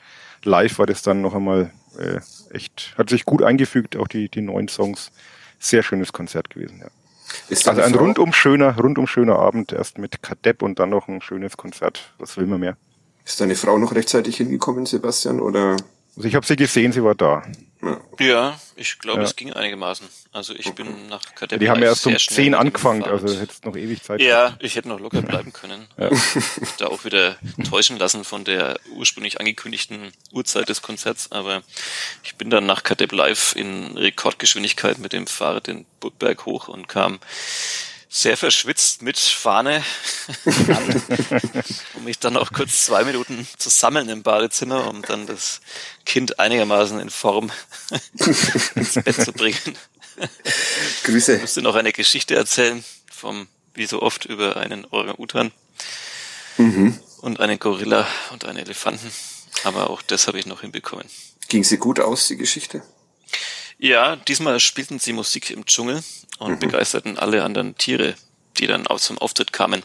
live 0.43 0.79
war 0.79 0.85
das 0.85 1.01
dann 1.01 1.21
noch 1.21 1.35
einmal 1.35 1.71
äh, 1.97 2.19
echt, 2.51 2.93
hat 2.97 3.09
sich 3.09 3.25
gut 3.25 3.43
eingefügt, 3.43 3.95
auch 3.95 4.07
die, 4.07 4.29
die 4.29 4.41
neuen 4.41 4.67
Songs. 4.67 5.11
Sehr 5.59 5.83
schönes 5.83 6.11
Konzert 6.11 6.49
gewesen, 6.49 6.79
ja. 6.79 6.87
Ist 7.47 7.67
also 7.67 7.81
ein 7.81 7.93
rundum 7.93 8.33
schöner, 8.33 8.77
rundum 8.77 9.07
schöner 9.07 9.37
Abend, 9.37 9.71
erst 9.71 9.97
mit 9.97 10.21
Kadepp 10.21 10.63
und 10.63 10.79
dann 10.79 10.89
noch 10.89 11.07
ein 11.07 11.21
schönes 11.21 11.55
Konzert. 11.55 12.13
Was 12.17 12.35
will 12.37 12.45
man 12.45 12.59
mehr? 12.59 12.77
Ist 13.23 13.39
deine 13.39 13.55
Frau 13.55 13.77
noch 13.77 13.93
rechtzeitig 13.93 14.37
hingekommen, 14.37 14.85
Sebastian, 14.85 15.39
oder? 15.39 15.77
Also 16.15 16.27
ich 16.27 16.35
habe 16.35 16.45
sie 16.45 16.55
gesehen, 16.55 16.91
sie 16.91 17.03
war 17.03 17.15
da. 17.15 17.43
Ja, 18.19 18.59
ich 18.75 18.99
glaube, 18.99 19.21
ja. 19.21 19.25
es 19.25 19.35
ging 19.35 19.51
einigermaßen. 19.53 20.07
Also 20.31 20.53
ich 20.53 20.71
bin 20.73 21.07
nach 21.07 21.21
Kategorie. 21.33 21.59
Die 21.65 21.69
haben 21.69 21.81
ja 21.81 21.87
erst 21.87 22.05
um 22.05 22.15
10 22.15 22.53
angefangen, 22.53 23.03
also 23.03 23.27
hättest 23.39 23.65
noch 23.65 23.75
ewig 23.75 24.03
Zeit. 24.03 24.21
Ja, 24.21 24.45
gehabt. 24.45 24.63
ich 24.63 24.75
hätte 24.75 24.87
noch 24.87 24.99
locker 24.99 25.23
bleiben 25.23 25.51
können. 25.51 25.87
Ja. 25.97 26.09
da 26.77 26.87
auch 26.87 27.05
wieder 27.05 27.37
täuschen 27.67 27.97
lassen 27.97 28.23
von 28.23 28.43
der 28.43 28.79
ursprünglich 28.95 29.39
angekündigten 29.39 30.11
Uhrzeit 30.31 30.69
des 30.69 30.83
Konzerts, 30.83 31.31
aber 31.31 31.63
ich 32.23 32.35
bin 32.35 32.51
dann 32.51 32.67
nach 32.67 32.83
Kadep 32.83 33.11
Live 33.11 33.55
in 33.55 33.97
Rekordgeschwindigkeit 33.97 34.99
mit 34.99 35.13
dem 35.13 35.25
Fahrrad 35.25 35.65
den 35.65 35.85
Burgberg 35.99 36.45
hoch 36.45 36.67
und 36.67 36.87
kam 36.87 37.19
sehr 38.13 38.35
verschwitzt 38.35 39.01
mit 39.01 39.17
Fahne 39.17 39.83
an, 40.67 41.01
um 41.93 42.03
mich 42.03 42.19
dann 42.19 42.35
auch 42.35 42.51
kurz 42.51 42.85
zwei 42.85 43.05
Minuten 43.05 43.47
zu 43.57 43.69
sammeln 43.69 44.09
im 44.09 44.21
Badezimmer, 44.21 44.89
um 44.89 45.01
dann 45.01 45.27
das 45.27 45.61
Kind 46.05 46.37
einigermaßen 46.37 46.99
in 46.99 47.09
Form 47.09 47.51
ins 48.75 48.95
Bett 48.95 49.15
zu 49.15 49.31
bringen. 49.31 49.77
Grüße. 51.05 51.35
Ich 51.35 51.41
musste 51.41 51.61
noch 51.61 51.75
eine 51.75 51.93
Geschichte 51.93 52.35
erzählen 52.35 52.83
vom, 53.09 53.47
wie 53.75 53.85
so 53.85 54.01
oft, 54.01 54.25
über 54.25 54.57
einen 54.57 54.83
Orang-Utan 54.91 55.53
mhm. 56.57 56.99
und 57.21 57.39
einen 57.39 57.59
Gorilla 57.59 58.05
und 58.31 58.43
einen 58.43 58.59
Elefanten. 58.59 59.09
Aber 59.63 59.89
auch 59.89 60.01
das 60.01 60.27
habe 60.27 60.37
ich 60.37 60.45
noch 60.45 60.61
hinbekommen. 60.61 61.05
Ging 61.47 61.63
sie 61.63 61.77
gut 61.77 62.01
aus, 62.01 62.27
die 62.27 62.35
Geschichte? 62.35 62.83
Ja, 63.81 64.15
diesmal 64.15 64.59
spielten 64.59 64.99
sie 64.99 65.11
Musik 65.11 65.49
im 65.49 65.65
Dschungel 65.65 66.03
und 66.37 66.51
mhm. 66.51 66.59
begeisterten 66.59 67.17
alle 67.17 67.43
anderen 67.43 67.75
Tiere, 67.79 68.13
die 68.59 68.67
dann 68.67 68.85
auch 68.85 68.99
zum 68.99 69.17
Auftritt 69.17 69.53
kamen. 69.53 69.81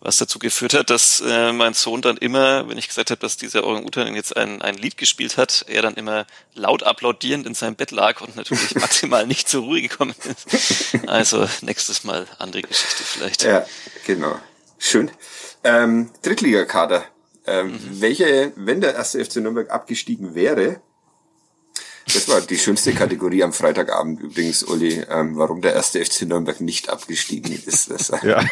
Was 0.00 0.16
dazu 0.16 0.40
geführt 0.40 0.74
hat, 0.74 0.90
dass 0.90 1.22
äh, 1.24 1.52
mein 1.52 1.72
Sohn 1.72 2.02
dann 2.02 2.16
immer, 2.16 2.68
wenn 2.68 2.78
ich 2.78 2.88
gesagt 2.88 3.12
habe, 3.12 3.20
dass 3.20 3.36
dieser 3.36 3.62
Orang-Utan 3.62 4.16
jetzt 4.16 4.36
ein, 4.36 4.60
ein 4.60 4.74
Lied 4.74 4.96
gespielt 4.96 5.36
hat, 5.36 5.64
er 5.68 5.82
dann 5.82 5.94
immer 5.94 6.26
laut 6.54 6.82
applaudierend 6.82 7.46
in 7.46 7.54
seinem 7.54 7.76
Bett 7.76 7.92
lag 7.92 8.20
und 8.22 8.34
natürlich 8.34 8.74
maximal 8.74 9.24
nicht 9.24 9.48
zur 9.48 9.62
Ruhe 9.62 9.82
gekommen 9.82 10.16
ist. 10.24 10.96
Also 11.06 11.48
nächstes 11.60 12.02
Mal 12.02 12.26
andere 12.40 12.62
Geschichte 12.62 13.04
vielleicht. 13.04 13.44
Ja, 13.44 13.64
genau. 14.04 14.36
Schön. 14.80 15.12
Ähm, 15.62 16.10
Drittligakader. 16.22 17.04
Ähm, 17.46 17.70
mhm. 17.70 18.00
Welche, 18.00 18.52
wenn 18.56 18.80
der 18.80 18.96
erste 18.96 19.24
FC 19.24 19.36
Nürnberg 19.36 19.70
abgestiegen 19.70 20.34
wäre, 20.34 20.80
das 22.14 22.28
war 22.28 22.40
die 22.40 22.58
schönste 22.58 22.92
Kategorie 22.92 23.42
am 23.42 23.52
Freitagabend 23.52 24.20
übrigens, 24.20 24.62
Uli, 24.62 25.04
ähm, 25.10 25.36
warum 25.36 25.60
der 25.60 25.74
erste 25.74 26.04
FC 26.04 26.22
Nürnberg 26.22 26.60
nicht 26.60 26.88
abgestiegen 26.88 27.52
ist. 27.66 27.90
Das, 27.90 28.12
ja. 28.22 28.44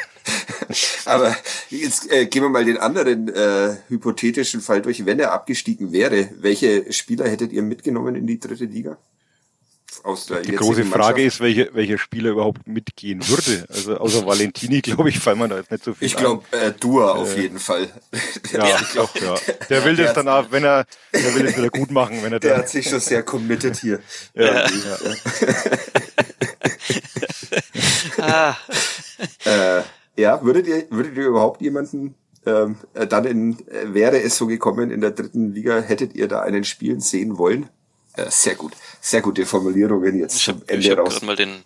Aber 1.05 1.37
jetzt 1.71 2.11
äh, 2.11 2.27
gehen 2.27 2.43
wir 2.43 2.49
mal 2.49 2.65
den 2.65 2.79
anderen 2.79 3.29
äh, 3.29 3.77
hypothetischen 3.89 4.61
Fall 4.61 4.83
durch. 4.83 5.07
Wenn 5.07 5.19
er 5.19 5.33
abgestiegen 5.33 5.93
wäre, 5.93 6.31
welche 6.39 6.93
Spieler 6.93 7.29
hättet 7.29 7.53
ihr 7.53 7.63
mitgenommen 7.63 8.15
in 8.15 8.27
die 8.27 8.41
dritte 8.41 8.65
Liga? 8.65 8.99
Aus 10.03 10.27
der 10.27 10.41
Die 10.43 10.53
große 10.53 10.85
Frage 10.85 11.23
ist, 11.23 11.41
welche, 11.41 11.71
welcher 11.75 11.99
Spieler 11.99 12.31
überhaupt 12.31 12.67
mitgehen 12.67 13.27
würde. 13.29 13.67
Also 13.69 13.97
außer 13.97 14.27
Valentini, 14.27 14.81
glaube 14.83 15.09
ich, 15.09 15.19
fallen 15.19 15.39
wir 15.39 15.49
da 15.49 15.57
jetzt 15.57 15.71
nicht 15.71 15.85
so 15.85 15.95
viel 15.95 16.07
Ich 16.07 16.17
glaube, 16.17 16.45
äh, 16.53 16.73
Dua 16.73 17.15
äh, 17.15 17.19
auf 17.19 17.37
jeden 17.37 17.59
Fall. 17.59 17.89
ja, 18.53 18.69
ja, 18.69 18.81
doch, 18.95 19.15
ja. 19.21 19.35
Der 19.69 19.85
will 19.85 19.97
das 19.97 20.13
dann 20.15 20.29
auch, 20.29 20.51
wenn 20.51 20.65
er, 20.65 20.87
der 21.13 21.35
will 21.35 21.47
es 21.47 21.57
wieder 21.57 21.71
gut 21.71 21.91
machen, 21.91 22.23
wenn 22.23 22.33
er 22.33 22.41
Der 22.41 22.59
hat 22.59 22.69
sich 22.69 22.89
schon 22.89 23.01
sehr 23.01 23.23
committed 23.23 23.77
hier. 23.77 24.01
Ja. 24.35 24.67
ja. 28.19 28.57
äh, 29.45 29.83
ja, 30.17 30.43
würdet 30.43 30.67
ihr, 30.67 30.87
würdet 30.91 31.17
ihr 31.17 31.27
überhaupt 31.27 31.61
jemanden 31.61 32.15
ähm, 32.47 32.77
äh, 32.95 33.07
dann 33.07 33.25
in, 33.25 33.59
äh, 33.69 33.93
wäre 33.93 34.21
es 34.21 34.37
so 34.37 34.47
gekommen 34.47 34.91
in 34.91 35.01
der 35.01 35.11
dritten 35.11 35.53
Liga, 35.53 35.81
hättet 35.81 36.15
ihr 36.15 36.29
da 36.29 36.41
einen 36.41 36.65
Spielen 36.65 37.01
sehen 37.01 37.39
wollen? 37.39 37.69
Äh, 38.15 38.31
sehr 38.31 38.55
gut. 38.55 38.73
Sehr 39.07 39.23
gute 39.23 39.47
Formulierungen 39.47 40.19
jetzt 40.19 40.35
ich 40.35 40.49
hab, 40.49 40.69
Ende 40.69 40.85
ich 40.85 40.91
hab 40.91 40.99
raus. 40.99 41.11
gerade 41.15 41.27
mal 41.27 41.37
den 41.37 41.63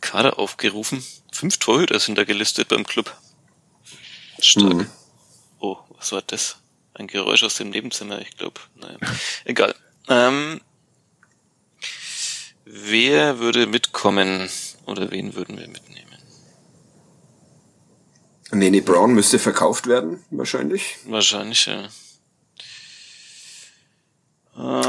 Kader 0.00 0.38
aufgerufen. 0.38 1.04
Fünf 1.30 1.58
Torhüter 1.58 2.00
sind 2.00 2.16
da 2.16 2.24
gelistet 2.24 2.68
beim 2.68 2.86
Club. 2.86 3.14
Stark. 4.40 4.72
Mhm. 4.72 4.86
Oh, 5.58 5.76
was 5.98 6.12
war 6.12 6.22
das? 6.22 6.56
Ein 6.94 7.06
Geräusch 7.06 7.42
aus 7.42 7.56
dem 7.56 7.68
Nebenzimmer, 7.68 8.22
ich 8.22 8.38
glaube. 8.38 8.58
Naja. 8.76 8.96
Egal. 9.44 9.74
Ähm, 10.08 10.62
wer 12.64 13.38
würde 13.38 13.66
mitkommen 13.66 14.48
oder 14.86 15.10
wen 15.10 15.34
würden 15.34 15.58
wir 15.58 15.68
mitnehmen? 15.68 16.16
Nene 18.50 18.80
Brown 18.80 19.12
müsste 19.12 19.38
verkauft 19.38 19.88
werden, 19.88 20.24
wahrscheinlich. 20.30 20.96
Wahrscheinlich, 21.04 21.66
ja. 21.66 21.90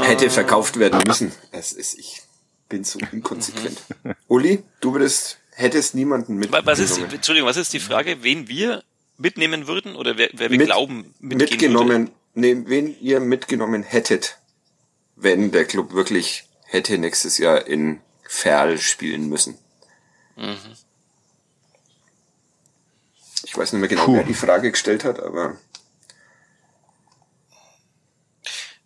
Hätte 0.02 0.30
verkauft 0.30 0.78
werden 0.78 1.00
müssen. 1.06 1.32
Es 1.52 1.72
ist, 1.72 1.98
ich 1.98 2.22
bin 2.68 2.82
so 2.84 2.98
inkonsequent. 3.12 3.80
Uli, 4.28 4.62
du 4.80 4.92
würdest, 4.94 5.38
hättest 5.52 5.94
niemanden 5.94 6.36
mitgenommen. 6.36 6.66
Was 6.66 6.78
ist, 6.78 6.98
Entschuldigung, 6.98 7.48
was 7.48 7.56
ist 7.56 7.72
die 7.72 7.80
Frage, 7.80 8.22
wen 8.22 8.48
wir 8.48 8.82
mitnehmen 9.16 9.66
würden 9.68 9.94
oder 9.94 10.16
wer, 10.16 10.30
wer 10.32 10.50
wir 10.50 10.58
Mit, 10.58 10.66
glauben 10.66 11.14
mitgenommen, 11.20 12.08
würde? 12.08 12.12
nee, 12.34 12.56
wen 12.66 13.00
ihr 13.00 13.20
mitgenommen 13.20 13.82
hättet, 13.82 14.38
wenn 15.16 15.52
der 15.52 15.64
Club 15.66 15.92
wirklich 15.92 16.44
hätte 16.64 16.98
nächstes 16.98 17.38
Jahr 17.38 17.66
in 17.66 18.00
Ferl 18.26 18.78
spielen 18.78 19.28
müssen. 19.28 19.58
Mhm. 20.36 20.56
Ich 23.44 23.56
weiß 23.56 23.72
nicht 23.72 23.80
mehr 23.80 23.88
genau, 23.88 24.06
Puh. 24.06 24.14
wer 24.14 24.24
die 24.24 24.34
Frage 24.34 24.70
gestellt 24.70 25.04
hat, 25.04 25.20
aber. 25.20 25.56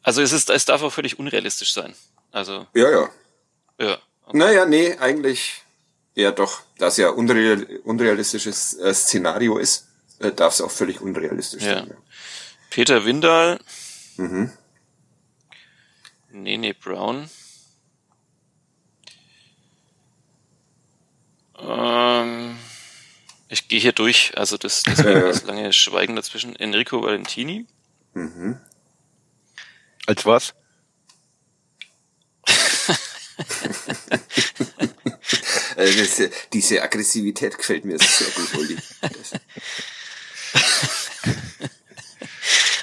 Also 0.04 0.22
es 0.22 0.30
ist, 0.30 0.50
es 0.50 0.64
darf 0.64 0.82
auch 0.82 0.92
völlig 0.92 1.18
unrealistisch 1.18 1.72
sein. 1.72 1.94
Also. 2.30 2.68
Ja, 2.74 2.90
ja. 2.90 3.10
Ja. 3.80 3.98
Okay. 4.26 4.36
Naja, 4.38 4.66
nee, 4.66 4.96
eigentlich 4.98 5.64
ja 6.14 6.30
doch, 6.30 6.62
da 6.78 6.88
es 6.88 6.96
ja 6.96 7.10
unreal, 7.10 7.64
unrealistisches 7.84 8.74
äh, 8.78 8.94
Szenario 8.94 9.58
ist, 9.58 9.88
äh, 10.20 10.30
darf 10.30 10.54
es 10.54 10.60
auch 10.60 10.70
völlig 10.70 11.00
unrealistisch 11.00 11.62
ja. 11.62 11.74
sein. 11.74 11.88
Ja. 11.88 11.96
Peter 12.70 13.04
Windahl. 13.04 13.58
Mhm. 14.16 14.52
Nene 16.30 16.74
Brown. 16.74 17.28
Ähm, 21.58 22.56
ich 23.48 23.68
gehe 23.68 23.80
hier 23.80 23.92
durch, 23.92 24.36
also 24.36 24.56
das, 24.56 24.82
das, 24.82 24.96
das 25.02 25.44
lange 25.44 25.72
Schweigen 25.72 26.16
dazwischen. 26.16 26.54
Enrico 26.56 27.02
Valentini. 27.02 27.66
Mhm. 28.14 28.60
Als 30.06 30.26
was? 30.26 30.54
also 35.76 36.28
diese 36.52 36.82
Aggressivität 36.82 37.56
gefällt 37.56 37.84
mir 37.84 37.98
sehr 37.98 38.28
gut, 38.28 38.54
Uli. 38.54 38.76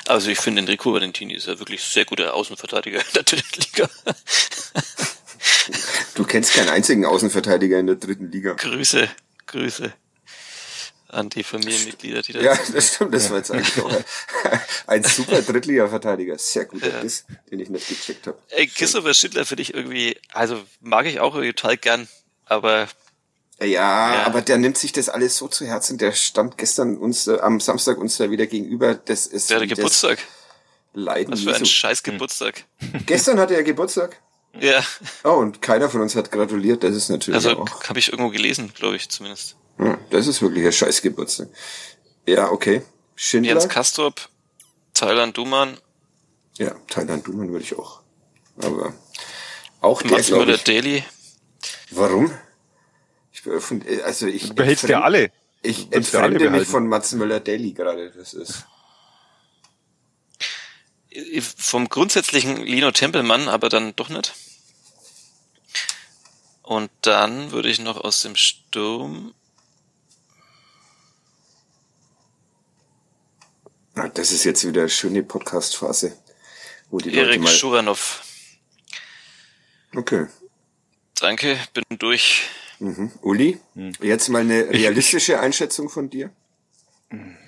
Also 0.08 0.30
ich 0.30 0.40
finde 0.40 0.60
Enrico 0.60 0.94
Valentini 0.94 1.36
ist 1.36 1.48
ja 1.48 1.58
wirklich 1.58 1.82
sehr 1.82 2.04
guter 2.04 2.34
Außenverteidiger 2.34 3.00
in 3.00 3.14
der 3.16 3.24
dritten 3.24 3.62
Liga. 3.62 3.90
Du 6.16 6.26
kennst 6.26 6.54
keinen 6.54 6.68
einzigen 6.68 7.06
Außenverteidiger 7.06 7.80
in 7.80 7.88
der 7.88 7.96
dritten 7.96 8.30
Liga. 8.30 8.56
Grüße, 8.56 9.10
Grüße 9.46 9.94
an 11.12 11.30
die 11.30 11.44
Familienmitglieder, 11.44 12.22
die 12.22 12.34
da 12.34 12.42
Ja, 12.42 12.58
das 12.74 12.96
stimmt, 12.96 13.14
das 13.14 13.30
war 13.30 13.38
jetzt 13.38 13.52
eigentlich 13.52 13.82
auch 13.84 13.92
ein 14.88 15.04
super 15.04 15.42
Drittliga-Verteidiger. 15.42 16.38
Sehr 16.38 16.66
guter 16.66 16.90
ja. 16.90 17.02
Biss, 17.02 17.26
den 17.50 17.60
ich 17.60 17.70
nicht 17.70 17.88
gecheckt 17.88 18.28
habe. 18.28 18.38
Ey, 18.50 18.68
Christopher 18.68 19.14
Schindler 19.14 19.46
finde 19.46 19.64
ich 19.64 19.74
irgendwie, 19.74 20.18
also 20.34 20.62
mag 20.80 21.06
ich 21.06 21.20
auch 21.20 21.36
irgendwie 21.36 21.54
total 21.54 21.78
gern, 21.78 22.08
aber 22.46 22.88
ja, 23.60 23.68
ja, 23.68 24.26
aber 24.26 24.42
der 24.42 24.58
nimmt 24.58 24.78
sich 24.78 24.92
das 24.92 25.08
alles 25.08 25.38
so 25.38 25.48
zu 25.48 25.68
Herzen. 25.68 26.00
Der 26.00 26.14
stand 26.14 26.58
gestern 26.58 26.98
uns 26.98 27.28
äh, 27.28 27.38
am 27.40 27.60
Samstag 27.60 28.00
uns 28.00 28.18
da 28.18 28.32
wieder 28.32 28.48
gegenüber. 28.48 28.96
Das 28.96 29.28
ist 29.28 29.52
der 29.52 29.58
hatte 29.58 29.68
Geburtstag. 29.68 30.18
Leiden. 30.94 31.32
Was 31.32 31.42
für 31.42 31.56
ein 31.56 31.66
scheiß 31.66 32.04
Geburtstag. 32.04 32.66
Gestern 33.06 33.40
hatte 33.40 33.56
er 33.56 33.64
Geburtstag. 33.64 34.20
Ja. 34.60 34.84
Oh, 35.24 35.36
und 35.36 35.62
keiner 35.62 35.90
von 35.90 36.02
uns 36.02 36.16
hat 36.16 36.32
gratuliert. 36.32 36.84
Das 36.84 36.96
ist 36.96 37.10
natürlich 37.10 37.36
also, 37.36 37.62
auch. 37.62 37.84
habe 37.86 38.00
ich 38.00 38.12
irgendwo 38.12 38.30
gelesen, 38.30 38.74
glaube 38.74 38.98
ich 38.98 39.10
zumindest. 39.10 39.56
Das 40.10 40.28
ist 40.28 40.42
wirklich 40.42 40.66
ein 40.66 40.72
scheiß 40.72 41.02
Geburtstag. 41.02 41.48
Ja, 42.28 42.52
okay. 42.52 42.84
Schindler. 43.16 43.54
Jens 43.54 43.70
Kastrop, 43.70 44.30
Thailand 44.94 45.38
Duman. 45.38 45.78
Ja, 46.58 46.76
Thailand 46.88 47.28
Duman 47.28 47.52
würde 47.52 47.64
ich 47.64 47.78
auch. 47.78 48.02
Aber 48.62 48.94
auch 49.80 50.02
der, 50.02 50.12
Mats 50.12 50.30
Müller 50.30 50.58
Daily. 50.58 51.04
Warum? 51.92 52.32
Ich, 53.32 54.04
also 54.04 54.28
ich 54.28 54.50
du 54.50 54.56
behältst 54.56 54.88
ja 54.88 55.02
alle. 55.02 55.32
Ich 55.62 55.92
entfremde 55.92 56.50
mich 56.50 56.68
von 56.68 56.88
Mats 56.88 57.12
Müller-Daly 57.14 57.74
gerade. 57.74 58.12
Das 58.12 58.34
ist 58.34 58.66
vom 61.58 61.90
grundsätzlichen 61.90 62.58
Lino 62.58 62.92
Tempelmann, 62.92 63.48
aber 63.48 63.70
dann 63.70 63.96
doch 63.96 64.10
nicht. 64.10 64.34
Und 66.64 66.90
dann 67.02 67.52
würde 67.52 67.70
ich 67.70 67.80
noch 67.80 67.98
aus 67.98 68.22
dem 68.22 68.36
Sturm. 68.36 69.34
Das 74.10 74.32
ist 74.32 74.44
jetzt 74.44 74.68
wieder 74.68 74.82
eine 74.82 74.90
schöne 74.90 75.24
Podcast-Phase, 75.24 76.14
wo 76.90 77.00
die 77.00 77.14
Erik 77.14 77.28
Leute 77.28 77.40
mal... 77.42 77.52
Schuranov. 77.52 78.24
Okay. 79.96 80.28
Danke, 81.20 81.58
bin 81.74 81.84
durch. 82.00 82.44
Mhm. 82.80 83.12
Uli, 83.22 83.60
hm. 83.76 83.94
jetzt 84.02 84.30
mal 84.30 84.42
eine 84.42 84.70
realistische 84.70 85.40
Einschätzung 85.40 85.90
von 85.90 86.10
dir. 86.10 86.32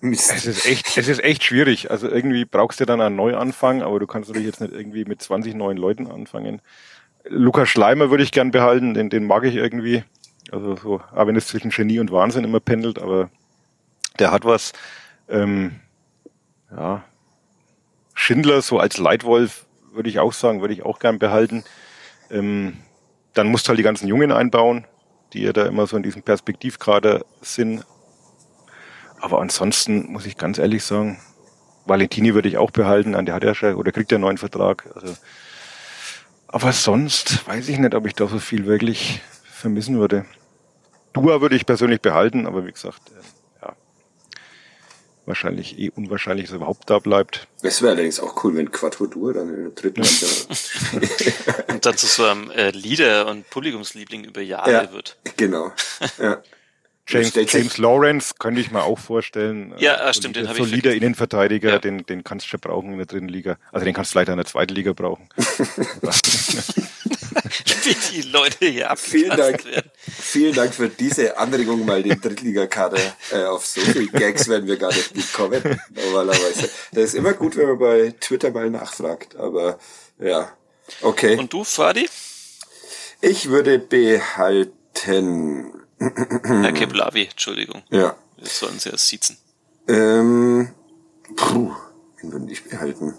es 0.00 0.46
ist 0.46 0.66
echt, 0.66 0.96
es 0.96 1.08
ist 1.08 1.22
echt 1.22 1.44
schwierig. 1.44 1.90
Also 1.90 2.08
irgendwie 2.08 2.44
brauchst 2.44 2.80
du 2.80 2.86
dann 2.86 3.00
einen 3.00 3.16
Neuanfang, 3.16 3.82
aber 3.82 3.98
du 3.98 4.06
kannst 4.06 4.28
natürlich 4.28 4.46
jetzt 4.46 4.60
nicht 4.60 4.72
irgendwie 4.72 5.04
mit 5.04 5.20
20 5.20 5.54
neuen 5.54 5.76
Leuten 5.76 6.06
anfangen. 6.06 6.62
Lukas 7.24 7.68
Schleimer 7.68 8.10
würde 8.10 8.22
ich 8.22 8.32
gern 8.32 8.50
behalten, 8.50 8.94
den, 8.94 9.10
den 9.10 9.26
mag 9.26 9.44
ich 9.44 9.56
irgendwie. 9.56 10.04
Also 10.50 10.76
so, 10.76 11.00
auch 11.14 11.26
wenn 11.26 11.36
es 11.36 11.46
zwischen 11.46 11.70
Genie 11.70 11.98
und 11.98 12.12
Wahnsinn 12.12 12.44
immer 12.44 12.60
pendelt, 12.60 12.98
aber 12.98 13.30
der 14.18 14.30
hat 14.30 14.44
was. 14.44 14.72
Ähm, 15.28 15.80
ja, 16.70 17.04
Schindler 18.14 18.62
so 18.62 18.78
als 18.78 18.98
Leitwolf 18.98 19.66
würde 19.92 20.08
ich 20.08 20.18
auch 20.18 20.32
sagen, 20.32 20.60
würde 20.60 20.74
ich 20.74 20.84
auch 20.84 20.98
gern 20.98 21.18
behalten. 21.18 21.64
Ähm, 22.30 22.78
dann 23.32 23.48
musst 23.48 23.66
du 23.66 23.70
halt 23.70 23.78
die 23.78 23.84
ganzen 23.84 24.08
Jungen 24.08 24.32
einbauen, 24.32 24.86
die 25.32 25.42
ja 25.42 25.52
da 25.52 25.66
immer 25.66 25.86
so 25.86 25.96
in 25.96 26.02
diesem 26.02 26.22
Perspektivkader 26.22 27.24
sind. 27.42 27.84
Aber 29.20 29.40
ansonsten 29.40 30.12
muss 30.12 30.26
ich 30.26 30.36
ganz 30.36 30.58
ehrlich 30.58 30.84
sagen, 30.84 31.18
Valentini 31.86 32.34
würde 32.34 32.48
ich 32.48 32.56
auch 32.56 32.70
behalten, 32.70 33.14
an 33.14 33.26
der 33.26 33.34
hat 33.34 33.44
er 33.44 33.54
schon, 33.54 33.74
oder 33.74 33.92
kriegt 33.92 34.10
er 34.12 34.16
einen 34.16 34.22
neuen 34.22 34.38
Vertrag. 34.38 34.88
Also, 34.94 35.14
aber 36.48 36.72
sonst 36.72 37.46
weiß 37.46 37.68
ich 37.68 37.78
nicht, 37.78 37.94
ob 37.94 38.06
ich 38.06 38.14
da 38.14 38.26
so 38.26 38.38
viel 38.38 38.66
wirklich 38.66 39.20
vermissen 39.44 39.98
würde. 39.98 40.24
Dua 41.12 41.40
würde 41.40 41.56
ich 41.56 41.66
persönlich 41.66 42.00
behalten, 42.00 42.46
aber 42.46 42.66
wie 42.66 42.72
gesagt, 42.72 43.00
wahrscheinlich 45.26 45.78
eh 45.78 45.90
unwahrscheinlich, 45.94 46.46
dass 46.46 46.52
er 46.52 46.56
überhaupt 46.56 46.88
da 46.90 46.98
bleibt. 46.98 47.48
Es 47.62 47.82
wäre 47.82 47.92
allerdings 47.92 48.20
auch 48.20 48.44
cool, 48.44 48.54
wenn 48.56 48.70
Quattro 48.70 49.06
Dur 49.06 49.32
dann 49.32 49.48
in 49.48 49.62
der 49.62 49.70
dritten 49.70 50.02
Und 51.68 51.86
dann 51.86 51.96
zu 51.96 52.06
so 52.06 52.24
einem 52.24 52.50
äh, 52.50 52.70
Leader 52.70 53.26
und 53.28 53.48
Publikumsliebling 53.50 54.24
über 54.24 54.40
Jahre 54.40 54.72
ja, 54.72 54.92
wird. 54.92 55.16
Genau. 55.36 55.72
Ja. 56.18 56.42
James, 57.06 57.34
James 57.34 57.78
Lawrence 57.78 58.34
könnte 58.38 58.62
ich 58.62 58.70
mir 58.70 58.82
auch 58.82 58.98
vorstellen. 58.98 59.74
Ja, 59.78 60.00
ah, 60.00 60.14
stimmt, 60.14 60.36
den 60.36 60.48
habe 60.48 60.58
ich 60.58 60.64
Solider 60.64 60.94
Innenverteidiger, 60.94 61.72
ja. 61.72 61.78
den, 61.78 62.06
den 62.06 62.24
kannst 62.24 62.46
du 62.46 62.50
schon 62.50 62.60
brauchen 62.60 62.92
in 62.92 62.96
der 62.96 63.06
dritten 63.06 63.28
Liga. 63.28 63.58
Also 63.72 63.84
den 63.84 63.94
kannst 63.94 64.14
du 64.14 64.18
leider 64.18 64.32
in 64.32 64.38
der 64.38 64.46
zweiten 64.46 64.74
Liga 64.74 64.94
brauchen. 64.94 65.28
Wie 67.84 67.96
die 68.12 68.22
Leute 68.22 68.66
hier 68.66 68.90
vielen 68.96 69.36
Dank, 69.36 69.66
werden. 69.66 69.90
Vielen 70.08 70.54
Dank 70.54 70.72
für 70.72 70.88
diese 70.88 71.36
Anregung, 71.36 71.84
mal 71.84 72.02
den 72.02 72.18
Drittligakader 72.18 72.98
äh, 73.32 73.44
auf 73.44 73.66
so 73.66 73.82
viele 73.82 74.06
Gags 74.06 74.48
werden 74.48 74.66
wir 74.66 74.78
gar 74.78 74.88
nicht 74.88 75.12
gekommen, 75.12 75.62
normalerweise. 75.90 76.70
Das 76.92 77.04
ist 77.04 77.14
immer 77.14 77.34
gut, 77.34 77.56
wenn 77.56 77.68
man 77.68 77.78
bei 77.78 78.14
Twitter 78.18 78.50
mal 78.50 78.70
nachfragt, 78.70 79.36
aber 79.36 79.78
ja, 80.18 80.50
okay. 81.02 81.36
Und 81.36 81.52
du, 81.52 81.64
Fadi? 81.64 82.08
Ich 83.20 83.50
würde 83.50 83.78
behalten... 83.78 85.83
Herr 86.44 86.72
Keblavi, 86.72 87.28
Entschuldigung. 87.30 87.82
Ja. 87.90 88.16
Wir 88.36 88.46
sollen 88.46 88.78
sie 88.78 88.90
erst 88.90 89.08
siezen. 89.08 89.38
Ähm, 89.88 90.70
puh, 91.36 91.72
wen 92.20 92.32
würde 92.32 92.52
ich 92.52 92.64
behalten? 92.64 93.14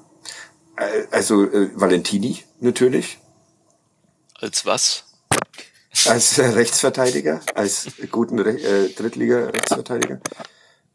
Äh, 0.78 1.04
also 1.12 1.44
äh, 1.46 1.70
Valentini 1.74 2.44
natürlich. 2.60 3.20
Als 4.40 4.66
was? 4.66 5.06
Als 6.08 6.38
äh, 6.38 6.46
Rechtsverteidiger, 6.48 7.42
als 7.56 7.88
guten 8.12 8.40
Re 8.40 8.60
äh, 8.60 8.90
Drittliga-Rechtsverteidiger. 8.90 10.20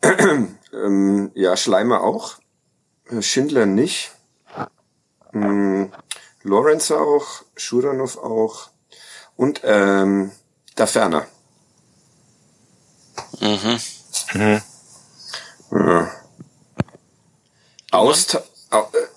ähm, 0.73 1.31
ja, 1.35 1.57
Schleimer 1.57 2.03
auch. 2.03 2.39
Äh, 3.09 3.23
Schindler 3.23 3.67
nicht. 3.67 4.13
Ähm, 5.33 5.93
Lorenz 6.43 6.91
auch. 6.91 7.43
Schuranov 7.57 8.19
auch. 8.19 8.71
Und 9.37 9.63
ähm, 9.65 10.33
da 10.75 10.87
Ferner. 10.87 11.27
Mhm. 13.39 13.81
mhm. 14.35 14.63
Ja. 15.73 16.11
Aust 17.93 18.39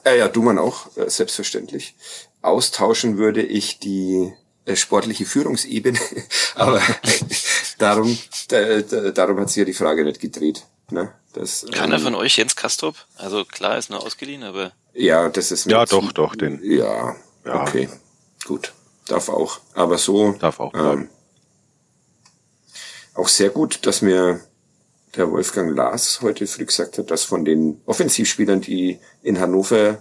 äh, 0.04 0.18
ja, 0.18 0.28
Dumann 0.28 0.58
auch, 0.58 0.96
äh, 0.98 1.10
selbstverständlich 1.10 1.96
austauschen 2.42 3.18
würde 3.18 3.42
ich 3.42 3.80
die 3.80 4.34
äh, 4.66 4.76
sportliche 4.76 5.26
Führungsebene, 5.26 6.00
aber 6.56 6.82
darum, 7.78 8.18
da, 8.50 8.82
da, 8.82 9.12
darum 9.12 9.40
hat 9.40 9.50
sich 9.50 9.58
ja 9.58 9.66
die 9.66 9.74
Frage 9.74 10.04
nicht 10.04 10.20
gedreht. 10.20 10.66
Ne? 10.92 11.14
Das, 11.34 11.66
Keiner 11.72 11.96
ähm, 11.96 12.02
von 12.02 12.16
euch, 12.16 12.38
Jens 12.38 12.56
Kastrop? 12.56 12.96
Also 13.16 13.46
klar, 13.46 13.78
ist 13.78 13.90
nur 13.90 14.04
ausgeliehen, 14.04 14.44
aber. 14.44 14.74
Ja, 14.94 15.30
das 15.30 15.52
ist 15.52 15.66
Ja, 15.66 15.86
doch, 15.86 16.12
doch, 16.12 16.36
den. 16.36 16.60
Ja, 16.64 17.16
ja, 17.46 17.62
okay. 17.62 17.90
Gut. 18.46 18.74
Darf 19.08 19.30
auch. 19.30 19.60
Aber 19.74 19.98
so. 19.98 20.34
Darf 20.34 20.60
auch. 20.60 20.74
Ähm, 20.74 21.10
auch 23.14 23.28
sehr 23.28 23.50
gut, 23.50 23.86
dass 23.86 24.02
mir 24.02 24.42
der 25.16 25.30
Wolfgang 25.32 25.76
Lars 25.76 26.22
heute 26.22 26.48
früh 26.48 26.66
gesagt 26.66 26.98
hat, 26.98 27.12
dass 27.12 27.24
von 27.24 27.46
den 27.46 27.82
Offensivspielern, 27.86 28.62
die 28.62 29.00
in 29.22 29.40
Hannover 29.40 30.00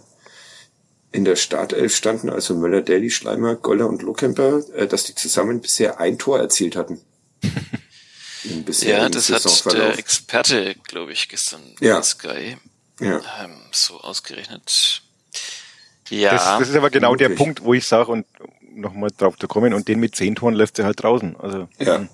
in 1.12 1.24
der 1.26 1.36
Startelf 1.36 1.94
standen, 1.94 2.30
also 2.30 2.54
Möller, 2.54 2.80
Daly, 2.80 3.10
Schleimer, 3.10 3.56
Goller 3.56 3.86
und 3.86 4.02
Lohkemper, 4.02 4.62
äh, 4.74 4.86
dass 4.86 5.04
die 5.04 5.14
zusammen 5.14 5.60
bisher 5.60 6.00
ein 6.00 6.18
Tor 6.18 6.38
erzielt 6.40 6.74
hatten. 6.74 7.02
ja, 8.80 9.08
das 9.10 9.30
hat 9.30 9.72
der 9.74 9.98
Experte, 9.98 10.74
glaube 10.84 11.12
ich, 11.12 11.28
gestern 11.28 11.60
ja. 11.80 11.96
bei 11.96 12.02
Sky 12.02 12.56
ja. 13.00 13.20
ähm, 13.42 13.56
so 13.72 14.00
ausgerechnet. 14.00 15.02
Ja. 16.08 16.30
Das, 16.30 16.44
das 16.44 16.68
ist 16.70 16.76
aber 16.76 16.90
genau 16.90 17.12
möglich. 17.12 17.28
der 17.28 17.34
Punkt, 17.34 17.62
wo 17.62 17.74
ich 17.74 17.86
sage, 17.86 18.10
und 18.10 18.26
nochmal 18.74 19.10
drauf 19.16 19.36
zu 19.38 19.48
kommen, 19.48 19.74
und 19.74 19.88
den 19.88 20.00
mit 20.00 20.16
zehn 20.16 20.34
Toren 20.34 20.54
lässt 20.54 20.78
er 20.78 20.86
halt 20.86 21.02
draußen. 21.02 21.36
Also, 21.36 21.68
ja. 21.78 22.06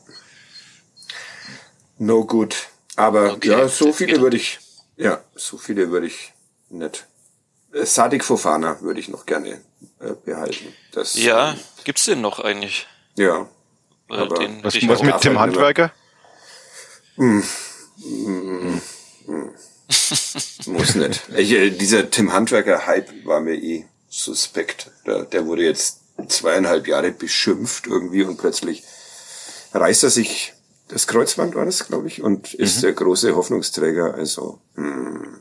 No 1.98 2.24
good. 2.24 2.54
Aber 2.96 3.32
okay, 3.32 3.50
ja, 3.50 3.68
so 3.68 3.92
viele 3.92 4.20
würde 4.20 4.36
ich, 4.36 4.58
ja, 4.96 5.22
so 5.34 5.58
viele 5.58 5.90
würde 5.90 6.06
ich 6.06 6.32
nicht. 6.70 7.06
Äh, 7.72 7.84
Sadik 7.84 8.24
Fofana 8.24 8.80
würde 8.80 9.00
ich 9.00 9.08
noch 9.08 9.26
gerne 9.26 9.60
äh, 10.00 10.14
behalten. 10.24 10.74
Das, 10.92 11.14
ja, 11.14 11.52
ähm, 11.52 11.58
gibt's 11.84 12.04
den 12.06 12.20
noch 12.20 12.40
eigentlich? 12.40 12.86
Ja. 13.16 13.48
aber 14.08 14.38
was, 14.62 14.74
was 14.88 15.02
mit 15.02 15.20
Tim 15.20 15.38
Handwerker? 15.38 15.92
Hm. 17.16 17.42
Hm. 18.02 18.80
Hm. 19.26 19.50
Muss 20.66 20.94
nicht. 20.94 21.22
Ich, 21.36 21.52
äh, 21.52 21.70
dieser 21.70 22.10
Tim 22.10 22.32
Handwerker-Hype 22.32 23.24
war 23.24 23.40
mir 23.40 23.54
eh 23.54 23.86
suspekt. 24.08 24.90
Der, 25.06 25.24
der 25.24 25.46
wurde 25.46 25.64
jetzt 25.64 26.00
zweieinhalb 26.28 26.86
Jahre 26.86 27.12
beschimpft 27.12 27.86
irgendwie 27.86 28.22
und 28.22 28.38
plötzlich 28.38 28.82
reißt 29.72 30.04
er 30.04 30.10
sich 30.10 30.52
das 30.88 31.06
Kreuzband 31.06 31.54
war 31.54 31.64
das, 31.64 31.86
glaube 31.86 32.08
ich, 32.08 32.22
und 32.22 32.54
ist 32.54 32.78
mhm. 32.78 32.82
der 32.82 32.92
große 32.94 33.36
Hoffnungsträger. 33.36 34.14
Also 34.14 34.60
hm. 34.74 35.40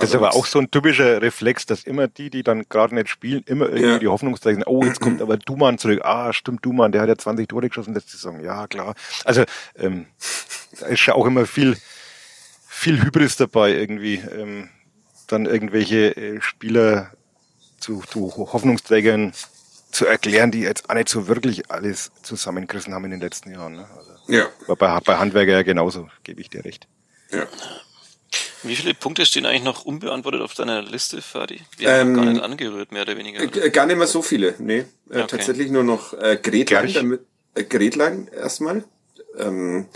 Das 0.00 0.10
ist 0.10 0.14
aber 0.14 0.34
auch 0.34 0.46
so 0.46 0.58
ein 0.58 0.70
typischer 0.70 1.20
Reflex, 1.20 1.66
dass 1.66 1.84
immer 1.84 2.08
die, 2.08 2.30
die 2.30 2.42
dann 2.42 2.64
gerade 2.68 2.94
nicht 2.94 3.08
spielen, 3.08 3.42
immer 3.46 3.66
irgendwie 3.66 3.84
ja. 3.84 3.98
die 3.98 4.08
Hoffnungsträger 4.08 4.56
sind, 4.56 4.66
oh, 4.66 4.82
jetzt 4.82 5.00
kommt 5.00 5.20
aber 5.22 5.36
Duman 5.36 5.78
zurück. 5.78 6.00
Ah, 6.04 6.32
stimmt, 6.32 6.64
Duman, 6.64 6.92
der 6.92 7.02
hat 7.02 7.08
ja 7.08 7.18
20 7.18 7.48
Tore 7.48 7.68
geschossen 7.68 7.94
letzte 7.94 8.12
Saison. 8.12 8.42
Ja, 8.42 8.66
klar. 8.66 8.94
Also 9.24 9.44
ähm, 9.76 10.06
da 10.78 10.86
ist 10.86 11.04
ja 11.04 11.14
auch 11.14 11.26
immer 11.26 11.44
viel, 11.44 11.76
viel 12.66 13.02
Hybris 13.02 13.36
dabei 13.36 13.74
irgendwie. 13.74 14.22
Ähm, 14.34 14.70
dann 15.26 15.46
irgendwelche 15.46 16.16
äh, 16.16 16.40
Spieler 16.40 17.12
zu, 17.78 18.02
zu 18.08 18.32
Hoffnungsträgern 18.36 19.32
zu 19.90 20.06
erklären, 20.06 20.50
die 20.50 20.60
jetzt 20.60 20.88
auch 20.88 20.94
nicht 20.94 21.08
so 21.08 21.28
wirklich 21.28 21.70
alles 21.70 22.10
zusammengerissen 22.22 22.94
haben 22.94 23.04
in 23.04 23.10
den 23.12 23.20
letzten 23.20 23.50
Jahren. 23.52 23.76
Ne? 23.76 23.88
Also, 23.96 24.12
ja. 24.28 24.48
Bei, 24.66 25.00
bei 25.00 25.16
Handwerker 25.16 25.52
ja 25.52 25.62
genauso, 25.62 26.08
gebe 26.22 26.40
ich 26.40 26.50
dir 26.50 26.64
recht. 26.64 26.86
Ja. 27.30 27.46
Wie 28.62 28.76
viele 28.76 28.94
Punkte 28.94 29.24
stehen 29.24 29.46
eigentlich 29.46 29.62
noch 29.62 29.84
unbeantwortet 29.84 30.42
auf 30.42 30.54
deiner 30.54 30.82
Liste, 30.82 31.22
Fadi? 31.22 31.60
Wir 31.78 31.88
ähm, 31.88 31.94
haben 31.94 32.14
gar 32.14 32.24
nicht 32.32 32.42
angerührt, 32.42 32.92
mehr 32.92 33.02
oder 33.02 33.16
weniger. 33.16 33.42
Oder? 33.42 33.70
Gar 33.70 33.86
nicht 33.86 33.96
mehr 33.96 34.06
so 34.06 34.20
viele, 34.22 34.54
nee. 34.58 34.78
Äh, 34.78 34.84
okay. 35.10 35.26
Tatsächlich 35.28 35.70
nur 35.70 35.82
noch 35.82 36.12
äh, 36.12 36.38
Gretlein, 36.40 36.92
damit, 36.92 37.22
äh, 37.54 37.64
Gretlein 37.64 38.28
erstmal. 38.28 38.84
Ähm, 39.38 39.86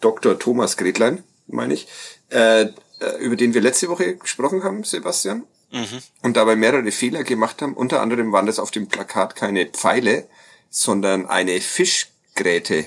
Dr. 0.00 0.38
Thomas 0.38 0.76
Gretlein, 0.76 1.24
meine 1.46 1.74
ich. 1.74 1.88
Äh, 2.30 2.62
äh, 3.00 3.16
über 3.20 3.36
den 3.36 3.54
wir 3.54 3.60
letzte 3.60 3.88
Woche 3.88 4.16
gesprochen 4.16 4.64
haben, 4.64 4.84
Sebastian. 4.84 5.44
Mhm. 5.70 6.02
Und 6.22 6.36
dabei 6.36 6.56
mehrere 6.56 6.90
Fehler 6.92 7.24
gemacht 7.24 7.60
haben. 7.60 7.74
Unter 7.74 8.00
anderem 8.00 8.32
waren 8.32 8.46
das 8.46 8.58
auf 8.58 8.70
dem 8.70 8.88
Plakat 8.88 9.36
keine 9.36 9.66
Pfeile, 9.66 10.28
sondern 10.70 11.26
eine 11.26 11.60
Fischgräte. 11.60 12.86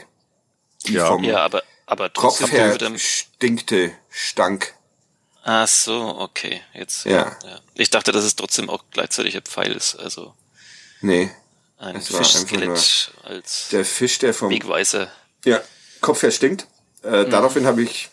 Die 0.88 0.94
ja. 0.94 1.08
vom 1.08 1.24
ja, 1.24 1.44
aber, 1.44 1.64
aber 1.86 2.10
Kopf 2.10 2.52
her 2.52 2.78
stinkte, 2.98 3.92
stank. 4.10 4.74
Ach 5.44 5.68
so, 5.68 6.18
okay. 6.20 6.62
Jetzt. 6.74 7.06
Ja. 7.06 7.38
ja. 7.44 7.60
Ich 7.76 7.90
dachte, 7.90 8.12
dass 8.12 8.24
es 8.24 8.36
trotzdem 8.36 8.70
auch 8.70 8.84
gleichzeitig 8.92 9.36
ein 9.36 9.44
Pfeil 9.44 9.72
ist. 9.72 9.96
Also. 9.96 10.34
Nee. 11.02 11.32
Ein 11.78 12.00
Fischskelett 12.00 13.12
als 13.24 13.70
der 13.72 13.86
Fisch, 13.86 14.20
der 14.20 14.36
vom 14.36 14.52
Wegweiser. 14.52 15.12
Ja, 15.46 15.62
Kopf 16.00 16.22
her 16.22 16.32
stinkt. 16.32 16.68
Äh, 17.04 17.26
mhm. 17.26 17.30
Daraufhin 17.32 17.66
habe 17.66 17.82
ich 17.82 18.10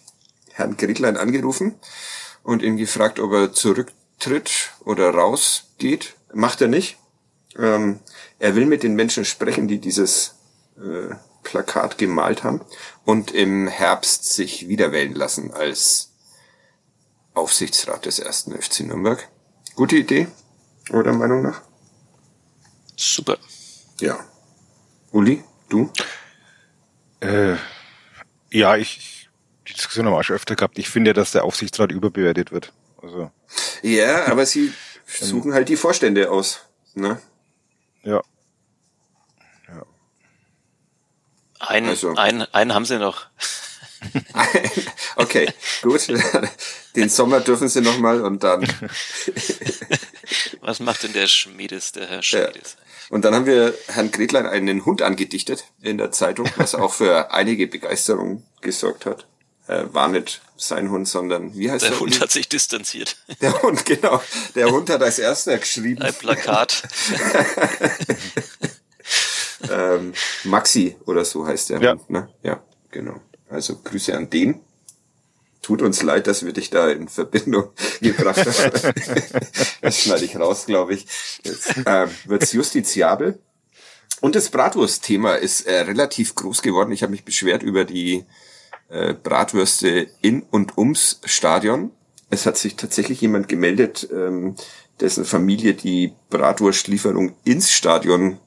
Herrn 0.52 0.78
Gretlein 0.78 1.18
angerufen 1.18 1.78
und 2.42 2.62
ihn 2.62 2.78
gefragt, 2.78 3.18
ob 3.18 3.32
er 3.32 3.52
zurück 3.52 3.92
tritt 4.18 4.72
oder 4.84 5.10
rausgeht. 5.10 6.14
Macht 6.32 6.60
er 6.60 6.68
nicht. 6.68 6.96
Ähm, 7.56 8.00
er 8.38 8.54
will 8.54 8.66
mit 8.66 8.82
den 8.82 8.94
Menschen 8.94 9.24
sprechen, 9.24 9.68
die 9.68 9.78
dieses 9.78 10.34
äh, 10.76 11.14
Plakat 11.42 11.98
gemalt 11.98 12.44
haben 12.44 12.60
und 13.04 13.30
im 13.30 13.68
Herbst 13.68 14.24
sich 14.24 14.68
wiederwählen 14.68 15.14
lassen 15.14 15.52
als 15.52 16.12
Aufsichtsrat 17.34 18.06
des 18.06 18.18
ersten 18.18 18.52
FC 18.52 18.80
Nürnberg. 18.80 19.28
Gute 19.74 19.96
Idee, 19.96 20.28
oder 20.90 21.12
Meinung 21.12 21.42
nach? 21.42 21.62
Super. 22.96 23.38
Ja. 24.00 24.18
Uli, 25.12 25.42
du? 25.68 25.90
Äh, 27.20 27.56
ja, 28.50 28.76
ich, 28.76 29.28
die 29.66 29.72
Diskussion 29.72 30.06
haben 30.06 30.12
wir 30.12 30.18
auch 30.18 30.24
schon 30.24 30.36
öfter 30.36 30.56
gehabt. 30.56 30.78
Ich 30.78 30.88
finde, 30.88 31.12
dass 31.12 31.32
der 31.32 31.44
Aufsichtsrat 31.44 31.92
überbewertet 31.92 32.52
wird. 32.52 32.72
Also. 33.08 33.30
Ja, 33.82 34.26
aber 34.30 34.46
sie 34.46 34.72
suchen 35.06 35.54
halt 35.54 35.68
die 35.68 35.76
Vorstände 35.76 36.30
aus. 36.30 36.60
Ne? 36.94 37.20
Ja. 38.02 38.22
ja. 39.68 39.86
Einen, 41.60 41.88
also. 41.88 42.14
einen, 42.14 42.42
einen 42.52 42.74
haben 42.74 42.84
sie 42.84 42.98
noch. 42.98 43.26
okay, 45.16 45.52
gut. 45.82 46.08
Den 46.96 47.08
Sommer 47.08 47.40
dürfen 47.40 47.68
sie 47.68 47.80
noch 47.80 47.98
mal 47.98 48.20
und 48.22 48.42
dann. 48.44 48.62
Was 50.60 50.80
macht 50.80 51.02
denn 51.02 51.12
der 51.12 51.26
Schmiedes, 51.26 51.92
der 51.92 52.08
Herr 52.08 52.22
Schmiedes? 52.22 52.76
Ja. 52.78 52.84
Und 53.10 53.24
dann 53.24 53.34
haben 53.34 53.46
wir 53.46 53.74
Herrn 53.88 54.10
Gretlein 54.10 54.46
einen 54.46 54.84
Hund 54.84 55.02
angedichtet 55.02 55.64
in 55.80 55.98
der 55.98 56.12
Zeitung, 56.12 56.48
was 56.56 56.74
auch 56.74 56.92
für 56.92 57.32
einige 57.32 57.66
Begeisterung 57.66 58.44
gesorgt 58.60 59.06
hat 59.06 59.26
äh, 59.68 59.84
war 59.92 60.08
nicht 60.08 60.40
sein 60.56 60.90
Hund, 60.90 61.06
sondern 61.06 61.54
wie 61.54 61.70
heißt 61.70 61.84
der? 61.84 61.90
Der 61.90 62.00
Hund 62.00 62.14
Hund 62.14 62.22
hat 62.22 62.32
sich 62.32 62.48
distanziert. 62.48 63.16
Der 63.40 63.62
Hund, 63.62 63.84
genau. 63.84 64.20
Der 64.54 64.70
Hund 64.70 64.90
hat 64.90 65.02
als 65.02 65.18
erster 65.18 65.56
geschrieben. 65.58 66.02
Ein 66.02 66.14
Plakat. 66.14 66.82
ähm, 69.70 70.14
Maxi 70.44 70.96
oder 71.06 71.24
so 71.24 71.46
heißt 71.46 71.70
der 71.70 71.80
ja. 71.80 71.92
Hund, 71.92 72.10
ne? 72.10 72.28
Ja, 72.42 72.62
genau. 72.90 73.20
Also 73.48 73.76
Grüße 73.76 74.16
an 74.16 74.30
den. 74.30 74.60
Tut 75.62 75.82
uns 75.82 76.02
leid, 76.02 76.26
dass 76.26 76.44
wir 76.44 76.52
dich 76.52 76.70
da 76.70 76.88
in 76.88 77.08
Verbindung 77.08 77.70
gebracht 78.00 78.38
haben. 78.38 78.94
das 79.82 80.00
schneide 80.00 80.24
ich 80.24 80.36
raus, 80.36 80.66
glaube 80.66 80.94
ich. 80.94 81.06
Jetzt 81.42 81.76
äh, 81.76 82.06
wird's 82.24 82.52
justiziabel. 82.52 83.38
Und 84.20 84.34
das 84.34 84.48
Bratwurst-Thema 84.48 85.34
ist 85.34 85.66
äh, 85.66 85.80
relativ 85.80 86.34
groß 86.34 86.62
geworden. 86.62 86.90
Ich 86.90 87.02
habe 87.02 87.12
mich 87.12 87.24
beschwert 87.24 87.62
über 87.62 87.84
die 87.84 88.24
äh, 88.88 89.14
Bratwürste 89.14 90.08
in 90.20 90.42
und 90.42 90.76
ums 90.78 91.20
Stadion. 91.24 91.90
Es 92.30 92.46
hat 92.46 92.56
sich 92.56 92.76
tatsächlich 92.76 93.20
jemand 93.20 93.48
gemeldet, 93.48 94.08
ähm, 94.12 94.54
dessen 95.00 95.24
Familie 95.24 95.74
die 95.74 96.12
Bratwurstlieferung 96.30 97.34
ins 97.44 97.72
Stadion 97.72 98.38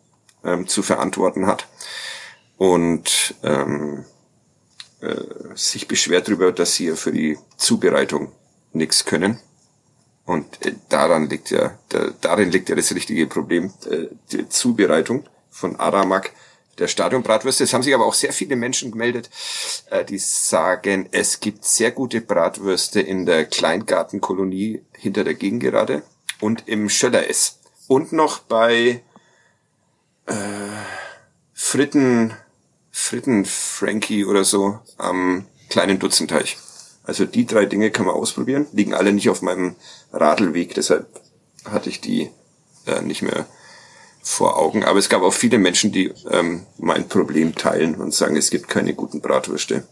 ähm, 0.44 0.68
zu 0.68 0.84
verantworten 0.84 1.48
hat 1.48 1.68
und 2.58 3.36
ähm, 3.44 4.06
äh, 5.02 5.16
sich 5.56 5.88
beschwert 5.88 6.28
darüber, 6.28 6.52
dass 6.52 6.76
sie 6.76 6.92
für 6.96 7.12
die 7.12 7.38
Zubereitung 7.58 8.32
nichts 8.74 9.06
können. 9.06 9.40
Und 10.26 10.64
äh, 10.66 10.76
daran 10.90 11.30
liegt 11.30 11.50
ja, 11.50 11.78
da, 11.90 12.12
darin 12.22 12.52
liegt 12.52 12.70
ja 12.70 12.76
das 12.76 12.94
richtige 12.94 13.28
Problem, 13.28 13.74
äh, 13.90 14.08
die 14.32 14.48
Zubereitung 14.50 15.24
von 15.50 15.76
Aramak 15.78 16.32
der 16.82 16.88
Stadionbratwürste. 16.88 17.64
Es 17.64 17.74
haben 17.74 17.84
sich 17.84 17.94
aber 17.94 18.06
auch 18.06 18.14
sehr 18.14 18.34
viele 18.34 18.56
Menschen 18.58 18.92
gemeldet, 18.92 19.30
äh, 19.90 20.04
die 20.04 20.18
sagen, 20.18 21.08
es 21.12 21.40
gibt 21.40 21.64
sehr 21.64 21.92
gute 21.92 22.20
Bratwürste 22.20 23.00
in 23.00 23.26
der 23.26 23.46
Kleingartenkolonie 23.46 24.82
hinter 24.98 25.24
der 25.24 25.36
Gegengerade 25.36 26.04
und 26.42 26.68
im 26.68 26.90
Schöller-S. 26.90 27.60
Und 27.88 28.12
noch 28.12 28.40
bei 28.40 29.02
äh, 30.26 30.34
Fritten, 31.54 32.34
Fritten 32.92 33.46
Frankie 33.46 34.26
oder 34.26 34.44
so 34.44 34.80
am 34.98 35.46
kleinen 35.70 36.00
Dutzenteich. 36.00 36.58
Also 37.04 37.26
die 37.26 37.46
drei 37.46 37.66
Dinge 37.66 37.92
kann 37.92 38.06
man 38.06 38.16
ausprobieren, 38.16 38.68
liegen 38.74 38.94
alle 38.94 39.14
nicht 39.14 39.30
auf 39.30 39.42
meinem 39.42 39.76
Radelweg, 40.12 40.76
deshalb 40.76 41.08
hatte 41.66 41.90
ich 41.90 42.02
die 42.02 42.30
äh, 42.86 43.02
nicht 43.02 43.22
mehr 43.22 43.46
vor 44.22 44.58
Augen. 44.58 44.84
Aber 44.84 45.00
es 45.00 45.10
gab 45.10 45.22
auch 45.22 45.34
viele 45.34 45.58
Menschen, 45.58 45.92
die 45.92 46.14
ähm, 46.30 46.66
mein 46.78 47.08
Problem 47.08 47.56
teilen 47.56 47.96
und 47.96 48.14
sagen, 48.14 48.36
es 48.36 48.50
gibt 48.50 48.68
keine 48.68 48.94
guten 48.94 49.22
Bratwürste 49.22 49.84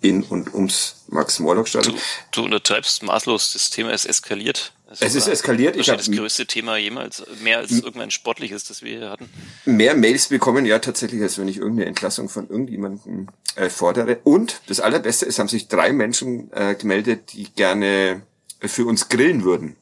in 0.00 0.22
und 0.22 0.52
ums 0.54 1.04
Max-Morlock-Stadion. 1.08 1.94
Du, 1.94 2.40
du 2.40 2.44
untertreibst 2.44 3.02
maßlos, 3.02 3.54
das 3.54 3.70
Thema 3.70 3.92
ist 3.92 4.04
eskaliert. 4.04 4.72
Also 4.86 5.04
es 5.06 5.14
ist 5.14 5.28
eskaliert. 5.28 5.76
Ich 5.76 5.88
habe 5.88 5.96
das 5.96 6.10
größte 6.10 6.46
Thema 6.46 6.76
jemals, 6.76 7.24
mehr 7.42 7.58
als 7.58 7.72
irgendein 7.72 8.10
sportliches, 8.10 8.64
das 8.64 8.82
wir 8.82 8.98
hier 8.98 9.10
hatten. 9.10 9.30
Mehr 9.64 9.96
Mails 9.96 10.28
bekommen, 10.28 10.66
ja 10.66 10.78
tatsächlich, 10.78 11.22
als 11.22 11.38
wenn 11.38 11.48
ich 11.48 11.56
irgendeine 11.56 11.86
Entlassung 11.86 12.28
von 12.28 12.48
irgendjemandem 12.48 13.28
äh, 13.56 13.70
fordere. 13.70 14.18
Und 14.24 14.60
das 14.66 14.80
Allerbeste 14.80 15.24
ist, 15.24 15.38
haben 15.38 15.48
sich 15.48 15.68
drei 15.68 15.92
Menschen 15.92 16.52
äh, 16.52 16.74
gemeldet, 16.74 17.32
die 17.32 17.50
gerne 17.54 18.22
für 18.60 18.86
uns 18.86 19.08
grillen 19.08 19.42
würden. 19.42 19.76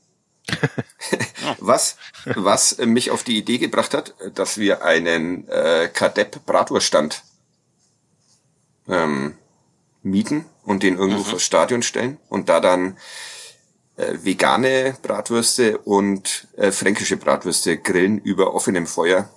was, 1.59 1.97
was 2.25 2.79
mich 2.79 3.11
auf 3.11 3.23
die 3.23 3.39
Idee 3.39 3.59
gebracht 3.59 3.95
hat, 3.95 4.15
dass 4.35 4.59
wir 4.59 4.85
einen 4.85 5.49
äh, 5.49 5.89
Kadepp 5.93 6.45
Bratwurststand 6.47 7.23
ähm, 8.89 9.37
mieten 10.03 10.47
und 10.65 10.83
den 10.83 10.99
irgendwo 10.99 11.21
mhm. 11.21 11.25
vors 11.25 11.43
Stadion 11.43 11.83
stellen 11.83 12.19
und 12.29 12.49
da 12.49 12.61
dann 12.61 12.97
äh, 13.97 14.15
vegane 14.23 14.97
Bratwürste 15.03 15.79
und 15.79 16.49
äh, 16.57 16.73
fränkische 16.73 17.17
Bratwürste 17.17 17.79
grillen 17.79 18.19
über 18.19 18.55
offenem 18.55 18.87
Feuer. 18.87 19.29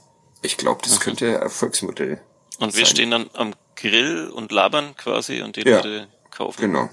Ich 0.42 0.58
glaube, 0.58 0.82
das 0.84 0.96
mhm. 0.96 1.00
könnte 1.04 1.28
ein 1.36 1.42
Erfolgsmodell 1.42 2.22
Und 2.60 2.76
wir 2.76 2.86
sein. 2.86 2.96
stehen 2.96 3.12
dann 3.12 3.30
am 3.34 3.54
Grill 3.76 4.30
und 4.30 4.52
labern 4.52 4.96
quasi 4.96 5.42
und 5.42 5.56
die 5.56 5.68
ja, 5.68 5.78
Leute 5.78 6.08
kaufen. 6.32 6.62
Genau. 6.62 6.90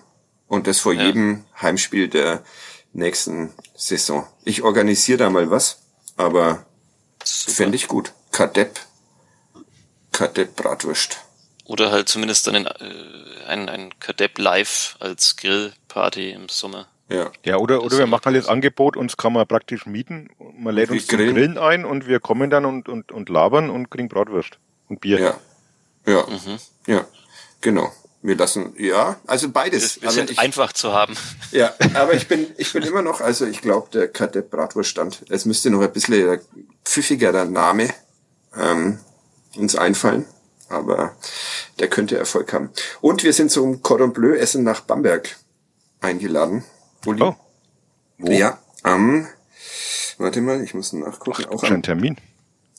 Und 0.49 0.67
das 0.67 0.81
vor 0.81 0.93
ja. 0.93 1.05
jedem 1.05 1.45
Heimspiel 1.61 2.09
der 2.09 2.45
nächsten 2.93 3.53
Saison. 3.75 4.27
Ich 4.45 4.63
organisiere 4.63 5.19
da 5.19 5.31
mal 5.31 5.51
was, 5.51 5.79
aber 6.17 6.65
fände 7.25 7.77
ich 7.77 7.89
gut. 7.89 8.13
Kadepp. 8.33 8.81
Kadepp 10.13 10.57
Bratwurst. 10.57 11.19
Oder 11.65 11.91
halt 11.91 12.09
zumindest 12.09 12.47
dann 12.47 12.67
äh, 12.67 12.69
ein, 13.47 13.69
ein 13.69 13.99
Kadepp 13.99 14.39
Live 14.39 14.97
als 15.01 15.37
Grillparty 15.37 16.31
im 16.31 16.49
Sommer. 16.49 16.89
Ja. 17.09 17.31
Ja, 17.45 17.57
oder, 17.57 17.83
oder 17.83 17.99
wir 17.99 18.07
machen 18.07 18.27
halt 18.27 18.37
das 18.37 18.49
Angebot, 18.49 18.97
uns 18.97 19.17
kann 19.17 19.33
man 19.33 19.47
praktisch 19.47 19.87
mieten. 19.87 20.31
Man 20.39 20.75
lädt 20.75 20.91
uns 20.91 21.07
grillen. 21.07 21.29
zum 21.29 21.35
Grillen 21.35 21.59
ein 21.59 21.85
und 21.85 22.07
wir 22.07 22.21
kommen 22.21 22.51
dann 22.51 22.65
und, 22.65 22.89
und, 22.89 23.13
und 23.13 23.29
labern 23.29 23.71
und 23.71 23.91
kriegen 23.91 24.09
Bratwurst 24.09 24.59
und 24.89 25.01
Bier. 25.01 25.21
Ja. 25.21 25.41
Ja. 26.07 26.27
Mhm. 26.27 26.59
Ja. 26.87 27.07
Genau. 27.61 27.93
Wir 28.25 28.37
lassen, 28.37 28.73
ja, 28.79 29.17
also 29.27 29.51
beides. 29.51 29.97
Wir, 29.97 30.03
wir 30.03 30.11
sind 30.13 30.31
ich, 30.31 30.39
einfach 30.39 30.73
zu 30.73 30.93
haben. 30.93 31.17
Ja, 31.51 31.75
aber 31.95 32.15
ich 32.15 32.29
bin, 32.29 32.47
ich 32.57 32.73
bin 32.73 32.85
immer 32.85 33.03
noch, 33.03 33.21
also 33.21 33.47
ich 33.47 33.61
glaube, 33.61 33.89
der 33.93 34.07
Kadepp 34.07 34.51
Bratwurststand, 34.51 35.25
es 35.29 35.45
müsste 35.45 35.71
noch 35.71 35.81
ein 35.81 35.93
bisschen 35.93 36.39
pfiffiger 36.85 37.33
der 37.33 37.47
Name 37.47 37.89
ähm, 38.57 39.01
uns 39.57 39.75
einfallen, 39.75 40.25
aber 40.69 41.17
der 41.81 41.89
könnte 41.89 42.17
Erfolg 42.17 42.53
haben. 42.53 42.71
Und 43.01 43.25
wir 43.25 43.33
sind 43.33 43.51
zum 43.51 43.83
Cordon 43.83 44.13
Bleu 44.13 44.37
Essen 44.37 44.63
nach 44.63 44.83
Bamberg 44.83 45.37
eingeladen. 46.01 46.63
Uli. 47.05 47.23
Oh. 47.23 47.35
Wo? 48.19 48.31
Ja, 48.31 48.61
am, 48.85 49.27
warte 50.19 50.41
mal, 50.41 50.63
ich 50.63 50.75
muss 50.75 50.93
nachgucken. 50.93 51.45
Ach, 51.49 51.55
auch 51.55 51.65
schon 51.65 51.83
Termin? 51.83 52.17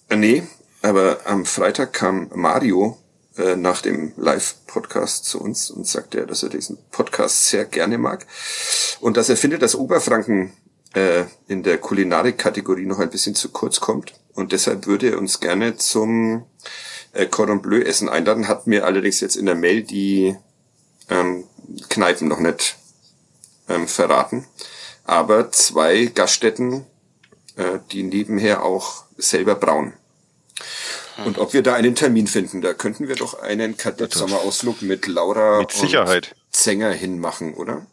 Äh, 0.08 0.16
nee, 0.16 0.44
aber 0.82 1.20
am 1.26 1.46
Freitag 1.46 1.92
kam 1.92 2.30
Mario 2.34 2.98
äh, 3.38 3.56
nach 3.56 3.82
dem 3.82 4.14
Live-Podcast 4.18 5.26
zu 5.26 5.42
uns 5.42 5.72
und 5.72 5.88
sagte, 5.88 6.26
dass 6.28 6.44
er 6.44 6.50
diesen 6.50 6.78
Podcast 6.92 7.50
sehr 7.50 7.66
gerne 7.66 7.98
mag 7.98 8.26
und 9.00 9.18
dass 9.18 9.30
er 9.30 9.38
findet, 9.38 9.62
dass 9.62 9.76
Oberfranken 9.76 10.54
äh, 10.94 11.26
in 11.48 11.64
der 11.64 11.78
Kulinarik-Kategorie 11.78 12.86
noch 12.86 13.00
ein 13.00 13.10
bisschen 13.10 13.36
zu 13.36 13.50
kurz 13.50 13.80
kommt 13.80 14.14
und 14.34 14.52
deshalb 14.52 14.86
würde 14.88 15.12
er 15.12 15.18
uns 15.18 15.40
gerne 15.40 15.78
zum 15.78 16.46
äh, 17.14 17.28
Cordon 17.28 17.62
Bleu 17.62 17.82
Essen 17.82 18.10
einladen, 18.10 18.48
hat 18.48 18.68
mir 18.68 18.86
allerdings 18.86 19.20
jetzt 19.20 19.36
in 19.36 19.46
der 19.46 19.56
Mail 19.56 19.84
die 19.84 20.36
ähm, 21.10 21.46
Kneipen 21.90 22.28
noch 22.28 22.40
nicht 22.40 22.78
ähm, 23.70 23.88
verraten. 23.88 24.46
Aber 25.06 25.52
zwei 25.52 26.06
Gaststätten, 26.06 26.86
äh, 27.56 27.80
die 27.92 28.04
nebenher 28.04 28.64
auch 28.64 29.06
selber 29.18 29.56
brauen. 29.56 29.94
Und 31.26 31.38
ob 31.38 31.54
wir 31.54 31.64
da 31.64 31.76
einen 31.76 31.96
Termin 31.96 32.28
finden, 32.28 32.62
da 32.62 32.74
könnten 32.74 33.08
wir 33.08 33.16
doch 33.16 33.40
einen 33.40 33.78
Kadett-Sommerausflug 33.78 34.82
mit 34.82 35.08
Laura 35.08 35.60
mit 35.60 35.72
Sicherheit. 35.72 36.32
und 36.32 36.56
Zenger 36.56 36.92
hinmachen, 36.92 37.54
oder? 37.54 37.86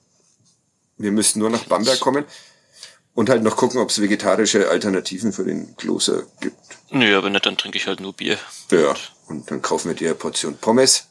Wir 0.97 1.13
müssten 1.13 1.39
nur 1.39 1.51
nach 1.51 1.65
Bamberg 1.65 2.01
kommen 2.01 2.25
und 3.15 3.29
halt 3.29 3.43
noch 3.43 3.57
gucken, 3.57 3.81
ob 3.81 3.91
es 3.91 4.01
vegetarische 4.01 4.69
Alternativen 4.69 5.33
für 5.33 5.45
den 5.45 5.77
Kloster 5.77 6.25
gibt. 6.41 6.57
Nö, 6.91 7.17
aber 7.17 7.31
nicht, 7.31 7.47
dann 7.47 7.57
trinke 7.57 7.79
ich 7.79 7.87
halt 7.87 8.01
nur 8.01 8.13
Bier. 8.13 8.39
Ja, 8.71 8.95
und 9.29 9.51
dann 9.51 9.63
kaufen 9.63 9.89
wir 9.89 9.95
dir 9.95 10.09
eine 10.09 10.15
Portion 10.15 10.57
Pommes. 10.57 11.07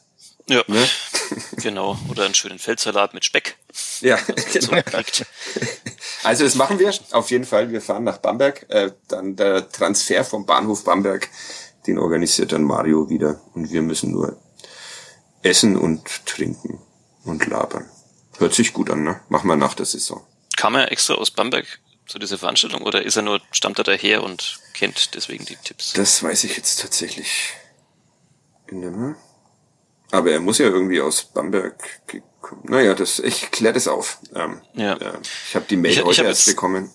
Ja, 0.48 0.64
ne? 0.66 0.84
genau. 1.62 1.96
Oder 2.08 2.24
einen 2.24 2.34
schönen 2.34 2.58
Feldsalat 2.58 3.14
mit 3.14 3.24
Speck. 3.24 3.56
Ja, 4.00 4.16
genau. 4.52 4.82
Also 6.24 6.44
das 6.44 6.54
machen 6.56 6.78
wir 6.78 6.92
auf 7.12 7.30
jeden 7.30 7.44
Fall. 7.44 7.70
Wir 7.70 7.80
fahren 7.80 8.04
nach 8.04 8.18
Bamberg. 8.18 8.66
Äh, 8.68 8.90
dann 9.08 9.36
der 9.36 9.70
Transfer 9.70 10.24
vom 10.24 10.46
Bahnhof 10.46 10.84
Bamberg, 10.84 11.28
den 11.86 11.98
organisiert 11.98 12.52
dann 12.52 12.64
Mario 12.64 13.08
wieder. 13.08 13.40
Und 13.54 13.70
wir 13.70 13.82
müssen 13.82 14.12
nur 14.12 14.36
essen 15.42 15.76
und 15.76 16.26
trinken 16.26 16.80
und 17.24 17.46
labern. 17.46 17.88
Hört 18.38 18.54
sich 18.54 18.72
gut 18.72 18.90
an, 18.90 19.02
ne? 19.02 19.20
Machen 19.28 19.48
wir 19.48 19.56
nach 19.56 19.74
der 19.74 19.86
Saison. 19.86 20.24
Kam 20.56 20.74
er 20.74 20.90
extra 20.92 21.14
aus 21.14 21.30
Bamberg 21.30 21.66
zu 22.06 22.18
dieser 22.18 22.38
Veranstaltung 22.38 22.82
oder 22.82 23.02
ist 23.04 23.16
er 23.16 23.22
nur, 23.22 23.40
stammt 23.52 23.78
er 23.78 23.84
daher 23.84 24.22
und 24.22 24.58
kennt 24.74 25.14
deswegen 25.14 25.44
die 25.44 25.56
Tipps? 25.56 25.92
Das 25.92 26.22
weiß 26.22 26.44
ich 26.44 26.56
jetzt 26.56 26.80
tatsächlich. 26.80 27.54
Aber 30.10 30.30
er 30.30 30.40
muss 30.40 30.58
ja 30.58 30.66
irgendwie 30.66 31.00
aus 31.00 31.24
Bamberg 31.24 32.06
gekommen. 32.06 32.62
Naja, 32.64 32.94
das, 32.94 33.20
ich 33.20 33.50
kläre 33.50 33.74
das 33.74 33.88
auf. 33.88 34.18
Ähm, 34.34 34.60
ja. 34.74 34.94
Äh, 34.94 35.18
ich 35.48 35.54
habe 35.54 35.66
die 35.68 35.76
Mail 35.76 35.92
ich, 35.92 36.04
heute 36.04 36.22
ich 36.22 36.26
erst 36.26 36.46
bekommen. 36.46 36.90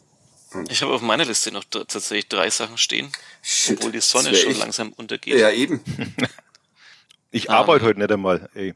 Und 0.55 0.71
ich 0.71 0.81
habe 0.81 0.93
auf 0.93 1.01
meiner 1.01 1.25
Liste 1.25 1.51
noch 1.51 1.63
tatsächlich 1.63 2.27
drei 2.27 2.49
Sachen 2.49 2.77
stehen, 2.77 3.11
Shit, 3.41 3.77
obwohl 3.77 3.91
die 3.91 4.01
Sonne 4.01 4.35
schon 4.35 4.51
ich. 4.51 4.57
langsam 4.57 4.93
untergeht. 4.93 5.39
Ja, 5.39 5.51
eben. 5.51 5.81
ich 7.31 7.49
arbeite 7.49 7.83
um, 7.83 7.89
heute 7.89 7.99
nicht 7.99 8.11
einmal, 8.11 8.49
ey. 8.55 8.73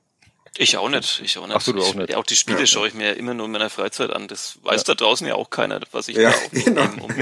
Ich 0.58 0.78
auch 0.78 0.90
nicht, 0.90 1.22
ich 1.24 1.38
auch 1.38 1.48
nicht. 1.48 1.56
Ach 1.56 1.62
so, 1.62 1.72
du 1.72 1.82
auch 1.82 1.94
nicht. 1.96 2.16
auch 2.16 2.26
die 2.26 2.36
Spiele 2.36 2.60
ja. 2.60 2.66
schaue 2.66 2.88
ich 2.88 2.94
mir 2.94 3.14
immer 3.14 3.34
nur 3.34 3.46
in 3.46 3.52
meiner 3.52 3.70
Freizeit 3.70 4.12
an. 4.12 4.28
Das 4.28 4.58
weiß 4.64 4.82
ja. 4.82 4.94
da 4.94 4.96
draußen 4.96 5.26
ja 5.26 5.36
auch 5.36 5.50
keiner, 5.50 5.80
was 5.92 6.08
ich 6.10 6.18
ja, 6.18 6.32
da 6.32 6.36
auch 6.36 6.52
genau. 6.52 6.84
nehme, 6.86 7.04
um 7.04 7.14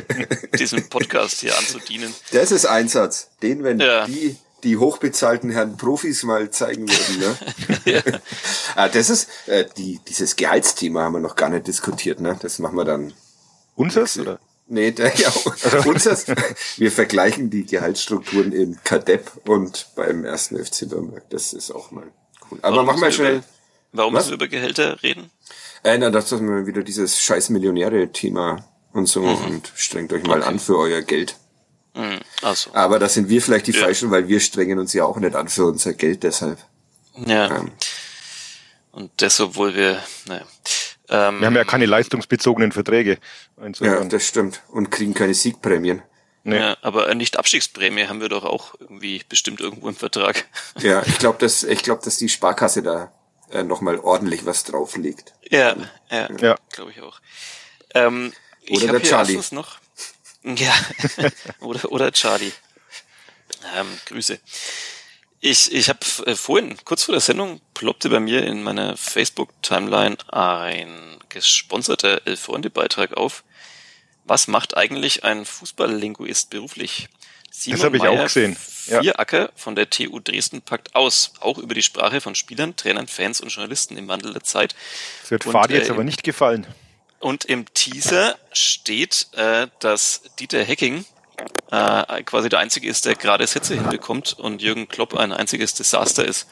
diesen 0.58 0.90
Podcast 0.90 1.42
hier 1.42 1.58
anzudienen. 1.58 2.14
Das 2.32 2.52
ist 2.52 2.66
Einsatz. 2.66 3.30
Den, 3.42 3.64
wenn 3.64 3.80
ja. 3.80 4.08
die 4.08 4.38
die 4.64 4.78
hochbezahlten 4.78 5.52
Herren 5.52 5.78
Profis 5.78 6.24
mal 6.24 6.50
zeigen 6.50 6.90
würden. 6.90 7.20
Ne? 7.20 7.38
ja. 7.86 8.02
ah, 8.76 8.90
das 8.90 9.10
ist 9.10 9.30
äh, 9.48 9.66
die, 9.78 10.00
dieses 10.08 10.36
Gehaltsthema 10.36 11.04
haben 11.04 11.14
wir 11.14 11.20
noch 11.20 11.36
gar 11.36 11.50
nicht 11.50 11.68
diskutiert. 11.68 12.20
Ne? 12.20 12.38
Das 12.42 12.60
machen 12.60 12.76
wir 12.76 12.86
dann. 12.86 13.14
Unseres? 13.76 14.18
Oder? 14.18 14.40
Nee, 14.70 14.92
der, 14.92 15.16
ja, 15.16 15.28
also. 15.28 15.90
unseres. 15.90 16.26
Wir 16.78 16.92
vergleichen 16.92 17.50
die 17.50 17.66
Gehaltsstrukturen 17.66 18.52
in 18.52 18.78
Kadepp 18.84 19.32
und 19.48 19.88
beim 19.96 20.26
ersten 20.26 20.64
FC 20.64 20.84
Nürnberg. 20.84 21.24
Das 21.30 21.54
ist 21.54 21.72
auch 21.72 21.92
mal 21.92 22.12
cool. 22.52 22.60
Aber 22.62 22.76
warum 22.76 22.88
machen 22.88 23.02
wir 23.02 23.12
schnell. 23.12 23.44
Warum 23.94 24.14
müssen 24.14 24.30
wir 24.30 24.36
über 24.36 24.48
Gehälter 24.48 25.02
reden? 25.02 25.32
Äh, 25.84 25.98
na, 25.98 26.10
das 26.10 26.32
ist 26.32 26.42
wir 26.42 26.68
wieder 26.68 26.84
dieses 26.84 27.20
scheiß 27.20 27.50
Millionäre-Thema 27.50 28.66
und 28.92 29.08
so 29.08 29.22
mhm. 29.22 29.46
und 29.46 29.72
strengt 29.76 30.12
euch 30.12 30.24
mal 30.24 30.40
okay. 30.40 30.50
an 30.50 30.60
für 30.60 30.78
euer 30.78 31.02
Geld. 31.02 31.38
Mhm. 31.96 32.20
So. 32.54 32.72
Aber 32.74 33.00
da 33.00 33.08
sind 33.08 33.30
wir 33.30 33.42
vielleicht 33.42 33.68
die 33.68 33.72
ja. 33.72 33.82
Falschen, 33.82 34.12
weil 34.12 34.28
wir 34.28 34.40
strengen 34.40 34.80
uns 34.80 34.94
ja 34.94 35.06
auch 35.06 35.18
nicht 35.18 35.36
an 35.36 35.48
für 35.48 35.66
unser 35.66 35.94
Geld 35.94 36.24
deshalb. 36.24 36.60
Ja. 37.26 37.58
Ähm. 37.58 37.72
Und 38.92 39.12
das, 39.18 39.40
obwohl 39.40 39.76
wir, 39.76 40.04
naja. 40.28 40.46
Ähm, 41.10 41.40
wir 41.40 41.48
haben 41.48 41.56
ja 41.56 41.64
keine 41.64 41.86
leistungsbezogenen 41.86 42.72
Verträge. 42.72 43.18
Ja, 43.80 44.04
das 44.04 44.28
stimmt. 44.28 44.62
Und 44.70 44.90
kriegen 44.92 45.14
keine 45.14 45.34
Siegprämien. 45.34 46.02
Nee. 46.44 46.60
Ja, 46.60 46.78
aber 46.82 47.14
nicht 47.14 47.38
Abstiegsprämie 47.38 48.08
haben 48.08 48.22
wir 48.22 48.30
doch 48.30 48.46
auch 48.46 48.76
irgendwie 48.80 49.22
bestimmt 49.28 49.60
irgendwo 49.60 49.90
im 49.90 49.96
Vertrag. 49.96 50.46
Ja, 50.80 51.04
ich 51.06 51.18
glaube, 51.20 51.40
dass 51.40 51.64
ich 51.64 51.84
glaube, 51.84 52.04
dass 52.06 52.18
die 52.18 52.30
Sparkasse 52.30 52.84
da 52.84 53.12
äh, 53.52 53.64
noch 53.64 53.82
mal 53.82 54.00
ordentlich 54.00 54.46
was 54.46 54.64
drauflegt. 54.64 55.34
Ja, 55.50 55.76
ja, 56.10 56.30
ja. 56.40 56.56
glaube 56.72 56.92
ich 56.92 57.02
auch. 57.02 57.20
Ähm, 57.94 58.32
Oder 58.70 58.86
ich 58.86 58.92
der 58.92 59.04
Charlie. 59.04 59.40
noch 59.52 59.80
ja, 60.44 60.74
oder, 61.60 61.92
oder 61.92 62.12
Charlie. 62.12 62.52
Ähm, 63.76 63.88
Grüße. 64.06 64.40
Ich, 65.40 65.72
ich 65.72 65.90
habe 65.90 66.00
äh, 66.26 66.36
vorhin, 66.36 66.78
kurz 66.84 67.04
vor 67.04 67.14
der 67.14 67.22
Sendung, 67.22 67.62
ploppte 67.74 68.10
bei 68.10 68.20
mir 68.20 68.44
in 68.44 68.64
meiner 68.64 68.98
Facebook-Timeline 68.98 70.18
ein 70.32 71.18
gesponserter 71.30 72.26
Elf-Freunde-Beitrag 72.26 73.16
auf. 73.16 73.44
Was 74.26 74.48
macht 74.48 74.76
eigentlich 74.76 75.24
ein 75.24 75.46
Fußballlinguist 75.46 76.50
beruflich? 76.50 77.08
Simon 77.52 77.78
das 77.78 77.86
habe 77.86 77.98
ich 77.98 78.04
Meyer, 78.04 78.12
auch 78.20 78.24
gesehen. 78.24 78.58
Ja. 78.88 79.02
Vieracker 79.02 79.52
von 79.56 79.76
der 79.76 79.90
TU 79.90 80.20
Dresden 80.20 80.62
packt 80.62 80.96
aus, 80.96 81.34
auch 81.40 81.58
über 81.58 81.74
die 81.74 81.84
Sprache 81.84 82.22
von 82.22 82.36
Spielern, 82.36 82.76
Trainern, 82.76 83.08
Fans 83.08 83.42
und 83.42 83.50
Journalisten 83.50 83.98
im 83.98 84.08
Wandel 84.08 84.34
der 84.34 84.44
Zeit. 84.44 84.76
Das 85.22 85.32
wird 85.32 85.44
Fadi 85.44 85.76
jetzt 85.76 85.90
äh, 85.90 85.94
aber 85.94 86.04
nicht 86.04 86.24
gefallen. 86.24 86.68
Und 87.20 87.46
im 87.46 87.66
Teaser 87.74 88.38
steht, 88.54 89.28
äh, 89.34 89.68
dass 89.80 90.22
Dieter 90.40 90.64
Hecking, 90.64 91.06
äh, 91.72 92.24
quasi 92.24 92.50
der 92.50 92.60
Einzige 92.60 92.88
ist, 92.90 93.06
der 93.06 93.16
gerade 93.16 93.46
Sätze 93.48 93.76
hinbekommt 93.76 94.38
und 94.40 94.62
Jürgen 94.62 94.88
Klopp 94.88 95.16
ein 95.16 95.32
einziges 95.32 95.74
Desaster 95.74 96.26
ist. 96.26 96.48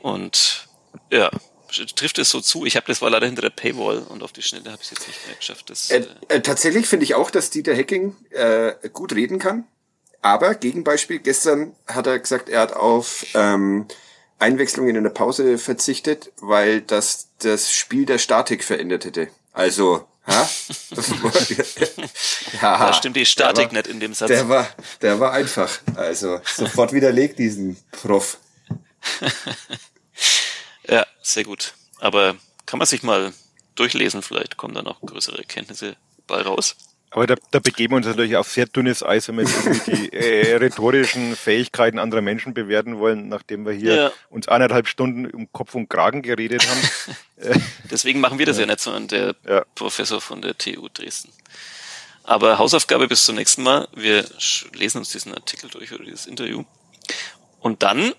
Und 0.00 0.68
ja, 1.10 1.30
trifft 1.96 2.18
es 2.18 2.30
so 2.30 2.40
zu. 2.40 2.64
Ich 2.64 2.76
habe 2.76 2.86
das 2.86 3.02
war 3.02 3.10
leider 3.10 3.26
hinter 3.26 3.42
der 3.42 3.50
Paywall 3.50 3.98
und 3.98 4.22
auf 4.22 4.32
die 4.32 4.42
Schnelle 4.42 4.70
habe 4.70 4.78
ich 4.80 4.90
es 4.90 4.98
jetzt 4.98 5.08
nicht 5.08 5.26
mehr 5.26 5.36
geschafft. 5.36 5.70
Das, 5.70 5.90
äh, 5.90 6.06
äh, 6.28 6.40
tatsächlich 6.40 6.86
finde 6.86 7.04
ich 7.04 7.14
auch, 7.14 7.30
dass 7.30 7.50
Dieter 7.50 7.74
Hecking 7.74 8.16
äh, 8.30 8.74
gut 8.92 9.14
reden 9.14 9.38
kann. 9.38 9.64
Aber 10.22 10.54
Gegenbeispiel, 10.54 11.18
gestern 11.18 11.74
hat 11.86 12.06
er 12.06 12.18
gesagt, 12.18 12.48
er 12.48 12.60
hat 12.60 12.72
auf 12.72 13.26
ähm, 13.34 13.86
Einwechslungen 14.38 14.96
in 14.96 15.04
der 15.04 15.10
Pause 15.10 15.58
verzichtet, 15.58 16.32
weil 16.40 16.80
das 16.80 17.28
das 17.40 17.72
Spiel 17.72 18.06
der 18.06 18.18
Statik 18.18 18.64
verändert 18.64 19.04
hätte. 19.04 19.28
Also, 19.52 20.06
ha? 20.26 20.48
ja, 22.62 22.78
da 22.78 22.92
stimmt 22.92 23.16
die 23.16 23.26
Statik 23.26 23.66
war, 23.66 23.72
nicht 23.74 23.86
in 23.86 24.00
dem 24.00 24.14
Satz. 24.14 24.28
Der 24.28 24.48
war, 24.48 24.68
der 25.02 25.20
war 25.20 25.32
einfach. 25.32 25.70
Also 25.96 26.40
sofort 26.44 26.92
widerlegt 26.92 27.38
diesen 27.38 27.76
Prof. 27.90 28.38
ja, 30.88 31.06
sehr 31.22 31.44
gut. 31.44 31.74
Aber 31.98 32.36
kann 32.66 32.78
man 32.78 32.86
sich 32.86 33.02
mal 33.02 33.32
durchlesen, 33.74 34.22
vielleicht 34.22 34.56
kommen 34.56 34.74
da 34.74 34.82
noch 34.82 35.00
größere 35.00 35.38
Erkenntnisse 35.38 35.96
bei 36.26 36.40
raus. 36.40 36.76
Aber 37.14 37.28
da, 37.28 37.36
da 37.52 37.60
begeben 37.60 37.92
wir 37.92 37.98
uns 37.98 38.06
natürlich 38.06 38.36
auf 38.36 38.50
sehr 38.50 38.66
dünnes 38.66 39.04
Eis, 39.04 39.28
wenn 39.28 39.36
wir 39.36 39.44
jetzt 39.44 39.86
die 39.86 40.12
äh, 40.12 40.56
rhetorischen 40.56 41.36
Fähigkeiten 41.36 42.00
anderer 42.00 42.22
Menschen 42.22 42.54
bewerten 42.54 42.98
wollen, 42.98 43.28
nachdem 43.28 43.64
wir 43.64 43.72
hier 43.72 43.94
ja. 43.94 44.12
uns 44.30 44.48
eineinhalb 44.48 44.88
Stunden 44.88 45.30
um 45.30 45.46
Kopf 45.52 45.76
und 45.76 45.88
Kragen 45.88 46.22
geredet 46.22 46.66
haben. 46.68 47.60
Deswegen 47.90 48.18
machen 48.18 48.40
wir 48.40 48.46
das 48.46 48.56
ja, 48.56 48.62
ja 48.62 48.66
nicht, 48.66 48.80
sondern 48.80 49.06
der 49.06 49.36
ja. 49.46 49.64
Professor 49.76 50.20
von 50.20 50.42
der 50.42 50.58
TU 50.58 50.88
Dresden. 50.92 51.30
Aber 52.24 52.58
Hausaufgabe 52.58 53.06
bis 53.06 53.24
zum 53.24 53.36
nächsten 53.36 53.62
Mal. 53.62 53.86
Wir 53.94 54.24
lesen 54.72 54.98
uns 54.98 55.10
diesen 55.10 55.32
Artikel 55.34 55.70
durch 55.70 55.92
oder 55.92 56.02
dieses 56.02 56.26
Interview. 56.26 56.64
Und 57.60 57.84
dann 57.84 58.12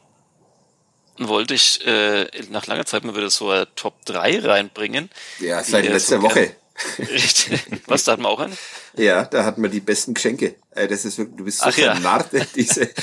wollte 1.17 1.53
ich 1.53 1.85
äh, 1.85 2.30
nach 2.49 2.65
langer 2.65 2.85
Zeit 2.85 3.03
mal 3.03 3.13
wieder 3.13 3.30
so 3.30 3.49
ein 3.49 3.65
Top 3.76 4.05
3 4.05 4.39
reinbringen. 4.39 5.09
Ja, 5.39 5.61
seit 5.65 5.84
letzter 5.84 6.22
so 6.22 6.22
Woche. 6.22 6.55
Richtig. 6.99 7.61
Was, 7.88 8.03
da 8.03 8.14
hatten 8.14 8.23
wir 8.23 8.30
auch 8.30 8.39
eine? 8.39 8.56
Ja, 8.97 9.26
da 9.26 9.45
hatten 9.45 9.61
wir 9.61 9.69
die 9.69 9.80
besten 9.80 10.14
Geschenke. 10.14 10.56
Äh, 10.72 10.88
das 10.88 11.06
ist 11.06 11.18
wirklich, 11.18 11.38
du 11.38 11.45
bist 11.45 11.60
so 11.60 11.69
Ach, 11.69 11.77
ja. 11.77 11.95
diese. 12.56 12.89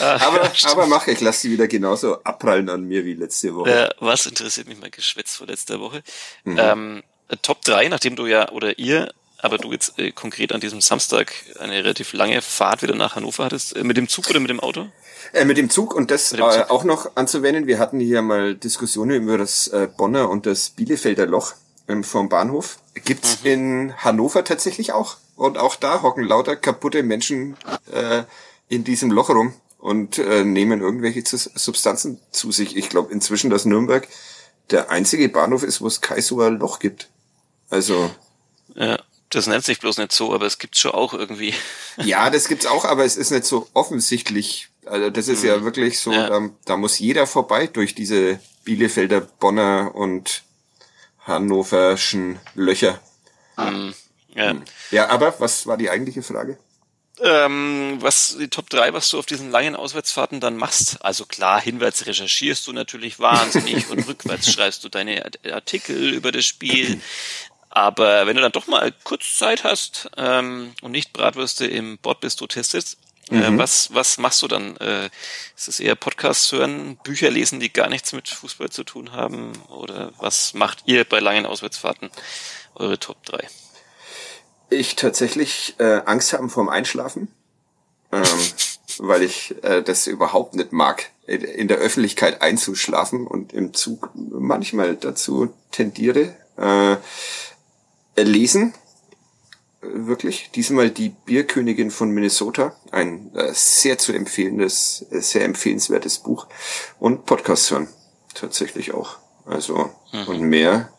Ach, 0.00 0.22
aber, 0.26 0.52
ja, 0.54 0.70
aber 0.70 0.86
mach, 0.86 1.08
ich 1.08 1.20
lass 1.20 1.40
sie 1.40 1.50
wieder 1.50 1.66
genauso 1.66 2.22
abprallen 2.22 2.68
an 2.68 2.84
mir 2.84 3.04
wie 3.04 3.14
letzte 3.14 3.54
Woche. 3.54 3.88
Äh, 3.88 3.90
was 3.98 4.26
interessiert 4.26 4.68
mich 4.68 4.78
mein 4.78 4.92
Geschwätz 4.92 5.34
vor 5.36 5.48
letzter 5.48 5.80
Woche? 5.80 6.02
Mhm. 6.44 6.56
Ähm, 6.58 7.02
Top 7.42 7.64
3, 7.64 7.88
nachdem 7.88 8.14
du 8.16 8.26
ja, 8.26 8.50
oder 8.52 8.78
ihr, 8.78 9.12
aber 9.38 9.58
du 9.58 9.72
jetzt 9.72 9.98
äh, 9.98 10.10
konkret 10.10 10.52
an 10.52 10.60
diesem 10.60 10.80
Samstag 10.80 11.32
eine 11.58 11.74
relativ 11.74 12.12
lange 12.12 12.42
Fahrt 12.42 12.82
wieder 12.82 12.94
nach 12.94 13.16
Hannover 13.16 13.44
hattest, 13.44 13.76
äh, 13.76 13.84
mit 13.84 13.96
dem 13.96 14.08
Zug 14.08 14.28
oder 14.30 14.40
mit 14.40 14.50
dem 14.50 14.60
Auto? 14.60 14.88
Äh, 15.32 15.44
mit 15.44 15.56
dem 15.56 15.70
Zug 15.70 15.94
und 15.94 16.10
das 16.10 16.32
äh, 16.32 16.40
auch 16.40 16.84
noch 16.84 17.16
anzuwenden. 17.16 17.66
Wir 17.66 17.78
hatten 17.78 18.00
hier 18.00 18.22
mal 18.22 18.54
Diskussionen 18.54 19.22
über 19.22 19.38
das 19.38 19.68
äh, 19.68 19.88
Bonner 19.96 20.28
und 20.28 20.46
das 20.46 20.70
Bielefelder 20.70 21.26
Loch 21.26 21.54
ähm, 21.86 22.04
vom 22.04 22.28
Bahnhof. 22.28 22.78
Gibt's 23.04 23.42
mhm. 23.42 23.50
in 23.50 23.96
Hannover 23.98 24.44
tatsächlich 24.44 24.92
auch. 24.92 25.16
Und 25.36 25.56
auch 25.56 25.76
da 25.76 26.02
hocken 26.02 26.24
lauter 26.24 26.56
kaputte 26.56 27.02
Menschen 27.02 27.56
äh, 27.92 28.24
in 28.68 28.82
diesem 28.84 29.10
Loch 29.10 29.30
rum 29.30 29.54
und 29.78 30.18
äh, 30.18 30.44
nehmen 30.44 30.80
irgendwelche 30.80 31.22
Substanzen 31.24 32.20
zu 32.32 32.50
sich. 32.50 32.76
Ich 32.76 32.88
glaube 32.88 33.12
inzwischen, 33.12 33.50
dass 33.50 33.64
Nürnberg 33.64 34.08
der 34.70 34.90
einzige 34.90 35.28
Bahnhof 35.28 35.62
ist, 35.62 35.80
wo 35.80 35.86
es 35.86 36.00
ein 36.02 36.58
Loch 36.58 36.80
gibt. 36.80 37.08
Also. 37.70 38.10
Ja, 38.74 38.98
das 39.30 39.46
nennt 39.46 39.64
sich 39.64 39.80
bloß 39.80 39.98
nicht 39.98 40.12
so, 40.12 40.34
aber 40.34 40.46
es 40.46 40.58
gibt's 40.58 40.80
schon 40.80 40.92
auch 40.92 41.14
irgendwie. 41.14 41.54
Ja, 42.00 42.30
das 42.30 42.46
gibt's 42.46 42.66
auch, 42.66 42.84
aber 42.84 43.04
es 43.04 43.16
ist 43.16 43.32
nicht 43.32 43.44
so 43.44 43.68
offensichtlich 43.74 44.68
also 44.90 45.10
das 45.10 45.28
ist 45.28 45.42
mhm. 45.42 45.48
ja 45.48 45.64
wirklich 45.64 45.98
so, 45.98 46.12
ja. 46.12 46.28
Da, 46.28 46.48
da, 46.64 46.76
muss 46.76 46.98
jeder 46.98 47.26
vorbei 47.26 47.66
durch 47.66 47.94
diese 47.94 48.40
Bielefelder, 48.64 49.20
Bonner 49.20 49.92
und 49.94 50.42
Hannoverschen 51.26 52.38
Löcher. 52.54 53.00
Mhm. 53.56 53.94
Ja. 54.34 54.50
Hm. 54.50 54.62
ja, 54.90 55.08
aber 55.08 55.40
was 55.40 55.66
war 55.66 55.76
die 55.76 55.90
eigentliche 55.90 56.22
Frage? 56.22 56.58
Ähm, 57.20 57.96
was 57.98 58.36
die 58.38 58.48
Top 58.48 58.70
3, 58.70 58.92
was 58.92 59.08
du 59.08 59.18
auf 59.18 59.26
diesen 59.26 59.50
langen 59.50 59.74
Auswärtsfahrten 59.74 60.38
dann 60.38 60.56
machst. 60.56 61.04
Also 61.04 61.26
klar, 61.26 61.60
hinwärts 61.60 62.06
recherchierst 62.06 62.66
du 62.68 62.72
natürlich 62.72 63.18
wahnsinnig 63.18 63.88
und 63.90 64.06
rückwärts 64.06 64.52
schreibst 64.52 64.84
du 64.84 64.88
deine 64.88 65.28
Artikel 65.50 66.14
über 66.14 66.30
das 66.30 66.44
Spiel. 66.44 67.00
Aber 67.78 68.26
wenn 68.26 68.34
du 68.34 68.42
dann 68.42 68.50
doch 68.50 68.66
mal 68.66 68.92
kurz 69.04 69.36
Zeit 69.36 69.62
hast 69.62 70.10
ähm, 70.16 70.72
und 70.82 70.90
nicht 70.90 71.12
Bratwürste 71.12 71.64
im 71.64 71.96
Bordbistro 71.98 72.48
testest, 72.48 72.98
äh, 73.30 73.50
mhm. 73.50 73.58
was, 73.58 73.94
was 73.94 74.18
machst 74.18 74.42
du 74.42 74.48
dann? 74.48 74.76
Äh, 74.78 75.10
ist 75.56 75.68
es 75.68 75.78
eher 75.78 75.94
Podcasts 75.94 76.50
hören, 76.50 76.96
Bücher 77.04 77.30
lesen, 77.30 77.60
die 77.60 77.72
gar 77.72 77.88
nichts 77.88 78.12
mit 78.12 78.28
Fußball 78.30 78.70
zu 78.70 78.82
tun 78.82 79.12
haben? 79.12 79.52
Oder 79.68 80.10
was 80.18 80.54
macht 80.54 80.82
ihr 80.86 81.04
bei 81.04 81.20
langen 81.20 81.46
Auswärtsfahrten? 81.46 82.10
Eure 82.74 82.98
Top 82.98 83.24
3? 83.26 83.46
Ich 84.70 84.96
tatsächlich 84.96 85.76
äh, 85.78 86.00
Angst 86.04 86.32
haben 86.32 86.50
vorm 86.50 86.68
Einschlafen, 86.68 87.32
ähm, 88.10 88.24
weil 88.98 89.22
ich 89.22 89.54
äh, 89.62 89.82
das 89.84 90.08
überhaupt 90.08 90.54
nicht 90.54 90.72
mag, 90.72 91.10
in 91.28 91.68
der 91.68 91.76
Öffentlichkeit 91.76 92.42
einzuschlafen 92.42 93.24
und 93.28 93.52
im 93.52 93.72
Zug 93.72 94.10
manchmal 94.14 94.96
dazu 94.96 95.54
tendiere. 95.70 96.34
Äh, 96.56 96.96
lesen 98.24 98.74
wirklich. 99.80 100.50
Diesmal 100.54 100.90
die 100.90 101.10
Bierkönigin 101.10 101.90
von 101.90 102.10
Minnesota. 102.10 102.74
Ein 102.90 103.34
äh, 103.34 103.52
sehr 103.52 103.98
zu 103.98 104.12
empfehlendes, 104.12 105.06
äh, 105.10 105.20
sehr 105.20 105.44
empfehlenswertes 105.44 106.18
Buch. 106.18 106.46
Und 106.98 107.26
Podcast 107.26 107.70
hören. 107.70 107.88
Tatsächlich 108.34 108.92
auch. 108.92 109.18
Also, 109.46 109.90
mhm. 110.12 110.28
und 110.28 110.40
mehr 110.42 110.92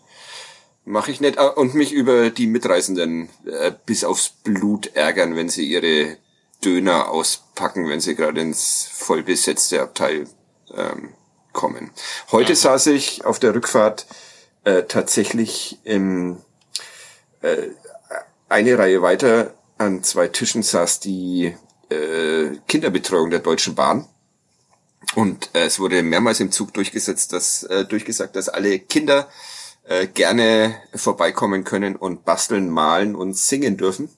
mache 0.85 1.11
ich 1.11 1.21
nicht. 1.21 1.37
Ah, 1.37 1.47
und 1.47 1.75
mich 1.75 1.91
über 1.91 2.29
die 2.29 2.47
Mitreisenden 2.47 3.29
äh, 3.45 3.71
bis 3.85 4.03
aufs 4.03 4.29
Blut 4.29 4.95
ärgern, 4.95 5.35
wenn 5.35 5.49
sie 5.49 5.65
ihre 5.65 6.17
Döner 6.63 7.09
auspacken, 7.09 7.87
wenn 7.87 8.01
sie 8.01 8.15
gerade 8.15 8.41
ins 8.41 8.89
vollbesetzte 8.91 9.81
Abteil 9.81 10.27
ähm, 10.75 11.13
kommen. 11.53 11.91
Heute 12.31 12.53
mhm. 12.53 12.57
saß 12.57 12.87
ich 12.87 13.25
auf 13.25 13.39
der 13.39 13.55
Rückfahrt 13.55 14.07
äh, 14.63 14.83
tatsächlich 14.83 15.79
im 15.83 16.37
äh, 17.41 17.69
eine 18.47 18.77
Reihe 18.77 19.01
weiter 19.01 19.53
an 19.77 20.03
zwei 20.03 20.27
Tischen 20.27 20.61
saß 20.61 20.99
die 20.99 21.55
äh, 21.89 22.57
Kinderbetreuung 22.67 23.29
der 23.29 23.39
Deutschen 23.39 23.75
Bahn. 23.75 24.07
Und 25.15 25.49
äh, 25.53 25.65
es 25.65 25.79
wurde 25.79 26.03
mehrmals 26.03 26.39
im 26.39 26.51
Zug 26.51 26.73
durchgesetzt, 26.73 27.33
dass, 27.33 27.63
äh, 27.63 27.85
durchgesagt, 27.85 28.35
dass 28.35 28.49
alle 28.49 28.79
Kinder 28.79 29.29
äh, 29.85 30.07
gerne 30.07 30.75
vorbeikommen 30.93 31.63
können 31.63 31.95
und 31.95 32.25
basteln, 32.25 32.69
malen 32.69 33.15
und 33.15 33.35
singen 33.37 33.77
dürfen. 33.77 34.09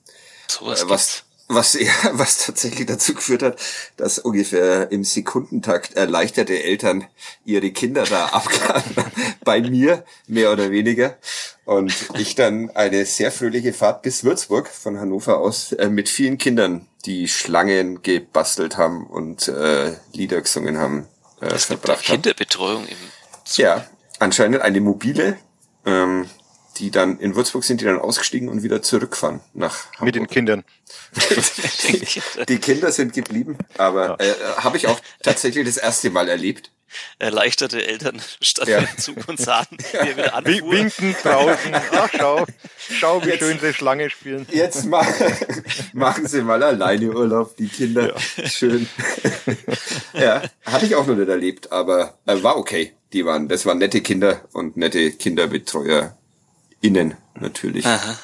So 0.48 0.66
was, 0.66 0.82
äh, 0.82 0.88
was 0.88 1.24
was, 1.54 1.74
ja, 1.80 1.92
was 2.12 2.38
tatsächlich 2.38 2.86
dazu 2.86 3.14
geführt 3.14 3.42
hat, 3.42 3.60
dass 3.96 4.18
ungefähr 4.18 4.90
im 4.90 5.04
Sekundentakt 5.04 5.94
erleichterte 5.94 6.62
Eltern 6.62 7.06
ihre 7.44 7.70
Kinder 7.70 8.04
da 8.04 8.26
abgaben, 8.26 8.94
bei 9.44 9.60
mir 9.60 10.04
mehr 10.26 10.52
oder 10.52 10.70
weniger. 10.70 11.16
Und 11.64 11.94
ich 12.18 12.34
dann 12.34 12.70
eine 12.70 13.04
sehr 13.06 13.30
fröhliche 13.30 13.72
Fahrt 13.72 14.02
bis 14.02 14.24
Würzburg 14.24 14.68
von 14.68 14.98
Hannover 14.98 15.38
aus 15.38 15.72
äh, 15.72 15.88
mit 15.88 16.08
vielen 16.08 16.38
Kindern, 16.38 16.88
die 17.04 17.28
Schlangen 17.28 18.02
gebastelt 18.02 18.76
haben 18.76 19.06
und 19.06 19.48
äh, 19.48 19.92
Lieder 20.12 20.40
gesungen 20.40 20.78
haben. 20.78 21.06
Äh, 21.40 21.46
es 21.46 21.68
gibt 21.68 21.84
verbracht 21.84 22.04
Kinderbetreuung 22.04 22.86
im 22.86 22.96
Zug. 23.44 23.58
Ja, 23.58 23.86
anscheinend 24.18 24.62
eine 24.62 24.80
mobile. 24.80 25.36
Ähm, 25.86 26.28
die 26.82 26.90
dann 26.90 27.20
in 27.20 27.36
Würzburg 27.36 27.62
sind, 27.62 27.80
die 27.80 27.84
dann 27.84 28.00
ausgestiegen 28.00 28.48
und 28.48 28.64
wieder 28.64 28.82
zurückfahren 28.82 29.40
nach 29.54 29.86
Hamburg. 29.92 30.02
Mit 30.02 30.14
den 30.16 30.26
Kindern. 30.26 30.64
die 32.48 32.58
Kinder 32.58 32.90
sind 32.90 33.12
geblieben, 33.12 33.56
aber 33.78 34.20
äh, 34.20 34.34
habe 34.56 34.76
ich 34.76 34.88
auch 34.88 35.00
tatsächlich 35.22 35.64
das 35.64 35.76
erste 35.76 36.10
Mal 36.10 36.28
erlebt. 36.28 36.72
Erleichterte 37.20 37.86
Eltern 37.86 38.20
standen 38.42 38.72
ja. 38.72 38.78
im 38.78 38.98
Zug 38.98 39.28
und 39.28 39.38
sahen, 39.38 39.66
wie 39.70 39.96
er 39.96 40.16
wieder 40.16 40.34
anfuhr. 40.34 40.72
Winken 40.72 41.14
draußen. 41.22 41.72
Ach, 41.92 42.10
schau, 42.18 42.46
schau, 42.76 43.24
wie 43.24 43.28
jetzt, 43.28 43.38
schön 43.38 43.60
sie 43.60 43.72
Schlange 43.72 44.10
spielen. 44.10 44.44
Jetzt 44.50 44.84
ma 44.84 45.06
machen 45.92 46.26
sie 46.26 46.42
mal 46.42 46.62
alleine 46.64 47.12
Urlaub, 47.12 47.56
die 47.56 47.68
Kinder. 47.68 48.12
Ja. 48.36 48.48
Schön. 48.48 48.88
ja, 50.14 50.42
hatte 50.64 50.84
ich 50.84 50.96
auch 50.96 51.06
noch 51.06 51.14
nicht 51.14 51.28
erlebt, 51.28 51.70
aber 51.70 52.18
äh, 52.26 52.42
war 52.42 52.56
okay. 52.56 52.92
Die 53.12 53.24
waren, 53.24 53.48
das 53.48 53.66
waren 53.66 53.78
nette 53.78 54.00
Kinder 54.00 54.40
und 54.52 54.76
nette 54.76 55.12
Kinderbetreuer 55.12 56.16
innen 56.82 57.16
natürlich. 57.40 57.86
Aha. 57.86 58.18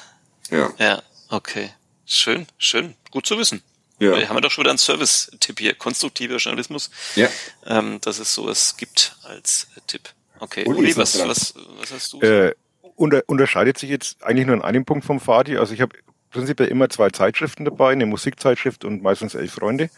Ja. 0.51 0.73
Ja, 0.77 1.01
okay. 1.29 1.71
Schön, 2.05 2.45
schön. 2.57 2.95
Gut 3.11 3.25
zu 3.25 3.37
wissen. 3.37 3.63
Ja. 3.99 4.15
Wir 4.17 4.29
haben 4.29 4.41
doch 4.41 4.51
schon 4.51 4.63
wieder 4.63 4.71
einen 4.71 4.77
Service-Tipp 4.77 5.59
hier, 5.59 5.73
konstruktiver 5.73 6.37
Journalismus. 6.37 6.89
Ja. 7.15 7.27
Ähm, 7.65 7.99
dass 8.01 8.19
es 8.19 8.33
sowas 8.33 8.77
gibt 8.77 9.15
als 9.23 9.67
Tipp. 9.87 10.09
Okay. 10.39 10.63
Uli, 10.65 10.79
Uli 10.79 10.97
was, 10.97 11.19
was, 11.27 11.53
was 11.79 11.91
hast 11.91 12.13
du? 12.13 12.21
Äh, 12.21 12.53
unter, 12.95 13.23
unterscheidet 13.27 13.77
sich 13.77 13.89
jetzt 13.89 14.23
eigentlich 14.23 14.45
nur 14.45 14.55
in 14.55 14.61
einem 14.61 14.85
Punkt 14.85 15.05
vom 15.05 15.19
Fadi. 15.19 15.57
Also 15.57 15.73
ich 15.73 15.81
habe 15.81 15.97
prinzipiell 16.31 16.69
immer 16.69 16.89
zwei 16.89 17.09
Zeitschriften 17.09 17.65
dabei, 17.65 17.91
eine 17.91 18.05
Musikzeitschrift 18.05 18.85
und 18.85 19.01
meistens 19.01 19.35
elf 19.35 19.53
Freunde, 19.53 19.89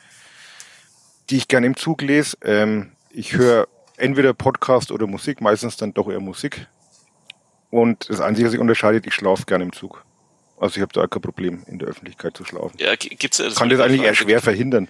die 1.30 1.38
ich 1.38 1.48
gerne 1.48 1.68
im 1.68 1.78
Zug 1.78 2.02
lese. 2.02 2.38
Ähm, 2.44 2.92
ich 3.12 3.34
höre 3.34 3.68
entweder 3.98 4.34
Podcast 4.34 4.92
oder 4.92 5.06
Musik, 5.08 5.42
meistens 5.42 5.78
dann 5.78 5.94
doch 5.94 6.10
eher 6.10 6.20
Musik. 6.20 6.68
Und 7.72 8.10
das 8.10 8.22
Einzige, 8.22 8.46
was 8.46 8.52
sich 8.52 8.62
unterscheidet, 8.62 9.08
ich 9.08 9.14
schlafe 9.14 9.46
gerne 9.46 9.64
im 9.64 9.74
Zug. 9.74 10.06
Also 10.60 10.76
ich 10.76 10.82
habe 10.82 10.94
da 10.94 11.08
kein 11.08 11.22
Problem, 11.22 11.64
in 11.66 11.80
der 11.80 11.88
Öffentlichkeit 11.88 12.38
zu 12.38 12.46
schlafen. 12.46 12.78
Ja, 12.78 12.96
gibt's 12.96 13.38
das 13.38 13.56
Kann 13.56 13.70
das 13.70 13.80
eigentlich 13.80 14.04
eher 14.04 14.14
schwer 14.14 14.42
verhindern. 14.42 14.90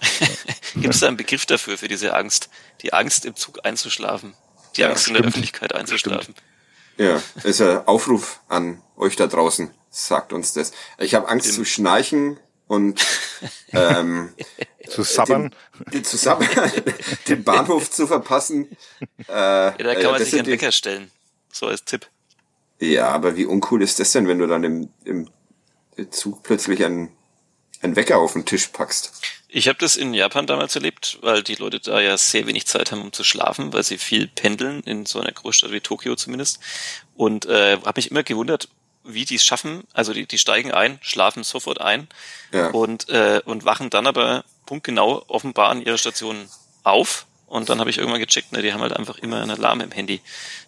Gibt 0.74 0.92
es 0.92 1.00
da 1.00 1.06
einen 1.06 1.16
Begriff 1.16 1.46
dafür, 1.46 1.78
für 1.78 1.86
diese 1.86 2.14
Angst? 2.14 2.50
Die 2.82 2.92
Angst 2.92 3.24
im 3.24 3.36
Zug 3.36 3.64
einzuschlafen. 3.64 4.34
Die 4.76 4.80
ja, 4.80 4.88
Angst 4.88 5.04
stimmt. 5.04 5.18
in 5.18 5.22
der 5.22 5.28
Öffentlichkeit 5.28 5.74
einzuschlafen. 5.74 6.34
Ja, 6.96 7.22
ist 7.44 7.60
ein 7.60 7.86
Aufruf 7.86 8.40
an 8.48 8.82
euch 8.96 9.16
da 9.16 9.26
draußen, 9.26 9.70
sagt 9.90 10.32
uns 10.32 10.52
das. 10.52 10.72
Ich 10.98 11.14
habe 11.14 11.28
Angst 11.28 11.46
Im 11.46 11.52
zu 11.52 11.64
schnarchen 11.64 12.38
und 12.66 13.04
ähm, 13.72 14.32
zu 14.88 15.02
sabbern. 15.02 15.54
Den, 15.92 16.04
zu 16.04 16.16
sabbern, 16.16 16.48
den 17.28 17.44
Bahnhof 17.44 17.90
zu 17.90 18.06
verpassen. 18.06 18.76
Äh, 19.28 19.32
ja, 19.32 19.70
da 19.76 19.94
kann 19.94 20.12
man 20.12 20.24
sich 20.24 20.34
einen 20.34 20.46
Wecker 20.46 20.72
stellen. 20.72 21.10
So 21.52 21.66
als 21.66 21.84
Tipp. 21.84 22.08
Ja, 22.80 23.08
aber 23.08 23.36
wie 23.36 23.44
uncool 23.44 23.82
ist 23.82 24.00
das 24.00 24.12
denn, 24.12 24.28
wenn 24.28 24.38
du 24.38 24.46
dann 24.46 24.64
im, 24.64 24.88
im 25.04 25.28
Zug 26.10 26.42
plötzlich 26.42 26.84
einen, 26.84 27.10
einen 27.80 27.96
Wecker 27.96 28.18
auf 28.18 28.32
den 28.32 28.44
Tisch 28.44 28.68
packst? 28.68 29.12
Ich 29.48 29.68
habe 29.68 29.78
das 29.78 29.94
in 29.94 30.14
Japan 30.14 30.48
damals 30.48 30.74
erlebt, 30.74 31.18
weil 31.22 31.44
die 31.44 31.54
Leute 31.54 31.78
da 31.78 32.00
ja 32.00 32.18
sehr 32.18 32.48
wenig 32.48 32.66
Zeit 32.66 32.90
haben, 32.90 33.02
um 33.02 33.12
zu 33.12 33.22
schlafen, 33.22 33.72
weil 33.72 33.84
sie 33.84 33.98
viel 33.98 34.26
pendeln, 34.26 34.80
in 34.80 35.06
so 35.06 35.20
einer 35.20 35.30
Großstadt 35.30 35.70
wie 35.70 35.80
Tokio 35.80 36.16
zumindest. 36.16 36.58
Und 37.14 37.46
äh, 37.46 37.76
habe 37.76 37.92
mich 37.96 38.10
immer 38.10 38.24
gewundert, 38.24 38.68
wie 39.04 39.24
die 39.24 39.36
es 39.36 39.44
schaffen. 39.44 39.84
Also 39.92 40.12
die, 40.12 40.26
die 40.26 40.38
steigen 40.38 40.72
ein, 40.72 40.98
schlafen 41.02 41.44
sofort 41.44 41.80
ein 41.80 42.08
ja. 42.52 42.70
und, 42.70 43.08
äh, 43.10 43.42
und 43.44 43.64
wachen 43.64 43.90
dann 43.90 44.08
aber 44.08 44.44
punktgenau 44.66 45.24
offenbar 45.28 45.68
an 45.68 45.82
ihrer 45.82 45.98
Station 45.98 46.48
auf 46.82 47.26
und 47.46 47.68
dann 47.68 47.78
habe 47.78 47.90
ich 47.90 47.98
irgendwann 47.98 48.20
gecheckt, 48.20 48.52
ne, 48.52 48.62
die 48.62 48.72
haben 48.72 48.80
halt 48.80 48.94
einfach 48.94 49.18
immer 49.18 49.40
einen 49.40 49.50
Alarm 49.50 49.80
im 49.80 49.90
Handy, 49.90 50.20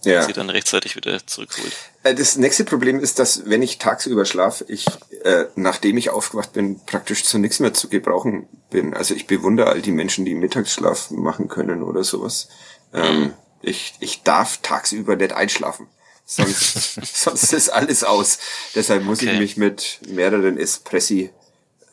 der 0.04 0.14
ja. 0.14 0.22
sie 0.22 0.32
dann 0.32 0.50
rechtzeitig 0.50 0.94
wieder 0.94 1.26
zurückholt. 1.26 1.72
Äh, 2.02 2.14
das 2.14 2.36
nächste 2.36 2.64
Problem 2.64 3.00
ist, 3.00 3.18
dass 3.18 3.42
wenn 3.46 3.62
ich 3.62 3.78
tagsüber 3.78 4.24
schlafe, 4.24 4.64
ich, 4.68 4.86
äh, 5.24 5.46
nachdem 5.56 5.96
ich 5.96 6.10
aufgewacht 6.10 6.52
bin, 6.52 6.80
praktisch 6.84 7.24
zu 7.24 7.38
nichts 7.38 7.60
mehr 7.60 7.74
zu 7.74 7.88
gebrauchen 7.88 8.48
bin. 8.70 8.94
Also 8.94 9.14
ich 9.14 9.26
bewundere 9.26 9.68
all 9.68 9.82
die 9.82 9.92
Menschen, 9.92 10.24
die 10.24 10.34
Mittagsschlaf 10.34 11.10
machen 11.10 11.48
können 11.48 11.82
oder 11.82 12.04
sowas. 12.04 12.48
Ähm, 12.92 13.32
ich, 13.62 13.94
ich 14.00 14.22
darf 14.22 14.58
tagsüber 14.62 15.16
nicht 15.16 15.32
einschlafen. 15.32 15.88
Sonst, 16.24 17.00
sonst 17.14 17.52
ist 17.52 17.70
alles 17.70 18.04
aus. 18.04 18.38
Deshalb 18.74 19.02
muss 19.02 19.20
okay. 19.20 19.32
ich 19.32 19.38
mich 19.38 19.56
mit 19.56 20.00
mehreren 20.08 20.58
Espressi 20.58 21.30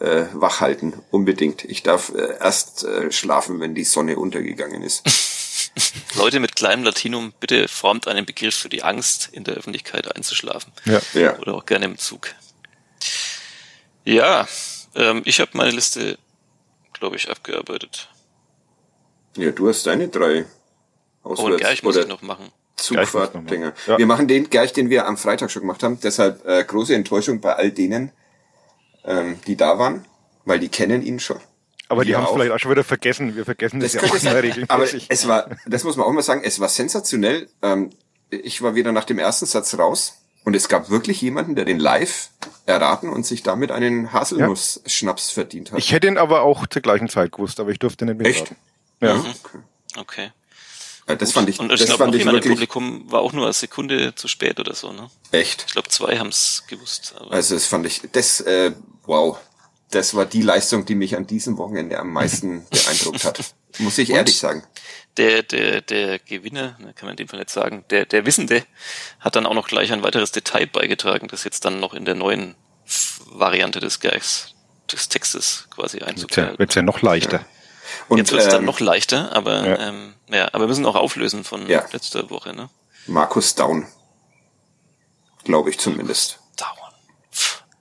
äh, 0.03 0.25
wach 0.33 0.59
halten, 0.59 0.93
unbedingt. 1.11 1.63
Ich 1.63 1.81
darf 1.81 2.09
äh, 2.13 2.37
erst 2.39 2.83
äh, 2.83 3.11
schlafen, 3.11 3.59
wenn 3.61 3.73
die 3.73 3.85
Sonne 3.85 4.17
untergegangen 4.17 4.83
ist. 4.83 5.03
Leute 6.15 6.39
mit 6.39 6.55
kleinem 6.55 6.83
Latinum, 6.83 7.33
bitte 7.39 7.67
formt 7.67 8.07
einen 8.07 8.25
Begriff 8.25 8.55
für 8.55 8.69
die 8.69 8.83
Angst, 8.83 9.29
in 9.31 9.45
der 9.45 9.55
Öffentlichkeit 9.55 10.13
einzuschlafen. 10.13 10.73
Ja. 10.85 11.01
ja. 11.13 11.39
Oder 11.39 11.55
auch 11.55 11.65
gerne 11.65 11.85
im 11.85 11.97
Zug. 11.97 12.27
Ja, 14.03 14.47
ähm, 14.95 15.21
ich 15.23 15.39
habe 15.39 15.51
meine 15.53 15.71
Liste, 15.71 16.17
glaube 16.91 17.15
ich, 17.15 17.29
abgearbeitet. 17.29 18.09
Ja, 19.37 19.51
du 19.51 19.69
hast 19.69 19.87
deine 19.87 20.09
drei 20.09 20.45
Auswärts 21.23 21.53
oh, 21.53 21.57
Gerch 21.57 21.83
muss 21.83 21.95
ich 21.95 22.07
noch 22.07 22.21
machen. 22.21 22.51
Zugfahrtdinger. 22.75 23.73
Ja. 23.87 23.97
Wir 23.97 24.05
machen 24.05 24.27
den 24.27 24.49
Gerch, 24.49 24.73
den 24.73 24.89
wir 24.89 25.07
am 25.07 25.15
Freitag 25.15 25.49
schon 25.49 25.61
gemacht 25.61 25.81
haben. 25.81 25.97
Deshalb 26.01 26.45
äh, 26.45 26.63
große 26.65 26.93
Enttäuschung 26.93 27.39
bei 27.39 27.55
all 27.55 27.71
denen, 27.71 28.11
ähm, 29.05 29.39
die 29.47 29.55
da 29.55 29.79
waren, 29.79 30.05
weil 30.45 30.59
die 30.59 30.69
kennen 30.69 31.01
ihn 31.01 31.19
schon. 31.19 31.39
Aber 31.89 32.05
die 32.05 32.15
haben 32.15 32.25
es 32.25 32.31
vielleicht 32.31 32.51
auch 32.51 32.59
schon 32.59 32.71
wieder 32.71 32.83
vergessen. 32.83 33.35
Wir 33.35 33.45
vergessen 33.45 33.79
das, 33.79 33.91
das 33.91 34.01
ja 34.01 34.09
auch 34.09 34.17
sein, 34.17 34.35
regelmäßig. 34.35 34.69
Aber 34.69 34.85
es 35.09 35.27
war, 35.27 35.49
das 35.65 35.83
muss 35.83 35.95
man 35.95 36.07
auch 36.07 36.11
mal 36.11 36.23
sagen, 36.23 36.41
es 36.43 36.59
war 36.59 36.69
sensationell. 36.69 37.49
Ähm, 37.61 37.91
ich 38.29 38.61
war 38.61 38.75
wieder 38.75 38.91
nach 38.91 39.03
dem 39.03 39.19
ersten 39.19 39.45
Satz 39.45 39.77
raus 39.77 40.23
und 40.43 40.55
es 40.55 40.69
gab 40.69 40.89
wirklich 40.89 41.21
jemanden, 41.21 41.55
der 41.55 41.65
den 41.65 41.79
live 41.79 42.29
erraten 42.65 43.09
und 43.09 43.25
sich 43.25 43.43
damit 43.43 43.71
einen 43.71 44.11
Haselnuss-Schnaps 44.11 45.29
ja. 45.29 45.33
verdient 45.33 45.71
hat. 45.71 45.79
Ich 45.79 45.91
hätte 45.91 46.07
ihn 46.07 46.17
aber 46.17 46.41
auch 46.41 46.65
zur 46.67 46.81
gleichen 46.81 47.09
Zeit 47.09 47.31
gewusst, 47.31 47.59
aber 47.59 47.69
ich 47.69 47.79
durfte 47.79 48.05
nicht 48.05 48.17
mehr 48.17 48.27
Echt? 48.27 48.55
Ja. 48.99 49.15
Mhm. 49.15 49.33
Okay. 49.97 50.31
Ja, 51.07 51.15
das 51.15 51.33
fand 51.33 51.49
ich. 51.49 51.59
Und 51.59 51.71
ich 51.71 51.85
glaube, 51.85 52.05
noch 52.05 52.15
jemand 52.15 52.45
im 52.45 52.51
Publikum 52.51 53.11
war 53.11 53.21
auch 53.21 53.33
nur 53.33 53.45
eine 53.45 53.53
Sekunde 53.53 54.15
zu 54.15 54.27
spät 54.27 54.59
oder 54.59 54.73
so, 54.73 54.93
ne? 54.93 55.09
Echt? 55.31 55.65
Ich 55.67 55.73
glaube, 55.73 55.89
zwei 55.89 56.17
haben 56.17 56.29
es 56.29 56.63
gewusst. 56.67 57.13
also 57.29 57.55
das 57.55 57.65
fand 57.65 57.85
ich, 57.85 58.01
das, 58.11 58.39
äh, 58.41 58.71
wow, 59.05 59.37
das 59.91 60.15
war 60.15 60.25
die 60.25 60.41
Leistung, 60.41 60.85
die 60.85 60.95
mich 60.95 61.15
an 61.15 61.27
diesem 61.27 61.57
Wochenende 61.57 61.99
am 61.99 62.11
meisten 62.11 62.65
beeindruckt 62.69 63.25
hat. 63.25 63.53
Muss 63.79 63.97
ich 63.97 64.09
Und 64.09 64.15
ehrlich 64.17 64.37
sagen. 64.37 64.63
Der, 65.17 65.43
der, 65.43 65.81
der 65.81 66.19
Gewinner, 66.19 66.77
ne, 66.79 66.93
kann 66.93 67.05
man 67.05 67.11
in 67.11 67.17
dem 67.17 67.27
Fall 67.27 67.39
nicht 67.39 67.51
sagen, 67.51 67.85
der, 67.89 68.05
der 68.05 68.25
Wissende 68.25 68.63
hat 69.19 69.35
dann 69.35 69.45
auch 69.45 69.53
noch 69.53 69.67
gleich 69.67 69.91
ein 69.91 70.03
weiteres 70.03 70.31
Detail 70.31 70.67
beigetragen, 70.67 71.27
das 71.27 71.43
jetzt 71.43 71.65
dann 71.65 71.79
noch 71.79 71.93
in 71.93 72.05
der 72.05 72.15
neuen 72.15 72.55
Variante 73.25 73.79
des 73.79 73.99
Gags, 73.99 74.55
des 74.91 75.09
Textes 75.09 75.67
quasi 75.69 75.99
einzugreifen. 75.99 76.57
Wird's 76.57 76.75
ja, 76.75 76.81
ja 76.81 76.85
noch 76.85 77.01
leichter. 77.01 77.39
Ja. 77.39 77.45
Und, 78.07 78.17
Jetzt 78.17 78.31
wird 78.31 78.41
es 78.41 78.47
ähm, 78.47 78.51
dann 78.51 78.65
noch 78.65 78.79
leichter, 78.79 79.35
aber 79.35 79.65
ja. 79.67 79.89
Ähm, 79.89 80.13
ja, 80.29 80.47
aber 80.47 80.61
wir 80.61 80.67
müssen 80.67 80.85
auch 80.85 80.95
auflösen 80.95 81.43
von 81.43 81.67
ja. 81.67 81.85
letzter 81.91 82.29
Woche, 82.29 82.53
ne? 82.53 82.69
Markus 83.07 83.55
Down. 83.55 83.87
Glaube 85.43 85.69
ich 85.69 85.79
zumindest. 85.79 86.39
Down. 86.57 86.69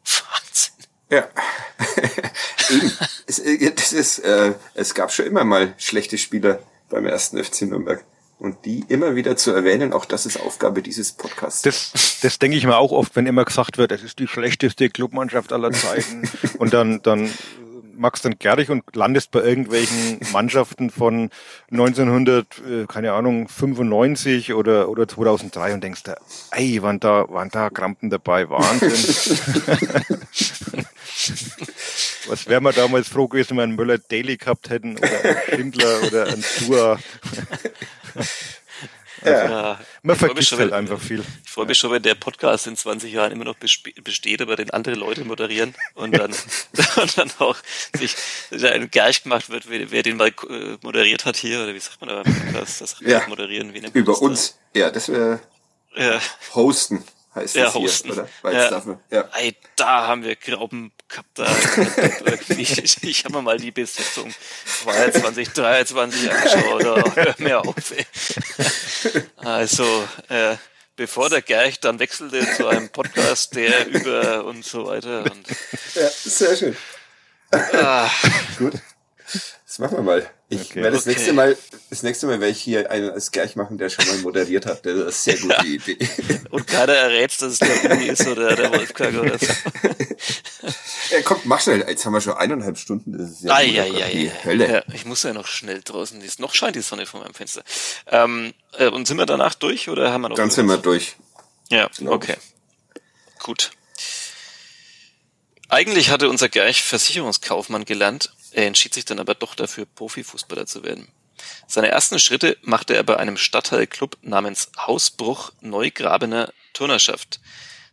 Wahnsinn. 0.05 0.75
Ja. 1.11 1.29
Es, 3.27 3.43
das 3.75 3.93
ist, 3.93 4.19
äh, 4.21 4.55
es 4.75 4.95
gab 4.95 5.13
schon 5.13 5.27
immer 5.27 5.45
mal 5.45 5.75
schlechte 5.79 6.19
Spieler 6.19 6.61
beim 6.91 7.07
ersten 7.07 7.43
FC 7.43 7.63
Nürnberg. 7.63 8.05
Und 8.39 8.65
die 8.65 8.85
immer 8.89 9.15
wieder 9.15 9.37
zu 9.37 9.53
erwähnen, 9.53 9.93
auch 9.93 10.05
das 10.05 10.27
ist 10.27 10.41
Aufgabe 10.41 10.83
dieses 10.83 11.13
Podcasts. 11.13 11.63
Das, 11.63 12.19
das 12.23 12.39
denke 12.39 12.57
ich 12.57 12.67
mir 12.67 12.77
auch 12.77 12.91
oft, 12.91 13.15
wenn 13.15 13.27
immer 13.27 13.45
gesagt 13.45 13.79
wird, 13.79 13.93
es 13.93 14.03
ist 14.03 14.19
die 14.19 14.27
schlechteste 14.27 14.91
Clubmannschaft 14.91 15.53
aller 15.53 15.71
Zeiten. 15.71 16.29
und 16.59 16.75
dann, 16.75 17.01
dann 17.03 17.31
machst 17.97 18.25
dann 18.25 18.39
Gärtig 18.39 18.71
und 18.71 18.85
landest 18.95 19.31
bei 19.31 19.41
irgendwelchen 19.41 20.21
Mannschaften 20.33 20.91
von 20.91 21.31
1900, 21.71 22.47
äh, 22.59 22.87
keine 22.87 23.13
Ahnung, 23.13 23.49
95 23.49 24.55
oder, 24.55 24.89
oder 24.89 25.07
2003 25.07 25.75
und 25.75 25.85
denkst 25.85 26.03
da, 26.05 26.17
ey, 26.53 26.83
waren 26.83 27.01
da, 27.01 27.29
waren 27.29 27.51
da 27.51 27.71
Krampen 27.71 28.11
dabei, 28.11 28.49
Wahnsinn. 28.49 28.91
Was 32.29 32.47
wären 32.49 32.63
wir 32.63 32.73
damals 32.73 33.09
froh 33.09 33.29
gewesen, 33.29 33.51
wenn 33.51 33.57
wir 33.57 33.63
einen 33.65 33.77
Möller 33.77 33.99
Daily 33.99 34.37
gehabt 34.37 34.71
hätten 34.71 34.97
oder 34.97 35.23
einen 35.23 35.39
Schindler 35.49 36.03
oder 36.07 36.27
einen 36.27 36.45
Tour. 36.59 36.99
Ja. 39.25 39.81
Man 40.03 40.17
vergisst 40.17 40.49
schon, 40.49 40.59
halt 40.59 40.73
einfach 40.73 41.01
viel. 41.01 41.25
Ich 41.45 41.51
freue 41.51 41.67
mich 41.67 41.79
schon, 41.79 41.91
wenn 41.93 42.03
der 42.03 42.15
Podcast 42.15 42.67
in 42.67 42.77
20 42.77 43.13
Jahren 43.13 43.33
immer 43.33 43.45
noch 43.45 43.57
besteht, 43.57 44.43
aber 44.43 44.57
den 44.57 44.71
andere 44.71 44.95
Leute 44.95 45.25
moderieren 45.25 45.75
und 45.95 46.17
dann, 46.17 46.33
und 46.97 47.19
dann 47.19 47.31
auch 47.39 47.57
sich 47.97 48.17
ein 48.53 48.91
Gerch 48.91 49.23
gemacht 49.23 49.51
wird, 49.51 49.69
wer, 49.69 49.91
wer, 49.91 50.03
den 50.03 50.17
mal 50.17 50.29
äh, 50.29 50.77
moderiert 50.83 51.25
hat 51.25 51.37
hier, 51.37 51.63
oder 51.63 51.75
wie 51.75 51.81
sagt 51.81 52.01
man 52.01 52.11
da 52.11 52.23
beim 52.23 52.35
Podcast, 52.35 52.81
das 52.81 52.97
ja. 53.01 53.23
moderieren, 53.29 53.75
wie 53.75 53.83
Über 53.93 54.21
uns. 54.21 54.59
Ja, 54.75 54.91
das 54.91 55.09
wäre 55.09 55.41
ja. 55.97 56.21
hosten 56.55 57.05
heißt 57.35 57.57
ja, 57.57 57.73
hosten. 57.73 58.13
hier, 58.13 58.29
oder? 58.43 58.53
ja. 58.53 58.71
Dafür, 58.71 59.01
ja. 59.11 59.29
Ey, 59.35 59.57
da 59.77 60.07
haben 60.07 60.25
wir 60.25 60.37
Grauben 60.37 60.93
gehabt. 61.09 61.29
Da, 61.35 61.47
ich 62.57 63.03
ich 63.03 63.25
habe 63.25 63.37
mir 63.37 63.43
mal 63.43 63.59
die 63.59 63.71
Besetzung 63.71 64.33
22, 64.83 65.51
23 65.51 66.31
angeschaut. 66.31 66.85
Hör 67.17 67.35
mir 67.39 67.61
auf. 67.61 67.91
Ey. 67.91 68.07
Also, 69.37 70.09
äh, 70.29 70.57
bevor 70.97 71.31
der 71.31 71.43
Gerch 71.43 71.81
dann 71.81 71.99
wechselte 71.99 72.47
zu 72.55 72.67
einem 72.67 72.91
Podcast, 72.91 73.55
der 73.55 73.87
über 73.87 74.45
und 74.45 74.65
so 74.65 74.87
weiter. 74.87 75.25
Und, 75.25 75.47
ja, 75.95 76.09
sehr 76.09 76.57
schön. 76.57 76.77
Ah. 77.51 78.11
Gut. 78.59 78.75
Das 79.73 79.79
machen 79.79 79.97
wir 79.97 80.03
mal. 80.03 80.31
Ich 80.51 80.61
okay. 80.61 80.83
werde 80.83 80.97
das 80.97 81.07
okay. 81.07 81.15
nächste 81.15 81.33
Mal, 81.33 81.57
das 81.89 82.03
nächste 82.03 82.27
Mal 82.27 82.41
werde 82.41 82.53
ich 82.53 82.61
hier 82.61 82.91
einen 82.91 83.09
als 83.09 83.31
Gerch 83.31 83.57
machen, 83.57 83.79
der 83.79 83.89
schon 83.89 84.07
mal 84.07 84.19
moderiert 84.19 84.67
hat. 84.67 84.85
Das 84.85 84.93
ist 84.93 85.01
eine 85.01 85.13
sehr 85.13 85.37
gute 85.39 85.55
ja. 85.55 85.63
Idee. 85.65 86.09
Und 86.51 86.67
keiner 86.67 86.93
errät, 86.93 87.33
dass 87.41 87.53
es 87.55 87.59
der 87.59 87.91
Uni 87.91 88.09
ist 88.09 88.27
oder 88.29 88.55
der 88.55 88.71
Wolfgang 88.79 89.19
oder 89.19 89.39
so. 89.39 89.47
Ja, 91.11 91.23
komm, 91.25 91.39
mach 91.45 91.63
schnell. 91.63 91.83
Jetzt 91.89 92.05
haben 92.05 92.13
wir 92.13 92.21
schon 92.21 92.35
eineinhalb 92.35 92.77
Stunden. 92.77 93.17
Das 93.17 93.31
ist 93.31 93.45
ja, 93.45 93.55
ah, 93.55 93.63
ja, 93.63 93.87
ja, 93.87 94.09
die 94.09 94.27
ja, 94.27 94.33
Hölle. 94.45 94.71
Ja, 94.71 94.83
ich 94.93 95.07
muss 95.07 95.23
ja 95.23 95.33
noch 95.33 95.47
schnell 95.47 95.81
draußen. 95.83 96.21
Ist, 96.21 96.39
noch 96.39 96.53
scheint 96.53 96.77
die 96.77 96.83
Sonne 96.83 97.07
vor 97.07 97.21
meinem 97.21 97.33
Fenster. 97.33 97.65
Ähm, 98.09 98.53
äh, 98.77 98.89
und 98.89 99.09
sind 99.09 99.17
wir 99.17 99.25
danach 99.25 99.55
durch 99.55 99.89
oder 99.89 100.13
haben 100.13 100.21
wir 100.21 100.29
noch? 100.29 100.37
Dann 100.37 100.51
sind 100.51 100.67
wir 100.67 100.77
durch. 100.77 101.17
Ja, 101.71 101.89
okay. 102.05 102.37
Gut. 103.39 103.71
Eigentlich 105.71 106.11
hatte 106.11 106.29
unser 106.29 106.51
Gerch 106.51 106.83
Versicherungskaufmann 106.83 107.87
gelernt 107.87 108.35
er 108.53 108.67
entschied 108.67 108.95
sich 108.95 109.05
dann 109.05 109.19
aber 109.19 109.35
doch 109.35 109.55
dafür, 109.55 109.87
Profifußballer 109.87 110.67
zu 110.67 110.85
werden. 110.85 111.09
Seine 111.67 111.89
ersten 111.89 112.19
Schritte 112.19 112.57
machte 112.63 112.95
er 112.95 113.03
bei 113.03 113.17
einem 113.17 113.37
Stadtteilclub 113.37 114.19
namens 114.23 114.71
Hausbruch 114.79 115.53
Neugrabener 115.61 116.53
Turnerschaft. 116.73 117.41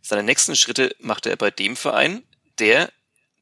Seine 0.02 0.22
nächsten 0.22 0.56
Schritte 0.56 0.94
machte 1.00 1.30
er 1.30 1.36
bei 1.36 1.50
dem 1.50 1.76
Verein, 1.76 2.22
der, 2.58 2.90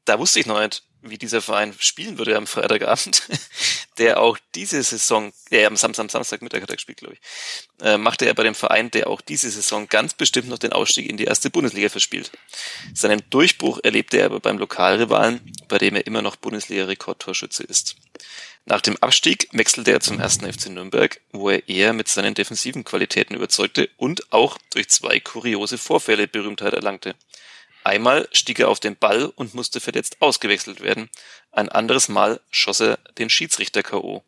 da 0.05 0.19
wusste 0.19 0.39
ich 0.39 0.45
noch 0.45 0.59
nicht, 0.59 0.83
wie 1.01 1.17
dieser 1.17 1.41
Verein 1.41 1.73
spielen 1.79 2.17
würde 2.17 2.35
am 2.35 2.47
Freitagabend, 2.47 3.23
der 3.97 4.19
auch 4.19 4.37
diese 4.55 4.81
Saison, 4.83 5.31
äh, 5.49 5.65
am 5.65 5.75
Samstag, 5.75 6.11
Samstagmittag 6.11 6.61
hat 6.61 6.69
er 6.69 6.75
gespielt, 6.75 6.99
glaube 6.99 7.15
ich, 7.15 7.85
äh, 7.85 7.97
machte 7.97 8.25
er 8.25 8.33
bei 8.33 8.43
dem 8.43 8.55
Verein, 8.55 8.91
der 8.91 9.07
auch 9.07 9.21
diese 9.21 9.49
Saison 9.49 9.87
ganz 9.87 10.13
bestimmt 10.13 10.49
noch 10.49 10.57
den 10.57 10.73
Ausstieg 10.73 11.09
in 11.09 11.17
die 11.17 11.25
erste 11.25 11.49
Bundesliga 11.49 11.89
verspielt. 11.89 12.31
Seinen 12.93 13.21
Durchbruch 13.29 13.79
erlebte 13.83 14.17
er 14.17 14.25
aber 14.25 14.39
beim 14.39 14.57
Lokalrivalen, 14.57 15.41
bei 15.67 15.77
dem 15.77 15.95
er 15.95 16.05
immer 16.05 16.21
noch 16.21 16.35
Bundesliga-Rekordtorschütze 16.35 17.63
ist. 17.63 17.95
Nach 18.65 18.81
dem 18.81 18.97
Abstieg 18.97 19.47
wechselte 19.51 19.91
er 19.91 19.99
zum 19.99 20.19
ersten 20.19 20.51
FC 20.51 20.69
Nürnberg, 20.69 21.19
wo 21.31 21.49
er 21.49 21.67
eher 21.67 21.93
mit 21.93 22.07
seinen 22.07 22.35
defensiven 22.35 22.83
Qualitäten 22.83 23.33
überzeugte 23.33 23.89
und 23.97 24.31
auch 24.31 24.57
durch 24.73 24.89
zwei 24.89 25.19
kuriose 25.19 25.77
Vorfälle 25.77 26.27
Berühmtheit 26.27 26.73
erlangte. 26.73 27.15
Einmal 27.89 28.29
stieg 28.31 28.59
er 28.59 28.69
auf 28.69 28.79
den 28.79 28.95
Ball 28.95 29.33
und 29.35 29.55
musste 29.55 29.79
verletzt 29.79 30.17
ausgewechselt 30.19 30.81
werden, 30.81 31.09
ein 31.51 31.69
anderes 31.69 32.07
Mal 32.07 32.39
schoss 32.51 32.81
er 32.81 32.99
den 33.17 33.31
Schiedsrichter 33.31 33.81
K.O. 33.81 34.23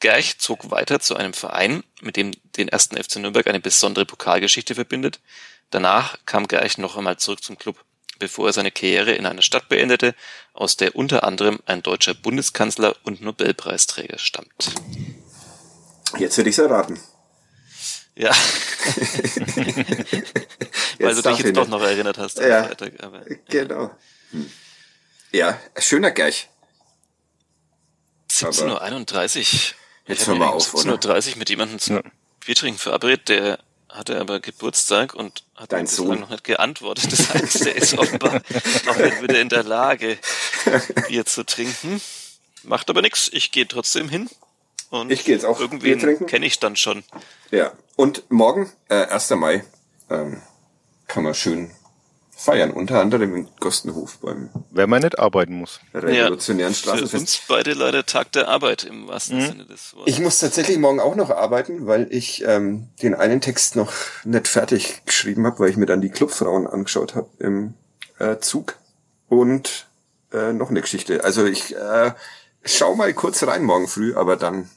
Gerch 0.00 0.36
zog 0.38 0.70
weiter 0.70 1.00
zu 1.00 1.16
einem 1.16 1.32
Verein, 1.32 1.82
mit 2.02 2.18
dem 2.18 2.32
den 2.58 2.68
ersten 2.68 3.02
FC 3.02 3.16
Nürnberg 3.16 3.46
eine 3.46 3.60
besondere 3.60 4.04
Pokalgeschichte 4.04 4.74
verbindet. 4.74 5.18
Danach 5.70 6.18
kam 6.26 6.46
Gerch 6.46 6.76
noch 6.76 6.98
einmal 6.98 7.16
zurück 7.16 7.42
zum 7.42 7.56
Club, 7.56 7.82
bevor 8.18 8.48
er 8.48 8.52
seine 8.52 8.70
Karriere 8.70 9.12
in 9.12 9.24
einer 9.24 9.40
Stadt 9.40 9.70
beendete, 9.70 10.14
aus 10.52 10.76
der 10.76 10.94
unter 10.94 11.24
anderem 11.24 11.60
ein 11.64 11.82
deutscher 11.82 12.12
Bundeskanzler 12.12 12.94
und 13.02 13.22
Nobelpreisträger 13.22 14.18
stammt. 14.18 14.74
Jetzt 16.18 16.36
hätte 16.36 16.50
ich's 16.50 16.58
erraten. 16.58 17.00
Ja. 18.18 18.30
Weil 20.98 21.14
du 21.14 21.22
dich 21.22 21.38
jetzt 21.38 21.56
doch 21.56 21.68
noch 21.68 21.80
erinnert 21.82 22.18
hast 22.18 22.40
am 22.40 22.48
ja, 22.48 22.64
Freitag. 22.64 22.94
Aber, 23.00 23.22
genau. 23.48 23.92
Hm. 24.32 24.50
Ja, 25.30 25.56
schöner 25.78 26.10
Gerch. 26.10 26.48
17.31 28.28 29.38
Uhr. 29.38 29.74
Jetzt 30.08 30.26
hören 30.26 30.40
wir 30.40 30.50
auf, 30.50 30.74
17.30 30.74 31.30
Uhr 31.30 31.36
mit 31.36 31.48
jemandem 31.48 31.78
zum 31.78 31.96
ja. 31.96 32.02
Biertrinken 32.44 32.80
verabredet, 32.80 33.28
der 33.28 33.60
hatte 33.88 34.18
aber 34.18 34.40
Geburtstag 34.40 35.14
und 35.14 35.44
hat 35.54 35.70
Dein 35.72 35.84
bislang 35.84 36.18
noch 36.18 36.30
nicht 36.30 36.42
geantwortet. 36.42 37.12
Das 37.12 37.32
heißt, 37.32 37.66
der 37.66 37.76
ist 37.76 37.96
offenbar 37.96 38.42
noch 38.84 38.96
nicht 38.96 39.22
wieder 39.22 39.40
in 39.40 39.48
der 39.48 39.62
Lage, 39.62 40.18
Bier 41.06 41.24
zu 41.24 41.46
trinken. 41.46 42.00
Macht 42.64 42.90
aber 42.90 43.00
nichts. 43.00 43.30
Ich 43.32 43.52
gehe 43.52 43.68
trotzdem 43.68 44.08
hin. 44.08 44.28
Und 44.90 45.12
ich 45.12 45.24
gehe 45.24 45.34
jetzt 45.34 45.44
auch 45.44 45.60
irgendwie 45.60 45.96
kenne 45.96 46.46
ich 46.46 46.58
dann 46.58 46.76
schon. 46.76 47.04
Ja. 47.50 47.72
Und 47.96 48.30
morgen, 48.30 48.70
äh, 48.88 49.06
1. 49.06 49.30
Mai, 49.36 49.64
ähm, 50.08 50.40
kann 51.06 51.24
man 51.24 51.34
schön 51.34 51.70
feiern, 52.38 52.70
unter 52.70 53.00
anderem 53.00 53.34
in 53.34 53.48
Gostenhof 53.58 54.18
beim 54.18 54.50
Wenn 54.70 54.88
man 54.88 55.02
nicht 55.02 55.18
arbeiten 55.18 55.54
muss. 55.54 55.80
Revolutionären 55.92 56.72
ja, 56.72 56.78
Straßenfest. 56.78 57.10
Für 57.10 57.18
uns 57.18 57.42
beide 57.48 57.72
leider 57.72 58.06
Tag 58.06 58.30
der 58.30 58.46
Arbeit 58.46 58.84
im 58.84 59.08
wahrsten 59.08 59.38
mhm. 59.38 59.46
Sinne 59.46 59.64
des 59.64 59.94
Wortes. 59.96 60.14
Ich 60.14 60.20
muss 60.20 60.38
tatsächlich 60.38 60.78
morgen 60.78 61.00
auch 61.00 61.16
noch 61.16 61.30
arbeiten, 61.30 61.88
weil 61.88 62.06
ich 62.10 62.44
ähm, 62.46 62.90
den 63.02 63.16
einen 63.16 63.40
Text 63.40 63.74
noch 63.74 63.92
nicht 64.24 64.46
fertig 64.46 65.02
geschrieben 65.04 65.44
habe, 65.46 65.58
weil 65.58 65.70
ich 65.70 65.76
mir 65.76 65.86
dann 65.86 66.00
die 66.00 66.10
Clubfrauen 66.10 66.68
angeschaut 66.68 67.16
habe 67.16 67.28
im 67.40 67.74
äh, 68.20 68.38
Zug. 68.38 68.76
Und 69.28 69.88
äh, 70.32 70.52
noch 70.52 70.70
eine 70.70 70.80
Geschichte. 70.80 71.24
Also 71.24 71.44
ich 71.44 71.74
äh, 71.74 72.12
schau 72.64 72.94
mal 72.94 73.12
kurz 73.14 73.42
rein 73.42 73.64
morgen 73.64 73.88
früh, 73.88 74.14
aber 74.14 74.36
dann 74.36 74.70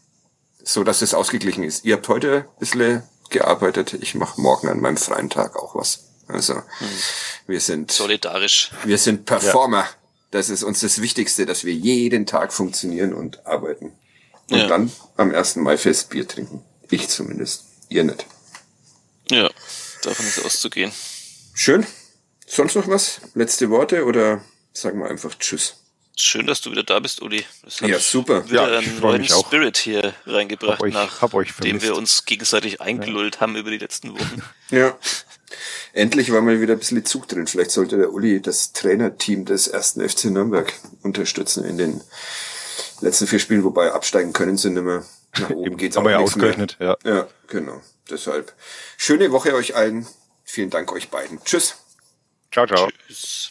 so, 0.64 0.84
dass 0.84 1.02
es 1.02 1.14
ausgeglichen 1.14 1.64
ist. 1.64 1.86
Ihr 1.86 1.96
habt 1.96 2.08
heute 2.08 2.48
ein 2.48 2.60
bisschen 2.60 3.04
gearbeitet. 3.30 3.94
Ich 4.02 4.16
mache 4.16 4.40
morgen 4.40 4.68
an 4.70 4.80
meinem 4.80 4.98
freien 4.98 5.30
Tag 5.30 5.56
auch 5.56 5.76
was. 5.76 6.06
Also 6.28 6.56
hm. 6.56 6.88
wir 7.48 7.60
sind 7.60 7.92
solidarisch. 7.92 8.72
Wir 8.84 8.98
sind 8.98 9.26
Performer. 9.26 9.82
Ja. 9.82 9.90
Das 10.32 10.50
ist 10.50 10.64
uns 10.64 10.80
das 10.80 11.02
Wichtigste, 11.02 11.46
dass 11.46 11.66
wir 11.66 11.74
jeden 11.74 12.26
Tag 12.26 12.54
funktionieren 12.54 13.14
und 13.14 13.46
arbeiten. 13.46 13.92
Und 14.50 14.60
ja. 14.60 14.68
dann 14.68 14.92
am 15.18 15.34
1. 15.34 15.58
Mai 15.58 15.78
Fest 15.78 16.10
Bier 16.10 16.28
trinken. 16.28 16.64
Ich 16.90 17.10
zumindest. 17.10 17.66
Ihr 17.90 18.04
nicht. 18.04 18.26
Ja, 19.30 19.50
davon 20.04 20.26
ist 20.26 20.44
auszugehen. 20.44 20.92
Schön. 21.54 21.86
Sonst 22.48 22.76
noch 22.76 22.88
was? 22.88 23.22
Letzte 23.34 23.70
Worte 23.70 24.06
oder 24.06 24.44
sagen 24.74 25.00
wir 25.00 25.10
einfach 25.10 25.38
Tschüss? 25.38 25.81
Schön, 26.22 26.46
dass 26.46 26.62
du 26.62 26.72
wieder 26.72 26.84
da 26.84 27.00
bist, 27.00 27.22
Uli. 27.22 27.46
Das 27.64 27.82
hat 27.82 27.90
ja, 27.90 28.00
super. 28.00 28.50
Wieder 28.50 28.72
ja, 28.72 28.80
einen 28.80 29.00
neuen 29.00 29.26
Spirit 29.26 29.78
hier 29.78 30.14
reingebracht, 30.26 30.82
euch, 30.82 30.94
nachdem 30.94 31.82
wir 31.82 31.96
uns 31.96 32.26
gegenseitig 32.26 32.80
eingelullt 32.80 33.36
ja. 33.36 33.42
haben 33.42 33.56
über 33.56 33.72
die 33.72 33.78
letzten 33.78 34.14
Wochen. 34.14 34.42
Ja. 34.70 34.98
Endlich 35.92 36.32
war 36.32 36.40
mal 36.40 36.62
wieder 36.62 36.72
ein 36.72 36.80
bisschen 36.80 37.04
Zug 37.04 37.28
drin. 37.28 37.46
Vielleicht 37.46 37.72
sollte 37.72 37.98
der 37.98 38.14
Uli 38.14 38.42
das 38.42 38.72
Trainerteam 38.72 39.44
des 39.44 39.68
ersten 39.68 40.08
FC 40.08 40.26
Nürnberg 40.26 40.72
unterstützen 41.04 41.66
in 41.66 41.78
den 41.78 42.02
letzten 43.02 43.28
vier 43.28 43.40
Spielen, 43.40 43.66
wobei 43.66 43.92
absteigen 43.92 44.32
können 44.32 44.56
sie 44.56 44.70
nicht 44.70 44.84
mehr. 44.84 45.04
Nach 45.40 45.50
oben 45.56 45.76
geht's 45.76 45.98
auch 45.98 46.10
ja 46.10 46.20
ausgerechnet, 46.20 46.78
mehr. 46.80 46.98
ja. 47.04 47.12
Ja, 47.16 47.28
genau. 47.48 47.82
Deshalb 48.10 48.54
schöne 48.96 49.34
Woche 49.34 49.54
euch 49.54 49.76
allen. 49.76 50.08
Vielen 50.46 50.70
Dank 50.70 50.92
euch 50.94 51.10
beiden. 51.10 51.44
Tschüss. 51.44 51.76
Ciao, 52.52 52.66
ciao. 52.66 52.90
Tschüss. 53.08 53.51